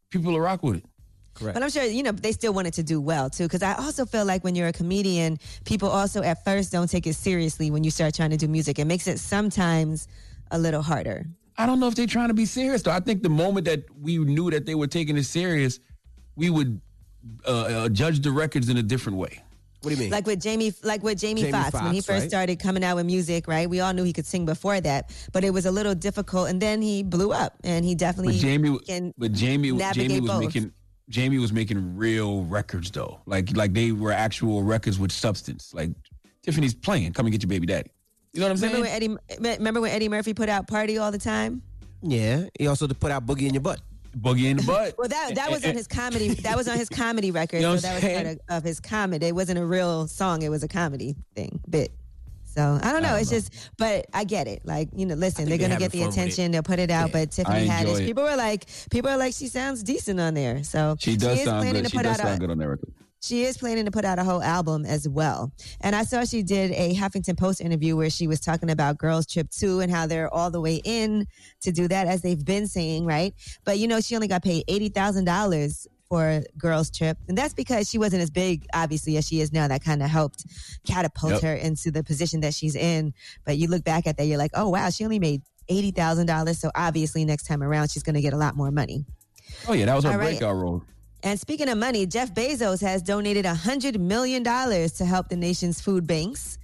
people 0.10 0.34
will 0.34 0.42
rock 0.42 0.64
with 0.64 0.78
it. 0.78 0.86
Correct. 1.34 1.54
But 1.54 1.64
I'm 1.64 1.70
sure, 1.70 1.84
you 1.84 2.04
know, 2.04 2.12
they 2.12 2.34
still 2.34 2.54
want 2.54 2.68
it 2.68 2.74
to 2.76 2.84
do 2.84 3.00
well 3.00 3.30
too. 3.30 3.48
Cause 3.48 3.64
I 3.64 3.74
also 3.76 4.06
feel 4.06 4.26
like 4.26 4.44
when 4.44 4.56
you're 4.56 4.68
a 4.68 4.74
comedian, 4.74 5.38
people 5.64 5.90
also 5.90 6.22
at 6.24 6.44
first 6.44 6.72
don't 6.74 6.90
take 6.90 7.08
it 7.08 7.14
seriously 7.16 7.72
when 7.72 7.84
you 7.84 7.92
start 7.92 8.14
trying 8.16 8.32
to 8.32 8.38
do 8.38 8.48
music. 8.48 8.80
It 8.80 8.86
makes 8.86 9.08
it 9.08 9.20
sometimes 9.20 10.08
a 10.52 10.58
little 10.58 10.82
harder. 10.82 11.26
I 11.58 11.66
don't 11.66 11.80
know 11.80 11.88
if 11.88 11.96
they're 11.96 12.08
trying 12.08 12.30
to 12.30 12.34
be 12.34 12.46
serious 12.46 12.82
though. 12.84 12.92
I 12.92 13.00
think 13.00 13.24
the 13.24 13.30
moment 13.30 13.66
that 13.66 13.84
we 14.00 14.18
knew 14.18 14.50
that 14.52 14.66
they 14.66 14.76
were 14.76 14.88
taking 14.88 15.18
it 15.18 15.24
serious, 15.26 15.80
we 16.38 16.50
would 16.50 16.80
uh, 17.46 17.50
uh, 17.50 17.90
judge 17.90 18.20
the 18.22 18.32
records 18.32 18.70
in 18.70 18.78
a 18.78 18.84
different 18.84 19.18
way. 19.18 19.42
What 19.82 19.90
do 19.92 19.96
you 19.98 20.02
mean? 20.02 20.10
Like 20.10 20.26
with 20.26 20.42
Jamie, 20.42 20.74
like 20.84 21.04
with 21.04 21.20
Jamie, 21.20 21.42
Jamie 21.42 21.52
Foxx 21.52 21.74
when 21.74 21.94
he 21.94 22.02
first 22.02 22.22
right? 22.22 22.30
started 22.30 22.60
coming 22.60 22.84
out 22.84 22.96
with 22.96 23.06
music, 23.06 23.48
right? 23.48 23.70
We 23.70 23.82
all 23.82 23.94
knew 23.94 24.04
he 24.04 24.14
could 24.14 24.26
sing 24.26 24.46
before 24.46 24.82
that, 24.82 25.12
but 25.32 25.44
it 25.44 25.52
was 25.52 25.68
a 25.68 25.72
little 25.72 25.94
difficult. 25.94 26.50
And 26.50 26.60
then 26.60 26.82
he 26.82 27.04
blew 27.04 27.32
up, 27.32 27.54
and 27.64 27.86
he 27.86 27.94
definitely 27.94 28.34
But 28.34 28.42
Jamie, 28.42 28.80
can 28.80 29.14
but 29.18 29.32
Jamie, 29.32 29.74
Jamie 29.94 30.22
was 30.22 30.32
both. 30.32 30.42
making 30.42 30.74
Jamie 31.10 31.38
was 31.38 31.54
making 31.54 31.96
real 31.96 32.44
records 32.46 32.90
though. 32.90 33.22
Like 33.28 33.56
like 33.56 33.74
they 33.74 33.92
were 33.92 34.12
actual 34.12 34.64
records 34.64 34.98
with 34.98 35.12
substance. 35.12 35.72
Like 35.74 35.92
Tiffany's 36.42 36.74
playing, 36.74 37.14
come 37.14 37.28
and 37.28 37.32
get 37.32 37.44
your 37.44 37.50
baby 37.50 37.68
daddy. 37.68 37.92
You 38.34 38.40
know 38.42 38.48
what 38.48 38.52
I'm 38.52 38.58
saying? 38.58 38.74
Remember 38.74 39.20
when 39.20 39.20
Eddie? 39.40 39.58
Remember 39.60 39.82
when 39.82 39.92
Eddie 39.92 40.10
Murphy 40.10 40.34
put 40.34 40.50
out 40.50 40.68
"Party 40.68 40.98
All 40.98 41.12
the 41.12 41.20
Time"? 41.20 41.62
Yeah, 42.02 42.46
he 42.58 42.68
also 42.68 42.88
put 42.88 43.12
out 43.12 43.26
Boogie 43.26 43.48
in 43.48 43.54
Your 43.54 43.62
Butt. 43.62 43.82
Boogie 44.20 44.50
in 44.50 44.58
the 44.58 44.64
butt. 44.68 44.96
Well, 44.98 45.08
that 45.10 45.36
that 45.36 45.52
was 45.52 45.66
on 45.66 45.74
his 45.76 45.88
comedy. 45.88 46.30
That 46.36 46.56
was 46.58 46.68
on 46.68 46.78
his 46.78 46.90
comedy 46.90 47.32
record. 47.32 47.58
You 47.58 47.64
know 47.64 47.76
so 47.78 47.88
that 47.88 48.04
was 48.04 48.14
part 48.14 48.26
of, 48.28 48.40
of 48.58 48.64
his 48.64 48.80
comedy. 48.80 49.28
It 49.28 49.36
wasn't 49.36 49.60
a 49.60 49.66
real 49.66 50.08
song. 50.08 50.42
It 50.42 50.50
was 50.50 50.64
a 50.64 50.68
comedy 50.68 51.16
thing 51.36 51.60
bit. 51.70 51.92
So 52.46 52.80
I 52.82 52.94
don't 52.94 53.04
know. 53.04 53.16
it's 53.16 53.30
just, 53.30 53.54
but 53.78 54.06
I 54.14 54.24
get 54.24 54.48
it. 54.48 54.62
Like 54.66 54.88
you 54.96 55.06
know, 55.06 55.16
listen, 55.16 55.44
they're 55.50 55.58
they're 55.58 55.68
gonna 55.68 55.78
get 55.80 55.92
the 55.92 56.00
having 56.00 56.12
fun 56.14 56.24
with 56.24 56.30
attention. 56.32 56.52
They'll 56.52 56.64
put 56.64 56.80
it 56.80 56.90
out. 56.90 57.12
But 57.12 57.32
Tiffany 57.32 57.70
I 57.70 57.84
Haddish, 57.84 58.00
it. 58.00 58.06
people 58.06 58.24
were 58.24 58.38
like, 58.38 58.66
people 58.90 59.12
are 59.12 59.18
like, 59.18 59.34
she 59.34 59.48
sounds 59.48 59.84
decent 59.84 60.22
on 60.22 60.34
there. 60.36 60.64
So 60.64 60.96
She 60.98 61.18
does 61.18 61.40
is 61.40 61.46
sound 61.46 61.64
planning 61.64 61.82
good. 61.82 61.84
to 61.84 61.92
She 61.92 61.98
put 61.98 62.04
does 62.04 62.20
out 62.22 62.26
sound 62.28 62.38
a, 62.38 62.40
good 62.40 62.52
on 62.52 62.58
that 62.60 62.70
record. 62.70 62.94
She 63.26 63.44
is 63.44 63.58
planning 63.58 63.86
to 63.86 63.92
put 63.92 64.06
out 64.06 64.20
a 64.20 64.24
whole 64.24 64.44
album 64.44 64.86
as 64.86 65.10
well. 65.10 65.52
And 65.82 65.96
I 65.96 66.04
saw 66.04 66.24
she 66.26 66.44
did 66.44 66.72
a 66.72 66.94
Huffington 66.94 67.38
Post 67.38 67.60
interview 67.60 67.96
where 67.98 68.10
she 68.12 68.28
was 68.28 68.40
talking 68.40 68.70
about 68.70 69.00
Girls 69.00 69.26
Trip 69.26 69.50
2 69.50 69.80
and 69.80 69.92
how 69.92 70.06
they're 70.06 70.32
all 70.32 70.52
the 70.52 70.62
way 70.62 70.80
in 70.84 71.26
to 71.62 71.72
do 71.72 71.88
that, 71.88 72.06
as 72.08 72.22
they've 72.22 72.44
been 72.46 72.68
saying, 72.68 73.06
right? 73.06 73.34
But 73.64 73.80
you 73.80 73.88
know, 73.88 74.00
she 74.00 74.14
only 74.16 74.28
got 74.28 74.44
paid 74.44 74.64
$80,000 74.68 75.88
for 76.08 76.44
girls 76.56 76.92
trip, 76.92 77.18
and 77.28 77.36
that's 77.36 77.56
because 77.56 77.90
she 77.90 77.98
wasn't 77.98 78.22
as 78.22 78.30
big, 78.30 78.68
obviously, 78.76 79.18
as 79.18 79.28
she 79.28 79.42
is 79.42 79.52
now. 79.52 79.68
That 79.68 79.84
kind 79.84 80.04
of 80.04 80.10
helped 80.10 80.46
catapult 80.86 81.34
Yep. 81.34 81.42
her 81.42 81.56
into 81.56 81.90
the 81.90 82.04
position 82.04 82.42
that 82.42 82.54
she's 82.54 82.76
in. 82.76 83.12
But 83.44 83.58
you 83.58 83.68
look 83.68 83.84
back 83.84 84.06
at 84.06 84.18
that, 84.18 84.26
you're 84.26 84.38
like, 84.38 84.52
oh 84.54 84.70
wow, 84.70 84.92
she 84.92 85.04
only 85.04 85.18
made 85.18 85.42
eighty 85.68 85.90
thousand 85.90 86.28
dollars. 86.28 86.60
So 86.60 86.70
obviously, 86.76 87.26
next 87.26 87.48
time 87.48 87.64
around, 87.64 87.90
she's 87.90 88.04
going 88.04 88.14
to 88.14 88.22
get 88.22 88.34
a 88.34 88.38
lot 88.38 88.56
more 88.56 88.70
money. 88.70 89.04
Oh 89.68 89.74
yeah, 89.74 89.86
that 89.86 89.96
was 89.96 90.04
her 90.04 90.12
right. 90.12 90.38
breakout 90.38 90.56
role. 90.56 90.84
And 91.26 91.40
speaking 91.40 91.70
of 91.70 91.80
money, 91.80 92.06
Jeff 92.06 92.36
Bezos 92.36 92.82
has 92.82 93.02
donated 93.02 93.46
$100 93.46 93.98
million 93.98 94.44
to 94.44 95.06
help 95.06 95.28
the 95.28 95.36
nation's 95.36 95.82
food 95.82 96.06
banks. 96.06 96.60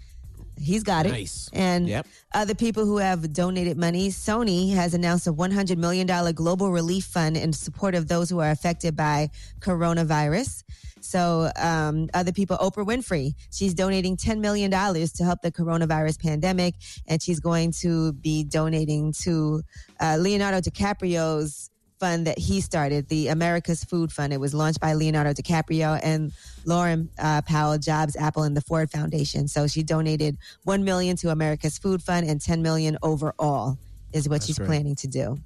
He's 0.55 0.83
got 0.83 1.07
it. 1.07 1.09
And 1.51 1.87
Yep. 1.87 2.05
other 2.33 2.53
people 2.53 2.85
who 2.85 2.97
have 2.97 3.33
donated 3.33 3.75
money, 3.75 4.09
Sony 4.09 4.71
has 4.75 4.93
announced 4.93 5.25
a 5.25 5.33
$100 5.33 5.77
million 5.77 6.05
global 6.35 6.71
relief 6.71 7.05
fund 7.05 7.37
in 7.37 7.53
support 7.53 7.95
of 7.95 8.07
those 8.07 8.29
who 8.29 8.37
are 8.37 8.51
affected 8.51 8.95
by 8.95 9.31
coronavirus. 9.61 10.63
So, 10.99 11.49
um, 11.55 12.09
other 12.13 12.31
people, 12.31 12.55
Oprah 12.57 12.85
Winfrey, 12.85 13.33
she's 13.49 13.73
donating 13.73 14.15
$10 14.15 14.39
million 14.39 14.69
to 14.69 15.23
help 15.23 15.41
the 15.41 15.51
coronavirus 15.51 16.21
pandemic. 16.21 16.75
And 17.07 17.19
she's 17.19 17.39
going 17.39 17.71
to 17.81 18.13
be 18.13 18.43
donating 18.43 19.11
to 19.23 19.63
uh, 19.99 20.17
Leonardo 20.19 20.59
DiCaprio's 20.59 21.70
fund 22.01 22.25
that 22.25 22.39
he 22.39 22.61
started, 22.61 23.07
the 23.09 23.27
America's 23.27 23.83
Food 23.83 24.11
Fund. 24.11 24.33
It 24.33 24.39
was 24.39 24.55
launched 24.55 24.79
by 24.79 24.93
Leonardo 24.93 25.33
DiCaprio 25.33 25.99
and 26.01 26.33
Lauren 26.65 27.09
uh, 27.19 27.43
Powell, 27.43 27.77
Jobs, 27.77 28.15
Apple, 28.15 28.41
and 28.41 28.57
the 28.57 28.61
Ford 28.61 28.89
Foundation. 28.89 29.47
So 29.47 29.67
she 29.67 29.83
donated 29.83 30.35
one 30.63 30.83
million 30.83 31.15
to 31.17 31.29
America's 31.29 31.77
Food 31.77 32.01
Fund 32.01 32.27
and 32.27 32.41
ten 32.41 32.63
million 32.63 32.97
overall 33.03 33.77
is 34.13 34.27
what 34.27 34.41
she's 34.41 34.59
right. 34.59 34.65
planning 34.65 34.95
to 34.95 35.07
do. 35.07 35.37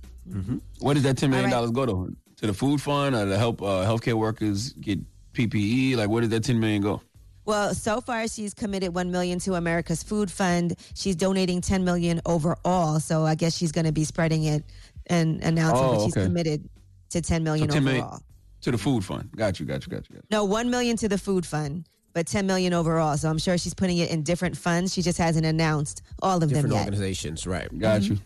What 0.80 0.94
does 0.94 1.04
that 1.04 1.18
ten 1.18 1.30
million 1.30 1.52
All 1.54 1.60
dollars 1.60 1.72
go 1.72 1.86
to? 1.86 2.16
To 2.38 2.48
the 2.48 2.54
food 2.54 2.82
fund 2.82 3.16
or 3.16 3.26
to 3.26 3.38
help 3.38 3.62
uh, 3.62 3.86
healthcare 3.86 4.16
workers 4.16 4.74
get 4.74 5.00
PPE? 5.34 5.98
Like, 5.98 6.10
where 6.10 6.22
did 6.22 6.32
that 6.32 6.46
ten 6.46 6.60
million 6.60 6.82
go? 6.82 7.02
Well, 7.46 7.76
so 7.76 8.02
far 8.02 8.28
she's 8.28 8.56
committed 8.56 8.96
1 8.96 9.12
million 9.12 9.38
to 9.42 9.54
America's 9.54 10.02
Food 10.02 10.32
Fund. 10.32 10.76
She's 10.96 11.16
donating 11.16 11.62
10 11.62 11.86
million 11.86 12.20
overall, 12.26 13.00
so 13.00 13.24
I 13.24 13.36
guess 13.36 13.56
she's 13.56 13.72
going 13.72 13.86
to 13.86 13.92
be 13.92 14.04
spreading 14.04 14.46
it 14.46 14.64
and 15.08 15.42
announcing 15.44 15.86
Oh, 15.86 15.92
that 16.00 16.06
she's 16.06 16.18
okay. 16.18 16.26
committed 16.26 16.70
to 17.12 17.22
10 17.22 17.44
million 17.44 17.70
So 17.70 17.74
10 17.76 17.84
million 17.84 18.04
overall. 18.04 18.22
to 18.62 18.72
the 18.72 18.78
food 18.78 19.04
fund. 19.06 19.30
Got 19.36 19.60
you, 19.60 19.66
got 19.66 19.86
you, 19.86 19.92
got 19.92 20.10
you, 20.10 20.16
got 20.16 20.24
you. 20.24 20.28
No, 20.32 20.44
1 20.46 20.70
million 20.70 20.98
to 20.98 21.08
the 21.10 21.18
food 21.18 21.46
fund, 21.46 21.88
but 22.14 22.28
10 22.28 22.46
million 22.48 22.74
overall. 22.74 23.16
So 23.18 23.30
I'm 23.30 23.38
sure 23.38 23.58
she's 23.58 23.74
putting 23.74 23.98
it 24.00 24.10
in 24.10 24.24
different 24.24 24.58
funds. 24.58 24.94
She 24.94 25.02
just 25.02 25.18
hasn't 25.18 25.46
announced 25.46 26.02
all 26.22 26.42
of 26.42 26.50
Different 26.50 26.70
them 26.70 26.72
yet. 26.78 26.86
organizations, 26.86 27.46
right? 27.46 27.68
Got 27.78 28.04
you. 28.04 28.18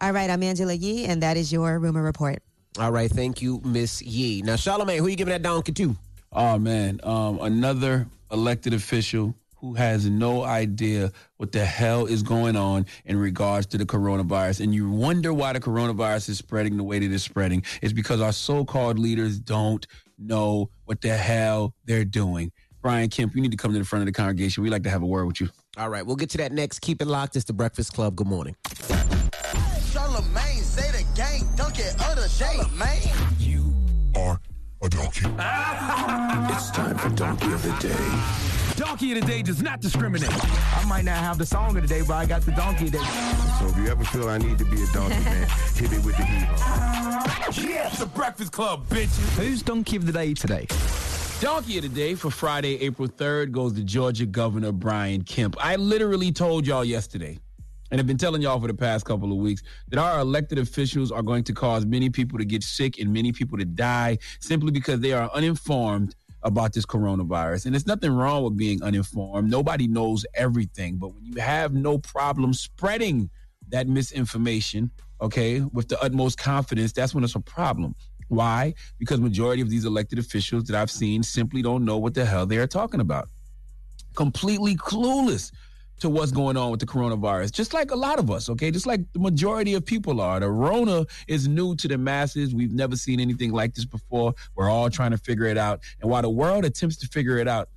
All 0.00 0.12
right, 0.12 0.28
I'm 0.28 0.42
Angela 0.42 0.72
Yee, 0.74 1.04
and 1.06 1.22
that 1.22 1.36
is 1.36 1.52
your 1.52 1.78
rumor 1.78 2.02
report. 2.02 2.42
All 2.78 2.90
right, 2.90 3.08
thank 3.10 3.40
you, 3.40 3.60
Miss 3.64 4.02
Yee. 4.02 4.42
Now, 4.42 4.54
Charlamagne, 4.54 4.98
who 4.98 5.06
are 5.06 5.08
you 5.08 5.16
giving 5.16 5.30
that 5.32 5.42
donkey 5.42 5.70
to? 5.72 5.96
Oh 6.32 6.58
man, 6.58 6.98
um, 7.04 7.38
another 7.40 8.08
elected 8.32 8.74
official 8.74 9.36
who 9.64 9.72
has 9.74 10.08
no 10.08 10.44
idea 10.44 11.10
what 11.38 11.50
the 11.52 11.64
hell 11.64 12.04
is 12.04 12.22
going 12.22 12.54
on 12.54 12.84
in 13.06 13.16
regards 13.16 13.64
to 13.66 13.78
the 13.78 13.86
coronavirus. 13.86 14.60
And 14.60 14.74
you 14.74 14.90
wonder 14.90 15.32
why 15.32 15.54
the 15.54 15.60
coronavirus 15.60 16.28
is 16.28 16.38
spreading 16.38 16.76
the 16.76 16.84
way 16.84 16.98
that 16.98 17.10
it's 17.10 17.24
spreading. 17.24 17.64
It's 17.80 17.94
because 17.94 18.20
our 18.20 18.32
so-called 18.32 18.98
leaders 18.98 19.38
don't 19.38 19.86
know 20.18 20.68
what 20.84 21.00
the 21.00 21.16
hell 21.16 21.72
they're 21.86 22.04
doing. 22.04 22.52
Brian 22.82 23.08
Kemp, 23.08 23.34
you 23.34 23.40
need 23.40 23.52
to 23.52 23.56
come 23.56 23.72
to 23.72 23.78
the 23.78 23.86
front 23.86 24.02
of 24.02 24.06
the 24.06 24.12
congregation. 24.12 24.62
We'd 24.62 24.68
like 24.68 24.82
to 24.82 24.90
have 24.90 25.02
a 25.02 25.06
word 25.06 25.24
with 25.24 25.40
you. 25.40 25.48
All 25.78 25.88
right, 25.88 26.04
we'll 26.04 26.16
get 26.16 26.28
to 26.30 26.38
that 26.38 26.52
next. 26.52 26.80
Keep 26.80 27.00
it 27.00 27.06
locked. 27.06 27.34
It's 27.34 27.46
the 27.46 27.54
Breakfast 27.54 27.94
Club. 27.94 28.14
Good 28.16 28.26
morning. 28.26 28.54
Charlamagne, 28.64 30.60
say 30.60 30.90
the 30.90 31.06
gang, 31.16 31.48
dunk 31.56 31.78
it 31.78 31.94
of 31.94 32.16
the 32.16 32.30
day, 32.38 32.60
man. 32.76 33.00
You 33.38 33.74
are 34.14 34.38
a 34.82 34.88
donkey. 34.90 35.24
It's 36.54 36.70
time 36.70 36.96
for 36.98 37.08
Donkey 37.08 37.52
of 37.52 37.62
the 37.62 37.88
Day. 37.88 38.63
Donkey 38.76 39.12
of 39.12 39.20
the 39.20 39.26
day 39.26 39.40
does 39.40 39.62
not 39.62 39.80
discriminate. 39.80 40.28
I 40.32 40.84
might 40.88 41.04
not 41.04 41.18
have 41.18 41.38
the 41.38 41.46
song 41.46 41.76
of 41.76 41.82
the 41.82 41.88
day, 41.88 42.02
but 42.02 42.14
I 42.14 42.26
got 42.26 42.42
the 42.42 42.50
donkey 42.52 42.86
of 42.86 42.92
the 42.92 42.98
day. 42.98 43.04
So 43.60 43.66
if 43.68 43.76
you 43.76 43.86
ever 43.86 44.04
feel 44.04 44.28
I 44.28 44.38
need 44.38 44.58
to 44.58 44.64
be 44.64 44.82
a 44.82 44.86
donkey 44.92 45.22
man, 45.24 45.48
hit 45.76 45.92
me 45.92 45.98
with 45.98 46.16
the 46.16 46.24
heave 46.24 47.68
Yeah, 47.70 47.86
it's 47.86 48.00
the 48.00 48.06
Breakfast 48.06 48.50
Club, 48.50 48.84
bitches. 48.88 49.38
Who's 49.38 49.62
donkey 49.62 49.96
of 49.96 50.06
the 50.06 50.12
day 50.12 50.34
today? 50.34 50.66
Donkey 51.40 51.76
of 51.78 51.84
the 51.84 51.88
day 51.88 52.16
for 52.16 52.30
Friday, 52.30 52.80
April 52.80 53.06
3rd 53.06 53.52
goes 53.52 53.74
to 53.74 53.84
Georgia 53.84 54.26
Governor 54.26 54.72
Brian 54.72 55.22
Kemp. 55.22 55.56
I 55.60 55.76
literally 55.76 56.32
told 56.32 56.66
y'all 56.66 56.84
yesterday, 56.84 57.38
and 57.92 58.00
I've 58.00 58.08
been 58.08 58.18
telling 58.18 58.42
y'all 58.42 58.60
for 58.60 58.66
the 58.66 58.74
past 58.74 59.04
couple 59.04 59.30
of 59.30 59.38
weeks, 59.38 59.62
that 59.88 60.00
our 60.00 60.18
elected 60.18 60.58
officials 60.58 61.12
are 61.12 61.22
going 61.22 61.44
to 61.44 61.52
cause 61.52 61.86
many 61.86 62.10
people 62.10 62.40
to 62.40 62.44
get 62.44 62.64
sick 62.64 62.98
and 62.98 63.12
many 63.12 63.30
people 63.30 63.56
to 63.56 63.64
die 63.64 64.18
simply 64.40 64.72
because 64.72 64.98
they 64.98 65.12
are 65.12 65.30
uninformed 65.32 66.16
about 66.44 66.72
this 66.72 66.86
coronavirus. 66.86 67.66
And 67.66 67.74
there's 67.74 67.86
nothing 67.86 68.12
wrong 68.12 68.44
with 68.44 68.56
being 68.56 68.82
uninformed. 68.82 69.50
Nobody 69.50 69.88
knows 69.88 70.24
everything. 70.34 70.96
But 70.96 71.14
when 71.14 71.24
you 71.24 71.40
have 71.40 71.72
no 71.72 71.98
problem 71.98 72.52
spreading 72.52 73.30
that 73.70 73.88
misinformation, 73.88 74.90
okay, 75.20 75.60
with 75.72 75.88
the 75.88 76.00
utmost 76.00 76.38
confidence, 76.38 76.92
that's 76.92 77.14
when 77.14 77.24
it's 77.24 77.34
a 77.34 77.40
problem. 77.40 77.94
Why? 78.28 78.74
Because 78.98 79.20
majority 79.20 79.62
of 79.62 79.70
these 79.70 79.84
elected 79.84 80.18
officials 80.18 80.64
that 80.64 80.80
I've 80.80 80.90
seen 80.90 81.22
simply 81.22 81.62
don't 81.62 81.84
know 81.84 81.98
what 81.98 82.14
the 82.14 82.24
hell 82.24 82.46
they 82.46 82.58
are 82.58 82.66
talking 82.66 83.00
about. 83.00 83.28
Completely 84.14 84.76
clueless 84.76 85.50
to 86.04 86.10
what's 86.10 86.32
going 86.32 86.54
on 86.54 86.70
with 86.70 86.80
the 86.80 86.86
coronavirus, 86.86 87.50
just 87.50 87.72
like 87.72 87.90
a 87.90 87.96
lot 87.96 88.18
of 88.18 88.30
us, 88.30 88.50
okay? 88.50 88.70
Just 88.70 88.86
like 88.86 89.00
the 89.14 89.18
majority 89.18 89.72
of 89.72 89.86
people 89.86 90.20
are. 90.20 90.38
The 90.38 90.50
Rona 90.50 91.06
is 91.28 91.48
new 91.48 91.74
to 91.76 91.88
the 91.88 91.96
masses. 91.96 92.54
We've 92.54 92.74
never 92.74 92.94
seen 92.94 93.20
anything 93.20 93.52
like 93.52 93.74
this 93.74 93.86
before. 93.86 94.34
We're 94.54 94.68
all 94.68 94.90
trying 94.90 95.12
to 95.12 95.18
figure 95.18 95.46
it 95.46 95.56
out. 95.56 95.80
And 96.02 96.10
while 96.10 96.20
the 96.20 96.28
world 96.28 96.66
attempts 96.66 96.98
to 96.98 97.06
figure 97.06 97.38
it 97.38 97.48
out, 97.48 97.70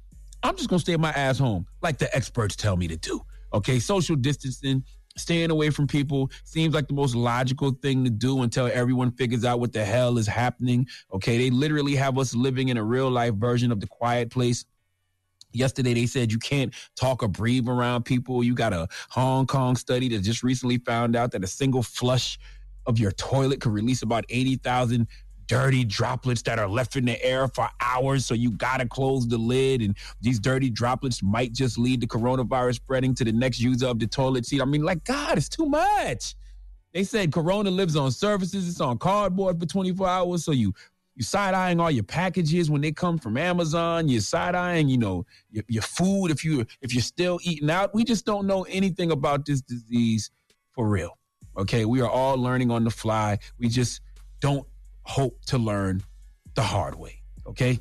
I'm 0.43 0.57
just 0.57 0.69
gonna 0.69 0.81
stay 0.81 0.97
my 0.97 1.11
ass 1.11 1.39
home, 1.39 1.65
like 1.81 1.99
the 1.99 2.13
experts 2.13 2.57
tell 2.57 2.75
me 2.75 2.89
to 2.89 2.97
do. 2.97 3.21
Okay, 3.53 3.79
social 3.79 4.17
distancing, 4.17 4.83
staying 5.15 5.49
away 5.49 5.69
from 5.69 5.87
people 5.87 6.29
seems 6.43 6.73
like 6.73 6.89
the 6.89 6.93
most 6.93 7.15
logical 7.15 7.71
thing 7.81 8.03
to 8.03 8.09
do 8.09 8.41
until 8.41 8.69
everyone 8.73 9.11
figures 9.11 9.45
out 9.45 9.61
what 9.61 9.71
the 9.71 9.85
hell 9.85 10.17
is 10.17 10.27
happening. 10.27 10.85
Okay, 11.13 11.37
they 11.37 11.49
literally 11.49 11.95
have 11.95 12.17
us 12.17 12.35
living 12.35 12.67
in 12.67 12.75
a 12.75 12.83
real 12.83 13.09
life 13.09 13.35
version 13.35 13.71
of 13.71 13.79
the 13.79 13.87
quiet 13.87 14.29
place. 14.29 14.65
Yesterday, 15.53 15.93
they 15.93 16.05
said 16.05 16.31
you 16.31 16.39
can't 16.39 16.73
talk 16.95 17.23
or 17.23 17.27
breathe 17.27 17.67
around 17.67 18.03
people. 18.03 18.43
You 18.43 18.53
got 18.53 18.73
a 18.73 18.87
Hong 19.09 19.47
Kong 19.47 19.75
study 19.75 20.09
that 20.09 20.19
just 20.19 20.43
recently 20.43 20.77
found 20.79 21.15
out 21.15 21.31
that 21.31 21.43
a 21.43 21.47
single 21.47 21.83
flush 21.83 22.37
of 22.85 22.99
your 22.99 23.11
toilet 23.11 23.61
could 23.61 23.71
release 23.71 24.01
about 24.01 24.25
80,000 24.29 25.07
dirty 25.47 25.85
droplets 25.85 26.41
that 26.43 26.59
are 26.59 26.67
left 26.67 26.95
in 26.95 27.05
the 27.05 27.23
air 27.23 27.47
for 27.47 27.69
hours. 27.79 28.25
So 28.25 28.33
you 28.33 28.51
got 28.51 28.77
to 28.77 28.87
close 28.87 29.27
the 29.27 29.37
lid. 29.37 29.81
And 29.81 29.95
these 30.21 30.39
dirty 30.39 30.69
droplets 30.69 31.23
might 31.23 31.53
just 31.53 31.77
lead 31.77 32.01
to 32.01 32.07
coronavirus 32.07 32.75
spreading 32.75 33.15
to 33.15 33.23
the 33.23 33.31
next 33.31 33.59
user 33.59 33.87
of 33.87 33.99
the 33.99 34.07
toilet 34.07 34.45
seat. 34.45 34.61
I 34.61 34.65
mean, 34.65 34.83
like, 34.83 35.03
God, 35.05 35.37
it's 35.37 35.49
too 35.49 35.65
much. 35.65 36.35
They 36.93 37.03
said 37.03 37.31
Corona 37.31 37.71
lives 37.71 37.95
on 37.95 38.11
surfaces. 38.11 38.67
It's 38.67 38.81
on 38.81 38.97
cardboard 38.97 39.59
for 39.59 39.65
24 39.65 40.07
hours. 40.07 40.43
So 40.43 40.51
you 40.51 40.73
you 41.17 41.23
side 41.23 41.55
eyeing 41.55 41.79
all 41.79 41.89
your 41.89 42.03
packages 42.03 42.69
when 42.69 42.79
they 42.79 42.91
come 42.91 43.17
from 43.17 43.37
Amazon. 43.37 44.07
You're 44.07 44.21
side 44.21 44.53
eyeing, 44.53 44.87
you 44.87 44.99
know, 44.99 45.25
your, 45.49 45.63
your 45.67 45.81
food 45.81 46.29
if 46.29 46.45
you 46.45 46.63
if 46.81 46.93
you're 46.93 47.01
still 47.01 47.39
eating 47.41 47.71
out. 47.71 47.93
We 47.95 48.03
just 48.03 48.23
don't 48.23 48.45
know 48.45 48.67
anything 48.69 49.09
about 49.09 49.43
this 49.43 49.61
disease 49.61 50.29
for 50.73 50.87
real. 50.87 51.17
Okay, 51.57 51.85
we 51.85 52.01
are 52.01 52.09
all 52.09 52.37
learning 52.37 52.69
on 52.69 52.83
the 52.83 52.91
fly. 52.91 53.39
We 53.57 53.67
just 53.67 54.01
don't 54.41 54.67
hope 55.05 55.43
to 55.47 55.57
learn 55.57 56.03
the 56.53 56.61
hard 56.61 56.93
way. 56.93 57.19
Okay. 57.47 57.79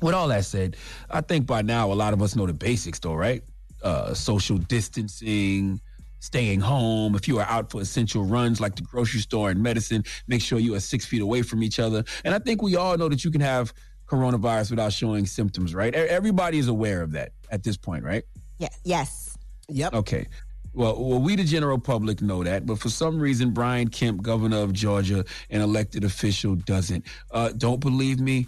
With 0.00 0.14
all 0.14 0.28
that 0.28 0.44
said, 0.44 0.76
I 1.10 1.22
think 1.22 1.46
by 1.46 1.62
now 1.62 1.90
a 1.90 1.94
lot 1.94 2.12
of 2.12 2.22
us 2.22 2.36
know 2.36 2.46
the 2.46 2.52
basics, 2.52 3.00
though, 3.00 3.14
right? 3.14 3.42
Uh, 3.82 4.14
social 4.14 4.58
distancing, 4.58 5.80
staying 6.26 6.60
home. 6.60 7.14
If 7.14 7.28
you 7.28 7.38
are 7.38 7.46
out 7.46 7.70
for 7.70 7.80
essential 7.80 8.24
runs 8.24 8.60
like 8.60 8.74
the 8.74 8.82
grocery 8.82 9.20
store 9.20 9.50
and 9.50 9.62
medicine, 9.62 10.04
make 10.26 10.42
sure 10.42 10.58
you 10.58 10.74
are 10.74 10.80
six 10.80 11.06
feet 11.06 11.22
away 11.22 11.42
from 11.42 11.62
each 11.62 11.78
other. 11.78 12.04
And 12.24 12.34
I 12.34 12.38
think 12.40 12.60
we 12.62 12.76
all 12.76 12.98
know 12.98 13.08
that 13.08 13.24
you 13.24 13.30
can 13.30 13.40
have 13.40 13.72
coronavirus 14.06 14.70
without 14.70 14.92
showing 14.92 15.24
symptoms, 15.26 15.74
right? 15.74 15.94
E- 15.94 15.98
Everybody 15.98 16.58
is 16.58 16.68
aware 16.68 17.00
of 17.02 17.12
that 17.12 17.32
at 17.50 17.62
this 17.62 17.76
point, 17.76 18.04
right? 18.04 18.24
Yeah. 18.58 18.68
Yes. 18.84 19.38
Yep. 19.68 19.94
Okay. 19.94 20.26
Well, 20.74 21.02
well, 21.02 21.20
we 21.20 21.36
the 21.36 21.44
general 21.44 21.78
public 21.78 22.20
know 22.20 22.44
that, 22.44 22.66
but 22.66 22.78
for 22.78 22.90
some 22.90 23.18
reason, 23.18 23.52
Brian 23.52 23.88
Kemp, 23.88 24.20
governor 24.22 24.58
of 24.58 24.72
Georgia, 24.74 25.24
an 25.48 25.60
elected 25.62 26.04
official, 26.04 26.54
doesn't. 26.54 27.04
Uh, 27.30 27.50
don't 27.56 27.80
believe 27.80 28.20
me? 28.20 28.46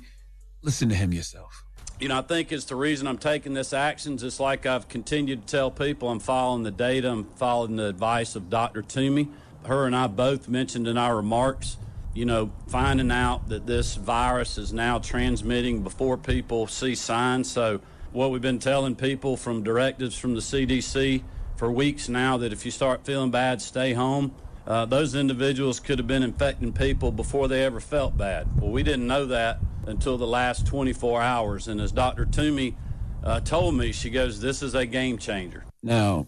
Listen 0.63 0.89
to 0.91 0.95
him 0.95 1.13
yourself. 1.13 1.65
You 2.01 2.07
know, 2.07 2.19
I 2.19 2.23
think 2.23 2.53
it's 2.53 2.67
the 2.67 2.77
reason 2.77 3.09
I'm 3.09 3.19
taking 3.19 3.55
this 3.55 3.73
action. 3.73 4.19
Just 4.19 4.39
like 4.39 4.67
I've 4.67 4.89
continued 4.89 5.49
to 5.49 5.51
tell 5.51 5.69
people, 5.69 6.09
I'm 6.09 6.21
following 6.21 6.63
the 6.63 6.71
data, 6.71 7.11
I'm 7.11 7.25
following 7.25 7.75
the 7.75 7.87
advice 7.87 8.37
of 8.37 8.49
Dr. 8.49 8.83
Toomey. 8.83 9.29
Her 9.67 9.85
and 9.85 9.97
I 9.97 10.07
both 10.07 10.49
mentioned 10.49 10.87
in 10.87 10.97
our 10.97 11.17
remarks, 11.17 11.77
you 12.15 12.25
know, 12.25 12.53
finding 12.69 13.11
out 13.11 13.49
that 13.49 13.67
this 13.67 13.97
virus 13.97 14.59
is 14.59 14.73
now 14.73 14.99
transmitting 15.01 15.83
before 15.83 16.17
people 16.17 16.69
see 16.69 16.95
signs. 16.95 17.51
So, 17.51 17.81
what 18.13 18.31
we've 18.31 18.41
been 18.41 18.61
telling 18.61 18.95
people 18.95 19.37
from 19.37 19.65
directives 19.65 20.17
from 20.17 20.35
the 20.35 20.41
CDC 20.41 21.25
for 21.57 21.71
weeks 21.71 22.09
now 22.09 22.37
that 22.37 22.53
if 22.53 22.65
you 22.65 22.71
start 22.71 23.05
feeling 23.05 23.33
bad, 23.33 23.61
stay 23.61 23.93
home. 23.93 24.33
Uh, 24.69 24.85
those 24.85 25.15
individuals 25.15 25.81
could 25.81 25.99
have 25.99 26.07
been 26.07 26.23
infecting 26.23 26.75
people 26.75 27.11
before 27.11 27.49
they 27.49 27.65
ever 27.65 27.81
felt 27.81 28.19
bad. 28.19 28.47
Well, 28.61 28.71
we 28.71 28.83
didn't 28.83 29.07
know 29.07 29.25
that 29.25 29.61
until 29.87 30.19
the 30.19 30.27
last 30.27 30.67
24 30.67 31.23
hours. 31.23 31.69
And 31.69 31.81
as 31.81 31.91
Dr. 31.91 32.27
Toomey 32.27 32.77
uh, 33.25 33.41
told 33.41 33.77
me, 33.77 33.93
she 33.93 34.11
goes, 34.11 34.43
This 34.43 34.63
is 34.63 34.75
a 34.75 34.85
game 34.85 35.17
changer. 35.17 35.65
Now, 35.83 36.27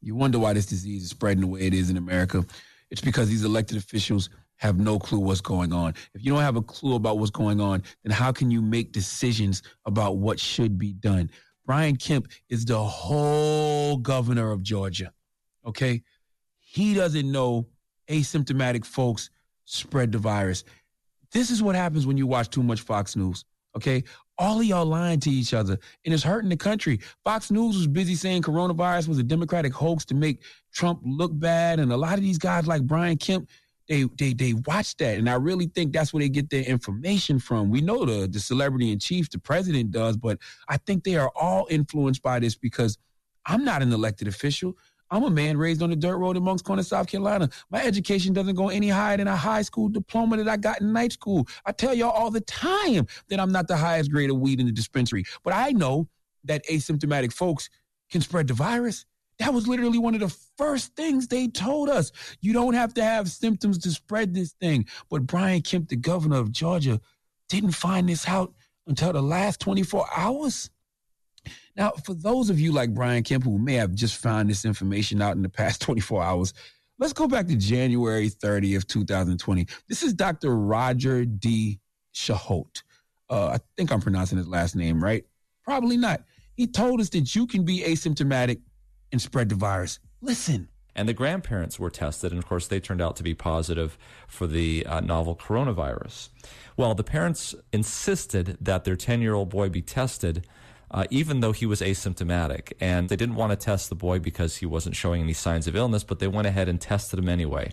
you 0.00 0.14
wonder 0.14 0.38
why 0.38 0.52
this 0.52 0.66
disease 0.66 1.02
is 1.02 1.10
spreading 1.10 1.40
the 1.40 1.48
way 1.48 1.62
it 1.62 1.74
is 1.74 1.90
in 1.90 1.96
America. 1.96 2.46
It's 2.92 3.00
because 3.00 3.28
these 3.28 3.42
elected 3.42 3.76
officials 3.76 4.30
have 4.58 4.78
no 4.78 5.00
clue 5.00 5.18
what's 5.18 5.40
going 5.40 5.72
on. 5.72 5.94
If 6.14 6.24
you 6.24 6.30
don't 6.30 6.42
have 6.42 6.56
a 6.56 6.62
clue 6.62 6.94
about 6.94 7.18
what's 7.18 7.32
going 7.32 7.60
on, 7.60 7.82
then 8.04 8.12
how 8.12 8.30
can 8.30 8.52
you 8.52 8.62
make 8.62 8.92
decisions 8.92 9.64
about 9.84 10.18
what 10.18 10.38
should 10.38 10.78
be 10.78 10.92
done? 10.92 11.28
Brian 11.66 11.96
Kemp 11.96 12.28
is 12.48 12.64
the 12.64 12.78
whole 12.78 13.96
governor 13.96 14.52
of 14.52 14.62
Georgia. 14.62 15.12
Okay? 15.66 16.02
He 16.78 16.94
doesn't 16.94 17.32
know 17.32 17.66
asymptomatic 18.08 18.84
folks 18.84 19.30
spread 19.64 20.12
the 20.12 20.18
virus. 20.18 20.62
This 21.32 21.50
is 21.50 21.60
what 21.60 21.74
happens 21.74 22.06
when 22.06 22.16
you 22.16 22.24
watch 22.24 22.50
too 22.50 22.62
much 22.62 22.82
Fox 22.82 23.16
News. 23.16 23.44
Okay? 23.74 24.04
All 24.38 24.60
of 24.60 24.64
y'all 24.64 24.86
lying 24.86 25.18
to 25.20 25.30
each 25.30 25.54
other, 25.54 25.76
and 26.04 26.14
it's 26.14 26.22
hurting 26.22 26.50
the 26.50 26.56
country. 26.56 27.00
Fox 27.24 27.50
News 27.50 27.74
was 27.76 27.88
busy 27.88 28.14
saying 28.14 28.42
coronavirus 28.42 29.08
was 29.08 29.18
a 29.18 29.24
Democratic 29.24 29.72
hoax 29.72 30.04
to 30.04 30.14
make 30.14 30.44
Trump 30.72 31.00
look 31.04 31.36
bad, 31.36 31.80
and 31.80 31.90
a 31.90 31.96
lot 31.96 32.14
of 32.14 32.20
these 32.20 32.38
guys 32.38 32.68
like 32.68 32.82
Brian 32.82 33.16
Kemp, 33.16 33.48
they 33.88 34.04
they 34.16 34.32
they 34.32 34.52
watch 34.52 34.96
that, 34.98 35.18
and 35.18 35.28
I 35.28 35.34
really 35.34 35.66
think 35.66 35.92
that's 35.92 36.12
where 36.12 36.20
they 36.20 36.28
get 36.28 36.48
their 36.48 36.62
information 36.62 37.40
from. 37.40 37.70
We 37.70 37.80
know 37.80 38.04
the 38.04 38.28
the 38.28 38.38
celebrity 38.38 38.92
in 38.92 39.00
chief, 39.00 39.28
the 39.30 39.40
president 39.40 39.90
does, 39.90 40.16
but 40.16 40.38
I 40.68 40.76
think 40.76 41.02
they 41.02 41.16
are 41.16 41.32
all 41.34 41.66
influenced 41.68 42.22
by 42.22 42.38
this 42.38 42.54
because 42.54 42.96
I'm 43.48 43.64
not 43.64 43.82
an 43.82 43.92
elected 43.92 44.28
official. 44.28 44.76
I'm 45.10 45.24
a 45.24 45.30
man 45.30 45.56
raised 45.56 45.82
on 45.82 45.90
the 45.90 45.96
dirt 45.96 46.18
road 46.18 46.36
in 46.36 46.42
Moncks 46.42 46.62
Corner, 46.62 46.82
South 46.82 47.06
Carolina. 47.06 47.48
My 47.70 47.82
education 47.84 48.32
doesn't 48.32 48.54
go 48.54 48.68
any 48.68 48.88
higher 48.88 49.16
than 49.16 49.28
a 49.28 49.36
high 49.36 49.62
school 49.62 49.88
diploma 49.88 50.36
that 50.36 50.48
I 50.48 50.56
got 50.56 50.80
in 50.80 50.92
night 50.92 51.12
school. 51.12 51.46
I 51.64 51.72
tell 51.72 51.94
y'all 51.94 52.10
all 52.10 52.30
the 52.30 52.42
time 52.42 53.06
that 53.28 53.40
I'm 53.40 53.52
not 53.52 53.68
the 53.68 53.76
highest 53.76 54.10
grade 54.10 54.30
of 54.30 54.38
weed 54.38 54.60
in 54.60 54.66
the 54.66 54.72
dispensary, 54.72 55.24
but 55.44 55.54
I 55.54 55.70
know 55.70 56.08
that 56.44 56.64
asymptomatic 56.66 57.32
folks 57.32 57.70
can 58.10 58.20
spread 58.20 58.48
the 58.48 58.54
virus. 58.54 59.04
That 59.38 59.54
was 59.54 59.68
literally 59.68 59.98
one 59.98 60.14
of 60.14 60.20
the 60.20 60.36
first 60.56 60.96
things 60.96 61.28
they 61.28 61.46
told 61.48 61.88
us. 61.88 62.10
You 62.40 62.52
don't 62.52 62.74
have 62.74 62.92
to 62.94 63.04
have 63.04 63.28
symptoms 63.28 63.78
to 63.78 63.90
spread 63.90 64.34
this 64.34 64.52
thing. 64.52 64.86
But 65.10 65.26
Brian 65.26 65.62
Kemp, 65.62 65.88
the 65.88 65.96
governor 65.96 66.38
of 66.38 66.50
Georgia, 66.50 67.00
didn't 67.48 67.72
find 67.72 68.08
this 68.08 68.26
out 68.26 68.52
until 68.86 69.12
the 69.12 69.22
last 69.22 69.60
24 69.60 70.06
hours. 70.16 70.70
Now, 71.78 71.92
for 72.04 72.12
those 72.12 72.50
of 72.50 72.58
you 72.58 72.72
like 72.72 72.92
Brian 72.92 73.22
Kemp 73.22 73.44
who 73.44 73.56
may 73.56 73.74
have 73.74 73.94
just 73.94 74.16
found 74.16 74.50
this 74.50 74.64
information 74.64 75.22
out 75.22 75.36
in 75.36 75.42
the 75.42 75.48
past 75.48 75.80
24 75.82 76.22
hours, 76.22 76.52
let's 76.98 77.12
go 77.12 77.28
back 77.28 77.46
to 77.46 77.56
January 77.56 78.28
30th, 78.28 78.88
2020. 78.88 79.66
This 79.88 80.02
is 80.02 80.12
Dr. 80.12 80.56
Roger 80.56 81.24
D. 81.24 81.78
Seheult. 82.12 82.82
Uh, 83.30 83.46
I 83.46 83.58
think 83.76 83.92
I'm 83.92 84.00
pronouncing 84.00 84.38
his 84.38 84.48
last 84.48 84.74
name 84.74 85.02
right. 85.02 85.24
Probably 85.62 85.96
not. 85.96 86.22
He 86.56 86.66
told 86.66 87.00
us 87.00 87.10
that 87.10 87.36
you 87.36 87.46
can 87.46 87.64
be 87.64 87.82
asymptomatic 87.82 88.60
and 89.12 89.22
spread 89.22 89.48
the 89.48 89.54
virus. 89.54 90.00
Listen. 90.20 90.68
And 90.96 91.08
the 91.08 91.14
grandparents 91.14 91.78
were 91.78 91.90
tested, 91.90 92.32
and 92.32 92.40
of 92.40 92.48
course, 92.48 92.66
they 92.66 92.80
turned 92.80 93.00
out 93.00 93.14
to 93.16 93.22
be 93.22 93.32
positive 93.32 93.96
for 94.26 94.48
the 94.48 94.84
uh, 94.84 94.98
novel 94.98 95.36
coronavirus. 95.36 96.30
Well, 96.76 96.96
the 96.96 97.04
parents 97.04 97.54
insisted 97.72 98.58
that 98.60 98.82
their 98.82 98.96
10 98.96 99.22
year 99.22 99.34
old 99.34 99.50
boy 99.50 99.68
be 99.68 99.82
tested. 99.82 100.44
Uh, 100.90 101.04
even 101.10 101.40
though 101.40 101.52
he 101.52 101.66
was 101.66 101.80
asymptomatic. 101.80 102.72
And 102.80 103.08
they 103.08 103.16
didn't 103.16 103.34
want 103.34 103.52
to 103.52 103.56
test 103.56 103.88
the 103.88 103.94
boy 103.94 104.18
because 104.18 104.56
he 104.56 104.66
wasn't 104.66 104.96
showing 104.96 105.22
any 105.22 105.34
signs 105.34 105.66
of 105.66 105.76
illness, 105.76 106.04
but 106.04 106.18
they 106.18 106.28
went 106.28 106.46
ahead 106.46 106.68
and 106.68 106.80
tested 106.80 107.18
him 107.18 107.28
anyway. 107.28 107.72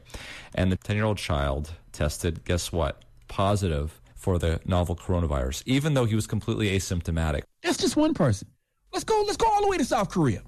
And 0.54 0.72
the 0.72 0.76
10 0.76 0.96
year 0.96 1.06
old 1.06 1.18
child 1.18 1.72
tested, 1.92 2.44
guess 2.44 2.72
what? 2.72 3.04
Positive 3.28 4.00
for 4.16 4.40
the 4.40 4.60
novel 4.66 4.96
coronavirus, 4.96 5.64
even 5.66 5.94
though 5.94 6.06
he 6.06 6.16
was 6.16 6.28
completely 6.28 6.76
asymptomatic. 6.78 7.44
That's 7.62 7.78
just 7.78 7.96
one 7.96 8.14
person. 8.14 8.48
Let's 8.92 9.04
go. 9.04 9.24
Let's 9.26 9.38
go 9.38 9.48
all 9.48 9.62
the 9.62 9.68
way 9.68 9.78
to 9.78 9.86
South 9.86 10.10
Korea. 10.10 10.42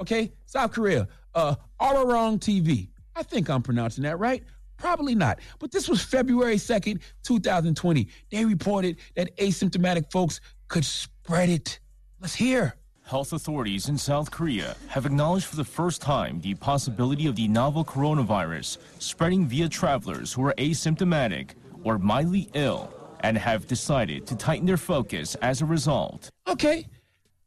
Okay, 0.00 0.32
South 0.46 0.72
Korea. 0.72 1.08
Uh, 1.34 1.54
Arirang 1.80 2.38
TV. 2.38 2.88
I 3.14 3.22
think 3.22 3.48
I'm 3.48 3.62
pronouncing 3.62 4.04
that 4.04 4.18
right. 4.18 4.42
Probably 4.76 5.14
not. 5.14 5.38
But 5.60 5.70
this 5.70 5.88
was 5.88 6.02
February 6.02 6.56
2nd, 6.56 7.00
2020. 7.22 8.08
They 8.30 8.44
reported 8.44 8.96
that 9.14 9.34
asymptomatic 9.36 10.10
folks 10.10 10.40
could 10.68 10.84
spread 10.84 11.48
it. 11.48 11.78
Let's 12.22 12.36
hear. 12.36 12.76
Health 13.04 13.32
authorities 13.32 13.88
in 13.88 13.98
South 13.98 14.30
Korea 14.30 14.76
have 14.86 15.06
acknowledged 15.06 15.46
for 15.46 15.56
the 15.56 15.64
first 15.64 16.00
time 16.00 16.40
the 16.40 16.54
possibility 16.54 17.26
of 17.26 17.34
the 17.34 17.48
novel 17.48 17.84
coronavirus 17.84 18.78
spreading 19.00 19.44
via 19.48 19.68
travelers 19.68 20.32
who 20.32 20.46
are 20.46 20.54
asymptomatic 20.56 21.50
or 21.82 21.98
mildly 21.98 22.48
ill 22.54 22.94
and 23.24 23.36
have 23.36 23.66
decided 23.66 24.24
to 24.28 24.36
tighten 24.36 24.66
their 24.66 24.76
focus 24.76 25.34
as 25.42 25.62
a 25.62 25.66
result. 25.66 26.30
Okay. 26.46 26.86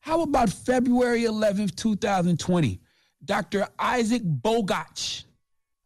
How 0.01 0.23
about 0.23 0.49
February 0.49 1.21
11th, 1.21 1.73
2020? 1.75 2.81
Dr. 3.23 3.69
Isaac 3.79 4.23
Bogoch. 4.23 5.23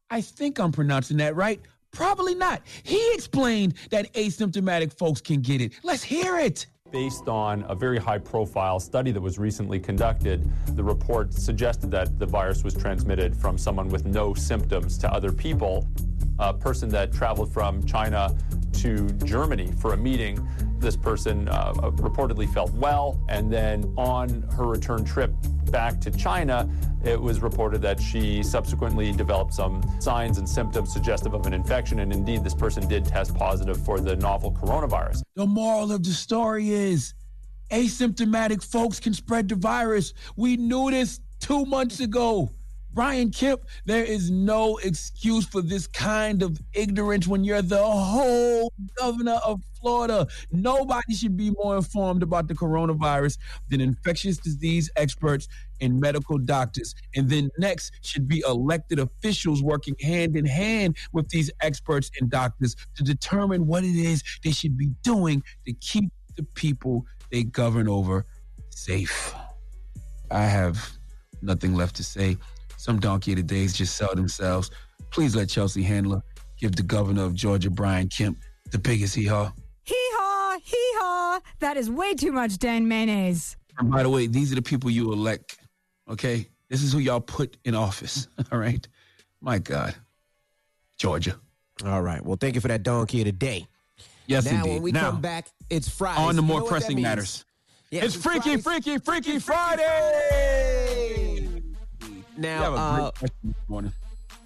I 0.10 0.20
think 0.20 0.60
I'm 0.60 0.72
pronouncing 0.72 1.18
that 1.18 1.36
right. 1.36 1.62
Probably 1.92 2.34
not. 2.34 2.64
He 2.82 3.14
explained 3.14 3.76
that 3.92 4.12
asymptomatic 4.14 4.98
folks 4.98 5.22
can 5.22 5.42
get 5.42 5.62
it. 5.62 5.74
Let's 5.84 6.04
hear 6.04 6.40
it. 6.40 6.66
Based 6.92 7.28
on 7.28 7.66
a 7.70 7.76
very 7.76 8.00
high 8.00 8.18
profile 8.18 8.80
study 8.80 9.12
that 9.12 9.22
was 9.22 9.38
recently 9.38 9.80
conducted, 9.80 10.52
the 10.76 10.84
report 10.84 11.32
suggested 11.32 11.92
that 11.92 12.18
the 12.18 12.26
virus 12.26 12.64
was 12.64 12.74
transmitted 12.74 13.38
from 13.38 13.60
someone 13.60 13.90
with 13.90 14.06
no 14.06 14.34
symptoms 14.34 14.98
to 14.98 15.14
other 15.14 15.32
people. 15.32 15.88
A 16.40 16.52
person 16.52 16.90
that 16.90 17.14
traveled 17.14 17.54
from 17.54 17.86
China 17.86 18.36
to 18.82 19.10
Germany 19.26 19.72
for 19.80 19.94
a 19.94 19.98
meeting. 19.98 20.48
This 20.80 20.96
person 20.96 21.48
uh, 21.50 21.74
reportedly 21.74 22.52
felt 22.54 22.72
well, 22.74 23.20
and 23.28 23.52
then 23.52 23.94
on 23.98 24.44
her 24.56 24.66
return 24.66 25.04
trip 25.04 25.32
back 25.72 26.00
to 26.02 26.12
China, 26.12 26.70
it 27.04 27.20
was 27.20 27.42
reported 27.42 27.82
that 27.82 28.02
she 28.02 28.44
subsequently 28.44 29.12
developed 29.12 29.54
some 29.54 29.84
signs 30.00 30.38
and 30.38 30.48
symptoms 30.48 30.92
suggestive 30.92 31.34
of 31.34 31.46
an 31.46 31.54
infection, 31.54 32.00
and 32.00 32.12
indeed, 32.12 32.44
this 32.44 32.56
person 32.56 32.88
did 32.88 33.06
test 33.06 33.36
positive 33.36 33.84
for 33.86 34.00
the 34.00 34.16
novel 34.16 34.52
coronavirus. 34.52 35.22
The 35.36 35.46
moral 35.46 35.92
of 35.92 36.04
the 36.04 36.12
story 36.12 36.70
is 36.70 37.14
asymptomatic 37.72 38.64
folks 38.64 39.00
can 39.00 39.14
spread 39.14 39.50
the 39.50 39.56
virus. 39.56 40.14
We 40.36 40.58
knew 40.58 40.92
this 40.92 41.20
two 41.40 41.66
months 41.66 42.00
ago. 42.00 42.52
Brian 42.92 43.32
Kemp, 43.32 43.62
there 43.86 44.04
is 44.04 44.32
no 44.32 44.78
excuse 44.78 45.46
for 45.46 45.62
this 45.62 45.86
kind 45.88 46.42
of 46.42 46.60
ignorance 46.74 47.28
when 47.28 47.44
you're 47.44 47.62
the 47.62 47.78
whole 47.78 48.74
governor 48.98 49.40
of 49.46 49.62
Florida. 49.80 50.28
Nobody 50.52 51.14
should 51.14 51.38
be 51.38 51.52
more 51.52 51.78
informed 51.78 52.24
about 52.24 52.48
the 52.48 52.56
coronavirus 52.56 53.38
than 53.70 53.80
infectious 53.80 54.38
disease 54.38 54.90
experts 54.96 55.48
and 55.82 56.00
medical 56.00 56.38
doctors. 56.38 56.96
And 57.16 57.30
then 57.30 57.50
next 57.60 57.92
should 58.02 58.28
be 58.28 58.44
elected 58.48 59.00
officials 59.00 59.62
working 59.62 59.96
hand 60.02 60.36
in 60.36 60.46
hand 60.46 60.98
with 61.14 61.30
these 61.30 61.52
experts 61.62 62.10
and 62.20 62.30
doctors 62.30 62.76
to 62.96 63.04
determine 63.04 63.68
what 63.68 63.84
it 63.84 63.96
is 63.96 64.24
they 64.44 64.52
should 64.52 64.78
be 64.78 64.90
doing 65.04 65.44
to 65.66 65.74
keep 65.74 66.12
the 66.36 66.44
people 66.44 67.06
they 67.32 67.44
govern 67.44 67.88
over 67.88 68.26
safe. 68.72 69.34
I 70.32 70.44
have 70.44 70.92
nothing 71.42 71.76
left 71.76 71.96
to 71.98 72.04
say. 72.04 72.38
Some 72.80 72.98
donkey 72.98 73.34
of 73.34 73.36
the 73.36 73.44
days 73.44 73.74
just 73.74 73.98
sell 73.98 74.16
themselves. 74.16 74.72
Please 75.12 75.36
let 75.36 75.50
Chelsea 75.50 75.84
Handler 75.84 76.22
give 76.58 76.78
the 76.78 76.82
governor 76.82 77.26
of 77.26 77.34
Georgia, 77.34 77.70
Brian 77.70 78.08
Kemp, 78.08 78.38
the 78.72 78.78
biggest 78.78 79.16
hee 79.16 79.26
haw. 79.26 79.52
Hee 79.84 79.96
haw, 80.14 80.58
hee 80.64 80.92
haw. 80.96 81.42
That 81.60 81.76
is 81.76 81.90
way 81.90 82.14
too 82.14 82.32
much 82.32 82.58
Dan 82.58 82.88
mayonnaise. 82.88 83.58
And 83.80 83.92
by 83.92 84.02
the 84.04 84.10
way, 84.10 84.28
these 84.28 84.54
are 84.54 84.56
the 84.56 84.62
people 84.62 84.90
you 84.90 85.12
elect. 85.12 85.58
Okay? 86.10 86.48
This 86.70 86.82
is 86.82 86.94
who 86.94 87.00
y'all 87.00 87.20
put 87.20 87.58
in 87.66 87.76
office. 87.76 88.30
All 88.52 88.58
right? 88.58 88.88
My 89.42 89.60
God. 89.60 89.94
Georgia. 90.98 91.38
All 91.84 92.02
right. 92.02 92.26
Well, 92.26 92.38
thank 92.40 92.56
you 92.56 92.62
for 92.62 92.70
that 92.70 92.84
donkey 92.84 93.20
of 93.20 93.26
the 93.26 93.34
day. 93.34 93.68
Yes, 94.26 94.46
now, 94.46 94.60
indeed. 94.60 94.70
when 94.76 94.82
we 94.84 94.92
Now, 94.94 95.12
come 95.12 95.20
back, 95.20 95.48
it's 95.70 95.90
Friday. 95.90 96.22
On 96.22 96.36
to 96.36 96.42
You 96.42 96.48
more 96.48 96.62
know 96.62 96.66
pressing 96.68 97.02
matters. 97.02 97.44
Yeah, 97.92 98.06
it's 98.06 98.16
Freaky, 98.16 98.56
Freaky, 98.56 99.00
Freaky 99.00 99.38
Friday. 99.40 100.89
Now, 102.40 102.64
have 102.64 102.74
a 102.74 102.78
uh, 102.78 103.12
question 103.12 103.38
this 103.44 103.56
morning. 103.68 103.94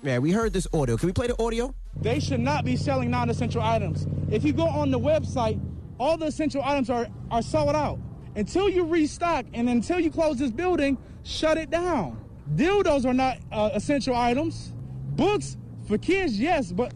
Yeah, 0.01 0.17
we 0.17 0.31
heard 0.31 0.51
this 0.51 0.67
audio. 0.73 0.97
Can 0.97 1.07
we 1.07 1.13
play 1.13 1.27
the 1.27 1.39
audio? 1.41 1.73
They 2.01 2.19
should 2.19 2.39
not 2.39 2.65
be 2.65 2.75
selling 2.75 3.11
non-essential 3.11 3.61
items. 3.61 4.07
If 4.31 4.43
you 4.43 4.51
go 4.51 4.67
on 4.67 4.89
the 4.89 4.99
website, 4.99 5.61
all 5.99 6.17
the 6.17 6.25
essential 6.25 6.63
items 6.63 6.89
are, 6.89 7.07
are 7.29 7.43
sold 7.43 7.75
out. 7.75 7.99
Until 8.35 8.67
you 8.67 8.83
restock 8.83 9.45
and 9.53 9.69
until 9.69 9.99
you 9.99 10.09
close 10.09 10.37
this 10.37 10.49
building, 10.49 10.97
shut 11.23 11.59
it 11.59 11.69
down. 11.69 12.19
Dildos 12.55 13.05
are 13.05 13.13
not 13.13 13.37
uh, 13.51 13.69
essential 13.73 14.15
items. 14.15 14.73
Books 15.15 15.55
for 15.87 15.99
kids, 15.99 16.39
yes, 16.39 16.71
but 16.71 16.93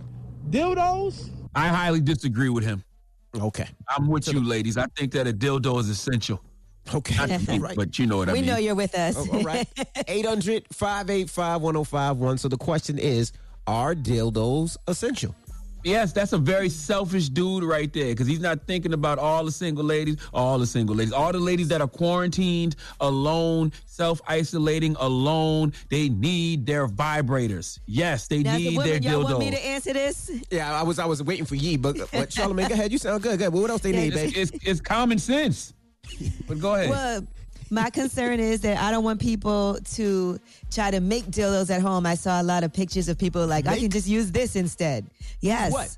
dildos? 0.49 1.29
I 1.53 1.67
highly 1.67 2.01
disagree 2.01 2.49
with 2.49 2.63
him. 2.63 2.83
Okay. 3.39 3.67
I'm 3.87 4.07
with 4.07 4.27
you, 4.33 4.43
ladies. 4.43 4.77
I 4.77 4.87
think 4.95 5.11
that 5.13 5.27
a 5.27 5.31
dildo 5.31 5.79
is 5.79 5.89
essential. 5.89 6.41
Okay. 6.93 7.15
Not 7.15 7.29
to 7.29 7.59
Right. 7.59 7.75
but 7.75 7.97
you 7.99 8.05
know 8.05 8.17
what 8.17 8.29
I 8.29 8.33
we 8.33 8.39
mean. 8.39 8.47
We 8.47 8.53
know 8.53 8.57
you're 8.59 8.75
with 8.75 8.95
us. 8.95 9.15
Oh, 9.17 9.27
all 9.37 9.43
right. 9.43 9.67
800 10.07 10.65
585 10.71 11.61
1051. 11.61 12.37
So 12.37 12.47
the 12.47 12.57
question 12.57 12.97
is 12.97 13.31
Are 13.65 13.93
dildos 13.95 14.77
essential? 14.87 15.35
Yes, 15.83 16.11
that's 16.11 16.33
a 16.33 16.37
very 16.37 16.67
selfish 16.69 17.29
dude 17.29 17.63
right 17.63 17.91
there 17.93 18.07
because 18.07 18.27
he's 18.27 18.41
not 18.41 18.65
thinking 18.67 18.91
about 18.93 19.19
all 19.19 19.45
the 19.45 19.51
single 19.51 19.85
ladies, 19.85 20.17
all 20.33 20.59
the 20.59 20.65
single 20.65 20.95
ladies, 20.95 21.13
all 21.13 21.31
the 21.31 21.39
ladies 21.39 21.69
that 21.69 21.79
are 21.79 21.87
quarantined, 21.87 22.75
alone, 22.99 23.71
self 23.85 24.19
isolating, 24.27 24.97
alone. 24.99 25.71
They 25.89 26.09
need 26.09 26.65
their 26.65 26.87
vibrators. 26.89 27.79
Yes, 27.85 28.27
they 28.27 28.43
Now, 28.43 28.55
as 28.55 28.55
a 28.55 28.63
need 28.63 28.77
woman, 28.77 29.01
their 29.01 29.11
y'all 29.13 29.23
want 29.23 29.39
me 29.39 29.51
to 29.51 29.65
answer 29.65 29.93
this? 29.93 30.29
Yeah, 30.51 30.77
I 30.77 30.83
was 30.83 30.99
I 30.99 31.05
was 31.05 31.23
waiting 31.23 31.45
for 31.45 31.55
ye, 31.55 31.77
but 31.77 31.95
but 32.11 32.29
Charlamagne, 32.31 32.67
go 32.67 32.73
ahead. 32.73 32.91
You 32.91 32.97
sound 32.97 33.23
good. 33.23 33.39
Good. 33.39 33.53
Well, 33.53 33.61
What 33.61 33.71
else 33.71 33.81
they 33.81 33.93
need, 33.93 34.13
babe? 34.13 34.33
It's, 34.35 34.51
it's, 34.51 34.67
it's 34.67 34.81
common 34.81 35.19
sense. 35.19 35.73
But 36.47 36.59
go 36.59 36.75
ahead. 36.75 36.89
Well, 36.89 37.27
my 37.69 37.89
concern 37.89 38.39
is 38.39 38.61
that 38.61 38.77
I 38.77 38.91
don't 38.91 39.03
want 39.03 39.19
people 39.19 39.77
to 39.95 40.39
try 40.71 40.91
to 40.91 40.99
make 40.99 41.25
dildos 41.25 41.69
at 41.69 41.81
home. 41.81 42.05
I 42.05 42.15
saw 42.15 42.41
a 42.41 42.43
lot 42.43 42.63
of 42.63 42.73
pictures 42.73 43.09
of 43.09 43.17
people 43.17 43.45
like, 43.45 43.67
I 43.67 43.77
can 43.77 43.89
just 43.89 44.07
use 44.07 44.31
this 44.31 44.55
instead. 44.55 45.09
Yes. 45.41 45.71
What? 45.71 45.97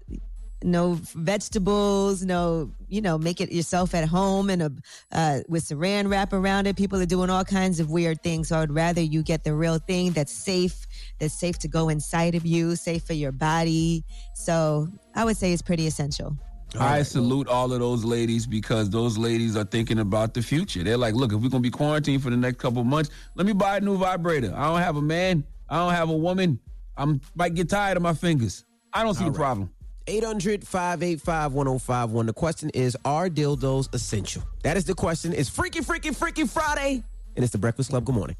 No 0.62 0.99
vegetables, 1.16 2.26
no, 2.26 2.72
you 2.89 2.99
know, 2.99 3.18
make 3.18 3.39
it 3.39 3.49
yourself 3.49 3.95
at 3.95 4.05
home 4.10 4.49
and 4.49 4.62
a 4.64 4.72
uh, 5.14 5.39
with 5.47 5.64
saran 5.64 6.10
wrap 6.12 6.34
around 6.34 6.68
it. 6.68 6.76
People 6.76 6.99
are 6.99 7.05
doing 7.05 7.30
all 7.30 7.45
kinds 7.45 7.80
of 7.80 7.89
weird 7.89 8.22
things. 8.24 8.49
So 8.49 8.60
I'd 8.60 8.72
rather 8.72 8.99
you 8.99 9.24
get 9.24 9.45
the 9.45 9.53
real 9.53 9.78
thing 9.78 10.12
that's 10.12 10.34
safe, 10.34 10.86
that's 11.18 11.34
safe 11.34 11.60
to 11.60 11.70
go 11.70 11.88
inside 11.88 12.36
of 12.36 12.45
you, 12.45 12.76
safe 12.76 13.03
for 13.03 13.14
your 13.14 13.32
body. 13.32 14.03
So 14.34 14.89
I 15.16 15.24
would 15.24 15.38
say 15.38 15.53
it's 15.53 15.62
pretty 15.62 15.88
essential. 15.88 16.36
I 16.80 17.03
salute 17.03 17.47
all 17.47 17.72
of 17.74 17.80
those 17.80 18.03
ladies 18.03 18.45
because 18.45 18.89
those 18.89 19.17
ladies 19.17 19.55
are 19.55 19.63
thinking 19.63 19.99
about 19.99 20.34
the 20.34 20.41
future. 20.41 20.84
They're 20.84 20.97
like, 20.97 21.15
look, 21.15 21.34
if 21.34 21.39
we're 21.39 21.49
gonna 21.49 21.61
be 21.61 21.72
quarantined 21.72 22.22
for 22.22 22.30
the 22.30 22.38
next 22.38 22.59
couple 22.59 22.82
of 22.82 22.86
months, 22.88 23.09
let 23.36 23.47
me 23.47 23.53
buy 23.53 23.78
a 23.78 23.82
new 23.82 23.97
vibrator. 23.97 24.53
I 24.55 24.67
don't 24.67 24.82
have 24.82 24.97
a 24.97 25.01
man. 25.01 25.43
I 25.70 25.78
don't 25.78 25.93
have 25.93 26.09
a 26.09 26.17
woman. 26.17 26.59
I'm 26.97 27.22
might 27.36 27.55
get 27.55 27.70
tired 27.70 27.97
of 27.97 28.03
my 28.03 28.13
fingers. 28.13 28.65
I 28.93 29.03
don't 29.03 29.13
see 29.15 29.24
All 29.24 29.32
the 29.32 29.38
right. 29.39 29.43
problem. 29.43 29.70
800 30.07 30.67
585 30.67 31.53
1051. 31.53 32.26
The 32.26 32.34
question 32.34 32.70
is 32.72 32.97
Are 33.05 33.30
dildos 33.30 33.93
essential? 33.93 34.43
That 34.63 34.76
is 34.78 34.86
the 34.86 34.95
question. 34.95 35.34
It's 35.34 35.49
Freaky, 35.49 35.82
Freaky, 35.82 36.11
Freaky 36.11 36.45
Friday. 36.45 37.03
And 37.36 37.43
it's 37.43 37.51
the 37.51 37.59
Breakfast 37.59 37.91
Club. 37.91 38.05
Good 38.05 38.15
morning. 38.15 38.36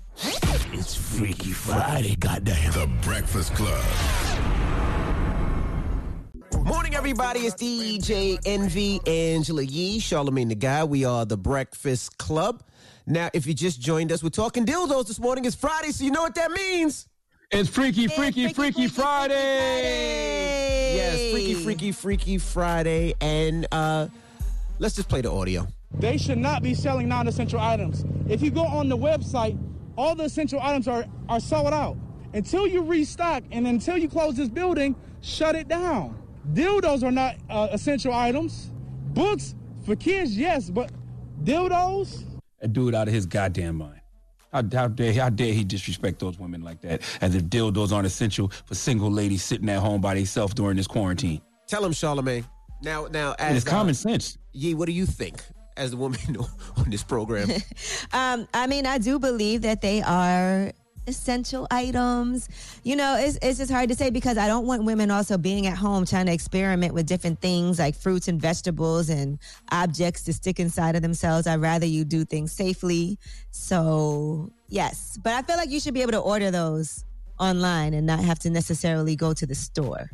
It's 0.73 0.95
Freaky 0.95 1.51
Friday, 1.51 2.15
goddamn. 2.15 2.71
The 2.73 2.89
Breakfast 3.01 3.53
Club. 3.53 3.84
Morning, 6.70 6.93
everybody. 6.93 7.39
It's 7.47 7.55
DJ 7.55 8.38
Envy, 8.45 9.01
Angela 9.07 9.63
Yee, 9.63 9.99
Charlamagne 9.99 10.49
the 10.49 10.55
God. 10.55 10.91
We 10.91 11.03
are 11.03 11.26
the 11.26 11.36
Breakfast 11.36 12.20
Club. 12.20 12.61
Now, 13.07 13.32
if 13.34 13.47
you 13.47 13.55
just 13.55 13.82
joined 13.82 14.11
us, 14.11 14.22
we're 14.22 14.30
talking 14.30 14.67
dildos 14.67 15.07
this 15.07 15.20
morning. 15.20 15.45
It's 15.45 15.55
Friday, 15.55 15.91
so 15.91 16.03
you 16.03 16.11
know 16.11 16.22
what 16.22 16.36
that 16.36 16.51
means. 16.51 17.07
It's 17.49 17.67
Freaky, 17.67 18.05
Freaky, 18.05 18.53
Freaky, 18.53 18.88
Friday. 18.88 19.34
Yes, 20.95 21.32
Freaky, 21.32 21.55
Freaky, 21.55 21.91
Freaky 21.91 22.38
Friday. 22.38 23.15
And 23.20 23.65
uh 23.72 24.07
let's 24.78 24.95
just 24.95 25.09
play 25.09 25.22
the 25.22 25.32
audio. 25.32 25.67
They 25.95 26.20
should 26.20 26.38
not 26.38 26.61
be 26.61 26.76
selling 26.76 27.09
non-essential 27.09 27.59
items. 27.59 28.05
If 28.28 28.43
you 28.43 28.51
go 28.51 28.63
on 28.63 28.89
the 28.89 28.97
website, 28.97 29.57
all 29.97 30.13
the 30.13 30.26
essential 30.26 30.61
items 30.61 30.88
are, 30.88 31.05
are 31.30 31.39
sold 31.39 31.74
out. 31.74 31.97
Until 32.36 32.67
you 32.67 32.84
restock 32.84 33.41
and 33.51 33.65
until 33.65 33.97
you 33.97 34.07
close 34.07 34.36
this 34.36 34.49
building, 34.49 34.95
shut 35.22 35.55
it 35.55 35.67
down. 35.67 36.18
Dildos 36.54 37.04
are 37.04 37.12
not 37.12 37.36
uh, 37.50 37.68
essential 37.72 38.14
items. 38.14 38.72
Books 39.14 39.56
for 39.86 39.95
kids, 39.95 40.36
yes, 40.36 40.70
but 40.70 40.91
dildos. 41.43 42.24
A 42.62 42.68
dude 42.68 42.95
out 42.95 43.08
of 43.08 43.14
his 43.14 43.26
goddamn 43.26 43.76
mind. 43.78 44.02
How, 44.52 44.64
how 44.74 44.88
dare 44.88 45.14
how 45.14 45.30
dare 45.30 45.54
he 45.54 45.64
disrespect 45.64 46.20
those 46.20 46.39
women 46.39 46.62
like 46.62 46.82
that? 46.82 47.02
As 47.22 47.36
if 47.36 47.43
dildos 47.43 47.91
aren't 47.91 48.08
essential 48.08 48.52
for 48.66 48.74
single 48.76 49.12
ladies 49.12 49.43
sitting 49.43 49.70
at 49.70 49.80
home 49.80 50.02
by 50.02 50.16
themselves 50.16 50.54
during 50.54 50.78
this 50.78 50.88
quarantine. 50.88 51.41
Tell 51.68 51.86
him, 51.86 51.91
Charlamagne. 51.91 52.45
Now, 52.82 53.06
now, 53.12 53.36
as 53.38 53.58
it's 53.58 53.66
common 53.66 53.91
uh, 53.91 53.93
sense. 53.93 54.38
Yee, 54.54 54.74
what 54.74 54.88
do 54.88 54.91
you 54.91 55.06
think 55.06 55.43
as 55.78 55.91
the 55.91 55.97
woman 55.97 56.20
on 56.78 56.89
this 56.89 57.04
program? 57.04 57.50
Um, 58.12 58.47
I 58.56 58.66
mean, 58.66 58.88
I 58.88 58.97
do 58.97 59.20
believe 59.20 59.62
that 59.62 59.82
they 59.82 60.02
are 60.02 60.72
essential 61.10 61.68
items. 61.70 62.47
You 62.84 62.95
know, 62.95 63.18
it's, 63.20 63.38
it's 63.41 63.57
just 63.57 63.72
hard 63.72 63.89
to 63.89 63.95
say 63.95 64.10
because 64.10 64.38
I 64.38 64.47
don't 64.47 64.66
want 64.66 64.84
women 64.86 65.12
also 65.12 65.38
being 65.38 65.68
at 65.68 65.78
home 65.78 66.05
trying 66.05 66.28
to 66.28 66.34
experiment 66.34 66.93
with 66.93 67.05
different 67.05 67.41
things 67.41 67.80
like 67.80 67.95
fruits 67.95 68.28
and 68.28 68.41
vegetables 68.41 69.10
and 69.10 69.39
objects 69.72 70.24
to 70.24 70.34
stick 70.34 70.60
inside 70.60 70.95
of 70.95 71.01
themselves. 71.01 71.47
I'd 71.47 71.62
rather 71.62 71.86
you 71.86 72.05
do 72.05 72.24
things 72.24 72.51
safely. 72.53 73.20
So, 73.51 74.51
yes. 74.70 75.18
But 75.22 75.34
I 75.34 75.41
feel 75.41 75.57
like 75.57 75.70
you 75.70 75.80
should 75.80 75.93
be 75.93 76.01
able 76.01 76.14
to 76.14 76.20
order 76.20 76.51
those 76.51 77.03
online 77.39 77.93
and 77.93 78.07
not 78.07 78.20
have 78.20 78.39
to 78.39 78.49
necessarily 78.49 79.16
go 79.16 79.34
to 79.34 79.45
the 79.45 79.55
store. 79.55 80.10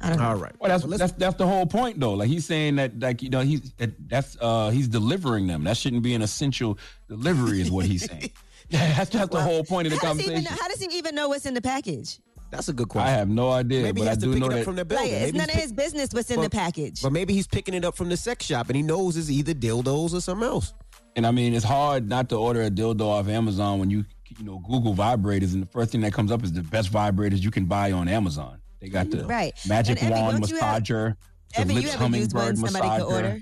I 0.00 0.10
don't 0.10 0.18
know. 0.18 0.28
All 0.28 0.36
right. 0.36 0.52
Well, 0.60 0.68
that's 0.68 0.98
that's 0.98 1.12
that's 1.12 1.36
the 1.36 1.46
whole 1.46 1.66
point, 1.66 1.98
though. 1.98 2.12
Like 2.12 2.28
he's 2.28 2.46
saying 2.46 2.76
that, 2.76 2.98
like 3.00 3.20
you 3.20 3.30
know, 3.30 3.40
he's 3.40 3.72
that, 3.78 3.90
that's 4.08 4.36
uh 4.40 4.70
he's 4.70 4.86
delivering 4.86 5.48
them. 5.48 5.64
That 5.64 5.76
shouldn't 5.76 6.02
be 6.02 6.14
an 6.14 6.22
essential 6.22 6.78
delivery, 7.08 7.60
is 7.60 7.70
what 7.70 7.86
he's 7.86 8.04
saying. 8.04 8.30
that's 8.96 9.10
that's 9.10 9.28
the 9.30 9.40
whole 9.40 9.64
point 9.64 9.86
of 9.86 9.92
the 9.92 9.98
How 9.98 10.12
even 10.14 10.24
conversation. 10.24 10.44
know, 10.44 10.50
how 10.60 10.68
does 10.68 10.80
he 10.82 10.96
even 10.98 11.14
know 11.14 11.28
what's 11.28 11.46
in 11.46 11.54
the 11.54 11.60
package? 11.62 12.18
That's 12.50 12.68
a 12.68 12.72
good 12.72 12.88
question. 12.88 13.08
I 13.08 13.16
have 13.16 13.28
no 13.28 13.50
idea, 13.50 13.82
Maybe 13.82 14.00
but 14.00 14.02
he 14.02 14.06
I 14.06 14.10
has 14.10 14.18
to 14.18 14.26
pick 14.32 14.36
it 14.36 14.42
up 14.42 14.50
that. 14.50 14.64
from 14.64 14.76
the 14.76 14.84
Like, 14.84 15.10
it's 15.10 15.20
Maybe 15.32 15.38
none 15.38 15.48
he's 15.48 15.56
of 15.56 15.62
his 15.62 15.72
business 15.72 16.10
what's 16.14 16.30
in 16.30 16.40
the 16.40 16.48
package. 16.48 17.02
But 17.02 17.12
maybe 17.12 17.34
he's 17.34 17.46
picking 17.46 17.74
it 17.74 17.84
up 17.84 17.94
from 17.94 18.08
the 18.08 18.16
sex 18.16 18.46
shop 18.46 18.68
and 18.68 18.76
he 18.76 18.82
knows 18.82 19.16
it's 19.18 19.28
either 19.30 19.52
dildos 19.52 20.14
or 20.14 20.20
something 20.22 20.48
else. 20.48 20.72
And 21.16 21.26
I 21.26 21.30
mean, 21.30 21.52
it's 21.54 21.64
hard 21.64 22.08
not 22.08 22.28
to 22.30 22.36
order 22.36 22.62
a 22.62 22.70
dildo 22.70 23.02
off 23.02 23.28
Amazon 23.28 23.80
when 23.80 23.90
you 23.90 24.04
you 24.38 24.44
know 24.44 24.58
Google 24.60 24.94
vibrators, 24.94 25.52
and 25.54 25.62
the 25.62 25.66
first 25.66 25.90
thing 25.92 26.00
that 26.02 26.12
comes 26.12 26.30
up 26.32 26.42
is 26.44 26.52
the 26.52 26.62
best 26.62 26.90
vibrators 26.92 27.42
you 27.42 27.50
can 27.50 27.64
buy 27.66 27.92
on 27.92 28.08
Amazon. 28.08 28.60
They 28.80 28.88
got 28.88 29.10
the 29.10 29.24
Right. 29.26 29.54
magic 29.66 30.00
And 30.02 30.10
wand 30.10 30.40
don't 30.40 30.50
you 30.50 30.58
have- 30.58 30.84
the 30.84 30.94
Evan, 30.94 31.16
lips 31.54 31.56
ever 31.56 31.72
used 31.72 31.88
one 31.88 31.98
hummingbird 31.98 32.58
somebody 32.58 32.86
massager. 32.88 33.04
order? 33.10 33.40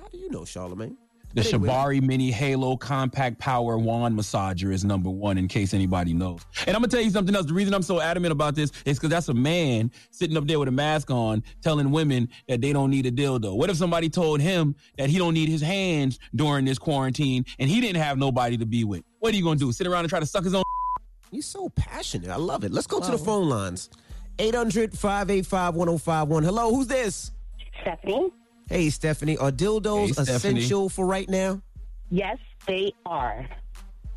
How 0.00 0.08
do 0.08 0.18
you 0.18 0.30
know, 0.30 0.40
Charlamagne? 0.40 0.96
The 1.32 1.42
But 1.42 1.54
anyway. 1.54 1.68
Shibari 1.68 2.02
Mini 2.02 2.30
Halo 2.30 2.76
Compact 2.76 3.38
Power 3.38 3.78
Wand 3.78 4.18
Massager 4.18 4.72
is 4.72 4.84
number 4.84 5.10
one, 5.10 5.38
in 5.38 5.46
case 5.46 5.72
anybody 5.74 6.12
knows. 6.12 6.40
And 6.66 6.74
I'm 6.74 6.82
gonna 6.82 6.88
tell 6.88 7.00
you 7.00 7.10
something 7.10 7.34
else. 7.36 7.46
The 7.46 7.54
reason 7.54 7.72
I'm 7.72 7.82
so 7.82 8.00
adamant 8.00 8.32
about 8.32 8.56
this 8.56 8.72
is 8.84 8.98
because 8.98 9.10
that's 9.10 9.28
a 9.28 9.34
man 9.34 9.92
sitting 10.10 10.36
up 10.36 10.46
there 10.48 10.58
with 10.58 10.68
a 10.68 10.72
mask 10.72 11.10
on, 11.10 11.44
telling 11.62 11.90
women 11.92 12.28
that 12.48 12.60
they 12.60 12.72
don't 12.72 12.90
need 12.90 13.06
a 13.06 13.12
dildo. 13.12 13.56
What 13.56 13.70
if 13.70 13.76
somebody 13.76 14.08
told 14.08 14.40
him 14.40 14.74
that 14.98 15.08
he 15.08 15.18
don't 15.18 15.34
need 15.34 15.48
his 15.48 15.60
hands 15.62 16.18
during 16.34 16.64
this 16.64 16.78
quarantine, 16.78 17.44
and 17.58 17.70
he 17.70 17.80
didn't 17.80 18.02
have 18.02 18.18
nobody 18.18 18.56
to 18.56 18.66
be 18.66 18.82
with? 18.82 19.02
What 19.20 19.32
are 19.32 19.36
you 19.36 19.44
gonna 19.44 19.58
do? 19.58 19.70
Sit 19.70 19.86
around 19.86 20.00
and 20.00 20.10
try 20.10 20.18
to 20.20 20.26
suck 20.26 20.44
his 20.44 20.54
own? 20.54 20.64
He's 21.30 21.46
so 21.46 21.68
passionate. 21.68 22.30
I 22.30 22.36
love 22.36 22.64
it. 22.64 22.72
Let's 22.72 22.88
go 22.88 22.98
to 22.98 23.10
the 23.10 23.18
phone 23.18 23.48
lines. 23.48 23.88
800 24.40 24.98
585 24.98 25.76
1051. 25.76 26.42
Hello, 26.42 26.74
who's 26.74 26.88
this? 26.88 27.30
Stephanie. 27.82 28.32
Hey, 28.70 28.88
Stephanie. 28.90 29.36
Are 29.36 29.50
dildos 29.50 30.06
Hey, 30.06 30.12
Stephanie. 30.12 30.60
essential 30.60 30.88
for 30.88 31.04
right 31.04 31.28
now? 31.28 31.60
Yes, 32.08 32.38
they 32.68 32.92
are. 33.04 33.44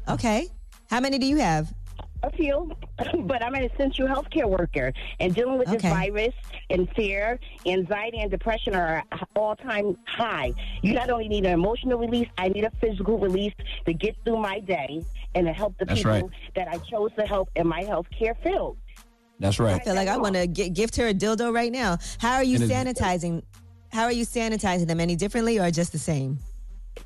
Okay. 0.07 0.47
How 0.91 0.99
many 0.99 1.17
do 1.17 1.25
you 1.25 1.37
have? 1.37 1.73
A 2.21 2.29
few, 2.29 2.71
but 3.25 3.43
I'm 3.43 3.55
an 3.55 3.63
essential 3.63 4.07
healthcare 4.07 4.47
worker, 4.47 4.93
and 5.19 5.33
dealing 5.35 5.57
with 5.57 5.67
this 5.69 5.81
virus 5.81 6.33
and 6.69 6.87
fear, 6.95 7.37
anxiety, 7.65 8.19
and 8.19 8.29
depression 8.31 8.75
are 8.75 9.03
all 9.35 9.55
time 9.55 9.97
high. 10.07 10.53
You 10.83 10.93
not 10.93 11.09
only 11.09 11.27
need 11.27 11.45
an 11.45 11.51
emotional 11.53 11.97
release, 11.97 12.29
I 12.37 12.47
need 12.49 12.63
a 12.63 12.71
physical 12.79 13.17
release 13.17 13.53
to 13.87 13.93
get 13.93 14.15
through 14.23 14.37
my 14.37 14.59
day 14.59 15.03
and 15.35 15.47
to 15.47 15.51
help 15.51 15.77
the 15.79 15.85
That's 15.85 15.99
people 15.99 16.11
right. 16.11 16.23
that 16.55 16.67
I 16.69 16.77
chose 16.77 17.09
to 17.17 17.25
help 17.25 17.49
in 17.55 17.67
my 17.67 17.83
healthcare 17.83 18.35
field. 18.43 18.77
That's 19.39 19.59
right. 19.59 19.81
I 19.81 19.83
feel 19.83 19.95
like 19.95 20.07
I 20.07 20.15
want 20.17 20.35
to 20.35 20.45
gift 20.47 20.95
her 20.97 21.07
a 21.07 21.13
dildo 21.13 21.51
right 21.53 21.71
now. 21.71 21.97
How 22.19 22.35
are 22.35 22.43
you 22.43 22.55
And 22.61 22.63
it's- 22.71 22.99
sanitizing? 23.01 23.41
How 23.93 24.05
are 24.05 24.11
you 24.11 24.25
sanitizing 24.25 24.87
them? 24.87 24.99
Any 24.99 25.15
differently 25.15 25.59
or 25.59 25.69
just 25.69 25.91
the 25.91 25.99
same? 25.99 26.39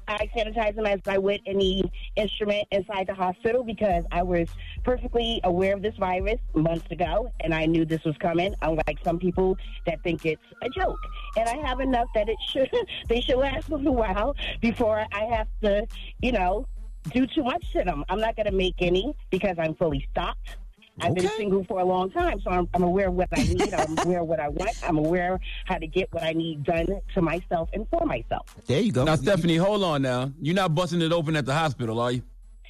I 0.08 0.30
sanitize 0.34 0.74
them 0.74 0.86
as 0.86 1.02
I 1.06 1.18
would 1.18 1.42
any 1.46 1.84
instrument 2.16 2.66
inside 2.72 3.08
the 3.08 3.14
hospital 3.14 3.66
because 3.66 4.06
I 4.10 4.24
was 4.24 4.48
perfectly 4.86 5.42
aware 5.44 5.76
of 5.76 5.82
this 5.82 5.98
virus 5.98 6.40
months 6.56 6.90
ago 6.90 7.30
and 7.42 7.54
I 7.54 7.66
knew 7.66 7.84
this 7.84 8.06
was 8.06 8.16
coming. 8.20 8.56
Unlike 8.62 9.00
some 9.04 9.20
people 9.20 9.58
that 9.86 10.02
think 10.02 10.26
it's 10.26 10.42
a 10.62 10.70
joke, 10.70 11.00
and 11.36 11.50
I 11.50 11.58
have 11.68 11.82
enough 11.82 12.08
that 12.16 12.30
it 12.30 12.38
should 12.48 12.72
they 13.10 13.20
should 13.20 13.36
last 13.36 13.68
a 13.70 13.76
little 13.76 13.94
while 13.94 14.34
before 14.62 15.06
I 15.12 15.26
have 15.26 15.48
to, 15.64 15.86
you 16.22 16.32
know, 16.32 16.66
do 17.12 17.28
too 17.28 17.44
much 17.44 17.70
to 17.74 17.84
them. 17.84 18.06
I'm 18.08 18.22
not 18.22 18.38
going 18.38 18.46
to 18.46 18.54
make 18.54 18.76
any 18.80 19.14
because 19.30 19.58
I'm 19.60 19.76
fully 19.76 20.08
stocked. 20.12 20.56
I've 21.00 21.14
been 21.16 21.30
single 21.30 21.64
for 21.66 21.80
a 21.80 21.86
long 21.86 22.10
time, 22.10 22.42
so 22.42 22.50
I'm, 22.50 22.68
I'm 22.74 22.84
aware 22.84 23.08
of 23.10 23.14
what 23.14 23.30
I 23.32 23.44
need. 23.44 23.74
I'm 23.74 23.98
aware 24.06 24.22
of 24.22 24.28
what 24.28 24.40
I 24.40 24.50
want. 24.50 24.72
I'm 24.84 24.98
aware 24.98 25.40
how 25.66 25.78
to 25.78 25.88
get 25.88 26.12
what 26.12 26.24
I 26.24 26.34
need 26.34 26.64
done 26.64 26.88
to 27.14 27.22
myself 27.22 27.70
and 27.74 27.88
for 27.90 28.06
myself. 28.06 28.56
There 28.66 28.82
you 28.82 28.92
go. 28.92 29.04
Now, 29.04 29.16
Stephanie, 29.16 29.58
hold 29.58 29.84
on 29.84 30.02
now. 30.02 30.32
You're 30.42 30.56
not 30.56 30.74
busting 30.74 31.02
it 31.02 31.12
open 31.12 31.36
at 31.36 31.46
the 31.46 31.54
hospital, 31.54 32.00
are 32.00 32.12
you? 32.12 32.24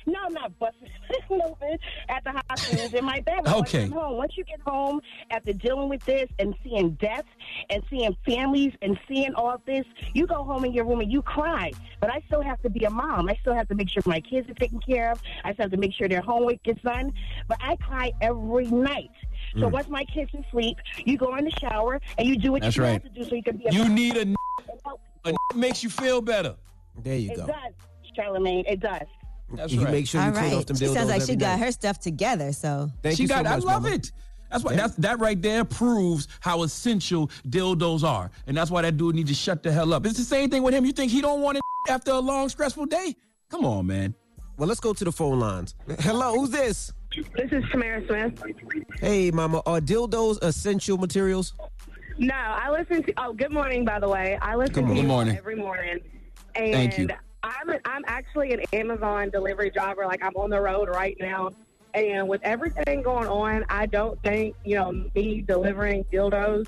No, 0.06 0.20
I'm 0.26 0.34
not 0.34 0.58
busting 0.60 0.88
it 1.30 1.80
at 2.10 2.24
the 2.24 2.32
hospital. 2.50 2.86
It's 2.86 2.94
in 2.94 3.06
my 3.06 3.22
bed. 3.22 3.48
Okay. 3.48 3.84
I'm 3.84 3.92
home. 3.92 4.18
Once 4.18 4.34
you 4.38 4.44
get 4.44 4.60
home 4.62 5.02
after 5.32 5.54
dealing 5.54 5.90
with 5.90 6.04
this 6.06 6.30
and 6.40 6.56
seeing 6.64 6.92
death 7.02 7.26
and 7.70 7.84
seeing 7.90 8.16
families 8.26 8.74
and 8.82 9.00
seeing 9.08 9.34
all 9.36 9.52
of 9.52 9.62
this, 9.66 9.86
you 10.14 10.28
go 10.28 10.44
home 10.44 10.66
in 10.66 10.74
your 10.74 10.86
room 10.86 11.02
and 11.02 11.12
you 11.12 11.22
cry. 11.22 11.72
But 12.00 12.12
I 12.12 12.22
still 12.28 12.42
have 12.42 12.62
to 12.64 12.70
be 12.70 12.86
a 12.86 12.90
mom. 12.90 13.30
I 13.30 13.36
still 13.42 13.54
have 13.54 13.68
to 13.70 13.76
make 13.76 13.90
sure 13.90 14.04
my 14.06 14.22
kids 14.22 14.50
are 14.50 14.54
taken 14.56 14.80
care 14.80 15.12
of. 15.12 15.22
I 15.44 15.54
still 15.54 15.64
have 15.66 15.72
to 15.72 15.78
make 15.78 15.94
sure 15.94 16.08
their 16.08 16.22
homework 16.22 16.62
gets 16.64 16.82
done. 16.82 17.14
But 17.48 17.58
I 17.62 17.76
cry 17.78 18.12
every 18.22 18.68
night 18.68 19.12
So 19.56 19.62
Mm. 19.68 19.72
once 19.72 19.88
my 19.88 20.04
kids 20.06 20.34
are 20.34 20.42
asleep, 20.48 20.78
you 21.06 21.18
go 21.18 21.36
in 21.36 21.46
the 21.46 21.52
shower 21.52 22.02
and 22.18 22.28
you 22.28 22.38
do 22.38 22.52
what 22.52 22.62
That's 22.62 22.76
you 22.76 22.84
right. 22.84 22.94
have 22.94 23.04
to 23.04 23.10
do 23.10 23.24
so 23.24 23.36
you 23.36 23.44
can 23.44 23.58
be. 23.58 23.66
A 23.68 23.72
You 23.72 23.88
need 23.88 24.18
a 24.18 24.22
n- 24.22 24.36
a 25.26 25.30
n- 25.30 25.36
makes 25.56 25.84
you 25.84 25.90
feel 25.90 26.22
better. 26.22 26.56
There 27.02 27.16
you 27.18 27.32
It 27.32 27.38
go. 27.38 27.48
does, 27.48 27.74
Charlamagne. 28.18 28.66
It 28.68 28.80
does. 28.82 29.08
That's 29.54 29.72
you 29.72 29.82
right. 29.84 29.92
make 29.92 30.08
sure 30.08 30.22
you 30.22 30.28
All 30.28 30.34
clean 30.34 30.44
right. 30.46 30.54
off 30.56 30.66
them 30.66 30.76
She 30.78 30.86
dildos 30.86 30.94
sounds 30.94 31.10
like 31.10 31.22
every 31.22 31.34
she 31.34 31.38
got 31.38 31.58
night. 31.60 31.66
her 31.66 31.72
stuff 31.72 32.00
together. 32.00 32.52
So 32.52 32.90
Thank 33.02 33.18
she 33.18 33.24
you 33.24 33.30
got. 33.30 33.46
so 33.46 33.52
I 33.52 33.56
love 33.58 33.84
Mama. 33.84 33.96
it. 33.96 34.12
That's 34.52 34.64
why. 34.64 34.76
That's 34.76 34.96
that 34.96 35.20
right 35.20 35.42
there 35.42 35.64
proves 35.66 36.28
how 36.40 36.64
essential 36.64 37.28
dildos 37.50 38.04
are, 38.04 38.32
and 38.48 38.56
that's 38.56 38.72
why 38.72 38.82
that 38.82 38.96
dude 38.98 39.16
needs 39.16 39.30
to 39.30 39.36
shut 39.36 39.64
the 39.64 39.72
hell 39.72 39.94
up. 39.94 40.06
It's 40.06 40.18
the 40.18 40.24
same 40.24 40.50
thing 40.50 40.64
with 40.64 40.74
him. 40.74 40.86
You 40.86 40.92
think 40.94 41.12
he 41.12 41.22
don't 41.22 41.42
want 41.42 41.58
it 41.58 41.64
after 41.90 42.12
a 42.12 42.20
long 42.20 42.48
stressful 42.50 42.86
day? 42.86 43.16
Come 43.50 43.66
on, 43.66 43.86
man. 43.88 44.14
Well, 44.58 44.68
let's 44.68 44.80
go 44.80 44.92
to 44.94 45.04
the 45.04 45.12
phone 45.12 45.40
lines. 45.40 45.76
Hello, 46.00 46.34
who's 46.34 46.50
this? 46.50 46.92
This 47.36 47.52
is 47.52 47.64
Tamara 47.72 48.06
Smith. 48.08 48.42
Hey, 49.00 49.32
Mama. 49.32 49.62
Are 49.66 49.80
dildos 49.80 50.42
essential 50.42 50.98
materials? 50.98 51.54
No, 52.18 52.34
I 52.34 52.72
listen 52.72 53.04
to. 53.04 53.14
Oh, 53.18 53.34
good 53.34 53.52
morning, 53.52 53.86
by 53.86 54.00
the 54.00 54.10
way. 54.10 54.38
I 54.42 54.56
listen 54.56 54.74
Good 54.74 54.82
to 54.82 54.88
morning. 54.88 54.98
you 54.98 55.02
Good 55.04 55.08
morning. 55.08 55.38
every 55.38 55.56
morning. 55.56 56.00
And 56.56 56.74
Thank 56.74 56.98
you. 56.98 57.08
I'm 57.48 57.70
I'm 57.86 58.04
actually 58.08 58.54
an 58.54 58.62
Amazon 58.74 59.30
delivery 59.30 59.70
driver. 59.70 60.06
Like 60.06 60.24
I'm 60.24 60.36
on 60.36 60.50
the 60.50 60.60
road 60.62 60.90
right 60.90 61.18
now. 61.20 61.52
And 61.94 62.28
with 62.28 62.42
everything 62.44 63.02
going 63.02 63.28
on, 63.28 63.66
I 63.70 63.86
don't 63.86 64.22
think 64.22 64.56
you 64.66 64.76
know 64.76 64.92
me 65.16 65.42
delivering 65.42 66.04
dildos 66.06 66.68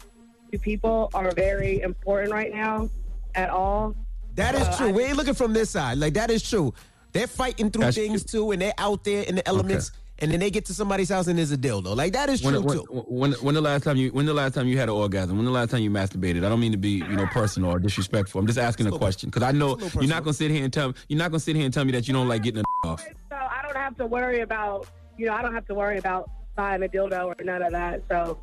to 0.51 0.57
people 0.57 1.09
are 1.13 1.31
very 1.31 1.81
important 1.81 2.31
right 2.31 2.53
now 2.53 2.89
at 3.35 3.49
all. 3.49 3.95
That 4.35 4.55
is 4.55 4.61
Uh, 4.67 4.77
true. 4.77 4.87
I- 4.89 4.91
we 4.91 5.03
ain't 5.03 5.17
looking 5.17 5.33
from 5.35 5.53
this 5.53 5.69
side. 5.69 5.97
Like 5.97 6.13
that 6.15 6.31
is 6.31 6.41
true. 6.41 6.73
They're 7.11 7.27
fighting 7.27 7.69
through 7.71 7.83
That's 7.83 7.97
things 7.97 8.23
too, 8.23 8.51
and 8.51 8.61
they're 8.61 8.73
out 8.77 9.03
there 9.03 9.23
in 9.23 9.35
the 9.35 9.47
elements. 9.47 9.91
And 10.21 10.31
then 10.31 10.39
they 10.39 10.51
get 10.51 10.65
to 10.65 10.73
somebody's 10.73 11.09
house 11.09 11.27
and 11.27 11.37
there's 11.37 11.51
a 11.51 11.57
dildo. 11.57 11.95
Like 11.95 12.13
that 12.13 12.29
is 12.29 12.43
When, 12.43 12.53
true 12.53 12.61
when, 12.63 12.77
too. 12.77 13.05
when, 13.07 13.31
when 13.33 13.55
the 13.55 13.61
last 13.61 13.83
time 13.83 13.95
you 13.97 14.09
when 14.11 14.25
the 14.25 14.33
last 14.33 14.53
time 14.53 14.67
you 14.67 14.77
had 14.77 14.89
an 14.89 14.95
orgasm? 14.95 15.37
When 15.37 15.45
the 15.45 15.51
last 15.51 15.69
time 15.71 15.81
you 15.81 15.89
masturbated? 15.89 16.45
I 16.45 16.49
don't 16.49 16.59
mean 16.59 16.73
to 16.73 16.77
be 16.77 16.89
you 16.97 17.15
know 17.15 17.25
personal 17.27 17.71
or 17.71 17.79
disrespectful. 17.79 18.39
I'm 18.39 18.47
just 18.47 18.59
asking 18.59 18.87
a 18.87 18.91
question 18.91 19.29
because 19.29 19.43
I 19.43 19.51
know 19.51 19.73
it's 19.73 19.81
a 19.81 19.85
little 19.85 20.01
you're 20.03 20.09
not 20.09 20.23
gonna 20.23 20.33
sit 20.33 20.51
here 20.51 20.63
and 20.63 20.73
tell 20.73 20.89
me 20.89 20.93
you're 21.07 21.19
not 21.19 21.31
gonna 21.31 21.39
sit 21.39 21.55
here 21.55 21.65
and 21.65 21.73
tell 21.73 21.85
me 21.85 21.91
that 21.93 22.07
you 22.07 22.13
don't 22.13 22.27
like 22.27 22.43
getting 22.43 22.61
a 22.61 22.87
off. 22.87 23.01
So 23.29 23.35
I 23.35 23.61
don't 23.63 23.75
have 23.77 23.95
to 23.97 24.05
worry 24.05 24.41
about 24.41 24.87
you 25.17 25.25
know 25.27 25.33
I 25.33 25.41
don't 25.41 25.53
have 25.53 25.65
to 25.67 25.73
worry 25.73 25.97
about 25.97 26.29
buying 26.55 26.83
a 26.83 26.87
dildo 26.87 27.25
or 27.27 27.35
none 27.43 27.61
of 27.61 27.71
that. 27.71 28.03
So 28.09 28.39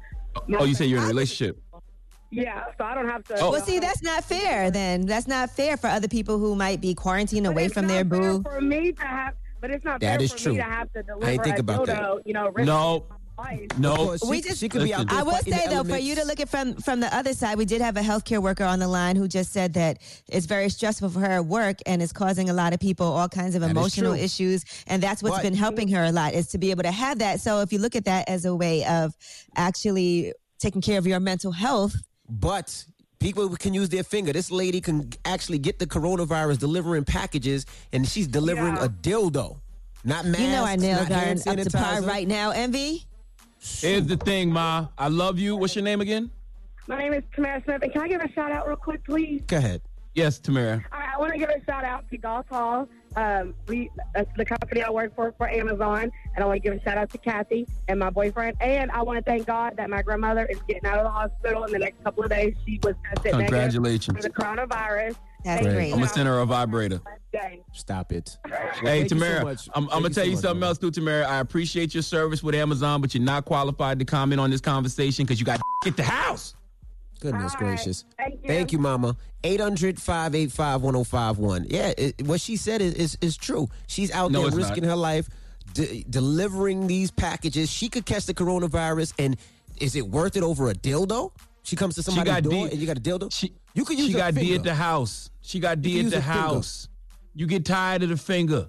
Oh, 0.59 0.65
you 0.65 0.74
say 0.74 0.86
you're 0.86 0.98
in 0.98 1.05
a 1.05 1.09
relationship? 1.09 1.59
yeah, 2.31 2.65
so 2.77 2.85
I 2.85 2.94
don't 2.94 3.09
have 3.09 3.24
to. 3.24 3.39
Oh. 3.40 3.53
Well, 3.53 3.61
see, 3.62 3.78
that's 3.78 4.03
not 4.03 4.23
fair. 4.24 4.70
Then 4.70 5.07
that's 5.07 5.27
not 5.27 5.51
fair 5.51 5.77
for 5.77 5.86
other 5.86 6.09
people 6.09 6.39
who 6.39 6.55
might 6.55 6.81
be 6.81 6.94
quarantined 6.94 7.47
away 7.47 7.69
from 7.69 7.86
their 7.86 8.05
boo. 8.05 8.43
for 8.43 8.61
me 8.61 8.93
to 8.93 9.03
have, 9.03 9.35
but 9.67 9.75
it's 9.75 9.85
not 9.85 10.01
That 10.01 10.19
fair 10.19 10.23
is 10.25 10.33
for 10.33 10.39
true. 10.39 10.53
me 10.53 10.59
to 10.59 10.65
have 10.65 10.93
to 10.93 11.03
deliver 11.03 11.27
I 11.27 11.31
ain't 11.33 11.45
think 11.45 11.57
a 11.57 11.61
about 11.61 11.81
dildo. 11.89 12.17
that. 12.17 12.27
You 12.27 12.33
know, 12.35 12.49
risk 12.51 12.67
No. 12.67 13.05
my 13.37 13.45
life. 13.51 13.79
No, 13.79 14.17
we 14.29 14.41
just. 14.41 14.63
Listen. 14.63 15.09
I 15.11 15.23
will 15.23 15.33
say 15.39 15.67
though, 15.69 15.85
for 15.85 15.99
you 15.99 16.15
to 16.15 16.25
look 16.25 16.41
at 16.41 16.49
from 16.49 16.75
from 16.77 17.01
the 17.01 17.15
other 17.15 17.35
side, 17.35 17.59
we 17.59 17.65
did 17.65 17.81
have 17.83 17.97
a 17.97 18.01
healthcare 18.01 18.41
worker 18.41 18.65
on 18.65 18.79
the 18.79 18.89
line 18.89 19.17
who 19.17 19.27
just 19.29 19.53
said 19.53 19.75
that 19.75 19.99
it's 20.29 20.47
very 20.47 20.69
stressful 20.71 21.11
for 21.11 21.21
her 21.21 21.33
at 21.33 21.47
work 21.47 21.79
and 21.85 22.01
it's 22.01 22.13
causing 22.13 22.49
a 22.49 22.55
lot 22.55 22.73
of 22.73 22.81
people 22.81 23.07
all 23.07 23.29
kinds 23.29 23.55
of 23.55 23.61
That 23.61 23.67
is 23.67 23.71
emotional 23.73 24.15
true. 24.15 24.23
issues, 24.23 24.65
and 24.87 25.03
that's 25.03 25.23
what's 25.23 25.37
But- 25.37 25.43
been 25.43 25.55
helping 25.55 25.89
her 25.89 26.05
a 26.05 26.13
lot 26.13 26.33
is 26.33 26.47
to 26.49 26.59
be 26.59 26.71
able 26.71 26.85
to 26.85 26.91
have 26.93 27.19
that. 27.19 27.41
So 27.41 27.61
if 27.61 27.73
you 27.73 27.79
look 27.79 27.95
at 27.97 28.05
that 28.07 28.29
as 28.29 28.45
a 28.47 28.55
way 28.55 28.85
of 28.87 29.15
actually 29.57 30.33
taking 30.59 30.81
care 30.81 30.99
of 30.99 31.07
your 31.07 31.21
mental 31.21 31.53
health, 31.53 31.95
But 32.29 32.85
people 33.19 33.49
can 33.57 33.75
use 33.75 33.89
their 33.89 34.03
finger. 34.03 34.33
This 34.33 34.51
lady 34.51 34.81
can 34.81 35.11
actually 35.25 35.59
get 35.59 35.79
the 35.79 35.87
coronavirus 35.87 36.59
delivering 36.59 37.05
packages, 37.05 37.67
and 37.93 38.07
she's 38.07 38.27
delivering 38.27 38.77
a 38.79 38.89
dildo, 38.89 39.59
not 40.05 40.25
masks. 40.25 40.41
you 40.41 40.51
know 40.51 40.65
our 40.65 40.77
nails 40.77 41.09
not 41.09 41.19
hand 41.19 41.43
up 41.47 41.59
to 41.59 41.71
par 41.71 41.97
sanitizer. 42.01 42.07
right 42.07 42.29
now. 42.29 42.51
Envy. 42.51 43.05
Here's 43.61 44.07
the 44.07 44.17
thing, 44.17 44.53
Ma. 44.53 44.89
I 44.97 45.09
love 45.09 45.39
you. 45.39 45.57
What's 45.57 45.75
your 45.75 45.85
name 45.85 46.01
again? 46.01 46.31
My 46.87 46.99
name 46.99 47.15
is 47.15 47.25
Tamara 47.35 47.61
Smith, 47.65 47.83
and 47.83 47.93
can 47.93 48.03
I 48.03 48.09
give 48.09 48.21
a 48.21 48.31
shout 48.33 48.53
out 48.53 48.69
real 48.69 48.77
quick, 48.77 49.05
please? 49.05 49.43
Go 49.47 49.57
ahead. 49.57 49.83
Yes, 50.15 50.39
Tamara. 50.39 50.85
All 50.93 51.01
right, 51.01 51.09
I 51.15 51.19
want 51.19 51.33
to 51.33 51.39
give 51.39 51.51
a 51.51 51.65
shout 51.65 51.85
out 51.85 52.09
to 52.11 52.17
Golf 52.17 52.47
Hall. 52.49 52.89
Um, 53.17 53.55
we, 53.67 53.91
that's 54.15 54.31
the 54.37 54.45
company 54.45 54.83
I 54.83 54.91
work 54.91 55.15
for 55.15 55.33
for 55.39 55.49
Amazon, 55.49 56.13
and 56.35 56.45
I 56.45 56.47
want 56.47 56.63
to 56.63 56.69
give 56.69 56.79
a 56.79 56.83
shout 56.83 56.99
out 56.99 57.11
to 57.11 57.19
Kathy 57.19 57.67
and 57.89 57.99
my 57.99 58.11
boyfriend. 58.11 58.59
And 58.61 58.91
I 58.91 59.03
want 59.03 59.19
to 59.19 59.23
thank 59.23 59.47
God 59.47 59.77
that 59.79 59.89
my 59.89 60.03
grandmother 60.03 60.45
is 60.47 60.61
getting 60.69 60.85
out 60.85 60.99
of 60.99 61.05
the 61.05 61.11
hospital 61.11 61.65
in 61.65 61.73
the 61.73 61.79
next 61.79 62.05
couple 62.05 62.25
of 62.25 62.31
days. 62.31 62.55
She 62.67 62.79
was 62.83 62.95
tested 63.09 63.33
Congratulations. 63.33 64.15
negative 64.15 64.35
for 64.35 64.45
the 64.45 64.45
coronavirus. 64.45 65.17
That's 65.45 65.63
Great. 65.63 65.93
I'm 65.93 65.99
gonna 65.99 66.09
send 66.09 66.29
her 66.29 66.41
a 66.41 66.47
vibrator. 66.47 67.01
Stop 67.73 68.13
it. 68.13 68.37
Hey, 68.47 68.59
thank 68.83 69.03
you 69.05 69.09
so 69.09 69.15
Tamara. 69.15 69.57
I'm, 69.75 69.85
I'm 69.85 69.89
gonna 69.89 70.09
you 70.09 70.15
tell 70.15 70.15
so 70.15 70.23
you 70.25 70.33
much, 70.33 70.43
something 70.43 70.63
else 70.65 70.79
too, 70.79 70.91
Tamara. 70.91 71.25
I 71.27 71.39
appreciate 71.39 71.95
your 71.95 72.03
service 72.03 72.43
with 72.43 72.55
Amazon, 72.55 73.01
but 73.01 73.15
you're 73.15 73.23
not 73.23 73.45
qualified 73.45 73.99
to 74.01 74.05
comment 74.05 74.41
on 74.41 74.51
this 74.51 74.61
conversation 74.61 75.25
because 75.25 75.39
you 75.39 75.47
got 75.47 75.57
to 75.83 75.91
get 75.91 75.97
the 75.97 76.03
house. 76.03 76.55
Goodness 77.21 77.55
gracious. 77.57 78.05
Thank 78.19 78.43
you. 78.43 78.49
Thank 78.49 78.73
you, 78.73 78.79
Mama. 78.79 79.17
800 79.45 80.01
585 80.01 80.83
1051. 80.83 81.67
Yeah, 81.71 81.93
it, 81.97 82.23
what 82.27 82.41
she 82.41 82.57
said 82.57 82.81
is, 82.83 82.95
is, 82.95 83.19
is 83.21 83.37
true. 83.37 83.69
She's 83.87 84.11
out 84.13 84.31
No, 84.33 84.43
there 84.49 84.51
risking 84.59 84.83
not. 84.85 84.91
her 84.91 84.97
life, 84.97 85.29
de- 85.73 86.05
delivering 86.11 86.87
these 86.87 87.11
packages. 87.11 87.71
She 87.71 87.89
could 87.89 88.05
catch 88.07 88.27
the 88.27 88.35
coronavirus, 88.35 89.15
and 89.19 89.37
is 89.81 89.97
it 89.97 90.07
worth 90.09 90.37
it 90.37 90.43
over 90.43 90.69
a 90.71 90.75
dildo? 90.75 91.33
She 91.63 91.75
comes 91.77 91.95
to 91.97 92.03
She 92.03 92.07
somebody's 92.07 92.33
got 92.35 92.43
door, 92.45 92.53
D- 92.53 92.73
and 92.73 92.75
you 92.81 92.87
got 92.87 92.99
a 92.99 93.01
dildo? 93.01 93.33
She, 93.33 93.53
you 93.75 93.85
could 93.85 93.99
use 93.99 94.09
she 94.09 94.15
a 94.15 94.19
got 94.19 94.35
D 94.35 94.55
at 94.55 94.63
the 94.65 94.75
house. 94.75 95.31
She 95.41 95.59
got 95.61 95.81
D 95.83 96.01
at 96.01 96.11
the 96.11 96.19
a 96.19 96.21
finger. 96.21 96.33
house. 96.33 96.89
You 97.35 97.47
get 97.47 97.65
tired 97.65 98.03
of 98.03 98.09
the 98.09 98.17
finger. 98.17 98.69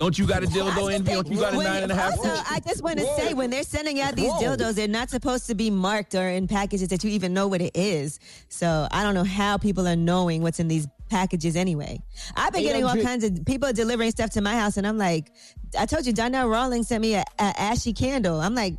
Don't 0.00 0.18
you 0.18 0.26
got 0.26 0.42
a 0.42 0.46
dildo 0.46 0.94
in? 0.94 1.04
Don't 1.04 1.28
you 1.28 1.38
got 1.38 1.52
a 1.52 1.58
When- 1.58 1.66
nine 1.66 1.82
and 1.82 1.92
a 1.92 1.94
half? 1.94 2.16
Also, 2.16 2.30
I 2.50 2.58
just 2.66 2.82
want 2.82 2.98
to 2.98 3.04
say 3.16 3.34
when 3.34 3.50
they're 3.50 3.62
sending 3.62 4.00
out 4.00 4.16
these 4.16 4.30
Whoa. 4.30 4.56
dildos, 4.56 4.72
they're 4.74 4.88
not 4.88 5.10
supposed 5.10 5.46
to 5.48 5.54
be 5.54 5.68
marked 5.70 6.14
or 6.14 6.26
in 6.26 6.48
packages 6.48 6.88
that 6.88 7.04
you 7.04 7.10
even 7.10 7.34
know 7.34 7.46
what 7.46 7.60
it 7.60 7.76
is. 7.76 8.18
So 8.48 8.88
I 8.90 9.02
don't 9.02 9.14
know 9.14 9.24
how 9.24 9.58
people 9.58 9.86
are 9.86 9.96
knowing 9.96 10.40
what's 10.40 10.58
in 10.58 10.68
these 10.68 10.88
packages 11.10 11.54
anyway. 11.54 12.00
I've 12.34 12.50
been 12.54 12.62
getting 12.62 12.82
all 12.84 12.96
kinds 12.96 13.24
of 13.24 13.44
people 13.44 13.70
delivering 13.74 14.10
stuff 14.10 14.30
to 14.30 14.40
my 14.40 14.54
house, 14.54 14.78
and 14.78 14.86
I'm 14.86 14.96
like, 14.96 15.32
I 15.78 15.84
told 15.84 16.06
you, 16.06 16.14
Donnell 16.14 16.48
Rawlings 16.48 16.88
sent 16.88 17.02
me 17.02 17.16
a, 17.16 17.24
a 17.38 17.52
ashy 17.60 17.92
candle. 17.92 18.40
I'm 18.40 18.54
like, 18.54 18.78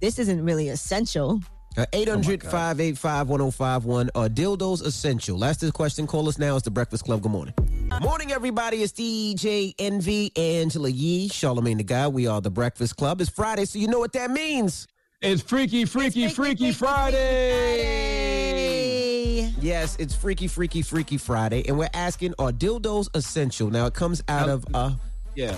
this 0.00 0.18
isn't 0.18 0.42
really 0.42 0.70
essential. 0.70 1.40
Uh, 1.76 1.86
800 1.92 2.42
585 2.42 3.28
1051. 3.28 4.10
Are 4.14 4.28
dildos 4.28 4.84
essential? 4.84 5.38
Last 5.38 5.60
this 5.60 5.70
question. 5.70 6.06
Call 6.06 6.28
us 6.28 6.38
now. 6.38 6.54
It's 6.56 6.64
the 6.64 6.70
Breakfast 6.70 7.04
Club. 7.04 7.22
Good 7.22 7.32
morning. 7.32 7.54
Morning, 8.02 8.32
everybody. 8.32 8.82
It's 8.82 8.92
DJ 8.92 9.74
Envy, 9.78 10.32
Angela 10.36 10.88
Yee, 10.90 11.28
Charlamagne 11.30 11.78
the 11.78 11.84
God. 11.84 12.12
We 12.12 12.26
are 12.26 12.40
the 12.42 12.50
Breakfast 12.50 12.96
Club. 12.96 13.20
It's 13.20 13.30
Friday, 13.30 13.64
so 13.64 13.78
you 13.78 13.88
know 13.88 13.98
what 13.98 14.12
that 14.12 14.30
means. 14.30 14.86
It's 15.22 15.40
Freaky, 15.42 15.84
Freaky, 15.84 16.28
Freaky 16.28 16.72
Friday. 16.72 17.92
Yes, 19.60 19.96
it's 19.98 20.14
Freaky, 20.14 20.48
Freaky, 20.48 20.82
Freaky 20.82 21.16
Friday, 21.16 21.62
and 21.68 21.78
we're 21.78 21.88
asking, 21.94 22.34
are 22.38 22.50
dildos 22.50 23.08
essential? 23.14 23.70
Now, 23.70 23.86
it 23.86 23.94
comes 23.94 24.22
out 24.28 24.48
of 24.48 24.64
uh, 24.74 24.90
Yeah. 25.36 25.56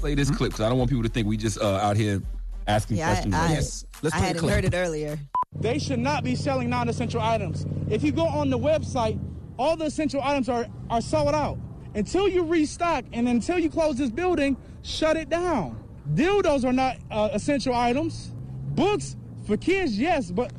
Play 0.00 0.14
this 0.16 0.28
clip 0.30 0.50
because 0.50 0.64
I 0.64 0.68
don't 0.68 0.78
want 0.78 0.90
people 0.90 1.04
to 1.04 1.08
think 1.08 1.26
we 1.28 1.36
just 1.36 1.58
uh, 1.60 1.76
out 1.76 1.96
here 1.96 2.20
asking 2.66 2.96
Yeah, 2.98 3.12
questions. 3.12 3.34
I- 3.34 3.52
Yes. 3.52 3.84
I 4.12 4.18
hadn't 4.18 4.48
heard 4.48 4.64
it 4.64 4.74
earlier. 4.74 5.18
They 5.60 5.78
should 5.78 5.98
not 5.98 6.22
be 6.24 6.34
selling 6.34 6.68
non-essential 6.70 7.20
items. 7.20 7.66
If 7.88 8.02
you 8.02 8.12
go 8.12 8.26
on 8.26 8.50
the 8.50 8.58
website, 8.58 9.18
all 9.58 9.76
the 9.76 9.86
essential 9.86 10.20
items 10.22 10.48
are, 10.48 10.66
are 10.90 11.00
sold 11.00 11.34
out. 11.34 11.58
Until 11.94 12.28
you 12.28 12.44
restock 12.44 13.04
and 13.12 13.26
until 13.28 13.58
you 13.58 13.70
close 13.70 13.96
this 13.96 14.10
building, 14.10 14.56
shut 14.82 15.16
it 15.16 15.28
down. 15.30 15.82
Dildos 16.14 16.64
are 16.64 16.72
not 16.72 16.96
uh, 17.10 17.30
essential 17.32 17.74
items. 17.74 18.32
Books 18.74 19.16
for 19.46 19.56
kids, 19.56 19.98
yes, 19.98 20.30
but 20.30 20.52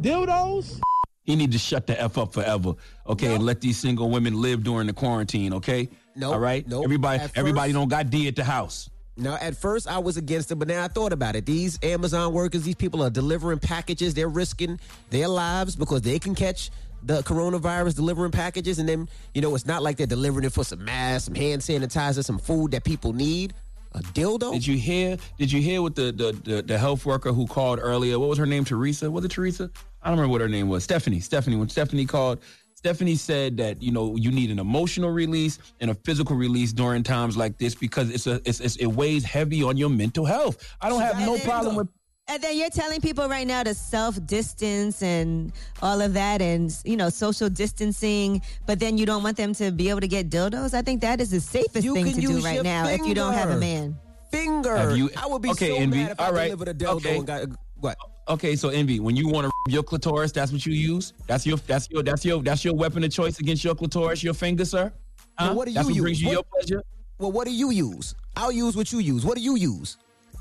dildos? 0.00 0.80
He 1.24 1.36
need 1.36 1.52
to 1.52 1.58
shut 1.58 1.86
the 1.86 1.98
f 2.00 2.18
up 2.18 2.32
forever, 2.34 2.74
okay, 3.06 3.34
and 3.34 3.44
let 3.44 3.60
these 3.60 3.78
single 3.78 4.10
women 4.10 4.40
live 4.42 4.64
during 4.64 4.86
the 4.88 4.92
quarantine, 4.92 5.54
okay? 5.54 5.88
Nope, 6.16 6.34
All 6.34 6.40
right. 6.40 6.66
nope. 6.66 6.84
Everybody, 6.84 7.22
At 7.22 7.30
everybody 7.36 7.72
first- 7.72 7.80
don't 7.80 7.88
got 7.88 8.10
D 8.10 8.28
at 8.28 8.36
the 8.36 8.44
house. 8.44 8.90
Now, 9.16 9.36
at 9.40 9.56
first, 9.56 9.86
I 9.88 9.98
was 9.98 10.16
against 10.16 10.50
it, 10.50 10.54
but 10.56 10.68
now 10.68 10.84
I 10.84 10.88
thought 10.88 11.12
about 11.12 11.36
it. 11.36 11.44
These 11.44 11.78
Amazon 11.82 12.32
workers, 12.32 12.62
these 12.62 12.74
people 12.74 13.02
are 13.02 13.10
delivering 13.10 13.58
packages. 13.58 14.14
They're 14.14 14.28
risking 14.28 14.80
their 15.10 15.28
lives 15.28 15.76
because 15.76 16.00
they 16.02 16.18
can 16.18 16.34
catch 16.34 16.70
the 17.02 17.22
coronavirus 17.22 17.96
delivering 17.96 18.30
packages. 18.30 18.78
And 18.78 18.88
then, 18.88 19.08
you 19.34 19.42
know, 19.42 19.54
it's 19.54 19.66
not 19.66 19.82
like 19.82 19.96
they're 19.98 20.06
delivering 20.06 20.46
it 20.46 20.52
for 20.52 20.64
some 20.64 20.84
masks, 20.84 21.26
some 21.26 21.34
hand 21.34 21.60
sanitizer, 21.60 22.24
some 22.24 22.38
food 22.38 22.70
that 22.70 22.84
people 22.84 23.12
need. 23.12 23.52
A 23.94 23.98
dildo? 23.98 24.52
Did 24.52 24.66
you 24.66 24.78
hear? 24.78 25.18
Did 25.38 25.52
you 25.52 25.60
hear 25.60 25.82
what 25.82 25.94
the, 25.94 26.12
the 26.12 26.32
the 26.50 26.62
the 26.62 26.78
health 26.78 27.04
worker 27.04 27.30
who 27.30 27.46
called 27.46 27.78
earlier? 27.82 28.18
What 28.18 28.30
was 28.30 28.38
her 28.38 28.46
name? 28.46 28.64
Teresa? 28.64 29.10
Was 29.10 29.22
it 29.26 29.32
Teresa? 29.32 29.70
I 30.02 30.08
don't 30.08 30.16
remember 30.16 30.32
what 30.32 30.40
her 30.40 30.48
name 30.48 30.70
was. 30.70 30.82
Stephanie. 30.82 31.20
Stephanie. 31.20 31.56
When 31.56 31.68
Stephanie 31.68 32.06
called, 32.06 32.40
Stephanie 32.82 33.14
said 33.14 33.56
that 33.58 33.80
you 33.80 33.92
know 33.92 34.16
you 34.16 34.32
need 34.32 34.50
an 34.50 34.58
emotional 34.58 35.10
release 35.10 35.60
and 35.78 35.88
a 35.92 35.94
physical 35.94 36.34
release 36.34 36.72
during 36.72 37.04
times 37.04 37.36
like 37.36 37.56
this 37.56 37.76
because 37.76 38.10
it's 38.10 38.26
a 38.26 38.40
it's, 38.44 38.58
it's 38.58 38.74
it 38.74 38.86
weighs 38.86 39.22
heavy 39.22 39.62
on 39.62 39.76
your 39.76 39.88
mental 39.88 40.24
health. 40.24 40.76
I 40.80 40.88
don't 40.88 41.00
have 41.00 41.20
no 41.20 41.38
problem 41.38 41.76
with. 41.76 41.86
And 42.26 42.42
then 42.42 42.56
you're 42.56 42.70
telling 42.70 43.00
people 43.00 43.28
right 43.28 43.46
now 43.46 43.62
to 43.62 43.72
self 43.72 44.18
distance 44.26 45.00
and 45.00 45.52
all 45.80 46.00
of 46.00 46.14
that 46.14 46.42
and, 46.42 46.76
you 46.84 46.96
know, 46.96 47.08
social 47.08 47.48
distancing, 47.48 48.42
but 48.66 48.80
then 48.80 48.98
you 48.98 49.06
don't 49.06 49.22
want 49.22 49.36
them 49.36 49.54
to 49.54 49.70
be 49.70 49.88
able 49.88 50.00
to 50.00 50.08
get 50.08 50.28
dildos. 50.28 50.74
I 50.74 50.82
think 50.82 51.02
that 51.02 51.20
is 51.20 51.30
the 51.30 51.40
safest 51.40 51.84
You 51.84 51.94
thing 51.94 52.06
to 52.06 52.20
do 52.20 52.40
right 52.40 52.54
your 52.56 52.64
now 52.64 52.88
if 52.88 53.06
you 53.06 53.14
don't 53.14 53.34
have 53.34 53.50
a 53.50 53.58
man. 53.58 53.96
Finger. 54.32 54.76
Have 54.76 54.96
you- 54.96 55.10
I 55.16 55.26
would 55.26 55.42
be 55.42 55.50
okay, 55.50 55.68
so 55.70 55.76
Envy, 55.76 55.98
mad 55.98 56.12
if 56.12 56.20
I 56.20 56.26
all 56.26 56.32
right, 56.32 56.44
delivered 56.46 56.68
a 56.68 56.74
dildo 56.74 56.96
okay. 56.96 57.16
and 57.18 57.26
got 57.26 57.48
What? 57.76 57.96
Okay, 58.28 58.54
so 58.56 58.68
envy. 58.68 59.00
When 59.00 59.16
you 59.16 59.28
want 59.28 59.46
to 59.46 59.52
your 59.72 59.82
clitoris, 59.82 60.32
that's 60.32 60.52
what 60.52 60.64
you 60.64 60.72
use. 60.72 61.12
That's 61.26 61.46
your 61.46 61.56
that's 61.58 61.88
your 61.90 62.02
that's 62.02 62.24
your 62.24 62.42
that's 62.42 62.64
your 62.64 62.74
weapon 62.74 63.02
of 63.04 63.10
choice 63.10 63.38
against 63.40 63.64
your 63.64 63.74
clitoris, 63.74 64.22
your 64.22 64.34
finger, 64.34 64.64
sir. 64.64 64.92
Huh? 65.38 65.46
Well, 65.48 65.54
what 65.56 65.64
do 65.66 65.70
you 65.72 65.74
that's 65.76 65.86
what 65.86 65.94
use? 65.96 66.02
brings 66.02 66.20
you 66.22 66.26
What- 66.28 66.32
your 66.34 66.42
pleasure. 66.44 66.82
Well, 67.18 67.32
what 67.32 67.46
do 67.46 67.52
you 67.52 67.70
use? 67.70 68.14
I'll 68.36 68.50
use 68.50 68.74
what 68.74 68.90
you 68.92 68.98
use. 68.98 69.24
What 69.24 69.36
do 69.36 69.42
you 69.42 69.54
use? 69.56 69.96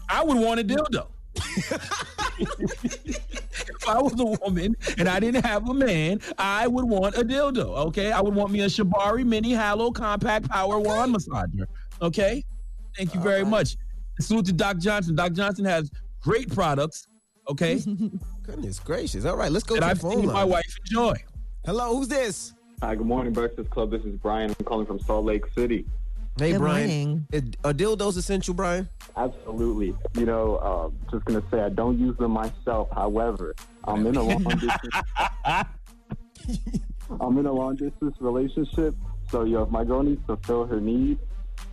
I 0.10 0.24
would 0.24 0.38
want 0.38 0.60
a 0.60 0.64
dildo. 0.64 1.08
if 2.40 3.88
I 3.88 4.02
was 4.02 4.20
a 4.20 4.26
woman 4.44 4.76
and 4.98 5.08
I 5.08 5.20
didn't 5.20 5.46
have 5.46 5.70
a 5.70 5.74
man, 5.74 6.20
I 6.38 6.68
would 6.68 6.86
want 6.86 7.16
a 7.18 7.22
dildo. 7.24 7.78
Okay, 7.88 8.12
I 8.12 8.20
would 8.22 8.34
want 8.34 8.52
me 8.52 8.62
a 8.62 8.66
Shibari 8.66 9.24
Mini 9.26 9.52
Halo 9.54 9.92
Compact 9.92 10.50
Power 10.50 10.80
Wand 10.80 11.16
Massager. 11.16 11.66
Okay, 12.02 12.44
thank 12.98 13.14
you 13.14 13.20
very 13.22 13.46
much. 13.46 13.78
Salute 14.20 14.46
to 14.48 14.54
Doc 14.54 14.78
Johnson. 14.80 15.16
Doc 15.16 15.34
Johnson 15.34 15.66
has 15.66 15.92
great 16.22 16.52
products. 16.52 17.08
Okay, 17.52 17.82
Goodness 18.44 18.80
gracious. 18.80 19.26
All 19.26 19.36
right, 19.36 19.52
let's 19.52 19.66
go 19.66 19.76
that 19.76 19.82
to 19.82 19.86
I've 19.88 20.00
phone 20.00 20.18
seen 20.22 20.26
my 20.28 20.34
line. 20.44 20.50
wife 20.50 20.78
enjoy. 20.86 21.16
Hello, 21.66 21.96
who's 21.98 22.08
this? 22.08 22.54
Hi, 22.82 22.96
good 22.96 23.06
morning, 23.06 23.34
Breakfast 23.34 23.70
Club. 23.70 23.92
This 23.92 24.02
is 24.04 24.16
Brian. 24.22 24.50
I'm 24.58 24.66
calling 24.66 24.86
from 24.86 25.00
Salt 25.02 25.26
Lake 25.26 25.44
City. 25.54 25.86
Hey, 26.40 26.52
Good 26.54 26.60
Brian. 26.60 26.88
morning. 26.88 27.28
Is- 27.34 27.44
Are 27.66 27.74
dildos 27.74 28.16
essential, 28.18 28.54
Brian? 28.54 28.88
Absolutely. 29.18 29.94
You 30.16 30.26
know, 30.26 30.56
uh, 30.56 30.90
just 31.12 31.26
gonna 31.26 31.44
say 31.52 31.60
I 31.60 31.68
don't 31.70 32.00
use 32.00 32.18
them 32.18 32.32
myself. 32.32 32.88
However, 32.94 33.54
I'm 33.84 34.06
in 34.08 34.16
a 34.16 34.24
long 34.24 34.44
distance. 34.44 34.96
I'm 37.20 37.38
in 37.38 37.46
a 37.48 37.52
long 37.52 37.76
distance 37.76 38.16
relationship. 38.22 38.96
So, 39.30 39.44
yo, 39.44 39.64
if 39.64 39.70
my 39.70 39.84
girl 39.84 40.04
needs 40.04 40.26
to 40.28 40.38
fill 40.38 40.66
her 40.66 40.80
need, 40.80 41.18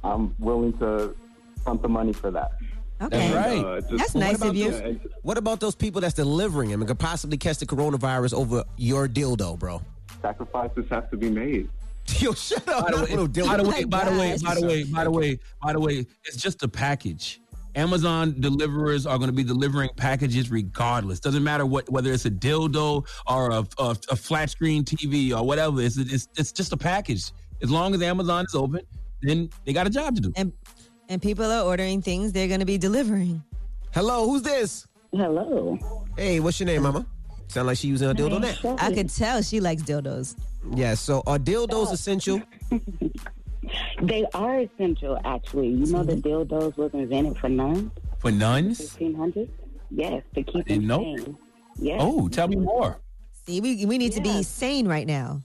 I'm 0.03 0.35
willing 0.41 0.73
to 0.79 1.15
front 1.63 1.83
the 1.83 1.89
money 1.89 2.13
for 2.13 2.33
that. 2.33 2.51
That's 2.99 3.15
And, 3.15 3.35
right. 3.35 3.65
uh, 3.65 3.81
just- 3.83 4.15
what 4.15 4.25
What 4.25 4.35
about 4.35 4.35
about 4.35 4.55
those- 4.55 4.81
those- 4.81 5.13
What 5.23 5.39
about 5.39 5.61
those 5.61 5.75
people 5.75 6.01
that's 6.01 6.15
delivering 6.15 6.71
them 6.71 6.81
and 6.81 6.89
could 6.89 6.99
possibly 6.99 7.37
catch 7.39 7.59
the 7.59 7.67
coronavirus 7.67 8.35
over 8.35 8.65
your 8.77 9.09
dildo, 9.09 9.59
bro? 9.59 9.83
Sacrifices 10.21 10.85
have 10.91 11.11
to 11.11 11.17
be 11.17 11.31
made. 11.31 11.69
Yo, 12.19 12.33
shut 12.33 12.67
up. 12.69 12.87
By 12.87 12.91
the 12.93 12.97
way, 13.05 13.11
little 13.11 13.29
dildo. 13.29 13.47
by 13.49 13.57
the 13.59 13.69
way, 13.69 13.85
by 13.85 14.05
the 14.05 14.19
way, 14.19 14.37
by 14.43 14.55
the 14.55 14.67
way, 14.67 14.85
by 14.85 15.05
the 15.05 15.11
way, 15.11 15.39
by 15.63 15.73
the 15.75 15.81
way, 15.81 16.07
it's 16.25 16.37
just 16.39 16.63
a 16.63 16.69
package. 16.69 17.41
Amazon 17.75 18.35
deliverers 18.41 19.07
are 19.07 19.19
going 19.19 19.29
to 19.29 19.37
be 19.37 19.45
delivering 19.45 19.91
packages 19.97 20.51
regardless. 20.51 21.21
Doesn't 21.21 21.45
matter 21.45 21.65
what 21.67 21.89
whether 21.91 22.13
it's 22.13 22.25
a 22.25 22.31
dildo 22.31 23.07
or 23.29 23.51
a, 23.51 23.65
a, 23.79 23.97
a 24.11 24.17
flat 24.17 24.51
screen 24.51 24.83
TV 24.85 25.37
or 25.39 25.45
whatever. 25.47 25.81
It's, 25.83 25.97
it's 25.99 26.27
it's 26.37 26.51
just 26.51 26.73
a 26.73 26.77
package. 26.77 27.31
As 27.63 27.71
long 27.71 27.95
as 27.95 28.03
Amazon 28.03 28.47
is 28.49 28.55
open, 28.55 28.81
then 29.23 29.51
they 29.65 29.73
got 29.73 29.87
a 29.87 29.91
job 29.91 30.15
to 30.17 30.21
do. 30.23 30.33
And 30.35 30.53
and 31.09 31.21
people 31.21 31.51
are 31.51 31.65
ordering 31.65 32.03
things 32.03 32.33
they're 32.33 32.49
going 32.49 32.61
to 32.61 32.67
be 32.67 32.79
delivering. 32.79 33.43
Hello, 33.93 34.29
who's 34.29 34.43
this? 34.43 34.87
Hello. 35.13 35.79
Hey, 36.17 36.41
what's 36.41 36.61
your 36.61 36.67
name, 36.67 36.83
mama? 36.83 37.07
Sound 37.49 37.67
like 37.67 37.79
she 37.79 37.89
using 37.89 38.11
a 38.11 38.15
dildo 38.15 38.41
now. 38.41 38.77
I 38.79 38.93
could 38.93 39.09
tell 39.09 39.41
she 39.43 39.61
likes 39.61 39.83
dildos. 39.83 40.37
Yeah, 40.75 40.95
so 40.95 41.23
are 41.27 41.39
dildos 41.39 41.93
essential? 41.93 42.43
They 44.03 44.25
are 44.35 44.61
essential, 44.61 45.19
actually. 45.25 45.69
You 45.69 45.87
know, 45.87 46.03
the 46.03 46.15
mm-hmm. 46.15 46.55
dildos 46.55 46.77
was 46.77 46.93
invented 46.95 47.39
for 47.39 47.49
nuns, 47.49 47.91
For 48.19 48.31
nuns? 48.31 48.97
1500s. 48.97 49.49
Yes, 49.91 50.23
to 50.35 50.43
keep 50.43 50.67
didn't 50.67 50.87
them 50.87 51.03
know. 51.03 51.03
sane. 51.03 51.39
Yes. 51.77 51.99
Oh, 52.03 52.29
tell 52.29 52.49
me 52.49 52.57
more. 52.57 52.99
See, 53.47 53.61
we, 53.61 53.87
we 53.87 53.99
need 53.99 54.13
to 54.13 54.21
be 54.21 54.43
sane 54.43 54.87
right 54.87 55.07
now. 55.07 55.43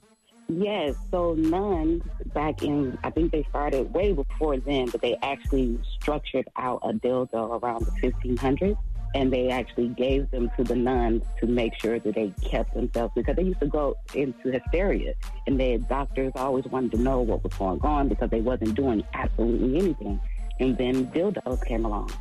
Yes, 0.50 0.96
so 1.10 1.34
nuns 1.36 2.04
back 2.34 2.64
in, 2.64 2.98
I 3.04 3.10
think 3.10 3.32
they 3.32 3.44
started 3.50 3.94
way 3.94 4.12
before 4.12 4.58
then, 4.58 4.90
but 4.90 5.02
they 5.02 5.18
actually 5.24 5.80
structured 6.00 6.48
out 6.58 6.82
a 6.84 6.94
dildo 6.94 7.62
around 7.62 7.86
the 7.86 7.92
1500s. 8.12 8.78
And 9.16 9.32
they 9.32 9.52
actually 9.52 9.90
gave 9.90 10.32
them 10.32 10.50
to 10.58 10.64
the 10.64 10.76
nuns 10.76 11.22
to 11.40 11.46
make 11.46 11.80
sure 11.80 12.00
that 12.00 12.16
they 12.16 12.34
kept 12.42 12.74
themselves 12.74 13.14
because 13.16 13.36
they 13.36 13.44
used 13.44 13.60
to 13.60 13.68
go 13.68 13.96
into 14.16 14.50
hysteria. 14.50 15.14
And 15.46 15.60
the 15.60 15.78
doctors 15.88 16.32
always 16.36 16.66
wanted 16.66 16.94
to 16.94 16.98
know 16.98 17.22
what 17.22 17.44
was 17.44 17.54
going 17.54 17.80
on 17.82 18.08
because 18.08 18.32
they 18.32 18.42
wasn't 18.42 18.74
doing 18.74 19.04
absolutely 19.14 19.78
anything. 19.78 20.20
And 20.60 20.76
then 20.80 21.06
dildos 21.12 21.64
came 21.64 21.86
along. 21.86 22.12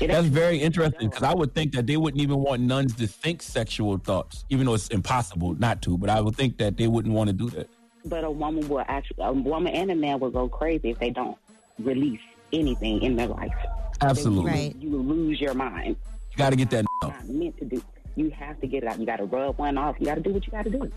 It 0.00 0.08
That's 0.08 0.26
very 0.26 0.58
interesting 0.58 1.08
because 1.10 1.22
I 1.22 1.34
would 1.34 1.54
think 1.54 1.72
that 1.72 1.86
they 1.86 1.96
wouldn't 1.96 2.20
even 2.22 2.38
want 2.38 2.62
nuns 2.62 2.94
to 2.96 3.06
think 3.06 3.42
sexual 3.42 3.98
thoughts, 3.98 4.44
even 4.50 4.66
though 4.66 4.74
it's 4.74 4.88
impossible 4.88 5.54
not 5.54 5.82
to. 5.82 5.96
But 5.98 6.10
I 6.10 6.20
would 6.20 6.36
think 6.36 6.58
that 6.58 6.76
they 6.76 6.88
wouldn't 6.88 7.14
want 7.14 7.28
to 7.28 7.34
do 7.34 7.50
that. 7.50 7.68
But 8.04 8.24
a 8.24 8.30
woman 8.30 8.68
will 8.68 8.84
actually, 8.88 9.24
a 9.24 9.32
woman 9.32 9.72
and 9.74 9.90
a 9.90 9.94
man 9.94 10.18
will 10.18 10.30
go 10.30 10.48
crazy 10.48 10.90
if 10.90 10.98
they 10.98 11.10
don't 11.10 11.36
release 11.78 12.20
anything 12.52 13.02
in 13.02 13.16
their 13.16 13.28
life. 13.28 13.54
Absolutely. 14.00 14.50
Right. 14.50 14.76
You 14.76 14.90
will 14.90 15.04
lose 15.04 15.40
your 15.40 15.54
mind. 15.54 15.96
You 16.32 16.36
got 16.36 16.50
to 16.50 16.56
get 16.56 16.70
that. 16.70 16.80
It's 16.80 17.02
not 17.02 17.28
meant 17.28 17.58
to 17.58 17.64
do. 17.64 17.82
You 18.16 18.30
have 18.30 18.60
to 18.60 18.66
get 18.66 18.82
it 18.82 18.88
out. 18.88 18.98
You 18.98 19.06
got 19.06 19.16
to 19.18 19.24
rub 19.24 19.58
one 19.58 19.78
off. 19.78 19.96
You 19.98 20.06
got 20.06 20.16
to 20.16 20.20
do 20.20 20.32
what 20.32 20.44
you 20.46 20.50
got 20.50 20.64
to 20.64 20.70
do. 20.70 20.90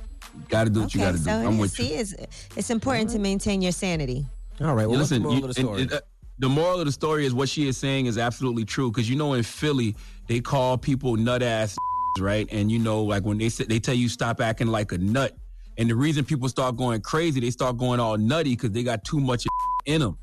Got 0.49 0.65
to 0.65 0.69
do 0.69 0.81
what 0.81 0.93
you 0.93 0.99
got 1.01 1.13
to 1.13 1.19
do. 1.19 1.29
I'm 1.29 1.53
you 1.53 1.61
with 1.61 1.71
see, 1.71 1.93
you. 1.93 1.99
it's, 1.99 2.13
it's 2.57 2.69
important 2.69 3.11
to 3.11 3.19
maintain 3.19 3.61
your 3.61 3.71
sanity. 3.71 4.25
All 4.59 4.73
right. 4.75 4.89
Yeah, 4.89 4.97
listen, 4.97 5.29
you- 5.29 5.45
and- 5.45 5.57
and, 5.57 5.93
uh, 5.93 6.01
the 6.39 6.49
moral 6.49 6.79
of 6.79 6.85
the 6.85 6.91
story 6.91 7.25
is 7.25 7.33
what 7.33 7.49
she 7.49 7.67
is 7.67 7.77
saying 7.77 8.07
is 8.07 8.17
absolutely 8.17 8.65
true 8.65 8.91
because 8.91 9.09
you 9.09 9.15
know 9.15 9.33
in 9.33 9.43
Philly 9.43 9.95
they 10.27 10.39
call 10.39 10.77
people 10.77 11.15
nut 11.15 11.41
ass 11.41 11.77
right, 12.19 12.47
and 12.51 12.71
you 12.71 12.79
know 12.79 13.03
like 13.03 13.23
when 13.23 13.37
they 13.37 13.49
say 13.49 13.65
they 13.65 13.79
tell 13.79 13.95
you 13.95 14.09
stop 14.09 14.41
acting 14.41 14.67
like 14.67 14.91
a 14.91 14.97
nut, 14.97 15.35
and 15.77 15.89
the 15.89 15.95
reason 15.95 16.23
people 16.25 16.47
start 16.49 16.75
going 16.77 17.01
crazy, 17.01 17.39
they 17.39 17.51
start 17.51 17.77
going 17.77 17.99
all 17.99 18.17
nutty 18.17 18.51
because 18.51 18.71
they 18.71 18.83
got 18.83 19.03
too 19.03 19.19
much 19.19 19.45
in 19.85 20.01
them. 20.01 20.17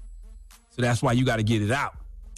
So 0.71 0.83
that's 0.83 1.03
why 1.03 1.13
you 1.13 1.25
got 1.25 1.37
to 1.37 1.43
get 1.43 1.61
it 1.63 1.71
out. 1.71 1.95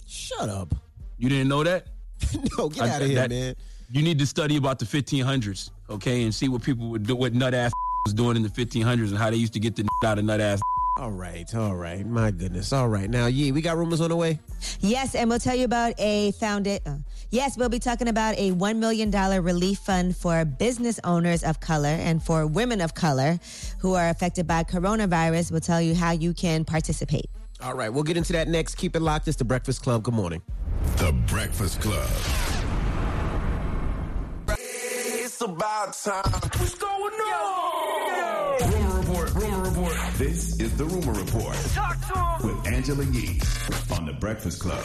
Shut 0.07 0.49
up. 0.49 0.75
You 1.17 1.29
didn't 1.29 1.47
know 1.47 1.63
that? 1.63 1.87
no, 2.57 2.67
get 2.69 2.89
out 2.89 3.01
of 3.01 3.07
here, 3.07 3.15
that- 3.15 3.29
man. 3.29 3.55
You 3.91 4.01
need 4.01 4.17
to 4.19 4.25
study 4.25 4.57
about 4.57 4.79
the 4.79 4.85
1500s, 4.85 5.69
okay, 5.91 6.23
and 6.23 6.33
see 6.33 6.49
what 6.49 6.63
people 6.63 6.89
would 6.89 7.03
do, 7.03 7.15
what 7.15 7.33
nut 7.35 7.53
ass 7.53 7.71
was 8.05 8.15
doing 8.15 8.35
in 8.35 8.41
the 8.41 8.49
1500s 8.49 9.09
and 9.09 9.17
how 9.17 9.29
they 9.29 9.35
used 9.37 9.53
to 9.53 9.59
get 9.59 9.75
the 9.75 9.87
out 10.03 10.17
of 10.17 10.25
nut 10.25 10.41
ass. 10.41 10.59
All 10.97 11.11
right, 11.11 11.53
all 11.53 11.75
right. 11.75 12.05
My 12.05 12.31
goodness. 12.31 12.71
All 12.71 12.87
right. 12.87 13.09
Now, 13.09 13.25
yeah, 13.27 13.51
we 13.51 13.61
got 13.61 13.75
rumors 13.75 13.99
on 13.99 14.09
the 14.09 14.15
way. 14.15 14.39
Yes, 14.79 15.13
and 15.13 15.29
we'll 15.29 15.39
tell 15.39 15.55
you 15.55 15.65
about 15.65 15.93
a 15.97 16.31
founded. 16.31 16.81
Uh, 16.85 16.95
yes, 17.31 17.57
we'll 17.57 17.67
be 17.67 17.79
talking 17.79 18.07
about 18.07 18.35
a 18.37 18.51
$1 18.51 18.77
million 18.77 19.11
relief 19.43 19.79
fund 19.79 20.15
for 20.15 20.45
business 20.45 20.97
owners 21.03 21.43
of 21.43 21.59
color 21.59 21.89
and 21.89 22.23
for 22.23 22.47
women 22.47 22.79
of 22.79 22.93
color 22.93 23.39
who 23.79 23.93
are 23.93 24.07
affected 24.07 24.47
by 24.47 24.63
coronavirus. 24.63 25.51
We'll 25.51 25.59
tell 25.59 25.81
you 25.81 25.95
how 25.95 26.11
you 26.11 26.33
can 26.33 26.63
participate. 26.63 27.25
All 27.61 27.73
right, 27.73 27.89
we'll 27.89 28.03
get 28.03 28.15
into 28.15 28.31
that 28.31 28.47
next. 28.47 28.75
Keep 28.75 28.95
it 28.95 29.01
locked. 29.01 29.27
It's 29.27 29.35
the 29.35 29.43
Breakfast 29.43 29.83
Club. 29.83 30.03
Good 30.03 30.13
morning. 30.13 30.41
The 30.95 31.11
Breakfast 31.27 31.81
Club. 31.81 32.07
It's 34.47 35.41
about 35.41 35.91
time. 35.91 36.23
What's 36.23 36.75
going 36.75 37.13
on? 37.13 37.55
Rumor 38.15 38.34
the 40.77 40.85
Rumor 40.85 41.13
Report 41.13 41.55
Talk 41.73 41.97
to 42.07 42.47
him. 42.47 42.57
with 42.57 42.67
Angela 42.67 43.05
Yee 43.05 43.39
on 43.91 44.05
the 44.05 44.11
Breakfast 44.11 44.59
Club. 44.59 44.83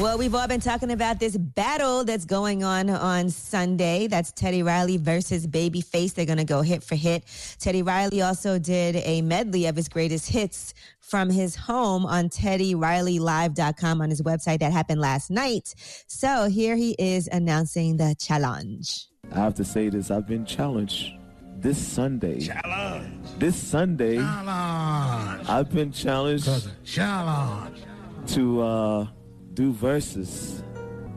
Well, 0.00 0.16
we've 0.16 0.34
all 0.34 0.48
been 0.48 0.60
talking 0.60 0.90
about 0.90 1.20
this 1.20 1.36
battle 1.36 2.04
that's 2.04 2.24
going 2.24 2.64
on 2.64 2.88
on 2.88 3.28
Sunday. 3.28 4.06
That's 4.06 4.32
Teddy 4.32 4.62
Riley 4.62 4.96
versus 4.96 5.46
Babyface. 5.46 6.14
They're 6.14 6.24
going 6.24 6.38
to 6.38 6.44
go 6.44 6.62
hit 6.62 6.82
for 6.82 6.94
hit. 6.94 7.24
Teddy 7.58 7.82
Riley 7.82 8.22
also 8.22 8.58
did 8.58 8.96
a 8.96 9.20
medley 9.20 9.66
of 9.66 9.76
his 9.76 9.90
greatest 9.90 10.30
hits 10.30 10.72
from 11.00 11.28
his 11.28 11.54
home 11.56 12.06
on 12.06 12.30
TeddyRileyLive.com 12.30 14.00
on 14.00 14.08
his 14.08 14.22
website 14.22 14.60
that 14.60 14.72
happened 14.72 15.00
last 15.00 15.30
night. 15.30 15.74
So 16.06 16.48
here 16.48 16.76
he 16.76 16.94
is 16.98 17.28
announcing 17.30 17.98
the 17.98 18.14
challenge. 18.18 19.06
I 19.32 19.40
have 19.40 19.54
to 19.56 19.64
say 19.64 19.90
this. 19.90 20.10
I've 20.10 20.26
been 20.26 20.46
challenged 20.46 21.17
this 21.60 21.78
Sunday. 21.78 22.40
Challenge. 22.40 23.26
This 23.38 23.56
Sunday. 23.56 24.16
Challenge. 24.16 25.48
I've 25.48 25.70
been 25.70 25.92
challenged. 25.92 26.68
Challenge. 26.84 27.82
To 28.28 28.62
uh, 28.62 29.06
do 29.54 29.72
verses 29.72 30.62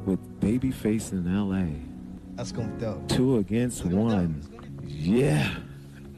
with 0.05 0.19
Babyface 0.39 1.11
in 1.11 1.27
L.A. 1.34 1.68
That's 2.35 2.51
gonna 2.51 2.69
be 2.69 2.81
dope. 2.81 3.07
Two 3.07 3.38
against 3.38 3.85
one. 3.85 4.41
Yeah. 4.84 5.53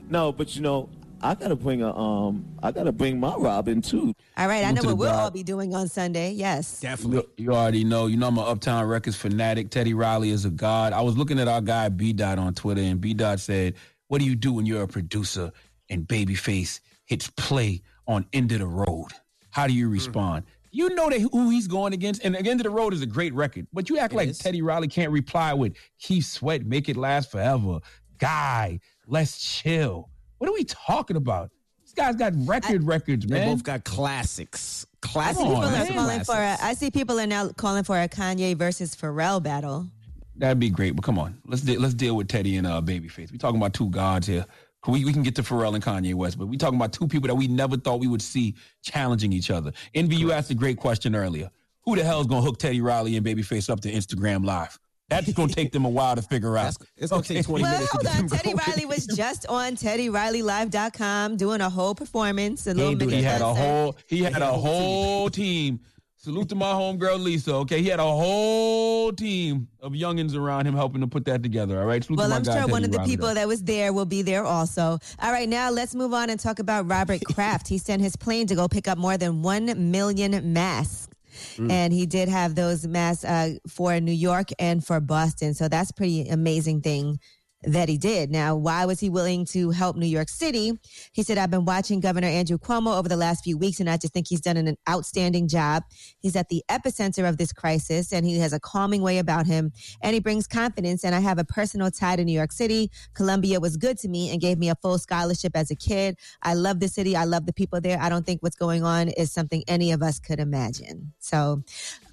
No, 0.09 0.31
but 0.31 0.55
you 0.55 0.61
know, 0.61 0.89
I 1.21 1.35
gotta 1.35 1.55
bring 1.55 1.81
a 1.81 1.97
um, 1.97 2.45
I 2.61 2.71
gotta 2.71 2.91
bring 2.91 3.19
my 3.19 3.35
Robin 3.35 3.81
too. 3.81 4.13
All 4.37 4.47
right, 4.47 4.65
I 4.65 4.71
know 4.71 4.83
what 4.83 4.97
we'll 4.97 5.09
all 5.09 5.31
be 5.31 5.41
doing 5.41 5.73
on 5.73 5.87
Sunday. 5.87 6.31
Yes. 6.31 6.83
You, 6.83 7.27
you 7.37 7.53
already 7.53 7.83
know. 7.83 8.07
You 8.07 8.17
know 8.17 8.27
I'm 8.27 8.37
an 8.37 8.45
Uptown 8.45 8.85
Records 8.85 9.15
fanatic. 9.15 9.69
Teddy 9.69 9.93
Riley 9.93 10.29
is 10.31 10.45
a 10.45 10.49
god. 10.49 10.93
I 10.93 11.01
was 11.01 11.17
looking 11.17 11.39
at 11.39 11.47
our 11.47 11.61
guy 11.61 11.89
B 11.89 12.13
Dot 12.13 12.37
on 12.37 12.53
Twitter, 12.53 12.81
and 12.81 12.99
B 12.99 13.13
Dot 13.13 13.39
said, 13.39 13.75
"What 14.07 14.19
do 14.19 14.25
you 14.25 14.35
do 14.35 14.53
when 14.53 14.65
you're 14.65 14.83
a 14.83 14.87
producer 14.87 15.51
and 15.89 16.07
Babyface 16.07 16.79
hits 17.05 17.29
play 17.35 17.81
on 18.07 18.25
End 18.33 18.51
of 18.51 18.59
the 18.59 18.67
Road? 18.67 19.11
How 19.51 19.67
do 19.67 19.73
you 19.73 19.87
Mm. 19.89 19.93
respond?" 19.93 20.45
You 20.71 20.89
know 20.95 21.09
that 21.09 21.21
who 21.21 21.49
he's 21.51 21.67
going 21.67 21.93
against, 21.93 22.23
and 22.23 22.35
End 22.35 22.47
of 22.59 22.63
the 22.63 22.69
Road 22.71 22.93
is 22.93 23.01
a 23.01 23.05
great 23.05 23.33
record. 23.35 23.67
But 23.71 23.89
you 23.89 23.99
act 23.99 24.13
like 24.13 24.35
Teddy 24.37 24.61
Riley 24.63 24.87
can't 24.87 25.11
reply 25.11 25.53
with 25.53 25.73
"Keith 25.99 26.25
Sweat, 26.25 26.65
Make 26.65 26.89
It 26.89 26.97
Last 26.97 27.29
Forever," 27.31 27.79
"Guy, 28.17 28.79
Let's 29.07 29.37
Chill." 29.39 30.09
What 30.39 30.49
are 30.49 30.53
we 30.53 30.63
talking 30.63 31.15
about? 31.15 31.51
This 31.83 31.93
guy's 31.93 32.15
got 32.15 32.33
record 32.47 32.83
records, 32.85 33.25
They 33.27 33.35
man. 33.39 33.53
both 33.55 33.63
got 33.63 33.83
classics. 33.83 34.85
I 35.03 35.07
Classics. 35.07 35.37
see 35.37 35.43
people 35.45 35.63
are 35.63 35.87
calling 35.87 36.23
for. 36.23 36.35
A, 36.35 36.57
I 36.61 36.73
see 36.73 36.89
people 36.89 37.19
are 37.19 37.27
now 37.27 37.49
calling 37.49 37.83
for 37.83 37.99
a 38.01 38.07
Kanye 38.09 38.55
versus 38.57 38.95
Pharrell 38.95 39.43
battle. 39.43 39.89
That'd 40.35 40.59
be 40.59 40.69
great. 40.69 40.95
But 40.95 41.03
come 41.03 41.19
on, 41.19 41.37
let's 41.45 41.61
de- 41.61 41.77
let's 41.77 41.93
deal 41.93 42.15
with 42.15 42.27
Teddy 42.27 42.57
and 42.57 42.65
uh, 42.67 42.81
Babyface. 42.81 43.31
We 43.31 43.37
talking 43.37 43.59
about 43.59 43.73
two 43.73 43.89
gods 43.89 44.27
here. 44.27 44.45
We, 44.87 45.05
we 45.05 45.13
can 45.13 45.23
get 45.23 45.35
to 45.35 45.43
Pharrell 45.43 45.75
and 45.75 45.83
Kanye 45.83 46.13
West, 46.13 46.37
but 46.37 46.47
we 46.47 46.57
talking 46.57 46.77
about 46.77 46.91
two 46.91 47.07
people 47.07 47.27
that 47.27 47.35
we 47.35 47.47
never 47.47 47.77
thought 47.77 48.01
we 48.01 48.07
would 48.07 48.21
see 48.21 48.55
challenging 48.81 49.31
each 49.31 49.49
other. 49.49 49.71
Envy, 49.93 50.17
you 50.17 50.33
asked 50.33 50.49
a 50.51 50.55
great 50.55 50.77
question 50.77 51.15
earlier. 51.15 51.49
Who 51.85 51.95
the 51.95 52.03
hell 52.03 52.19
is 52.19 52.27
gonna 52.27 52.41
hook 52.41 52.57
Teddy 52.59 52.81
Riley 52.81 53.15
and 53.15 53.25
Babyface 53.25 53.69
up 53.69 53.79
to 53.81 53.91
Instagram 53.91 54.43
Live? 54.43 54.77
That's 55.09 55.31
gonna 55.33 55.53
take 55.53 55.71
them 55.71 55.85
a 55.85 55.89
while 55.89 56.15
to 56.15 56.21
figure 56.21 56.57
out. 56.57 56.75
It's 56.97 57.11
gonna 57.11 57.23
take 57.23 57.45
20 57.45 57.61
Well, 57.61 57.71
minutes. 57.71 57.91
to 57.91 57.97
hold 57.97 58.03
get 58.03 58.19
on. 58.19 58.27
Teddy 58.29 58.53
going. 58.53 58.63
Riley 58.67 58.85
was 58.85 59.05
just 59.05 59.45
on 59.47 59.75
TeddyRileyLive.com 59.75 61.37
doing 61.37 61.61
a 61.61 61.69
whole 61.69 61.93
performance, 61.95 62.67
a 62.67 62.73
little 62.73 62.95
mini 62.95 63.17
He 63.17 63.21
had 63.21 63.41
a 63.41 63.53
whole 63.53 63.95
he 64.07 64.23
had 64.23 64.41
a 64.41 64.51
whole 64.51 65.29
team. 65.29 65.79
Salute 66.23 66.47
to 66.47 66.55
my 66.55 66.71
homegirl 66.71 67.21
Lisa. 67.21 67.53
Okay, 67.53 67.81
he 67.81 67.89
had 67.89 67.99
a 67.99 68.03
whole 68.03 69.11
team 69.11 69.67
of 69.81 69.91
youngins 69.91 70.37
around 70.37 70.65
him 70.65 70.73
helping 70.73 71.01
to 71.01 71.07
put 71.07 71.25
that 71.25 71.43
together. 71.43 71.77
All 71.81 71.85
right. 71.85 72.01
Salute 72.01 72.15
to 72.15 72.21
Well, 72.21 72.31
I'm 72.31 72.45
sure 72.45 72.65
one 72.65 72.85
of 72.85 72.93
the 72.93 72.99
Riley, 72.99 73.09
people 73.09 73.33
that 73.33 73.45
was 73.45 73.61
there 73.61 73.91
will 73.91 74.05
be 74.05 74.21
there 74.21 74.45
also. 74.45 74.99
All 75.19 75.31
right, 75.33 75.49
now 75.49 75.69
let's 75.69 75.93
move 75.93 76.13
on 76.13 76.29
and 76.29 76.39
talk 76.39 76.59
about 76.59 76.89
Robert 76.89 77.25
Kraft. 77.33 77.67
he 77.67 77.77
sent 77.77 78.01
his 78.01 78.15
plane 78.15 78.47
to 78.47 78.55
go 78.55 78.69
pick 78.69 78.87
up 78.87 78.97
more 78.97 79.17
than 79.17 79.41
1 79.41 79.91
million 79.91 80.53
masks. 80.53 81.09
Mm. 81.57 81.69
And 81.69 81.91
he 81.91 82.05
did 82.05 82.29
have 82.29 82.55
those 82.55 82.87
masks 82.87 83.25
uh, 83.25 83.55
for 83.67 83.99
New 83.99 84.13
York 84.13 84.47
and 84.59 84.81
for 84.81 85.01
Boston. 85.01 85.53
So 85.53 85.67
that's 85.67 85.91
pretty 85.91 86.29
amazing 86.29 86.83
thing 86.83 87.19
that 87.63 87.89
he 87.89 87.97
did. 87.97 88.31
Now, 88.31 88.55
why 88.55 88.85
was 88.85 88.99
he 88.99 89.09
willing 89.09 89.45
to 89.47 89.71
help 89.71 89.95
New 89.95 90.07
York 90.07 90.29
City? 90.29 90.73
He 91.11 91.23
said, 91.23 91.37
I've 91.37 91.51
been 91.51 91.65
watching 91.65 91.99
Governor 91.99 92.27
Andrew 92.27 92.57
Cuomo 92.57 92.97
over 92.97 93.07
the 93.07 93.17
last 93.17 93.43
few 93.43 93.57
weeks, 93.57 93.79
and 93.79 93.89
I 93.89 93.97
just 93.97 94.13
think 94.13 94.27
he's 94.27 94.41
done 94.41 94.57
an 94.57 94.77
outstanding 94.89 95.47
job. 95.47 95.83
He's 96.19 96.35
at 96.35 96.49
the 96.49 96.63
epicenter 96.69 97.27
of 97.27 97.37
this 97.37 97.53
crisis, 97.53 98.11
and 98.11 98.25
he 98.25 98.39
has 98.39 98.53
a 98.53 98.59
calming 98.59 99.01
way 99.01 99.17
about 99.17 99.45
him, 99.45 99.71
and 100.01 100.13
he 100.13 100.19
brings 100.19 100.47
confidence. 100.47 101.03
And 101.03 101.15
I 101.15 101.19
have 101.19 101.39
a 101.39 101.43
personal 101.43 101.89
tie 101.91 102.15
to 102.15 102.25
New 102.25 102.33
York 102.33 102.51
City. 102.51 102.91
Columbia 103.13 103.59
was 103.59 103.77
good 103.77 103.97
to 103.99 104.09
me 104.09 104.31
and 104.31 104.41
gave 104.41 104.57
me 104.57 104.69
a 104.69 104.75
full 104.75 104.97
scholarship 104.97 105.55
as 105.55 105.71
a 105.71 105.75
kid. 105.75 106.17
I 106.41 106.53
love 106.53 106.79
the 106.79 106.87
city. 106.87 107.15
I 107.15 107.25
love 107.25 107.45
the 107.45 107.53
people 107.53 107.79
there. 107.81 107.99
I 108.01 108.09
don't 108.09 108.25
think 108.25 108.43
what's 108.43 108.55
going 108.55 108.83
on 108.83 109.09
is 109.09 109.31
something 109.31 109.63
any 109.67 109.91
of 109.91 110.03
us 110.03 110.19
could 110.19 110.39
imagine. 110.39 111.13
So, 111.19 111.63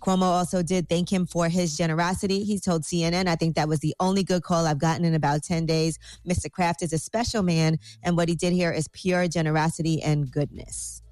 Cuomo 0.00 0.22
also 0.22 0.62
did 0.62 0.88
thank 0.88 1.12
him 1.12 1.26
for 1.26 1.48
his 1.48 1.76
generosity. 1.76 2.44
He 2.44 2.58
told 2.58 2.82
CNN, 2.82 3.28
I 3.28 3.36
think 3.36 3.56
that 3.56 3.68
was 3.68 3.80
the 3.80 3.94
only 4.00 4.24
good 4.24 4.42
call 4.42 4.66
I've 4.66 4.78
gotten 4.78 5.04
in 5.04 5.14
about 5.14 5.42
10 5.42 5.66
days. 5.66 5.98
Mr. 6.28 6.50
Kraft 6.50 6.82
is 6.82 6.92
a 6.92 6.98
special 6.98 7.42
man, 7.42 7.78
and 8.02 8.16
what 8.16 8.28
he 8.28 8.34
did 8.34 8.52
here 8.52 8.72
is 8.72 8.88
pure 8.88 9.28
generosity 9.28 10.02
and 10.02 10.30
goodness. 10.30 11.02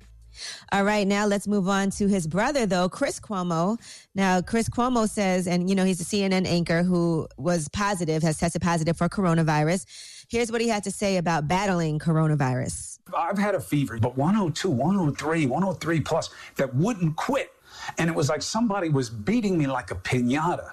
All 0.73 0.85
right, 0.85 1.07
now 1.07 1.27
let's 1.27 1.49
move 1.49 1.69
on 1.69 1.91
to 1.93 2.07
his 2.07 2.27
brother, 2.27 2.67
though, 2.67 2.89
Chris 2.89 3.19
Cuomo. 3.21 3.79
Now, 4.15 4.41
Chris 4.41 4.69
Cuomo 4.69 5.09
says, 5.09 5.47
and 5.47 5.69
you 5.69 5.75
know, 5.75 5.85
he's 5.85 6.01
a 6.01 6.05
CNN 6.05 6.47
anchor 6.47 6.83
who 6.83 7.27
was 7.37 7.69
positive, 7.71 8.23
has 8.23 8.39
tested 8.39 8.63
positive 8.63 8.97
for 8.97 9.09
coronavirus. 9.09 9.87
Here's 10.29 10.53
what 10.53 10.61
he 10.61 10.69
had 10.69 10.85
to 10.85 10.91
say 10.91 11.17
about 11.17 11.49
battling 11.49 11.99
coronavirus. 11.99 12.99
I've 13.17 13.39
had 13.39 13.55
a 13.55 13.61
fever, 13.61 13.99
but 13.99 14.17
102, 14.17 14.69
103, 14.71 15.47
103 15.47 16.01
plus 16.01 16.31
that 16.57 16.75
wouldn't 16.75 17.17
quit. 17.17 17.51
And 17.97 18.11
it 18.11 18.15
was 18.15 18.29
like 18.29 18.43
somebody 18.43 18.89
was 18.89 19.09
beating 19.09 19.57
me 19.57 19.67
like 19.67 19.91
a 19.91 19.95
pinata. 19.95 20.73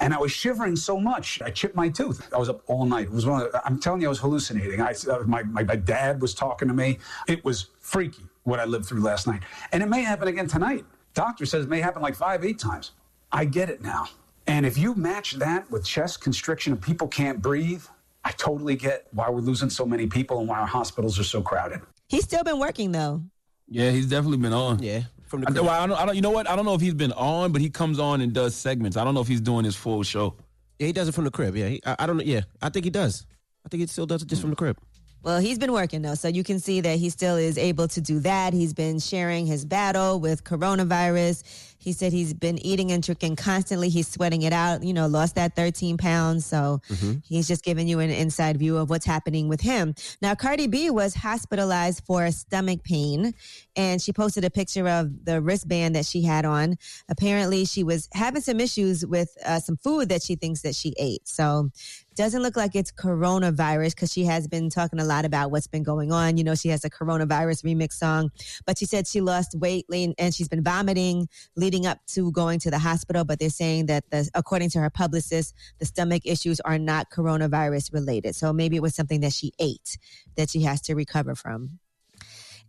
And 0.00 0.12
I 0.12 0.18
was 0.18 0.32
shivering 0.32 0.76
so 0.76 0.98
much, 0.98 1.40
I 1.42 1.50
chipped 1.50 1.76
my 1.76 1.88
tooth. 1.88 2.28
I 2.34 2.38
was 2.38 2.48
up 2.48 2.62
all 2.66 2.84
night. 2.84 3.04
It 3.04 3.12
was 3.12 3.24
one 3.24 3.42
of 3.42 3.52
the, 3.52 3.64
I'm 3.64 3.78
telling 3.78 4.00
you, 4.00 4.08
I 4.08 4.10
was 4.10 4.18
hallucinating. 4.18 4.80
I, 4.80 4.94
uh, 5.08 5.22
my, 5.26 5.42
my, 5.44 5.62
my 5.62 5.76
dad 5.76 6.20
was 6.20 6.34
talking 6.34 6.68
to 6.68 6.74
me. 6.74 6.98
It 7.28 7.44
was 7.44 7.68
freaky 7.78 8.24
what 8.42 8.58
I 8.58 8.64
lived 8.64 8.86
through 8.86 9.00
last 9.00 9.26
night. 9.26 9.42
And 9.72 9.82
it 9.82 9.86
may 9.86 10.02
happen 10.02 10.28
again 10.28 10.48
tonight. 10.48 10.84
Doctor 11.14 11.46
says 11.46 11.64
it 11.64 11.68
may 11.68 11.80
happen 11.80 12.02
like 12.02 12.14
five, 12.14 12.44
eight 12.44 12.58
times. 12.58 12.92
I 13.32 13.44
get 13.44 13.70
it 13.70 13.80
now. 13.80 14.08
And 14.46 14.66
if 14.66 14.76
you 14.76 14.94
match 14.94 15.34
that 15.34 15.70
with 15.70 15.84
chest 15.84 16.20
constriction 16.20 16.72
and 16.72 16.82
people 16.82 17.06
can't 17.06 17.40
breathe, 17.40 17.84
I 18.24 18.32
totally 18.32 18.74
get 18.74 19.06
why 19.12 19.30
we're 19.30 19.40
losing 19.40 19.70
so 19.70 19.86
many 19.86 20.06
people 20.06 20.40
and 20.40 20.48
why 20.48 20.58
our 20.58 20.66
hospitals 20.66 21.18
are 21.18 21.24
so 21.24 21.40
crowded. 21.40 21.80
He's 22.08 22.24
still 22.24 22.42
been 22.42 22.58
working, 22.58 22.92
though. 22.92 23.22
Yeah, 23.68 23.90
he's 23.90 24.06
definitely 24.06 24.38
been 24.38 24.52
on. 24.52 24.82
Yeah, 24.82 25.02
from 25.30 25.44
I, 25.46 25.52
well, 25.52 25.70
I 25.70 25.86
don't, 25.86 25.96
I 25.96 26.06
don't. 26.06 26.16
You 26.16 26.22
know 26.22 26.30
what? 26.30 26.50
I 26.50 26.56
don't 26.56 26.64
know 26.64 26.74
if 26.74 26.80
he's 26.80 26.94
been 26.94 27.12
on, 27.12 27.52
but 27.52 27.60
he 27.62 27.70
comes 27.70 27.98
on 27.98 28.20
and 28.20 28.32
does 28.32 28.54
segments. 28.54 28.96
I 28.96 29.04
don't 29.04 29.14
know 29.14 29.20
if 29.20 29.28
he's 29.28 29.40
doing 29.40 29.64
his 29.64 29.76
full 29.76 30.02
show. 30.02 30.34
Yeah, 30.78 30.88
he 30.88 30.92
does 30.92 31.08
it 31.08 31.12
from 31.12 31.24
the 31.24 31.30
crib. 31.30 31.56
Yeah, 31.56 31.68
he, 31.68 31.80
I, 31.86 31.96
I 32.00 32.06
don't 32.06 32.16
know. 32.16 32.24
Yeah, 32.24 32.42
I 32.60 32.68
think 32.68 32.84
he 32.84 32.90
does. 32.90 33.26
I 33.64 33.68
think 33.68 33.82
he 33.82 33.86
still 33.86 34.06
does 34.06 34.22
it 34.22 34.28
just 34.28 34.40
from 34.40 34.50
the 34.50 34.56
crib. 34.56 34.76
Well, 35.22 35.38
he's 35.38 35.58
been 35.58 35.72
working 35.72 36.00
though, 36.00 36.14
so 36.14 36.28
you 36.28 36.42
can 36.42 36.60
see 36.60 36.80
that 36.80 36.98
he 36.98 37.10
still 37.10 37.36
is 37.36 37.58
able 37.58 37.88
to 37.88 38.00
do 38.00 38.20
that. 38.20 38.54
He's 38.54 38.72
been 38.72 38.98
sharing 38.98 39.46
his 39.46 39.66
battle 39.66 40.18
with 40.18 40.44
coronavirus. 40.44 41.42
He 41.76 41.92
said 41.92 42.12
he's 42.12 42.34
been 42.34 42.58
eating 42.58 42.92
and 42.92 43.02
drinking 43.02 43.36
constantly. 43.36 43.88
He's 43.88 44.06
sweating 44.08 44.42
it 44.42 44.52
out. 44.52 44.82
You 44.82 44.92
know, 44.92 45.06
lost 45.06 45.34
that 45.36 45.56
13 45.56 45.96
pounds. 45.96 46.44
So 46.44 46.80
he's 47.24 47.48
just 47.48 47.64
giving 47.64 47.88
you 47.88 48.00
an 48.00 48.10
inside 48.10 48.58
view 48.58 48.76
of 48.76 48.90
what's 48.90 49.06
happening 49.06 49.48
with 49.48 49.60
him. 49.62 49.94
Now, 50.20 50.34
Cardi 50.34 50.66
B 50.66 50.90
was 50.90 51.14
hospitalized 51.14 52.04
for 52.04 52.30
stomach 52.30 52.82
pain, 52.84 53.32
and 53.76 54.00
she 54.00 54.12
posted 54.12 54.44
a 54.44 54.50
picture 54.50 54.88
of 54.88 55.24
the 55.24 55.40
wristband 55.40 55.94
that 55.96 56.04
she 56.04 56.22
had 56.22 56.44
on. 56.44 56.76
Apparently, 57.08 57.64
she 57.64 57.82
was 57.82 58.08
having 58.12 58.42
some 58.42 58.60
issues 58.60 59.06
with 59.06 59.36
uh, 59.44 59.60
some 59.60 59.76
food 59.78 60.10
that 60.10 60.22
she 60.22 60.34
thinks 60.34 60.62
that 60.62 60.74
she 60.74 60.94
ate. 60.98 61.26
So 61.28 61.70
doesn't 62.14 62.42
look 62.42 62.56
like 62.56 62.74
it's 62.74 62.92
coronavirus 62.92 63.94
because 63.94 64.12
she 64.12 64.24
has 64.24 64.48
been 64.48 64.70
talking 64.70 64.98
a 64.98 65.04
lot 65.04 65.24
about 65.24 65.50
what's 65.50 65.66
been 65.66 65.82
going 65.82 66.12
on. 66.12 66.36
You 66.36 66.44
know, 66.44 66.54
she 66.54 66.68
has 66.68 66.84
a 66.84 66.90
coronavirus 66.90 67.64
remix 67.64 67.94
song, 67.94 68.30
but 68.66 68.78
she 68.78 68.86
said 68.86 69.06
she 69.06 69.20
lost 69.20 69.54
weight 69.58 69.86
and 69.90 70.34
she's 70.34 70.48
been 70.48 70.62
vomiting 70.62 71.28
leading 71.56 71.86
up 71.86 71.98
to 72.08 72.30
going 72.32 72.58
to 72.60 72.70
the 72.70 72.78
hospital. 72.78 73.24
But 73.24 73.38
they're 73.38 73.50
saying 73.50 73.86
that, 73.86 74.04
the, 74.10 74.28
according 74.34 74.70
to 74.70 74.80
her 74.80 74.90
publicist, 74.90 75.54
the 75.78 75.86
stomach 75.86 76.22
issues 76.24 76.60
are 76.60 76.78
not 76.78 77.10
coronavirus 77.10 77.92
related. 77.92 78.34
So 78.36 78.52
maybe 78.52 78.76
it 78.76 78.82
was 78.82 78.94
something 78.94 79.20
that 79.20 79.32
she 79.32 79.52
ate 79.58 79.98
that 80.36 80.50
she 80.50 80.62
has 80.62 80.80
to 80.82 80.94
recover 80.94 81.34
from. 81.34 81.78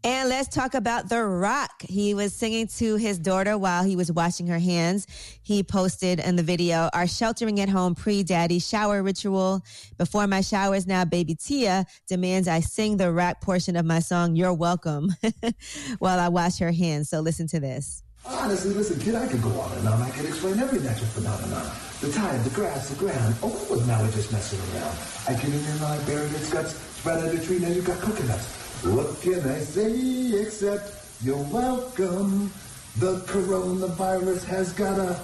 And 0.03 0.29
let's 0.29 0.47
talk 0.47 0.73
about 0.73 1.09
The 1.09 1.23
Rock. 1.23 1.83
He 1.83 2.15
was 2.15 2.33
singing 2.33 2.65
to 2.77 2.95
his 2.95 3.19
daughter 3.19 3.55
while 3.55 3.83
he 3.83 3.95
was 3.95 4.11
washing 4.11 4.47
her 4.47 4.57
hands. 4.57 5.05
He 5.43 5.61
posted 5.61 6.19
in 6.19 6.35
the 6.35 6.41
video, 6.43 6.89
our 6.91 7.05
sheltering 7.05 7.59
at 7.59 7.69
home 7.69 7.93
pre 7.93 8.23
daddy 8.23 8.57
shower 8.57 9.03
ritual. 9.03 9.61
Before 9.99 10.25
my 10.25 10.41
showers 10.41 10.87
now, 10.87 11.05
baby 11.05 11.35
Tia 11.35 11.85
demands 12.07 12.47
I 12.47 12.61
sing 12.61 12.97
the 12.97 13.11
rap 13.11 13.41
portion 13.41 13.75
of 13.75 13.85
my 13.85 13.99
song, 13.99 14.35
You're 14.35 14.55
Welcome, 14.55 15.11
while 15.99 16.19
I 16.19 16.29
wash 16.29 16.57
her 16.57 16.71
hands. 16.71 17.09
So 17.09 17.19
listen 17.19 17.45
to 17.49 17.59
this. 17.59 18.01
Honestly, 18.25 18.73
listen, 18.73 18.99
kid, 18.99 19.13
I 19.13 19.27
could 19.27 19.43
go 19.43 19.51
on 19.51 19.77
and 19.77 19.87
on. 19.87 20.01
I 20.01 20.09
could 20.11 20.25
explain 20.25 20.57
every 20.59 20.79
natural 20.79 21.07
phenomenon. 21.09 21.71
The 22.01 22.11
tide, 22.11 22.43
the 22.43 22.49
grass, 22.51 22.89
the 22.89 22.95
ground. 22.95 23.35
Oh, 23.43 23.67
was 23.69 23.85
Maui 23.85 24.09
just 24.11 24.31
messing 24.31 24.59
around? 24.73 24.97
I 25.27 25.39
came 25.39 25.53
in 25.53 25.63
and 25.63 25.83
I 25.83 26.03
buried 26.05 26.31
its 26.33 26.51
guts, 26.51 26.73
spread 26.73 27.23
out 27.23 27.33
a 27.33 27.39
tree, 27.39 27.59
now 27.59 27.67
you've 27.67 27.85
got 27.85 27.99
coconuts. 27.99 28.60
What 28.83 29.21
can 29.21 29.39
I 29.47 29.59
say 29.59 30.41
except 30.41 30.93
you're 31.23 31.37
welcome? 31.51 32.51
The 32.97 33.17
coronavirus 33.27 34.43
has 34.45 34.73
gotta 34.73 35.19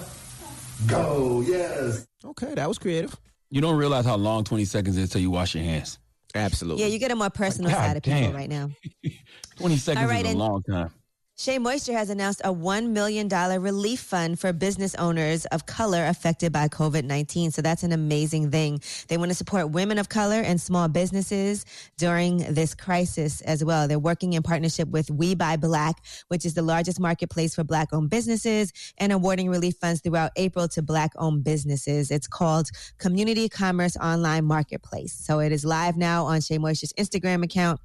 go, 0.86 1.42
yes. 1.46 2.06
Okay, 2.24 2.54
that 2.54 2.68
was 2.68 2.78
creative. 2.78 3.16
You 3.50 3.60
don't 3.60 3.76
realize 3.76 4.04
how 4.04 4.16
long 4.16 4.44
20 4.44 4.64
seconds 4.64 4.96
is 4.96 5.10
till 5.10 5.20
you 5.20 5.30
wash 5.30 5.54
your 5.54 5.64
hands. 5.64 5.98
Absolutely. 6.34 6.82
Yeah, 6.84 6.88
you 6.90 6.98
get 6.98 7.10
a 7.10 7.16
more 7.16 7.30
personal 7.30 7.70
God 7.70 7.76
side 7.78 7.96
of 7.96 8.02
people 8.02 8.20
damn. 8.20 8.34
right 8.34 8.48
now. 8.48 8.70
20 9.56 9.76
seconds 9.78 10.02
All 10.04 10.08
right, 10.08 10.20
is 10.24 10.26
a 10.26 10.30
and- 10.30 10.38
long 10.38 10.62
time. 10.62 10.90
Shea 11.40 11.60
Moisture 11.60 11.92
has 11.92 12.10
announced 12.10 12.40
a 12.42 12.52
$1 12.52 12.88
million 12.88 13.28
relief 13.28 14.00
fund 14.00 14.40
for 14.40 14.52
business 14.52 14.96
owners 14.96 15.46
of 15.46 15.66
color 15.66 16.04
affected 16.06 16.50
by 16.52 16.66
COVID 16.66 17.04
19. 17.04 17.52
So 17.52 17.62
that's 17.62 17.84
an 17.84 17.92
amazing 17.92 18.50
thing. 18.50 18.80
They 19.06 19.18
want 19.18 19.30
to 19.30 19.36
support 19.36 19.70
women 19.70 19.98
of 19.98 20.08
color 20.08 20.40
and 20.40 20.60
small 20.60 20.88
businesses 20.88 21.64
during 21.96 22.38
this 22.54 22.74
crisis 22.74 23.40
as 23.42 23.64
well. 23.64 23.86
They're 23.86 24.00
working 24.00 24.32
in 24.32 24.42
partnership 24.42 24.88
with 24.88 25.12
We 25.12 25.36
Buy 25.36 25.56
Black, 25.56 26.04
which 26.26 26.44
is 26.44 26.54
the 26.54 26.62
largest 26.62 26.98
marketplace 26.98 27.54
for 27.54 27.62
Black 27.62 27.92
owned 27.92 28.10
businesses, 28.10 28.72
and 28.98 29.12
awarding 29.12 29.48
relief 29.48 29.76
funds 29.80 30.00
throughout 30.00 30.32
April 30.34 30.66
to 30.66 30.82
Black 30.82 31.12
owned 31.18 31.44
businesses. 31.44 32.10
It's 32.10 32.26
called 32.26 32.68
Community 32.98 33.48
Commerce 33.48 33.96
Online 33.98 34.44
Marketplace. 34.44 35.12
So 35.12 35.38
it 35.38 35.52
is 35.52 35.64
live 35.64 35.96
now 35.96 36.24
on 36.24 36.40
Shea 36.40 36.58
Moisture's 36.58 36.92
Instagram 36.94 37.44
account, 37.44 37.78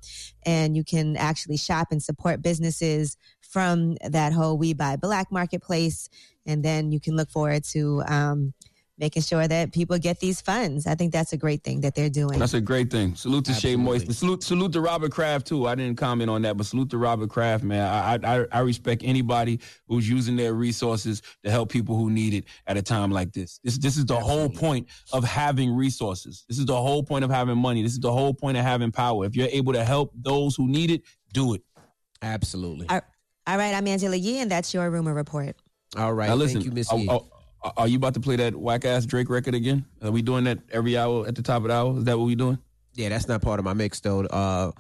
and 0.46 0.76
you 0.76 0.84
can 0.84 1.18
actually 1.18 1.58
shop 1.58 1.88
and 1.92 2.02
support 2.02 2.42
businesses 2.42 3.18
from 3.42 3.98
that 4.04 4.34
whole 4.34 4.58
We 4.58 4.74
Buy 4.74 4.96
Black 4.96 5.32
marketplace. 5.32 6.10
And 6.46 6.64
then 6.64 6.92
you 6.92 7.00
can 7.00 7.16
look 7.16 7.30
forward 7.30 7.64
to 7.66 8.04
um, 8.08 8.54
making 8.98 9.24
sure 9.24 9.48
that 9.48 9.72
people 9.72 9.98
get 9.98 10.20
these 10.20 10.40
funds. 10.40 10.86
I 10.86 10.96
think 10.96 11.12
that's 11.12 11.34
a 11.34 11.38
great 11.38 11.64
thing 11.64 11.82
that 11.82 11.96
they're 11.96 12.10
doing. 12.10 12.38
That's 12.38 12.54
a 12.54 12.62
great 12.62 12.92
thing. 12.92 13.16
Salute 13.16 13.46
to 13.46 13.54
Shea 13.54 13.76
Moist. 13.76 14.12
Salute, 14.14 14.44
salute 14.44 14.72
to 14.74 14.82
Robert 14.82 15.12
Kraft 15.12 15.48
too. 15.48 15.68
I 15.68 15.76
didn't 15.76 15.98
comment 15.98 16.30
on 16.30 16.44
that, 16.44 16.58
but 16.58 16.66
salute 16.66 16.90
to 16.92 16.98
Robert 16.98 17.30
Kraft, 17.30 17.64
man. 17.64 17.82
I, 17.82 18.20
I 18.24 18.46
I 18.52 18.60
respect 18.60 19.02
anybody 19.04 19.60
who's 19.88 20.08
using 20.08 20.36
their 20.36 20.54
resources 20.54 21.22
to 21.44 21.52
help 21.52 21.72
people 21.72 21.96
who 21.96 22.10
need 22.10 22.34
it 22.34 22.46
at 22.68 22.78
a 22.78 22.82
time 22.82 23.12
like 23.12 23.34
this. 23.34 23.60
This 23.64 23.78
this 23.78 23.98
is 23.98 24.06
the 24.06 24.20
whole 24.20 24.50
point 24.50 24.88
of 25.12 25.24
having 25.24 25.76
resources. 25.76 26.46
This 26.48 26.60
is 26.60 26.66
the 26.66 26.80
whole 26.80 27.04
point 27.04 27.24
of 27.24 27.32
having 27.32 27.58
money. 27.58 27.82
This 27.82 27.94
is 27.94 28.00
the 28.00 28.12
whole 28.12 28.34
point 28.34 28.58
of 28.58 28.64
having 28.64 28.92
power. 28.92 29.26
If 29.26 29.36
you're 29.36 29.50
able 29.52 29.74
to 29.74 29.84
help 29.84 30.12
those 30.16 30.56
who 30.56 30.68
need 30.68 30.92
it, 30.92 31.02
do 31.34 31.54
it. 31.56 31.64
Absolutely. 32.22 32.88
All 32.90 33.02
all 33.46 33.58
right, 33.58 33.76
I'm 33.76 33.88
Angela 33.88 34.16
Yee, 34.16 34.40
and 34.40 34.50
that's 34.50 34.74
your 34.74 34.90
rumor 34.90 35.14
report. 35.14 35.58
All 35.98 36.14
right. 36.14 36.30
Now 36.30 36.36
listen, 36.36 36.62
Thank 36.62 36.66
you, 36.66 36.72
Miss 36.72 36.92
I, 36.92 36.96
Yee. 36.96 37.10
I, 37.10 37.20
Are- 37.78 37.88
you 37.88 37.98
about 37.98 38.14
to 38.16 38.20
play 38.20 38.36
that 38.38 38.56
whack 38.56 38.86
ass 38.86 39.06
Drake 39.06 39.30
record 39.30 39.56
again? 39.56 39.86
Are 40.02 40.12
we 40.12 40.22
doing 40.22 40.44
that 40.46 40.60
every 40.72 40.98
hour 40.98 41.28
at 41.28 41.36
the 41.36 41.42
top 41.42 41.62
of 41.64 41.68
the 41.70 41.74
hour? 41.74 41.98
Is 41.98 42.04
that 42.06 42.18
what 42.18 42.26
we 42.26 42.36
doing? 42.36 42.58
Yeah, 42.96 43.10
that's 43.10 43.28
not 43.28 43.42
part 43.42 43.60
of 43.60 43.66
my 43.66 43.74
mix 43.74 44.00
though. 44.00 44.22
Uh, 44.26 44.72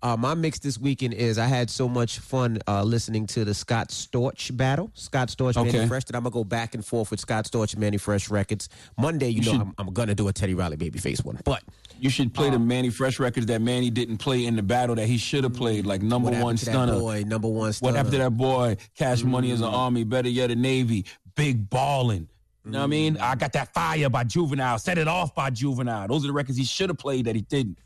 uh, 0.00 0.16
my 0.16 0.32
mix 0.34 0.60
this 0.60 0.78
weekend 0.78 1.12
is 1.12 1.38
I 1.38 1.46
had 1.46 1.68
so 1.68 1.88
much 1.88 2.20
fun 2.20 2.60
uh, 2.68 2.84
listening 2.84 3.26
to 3.28 3.44
the 3.44 3.52
Scott 3.52 3.88
Storch 3.88 4.56
battle. 4.56 4.92
Scott 4.94 5.26
Storch, 5.28 5.56
Mannie 5.56 5.88
Fresh. 5.88 6.04
That 6.04 6.14
I'm 6.14 6.22
gonna 6.22 6.32
go 6.32 6.44
back 6.44 6.74
and 6.76 6.86
forth 6.86 7.10
with 7.10 7.18
Scott 7.18 7.46
Storch 7.46 7.72
and 7.72 7.80
Mannie 7.80 7.96
Fresh 7.98 8.30
records. 8.30 8.68
Monday, 8.96 9.28
you, 9.30 9.40
You 9.40 9.46
know, 9.46 9.52
should- 9.52 9.60
I'm, 9.60 9.74
I'm 9.78 9.92
gonna 9.92 10.14
do 10.14 10.28
a 10.28 10.32
Teddy 10.32 10.54
Riley 10.54 10.76
Babyface 10.76 11.24
one, 11.24 11.40
but 11.44 11.64
You 12.00 12.10
should 12.10 12.32
play 12.32 12.48
the 12.48 12.60
Mannie 12.60 12.90
Fresh 12.90 13.18
records 13.18 13.46
that 13.46 13.60
Mannie 13.60 13.90
didn't 13.90 14.18
play 14.18 14.46
in 14.46 14.54
the 14.54 14.62
battle 14.62 14.94
that 14.94 15.08
he 15.08 15.18
should 15.18 15.42
have 15.42 15.54
played, 15.54 15.84
like 15.84 16.00
number 16.00 16.30
one 16.30 16.56
stunner. 16.56 16.92
boy, 17.00 17.24
number 17.26 17.48
one 17.48 17.72
stunner. 17.72 17.90
What 17.92 17.96
happened 17.96 18.12
to 18.12 18.18
that 18.18 18.36
boy? 18.36 18.76
Cash 18.96 19.24
Money 19.24 19.50
is 19.50 19.60
an 19.62 19.66
Mm. 19.72 19.74
army, 19.74 20.04
better 20.04 20.28
yet 20.28 20.52
a 20.52 20.54
navy. 20.54 21.06
Big 21.38 21.70
ballin'. 21.70 22.28
You 22.64 22.72
know 22.72 22.78
what 22.80 22.84
I 22.84 22.88
mean? 22.88 23.14
Mm. 23.16 23.20
I 23.22 23.34
got 23.36 23.52
that 23.52 23.72
fire 23.72 24.10
by 24.10 24.24
Juvenile. 24.24 24.78
Set 24.78 24.98
it 24.98 25.08
off 25.08 25.34
by 25.34 25.48
Juvenile. 25.50 26.08
Those 26.08 26.24
are 26.24 26.26
the 26.26 26.32
records 26.34 26.58
he 26.58 26.64
should 26.64 26.90
have 26.90 26.98
played 26.98 27.24
that 27.26 27.34
he 27.36 27.42
didn't. 27.42 27.78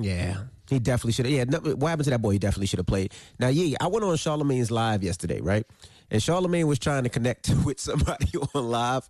Yeah, 0.00 0.38
he 0.68 0.80
definitely 0.80 1.12
should 1.12 1.26
have. 1.26 1.32
Yeah, 1.34 1.44
no, 1.44 1.58
what 1.76 1.88
happened 1.90 2.04
to 2.04 2.10
that 2.10 2.22
boy? 2.22 2.30
He 2.32 2.38
definitely 2.40 2.66
should 2.66 2.80
have 2.80 2.86
played. 2.86 3.12
Now, 3.38 3.48
yeah, 3.48 3.76
I 3.80 3.86
went 3.86 4.04
on 4.04 4.16
Charlamagne's 4.16 4.70
live 4.72 5.04
yesterday, 5.04 5.40
right? 5.40 5.64
And 6.10 6.20
Charlamagne 6.20 6.64
was 6.64 6.78
trying 6.80 7.04
to 7.04 7.08
connect 7.10 7.50
with 7.64 7.78
somebody 7.78 8.26
on 8.54 8.70
live, 8.70 9.08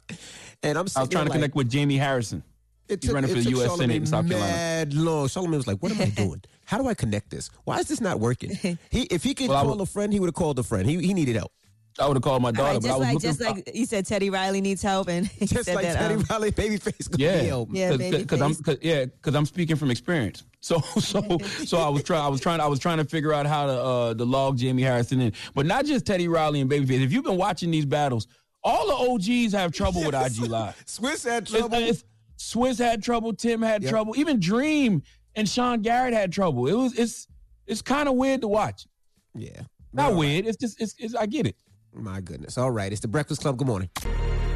and 0.62 0.76
I'm 0.76 0.86
I 0.96 1.00
was 1.00 1.08
trying 1.08 1.08
to 1.08 1.18
like, 1.30 1.32
connect 1.32 1.54
with 1.54 1.70
Jamie 1.70 1.96
Harrison. 1.96 2.42
It 2.86 3.02
He's 3.02 3.12
running 3.12 3.30
for 3.30 3.40
the 3.40 3.48
U.S. 3.50 3.76
Senate 3.78 3.96
in 3.96 4.04
South 4.06 4.28
Carolina. 4.28 4.52
Mad 4.52 4.92
long. 4.92 5.26
Charlamagne 5.28 5.56
was 5.56 5.66
like, 5.66 5.78
"What 5.78 5.90
am 5.92 6.02
I 6.02 6.10
doing? 6.22 6.42
How 6.66 6.76
do 6.76 6.86
I 6.86 6.92
connect 6.94 7.30
this? 7.30 7.48
Why 7.64 7.78
is 7.78 7.88
this 7.88 8.00
not 8.02 8.20
working?" 8.20 8.50
He, 8.90 9.02
if 9.04 9.22
he 9.22 9.32
could 9.32 9.48
Well, 9.48 9.62
call 9.62 9.76
would- 9.76 9.80
a 9.82 9.86
friend, 9.86 10.12
he 10.12 10.20
would 10.20 10.26
have 10.28 10.34
called 10.34 10.58
a 10.58 10.62
friend. 10.62 10.86
He, 10.86 10.98
he 10.98 11.14
needed 11.14 11.36
help. 11.36 11.52
I 11.98 12.08
would 12.08 12.16
have 12.16 12.22
called 12.24 12.42
my 12.42 12.50
daughter, 12.50 12.72
right, 12.74 12.82
but 12.82 12.88
I 12.90 12.90
just 12.90 12.98
was 12.98 13.00
like 13.00 13.14
looking 13.14 13.30
just 13.30 13.40
like 13.68 13.76
you 13.76 13.86
said, 13.86 14.04
Teddy 14.04 14.28
Riley 14.28 14.60
needs 14.60 14.82
help, 14.82 15.08
and 15.08 15.26
he 15.28 15.46
Just 15.46 15.66
said 15.66 15.76
like 15.76 15.84
that. 15.86 15.96
Teddy 15.96 16.14
um, 16.14 16.24
Riley, 16.28 16.50
Babyface 16.50 17.08
could 17.10 17.20
yeah, 17.20 17.40
be 17.40 17.46
help. 17.46 17.68
Yeah, 17.72 17.96
because 17.96 18.40
I'm 18.40 18.54
cause, 18.56 18.78
yeah, 18.82 19.04
because 19.04 19.34
I'm 19.36 19.46
speaking 19.46 19.76
from 19.76 19.90
experience. 19.90 20.44
So 20.64 20.80
so 20.98 21.20
so 21.66 21.76
I 21.76 21.90
was 21.90 22.02
trying 22.02 22.22
I 22.22 22.28
was 22.28 22.40
trying 22.40 22.58
I 22.60 22.66
was 22.66 22.78
trying 22.78 22.96
to 22.96 23.04
figure 23.04 23.34
out 23.34 23.44
how 23.46 23.66
to 23.66 23.72
uh 23.72 24.14
to 24.14 24.24
log 24.24 24.56
Jamie 24.56 24.80
Harrison 24.82 25.20
in, 25.20 25.32
but 25.54 25.66
not 25.66 25.84
just 25.84 26.06
Teddy 26.06 26.26
Riley 26.26 26.62
and 26.62 26.70
Babyface. 26.70 27.02
If 27.04 27.12
you've 27.12 27.22
been 27.24 27.36
watching 27.36 27.70
these 27.70 27.84
battles, 27.84 28.26
all 28.62 28.86
the 28.86 29.12
OGs 29.12 29.52
have 29.52 29.72
trouble 29.72 30.02
with 30.02 30.14
IG 30.14 30.48
Live. 30.48 30.74
Swizz 30.86 31.28
had 31.30 31.46
trouble. 31.46 31.74
it's- 31.76 32.02
Swizz 32.38 32.78
had 32.78 33.02
trouble. 33.02 33.34
Tim 33.34 33.60
had 33.60 33.82
Yep. 33.82 33.90
trouble. 33.90 34.14
Even 34.16 34.40
Dream 34.40 35.02
and 35.36 35.46
Sean 35.46 35.82
Garrett 35.82 36.14
had 36.14 36.32
trouble. 36.32 36.66
It 36.66 36.72
was 36.74 36.98
it's 36.98 37.28
it's 37.66 37.82
kind 37.82 38.08
of 38.08 38.14
weird 38.14 38.40
to 38.40 38.48
watch. 38.48 38.86
yeah, 39.34 39.50
Not 39.92 40.06
All 40.06 40.10
right. 40.12 40.18
weird. 40.18 40.46
It's 40.46 40.56
just 40.56 40.80
it's, 40.80 40.94
it's 40.98 41.14
I 41.14 41.26
get 41.26 41.46
it. 41.46 41.56
My 41.94 42.20
goodness. 42.20 42.58
All 42.58 42.70
right. 42.70 42.90
It's 42.90 43.00
the 43.00 43.08
Breakfast 43.08 43.42
Club. 43.42 43.56
Good 43.56 43.66
morning. 43.66 43.88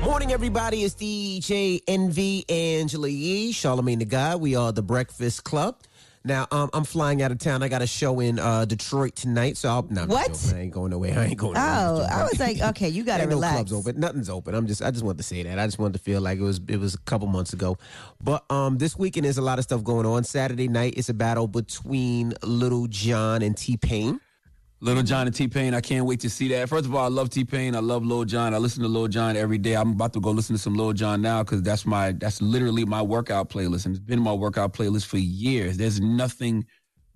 Morning, 0.02 0.32
everybody. 0.32 0.82
It's 0.82 0.94
DJ 0.94 1.80
Envy 1.86 2.44
Angela 2.48 3.08
Yee, 3.08 3.52
Charlamagne 3.52 3.98
the 4.00 4.04
God. 4.04 4.40
We 4.40 4.56
are 4.56 4.72
the 4.72 4.82
Breakfast 4.82 5.44
Club. 5.44 5.76
Now, 6.24 6.46
um, 6.50 6.68
I'm 6.72 6.84
flying 6.84 7.22
out 7.22 7.30
of 7.30 7.38
town. 7.38 7.62
I 7.62 7.68
got 7.68 7.80
a 7.80 7.86
show 7.86 8.18
in 8.20 8.38
uh, 8.38 8.64
Detroit 8.64 9.14
tonight, 9.14 9.56
so 9.56 9.68
I'll. 9.68 9.88
I'm 9.96 10.08
What? 10.08 10.32
joking. 10.32 10.56
I 10.56 10.60
ain't 10.62 10.72
going 10.72 10.90
nowhere. 10.90 11.16
I 11.18 11.24
ain't 11.26 11.36
going. 11.38 11.56
Oh. 11.56 12.06
I 12.10 12.24
was 12.24 12.38
like, 12.40 12.60
okay, 12.60 12.88
you 12.88 13.04
gotta 13.04 13.22
Ain't 13.22 13.30
no 13.30 13.38
clubs 13.38 13.72
open. 13.72 14.00
Nothing's 14.00 14.28
open. 14.28 14.54
I'm 14.54 14.66
just. 14.66 14.82
I 14.82 14.90
just 14.90 15.04
wanted 15.04 15.18
to 15.18 15.22
say 15.24 15.42
that. 15.44 15.58
I 15.58 15.66
just 15.66 15.78
wanted 15.78 15.94
to 15.94 16.00
feel 16.00 16.20
like 16.20 16.38
it 16.38 16.42
was. 16.42 16.60
It 16.68 16.78
was 16.78 16.94
a 16.94 16.98
couple 16.98 17.28
months 17.28 17.52
ago, 17.52 17.78
but 18.22 18.44
um, 18.50 18.78
this 18.78 18.98
weekend 18.98 19.24
there's 19.24 19.38
a 19.38 19.42
lot 19.42 19.58
of 19.58 19.64
stuff 19.64 19.84
going 19.84 20.06
on. 20.06 20.24
Saturday 20.24 20.68
night 20.68 20.94
it's 20.96 21.08
a 21.08 21.14
battle 21.14 21.46
between 21.46 22.34
Lil 22.42 22.88
Jon 22.88 23.40
and 23.42 23.56
T 23.56 23.76
Pain. 23.76 24.20
Lil 24.80 25.02
Jon 25.02 25.26
and 25.26 25.34
T 25.34 25.48
Pain, 25.48 25.74
I 25.74 25.80
can't 25.80 26.06
wait 26.06 26.20
to 26.20 26.30
see 26.30 26.48
that. 26.48 26.68
First 26.68 26.86
of 26.86 26.94
all, 26.94 27.04
I 27.04 27.08
love 27.08 27.30
T 27.30 27.44
Pain. 27.44 27.74
I 27.74 27.80
love 27.80 28.04
Lil 28.04 28.24
Jon. 28.24 28.54
I 28.54 28.58
listen 28.58 28.82
to 28.82 28.88
Lil 28.88 29.08
Jon 29.08 29.36
every 29.36 29.58
day. 29.58 29.74
I'm 29.74 29.92
about 29.92 30.12
to 30.12 30.20
go 30.20 30.30
listen 30.30 30.54
to 30.54 30.62
some 30.62 30.74
Lil 30.74 30.92
Jon 30.92 31.20
now 31.20 31.42
because 31.42 31.62
that's 31.62 31.84
my 31.84 32.12
that's 32.12 32.40
literally 32.40 32.84
my 32.84 33.02
workout 33.02 33.48
playlist, 33.50 33.86
and 33.86 33.96
it's 33.96 34.04
been 34.04 34.20
my 34.20 34.32
workout 34.32 34.72
playlist 34.72 35.06
for 35.06 35.18
years. 35.18 35.76
There's 35.76 36.00
nothing 36.00 36.64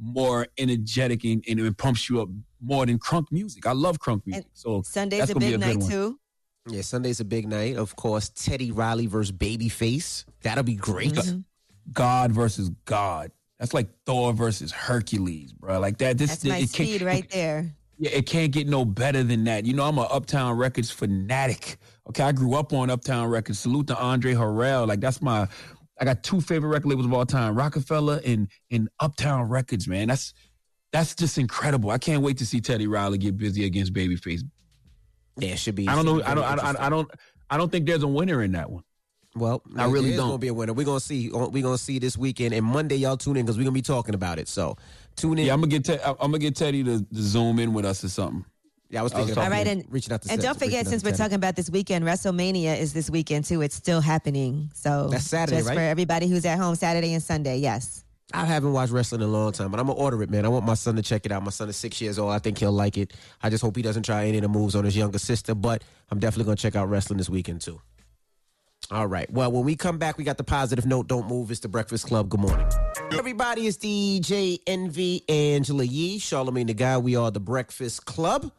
more 0.00 0.48
energetic 0.58 1.22
and, 1.22 1.44
and 1.48 1.60
it 1.60 1.76
pumps 1.76 2.10
you 2.10 2.20
up 2.20 2.28
more 2.60 2.84
than 2.84 2.98
crunk 2.98 3.30
music. 3.30 3.66
I 3.66 3.72
love 3.72 3.98
crunk 4.00 4.22
music. 4.26 4.46
So 4.52 4.82
Sunday's 4.82 5.30
a 5.30 5.34
gonna 5.34 5.40
be 5.40 5.52
big 5.52 5.60
good 5.60 5.60
night 5.60 5.76
one. 5.78 5.90
too. 5.90 6.18
Yeah, 6.68 6.82
Sunday's 6.82 7.20
a 7.20 7.24
big 7.24 7.48
night. 7.48 7.76
Of 7.76 7.94
course, 7.96 8.28
Teddy 8.28 8.72
Riley 8.72 9.06
versus 9.06 9.32
Babyface. 9.32 10.24
That'll 10.42 10.64
be 10.64 10.74
great. 10.74 11.12
Mm-hmm. 11.12 11.40
God 11.92 12.32
versus 12.32 12.70
God. 12.84 13.30
That's 13.62 13.72
like 13.72 13.86
Thor 14.06 14.32
versus 14.32 14.72
Hercules, 14.72 15.52
bro. 15.52 15.78
Like 15.78 15.98
that. 15.98 16.18
This 16.18 16.30
That's 16.30 16.44
my 16.46 16.56
it 16.56 16.58
can't- 16.58 16.70
speed 16.72 17.02
right 17.02 17.30
there. 17.30 17.72
Yeah, 17.96 18.10
it 18.10 18.26
can't 18.26 18.50
get 18.50 18.66
no 18.66 18.84
better 18.84 19.22
than 19.22 19.44
that. 19.44 19.64
You 19.66 19.74
know, 19.74 19.84
I'm 19.84 19.98
a 19.98 20.02
Uptown 20.02 20.56
Records 20.56 20.90
fanatic. 20.90 21.76
Okay, 22.08 22.24
I 22.24 22.32
grew 22.32 22.54
up 22.56 22.72
on 22.72 22.90
Uptown 22.90 23.28
Records. 23.28 23.60
Salute 23.60 23.86
to 23.86 23.96
Andre 23.96 24.34
Harrell. 24.34 24.88
Like 24.88 24.98
that's 24.98 25.22
my. 25.22 25.46
I 26.00 26.04
got 26.04 26.24
two 26.24 26.40
favorite 26.40 26.70
record 26.70 26.88
labels 26.88 27.06
of 27.06 27.12
all 27.12 27.24
time: 27.24 27.54
Roc-A-Fella 27.54 28.22
and 28.26 28.48
and 28.72 28.88
Uptown 28.98 29.48
Records. 29.48 29.86
Man, 29.86 30.08
that's 30.08 30.34
that's 30.90 31.14
just 31.14 31.38
incredible. 31.38 31.92
I 31.92 31.98
can't 31.98 32.20
wait 32.24 32.38
to 32.38 32.46
see 32.46 32.60
Teddy 32.60 32.88
Riley 32.88 33.18
get 33.18 33.36
busy 33.36 33.64
against 33.64 33.92
Babyface. 33.92 34.40
Yeah, 35.36 35.50
it 35.50 35.60
should 35.60 35.76
be. 35.76 35.86
I 35.86 35.94
don't 35.94 36.04
know. 36.04 36.20
I 36.24 36.34
don't. 36.34 36.44
I 36.44 36.56
don't. 36.56 36.80
I 36.80 36.88
don't. 36.88 37.10
I 37.48 37.56
don't 37.58 37.70
think 37.70 37.86
there's 37.86 38.02
a 38.02 38.08
winner 38.08 38.42
in 38.42 38.50
that 38.52 38.68
one. 38.68 38.82
Well, 39.34 39.62
I 39.76 39.86
really 39.86 40.08
there's 40.10 40.16
don't. 40.16 40.28
gonna 40.28 40.38
be 40.38 40.48
a 40.48 40.54
winner. 40.54 40.72
We're 40.74 40.84
gonna 40.84 41.00
see. 41.00 41.30
Uh, 41.32 41.48
we're 41.48 41.62
gonna 41.62 41.78
see 41.78 41.98
this 41.98 42.18
weekend 42.18 42.52
and 42.54 42.64
Monday. 42.66 42.96
Y'all 42.96 43.16
tune 43.16 43.36
in 43.36 43.46
because 43.46 43.56
we're 43.56 43.64
gonna 43.64 43.72
be 43.72 43.80
talking 43.82 44.14
about 44.14 44.38
it. 44.38 44.46
So 44.48 44.76
tune 45.16 45.38
in. 45.38 45.46
Yeah, 45.46 45.54
I'm 45.54 45.60
gonna 45.60 45.70
get. 45.70 45.84
Te- 45.86 46.02
I'm 46.04 46.16
gonna 46.18 46.38
get 46.38 46.54
Teddy 46.56 46.84
to, 46.84 46.98
to 47.00 47.06
zoom 47.14 47.58
in 47.58 47.72
with 47.72 47.84
us 47.86 48.04
or 48.04 48.08
something. 48.10 48.44
Yeah, 48.90 49.00
I 49.00 49.02
was 49.04 49.12
I 49.14 49.16
was 49.20 49.26
thinking 49.28 49.34
talking 49.36 49.46
about 49.46 49.58
All 49.58 49.64
right, 49.64 49.66
and 49.84 49.90
reaching 49.90 50.12
out 50.12 50.20
to. 50.22 50.30
and 50.30 50.38
Seth- 50.40 50.50
don't 50.50 50.58
forget, 50.58 50.86
since 50.86 51.02
we're 51.02 51.16
talking 51.16 51.36
about 51.36 51.56
this 51.56 51.70
weekend, 51.70 52.04
WrestleMania 52.04 52.78
is 52.78 52.92
this 52.92 53.08
weekend 53.08 53.46
too. 53.46 53.62
It's 53.62 53.74
still 53.74 54.02
happening. 54.02 54.70
So 54.74 55.08
That's 55.08 55.24
Saturday, 55.24 55.58
just 55.60 55.68
right? 55.70 55.76
for 55.76 55.80
everybody 55.80 56.26
who's 56.28 56.44
at 56.44 56.58
home, 56.58 56.74
Saturday 56.74 57.14
and 57.14 57.22
Sunday. 57.22 57.56
Yes. 57.56 58.04
I 58.34 58.44
haven't 58.44 58.72
watched 58.72 58.92
wrestling 58.92 59.22
in 59.22 59.28
a 59.28 59.30
long 59.30 59.52
time, 59.52 59.70
but 59.70 59.80
I'm 59.80 59.86
gonna 59.86 59.98
order 59.98 60.22
it, 60.22 60.28
man. 60.30 60.44
I 60.44 60.48
want 60.48 60.66
my 60.66 60.74
son 60.74 60.96
to 60.96 61.02
check 61.02 61.24
it 61.24 61.32
out. 61.32 61.42
My 61.42 61.50
son 61.50 61.70
is 61.70 61.76
six 61.76 62.02
years 62.02 62.18
old. 62.18 62.32
I 62.32 62.38
think 62.38 62.58
he'll 62.58 62.70
like 62.72 62.98
it. 62.98 63.14
I 63.42 63.48
just 63.48 63.62
hope 63.62 63.76
he 63.76 63.82
doesn't 63.82 64.02
try 64.04 64.26
any 64.26 64.36
of 64.38 64.42
the 64.42 64.48
moves 64.48 64.74
on 64.74 64.84
his 64.84 64.94
younger 64.96 65.18
sister. 65.18 65.54
But 65.54 65.82
I'm 66.10 66.18
definitely 66.18 66.44
gonna 66.44 66.56
check 66.56 66.76
out 66.76 66.90
wrestling 66.90 67.16
this 67.16 67.30
weekend 67.30 67.62
too. 67.62 67.80
All 68.92 69.06
right. 69.06 69.30
Well, 69.32 69.50
when 69.50 69.64
we 69.64 69.74
come 69.74 69.96
back, 69.96 70.18
we 70.18 70.24
got 70.24 70.36
the 70.36 70.44
positive 70.44 70.84
note. 70.84 71.08
Don't 71.08 71.26
move. 71.26 71.50
It's 71.50 71.60
the 71.60 71.68
Breakfast 71.68 72.06
Club. 72.06 72.28
Good 72.28 72.40
morning. 72.40 72.66
Everybody, 73.12 73.66
it's 73.66 73.78
DJ 73.78 74.60
Envy 74.66 75.24
Angela 75.30 75.84
Yee, 75.84 76.18
Charlamagne 76.18 76.66
the 76.66 76.74
God. 76.74 77.02
We 77.02 77.16
are 77.16 77.30
the 77.30 77.40
Breakfast 77.40 78.04
Club. 78.04 78.52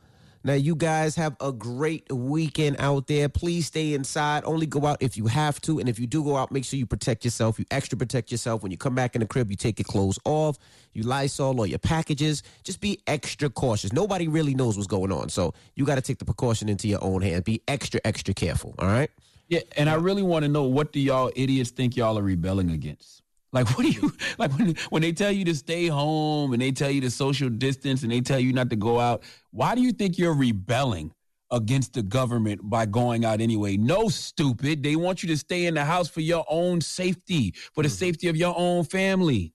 Now, 0.44 0.54
you 0.54 0.76
guys 0.76 1.16
have 1.18 1.36
a 1.40 1.52
great 1.52 2.12
weekend 2.12 2.78
out 2.80 3.06
there. 3.06 3.30
Please 3.30 3.68
stay 3.68 3.94
inside. 3.94 4.44
Only 4.44 4.66
go 4.66 4.88
out 4.88 4.98
if 5.02 5.18
you 5.18 5.28
have 5.28 5.62
to. 5.62 5.80
And 5.80 5.88
if 5.88 6.00
you 6.00 6.08
do 6.08 6.24
go 6.24 6.36
out, 6.36 6.52
make 6.52 6.66
sure 6.66 6.80
you 6.80 6.88
protect 6.88 7.24
yourself. 7.24 7.60
You 7.60 7.66
extra 7.70 7.96
protect 7.96 8.32
yourself. 8.32 8.64
When 8.64 8.72
you 8.72 8.78
come 8.78 8.96
back 8.96 9.14
in 9.16 9.22
the 9.22 9.28
crib, 9.28 9.52
you 9.52 9.56
take 9.56 9.78
your 9.78 9.86
clothes 9.86 10.18
off. 10.26 10.58
You 10.94 11.04
Lysol 11.04 11.60
all 11.60 11.68
your 11.68 11.78
packages. 11.78 12.42
Just 12.64 12.82
be 12.82 13.00
extra 13.06 13.52
cautious. 13.52 13.94
Nobody 13.94 14.28
really 14.28 14.56
knows 14.56 14.78
what's 14.78 14.88
going 14.88 15.12
on. 15.12 15.30
So 15.30 15.54
you 15.76 15.86
got 15.86 15.96
to 15.96 16.02
take 16.02 16.18
the 16.18 16.26
precaution 16.26 16.70
into 16.70 16.88
your 16.88 17.04
own 17.04 17.22
hands. 17.22 17.44
Be 17.44 17.62
extra, 17.68 18.02
extra 18.04 18.34
careful. 18.34 18.74
All 18.80 18.88
right? 18.88 19.12
Yeah, 19.50 19.60
and 19.78 19.90
I 19.90 19.96
really 19.96 20.24
want 20.24 20.44
to 20.44 20.50
know 20.50 20.64
what 20.64 20.92
do 20.92 21.00
y'all 21.00 21.32
idiots 21.36 21.72
think 21.72 21.96
y'all 21.96 22.18
are 22.18 22.24
rebelling 22.24 22.72
against? 22.72 23.22
Like, 23.52 23.70
what 23.78 23.84
do 23.84 23.90
you 23.90 24.12
like 24.38 24.52
when 24.58 24.76
when 24.90 25.02
they 25.02 25.12
tell 25.12 25.32
you 25.32 25.46
to 25.46 25.56
stay 25.56 25.88
home 25.88 26.54
and 26.54 26.62
they 26.62 26.72
tell 26.72 26.90
you 26.90 27.02
to 27.02 27.12
social 27.12 27.50
distance 27.50 28.04
and 28.04 28.12
they 28.12 28.22
tell 28.22 28.40
you 28.40 28.52
not 28.52 28.70
to 28.72 28.76
go 28.76 29.00
out? 29.00 29.24
Why 29.52 29.76
do 29.76 29.82
you 29.82 29.92
think 29.92 30.18
you're 30.18 30.34
rebelling 30.34 31.14
against 31.52 31.94
the 31.94 32.02
government 32.02 32.68
by 32.68 32.86
going 32.86 33.26
out 33.26 33.42
anyway? 33.42 33.78
No, 33.78 34.10
stupid. 34.10 34.82
They 34.82 34.96
want 34.96 35.24
you 35.24 35.30
to 35.30 35.38
stay 35.38 35.68
in 35.68 35.76
the 35.76 35.86
house 35.86 36.10
for 36.10 36.22
your 36.22 36.46
own 36.50 36.82
safety, 36.82 37.54
for 37.74 37.84
the 37.84 37.90
mm-hmm. 37.90 37.96
safety 37.96 38.28
of 38.28 38.36
your 38.36 38.56
own 38.58 38.84
family. 38.86 39.54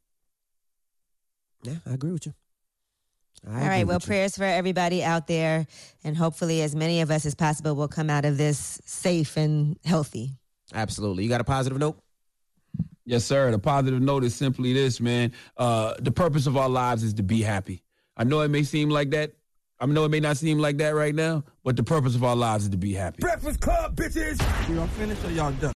Yeah, 1.64 1.74
I 1.84 1.94
agree 1.94 2.12
with 2.12 2.26
you. 2.26 2.34
I 3.46 3.50
All 3.50 3.56
agree 3.56 3.68
right. 3.68 3.86
Well, 3.86 3.96
with 3.96 4.04
you. 4.04 4.08
prayers 4.08 4.36
for 4.36 4.44
everybody 4.44 5.02
out 5.02 5.26
there, 5.26 5.66
and 6.04 6.16
hopefully, 6.16 6.62
as 6.62 6.74
many 6.74 7.00
of 7.00 7.10
us 7.10 7.24
as 7.26 7.34
possible 7.34 7.74
will 7.74 7.88
come 7.88 8.10
out 8.10 8.24
of 8.24 8.36
this 8.36 8.80
safe 8.84 9.36
and 9.36 9.78
healthy. 9.84 10.32
Absolutely. 10.74 11.22
You 11.24 11.28
got 11.30 11.40
a 11.40 11.44
positive 11.44 11.78
note? 11.78 11.98
Yes, 13.04 13.24
sir. 13.24 13.50
The 13.50 13.58
positive 13.58 14.02
note 14.02 14.22
is 14.24 14.34
simply 14.34 14.72
this, 14.74 15.00
man. 15.00 15.32
Uh, 15.56 15.94
the 15.98 16.10
purpose 16.10 16.46
of 16.46 16.56
our 16.58 16.68
lives 16.68 17.02
is 17.02 17.14
to 17.14 17.22
be 17.22 17.40
happy. 17.40 17.82
I 18.16 18.24
know 18.24 18.40
it 18.40 18.48
may 18.48 18.64
seem 18.64 18.90
like 18.90 19.10
that. 19.10 19.32
I 19.80 19.86
know 19.86 20.04
it 20.04 20.10
may 20.10 20.20
not 20.20 20.36
seem 20.36 20.58
like 20.58 20.76
that 20.78 20.90
right 20.90 21.14
now, 21.14 21.44
but 21.62 21.76
the 21.76 21.84
purpose 21.84 22.16
of 22.16 22.24
our 22.24 22.34
lives 22.36 22.64
is 22.64 22.70
to 22.70 22.76
be 22.76 22.92
happy. 22.92 23.20
Breakfast 23.20 23.60
Club, 23.60 23.94
bitches. 23.96 24.38
Y'all 24.74 24.88
finished 24.88 25.24
or 25.24 25.30
y'all 25.30 25.52
done? 25.52 25.72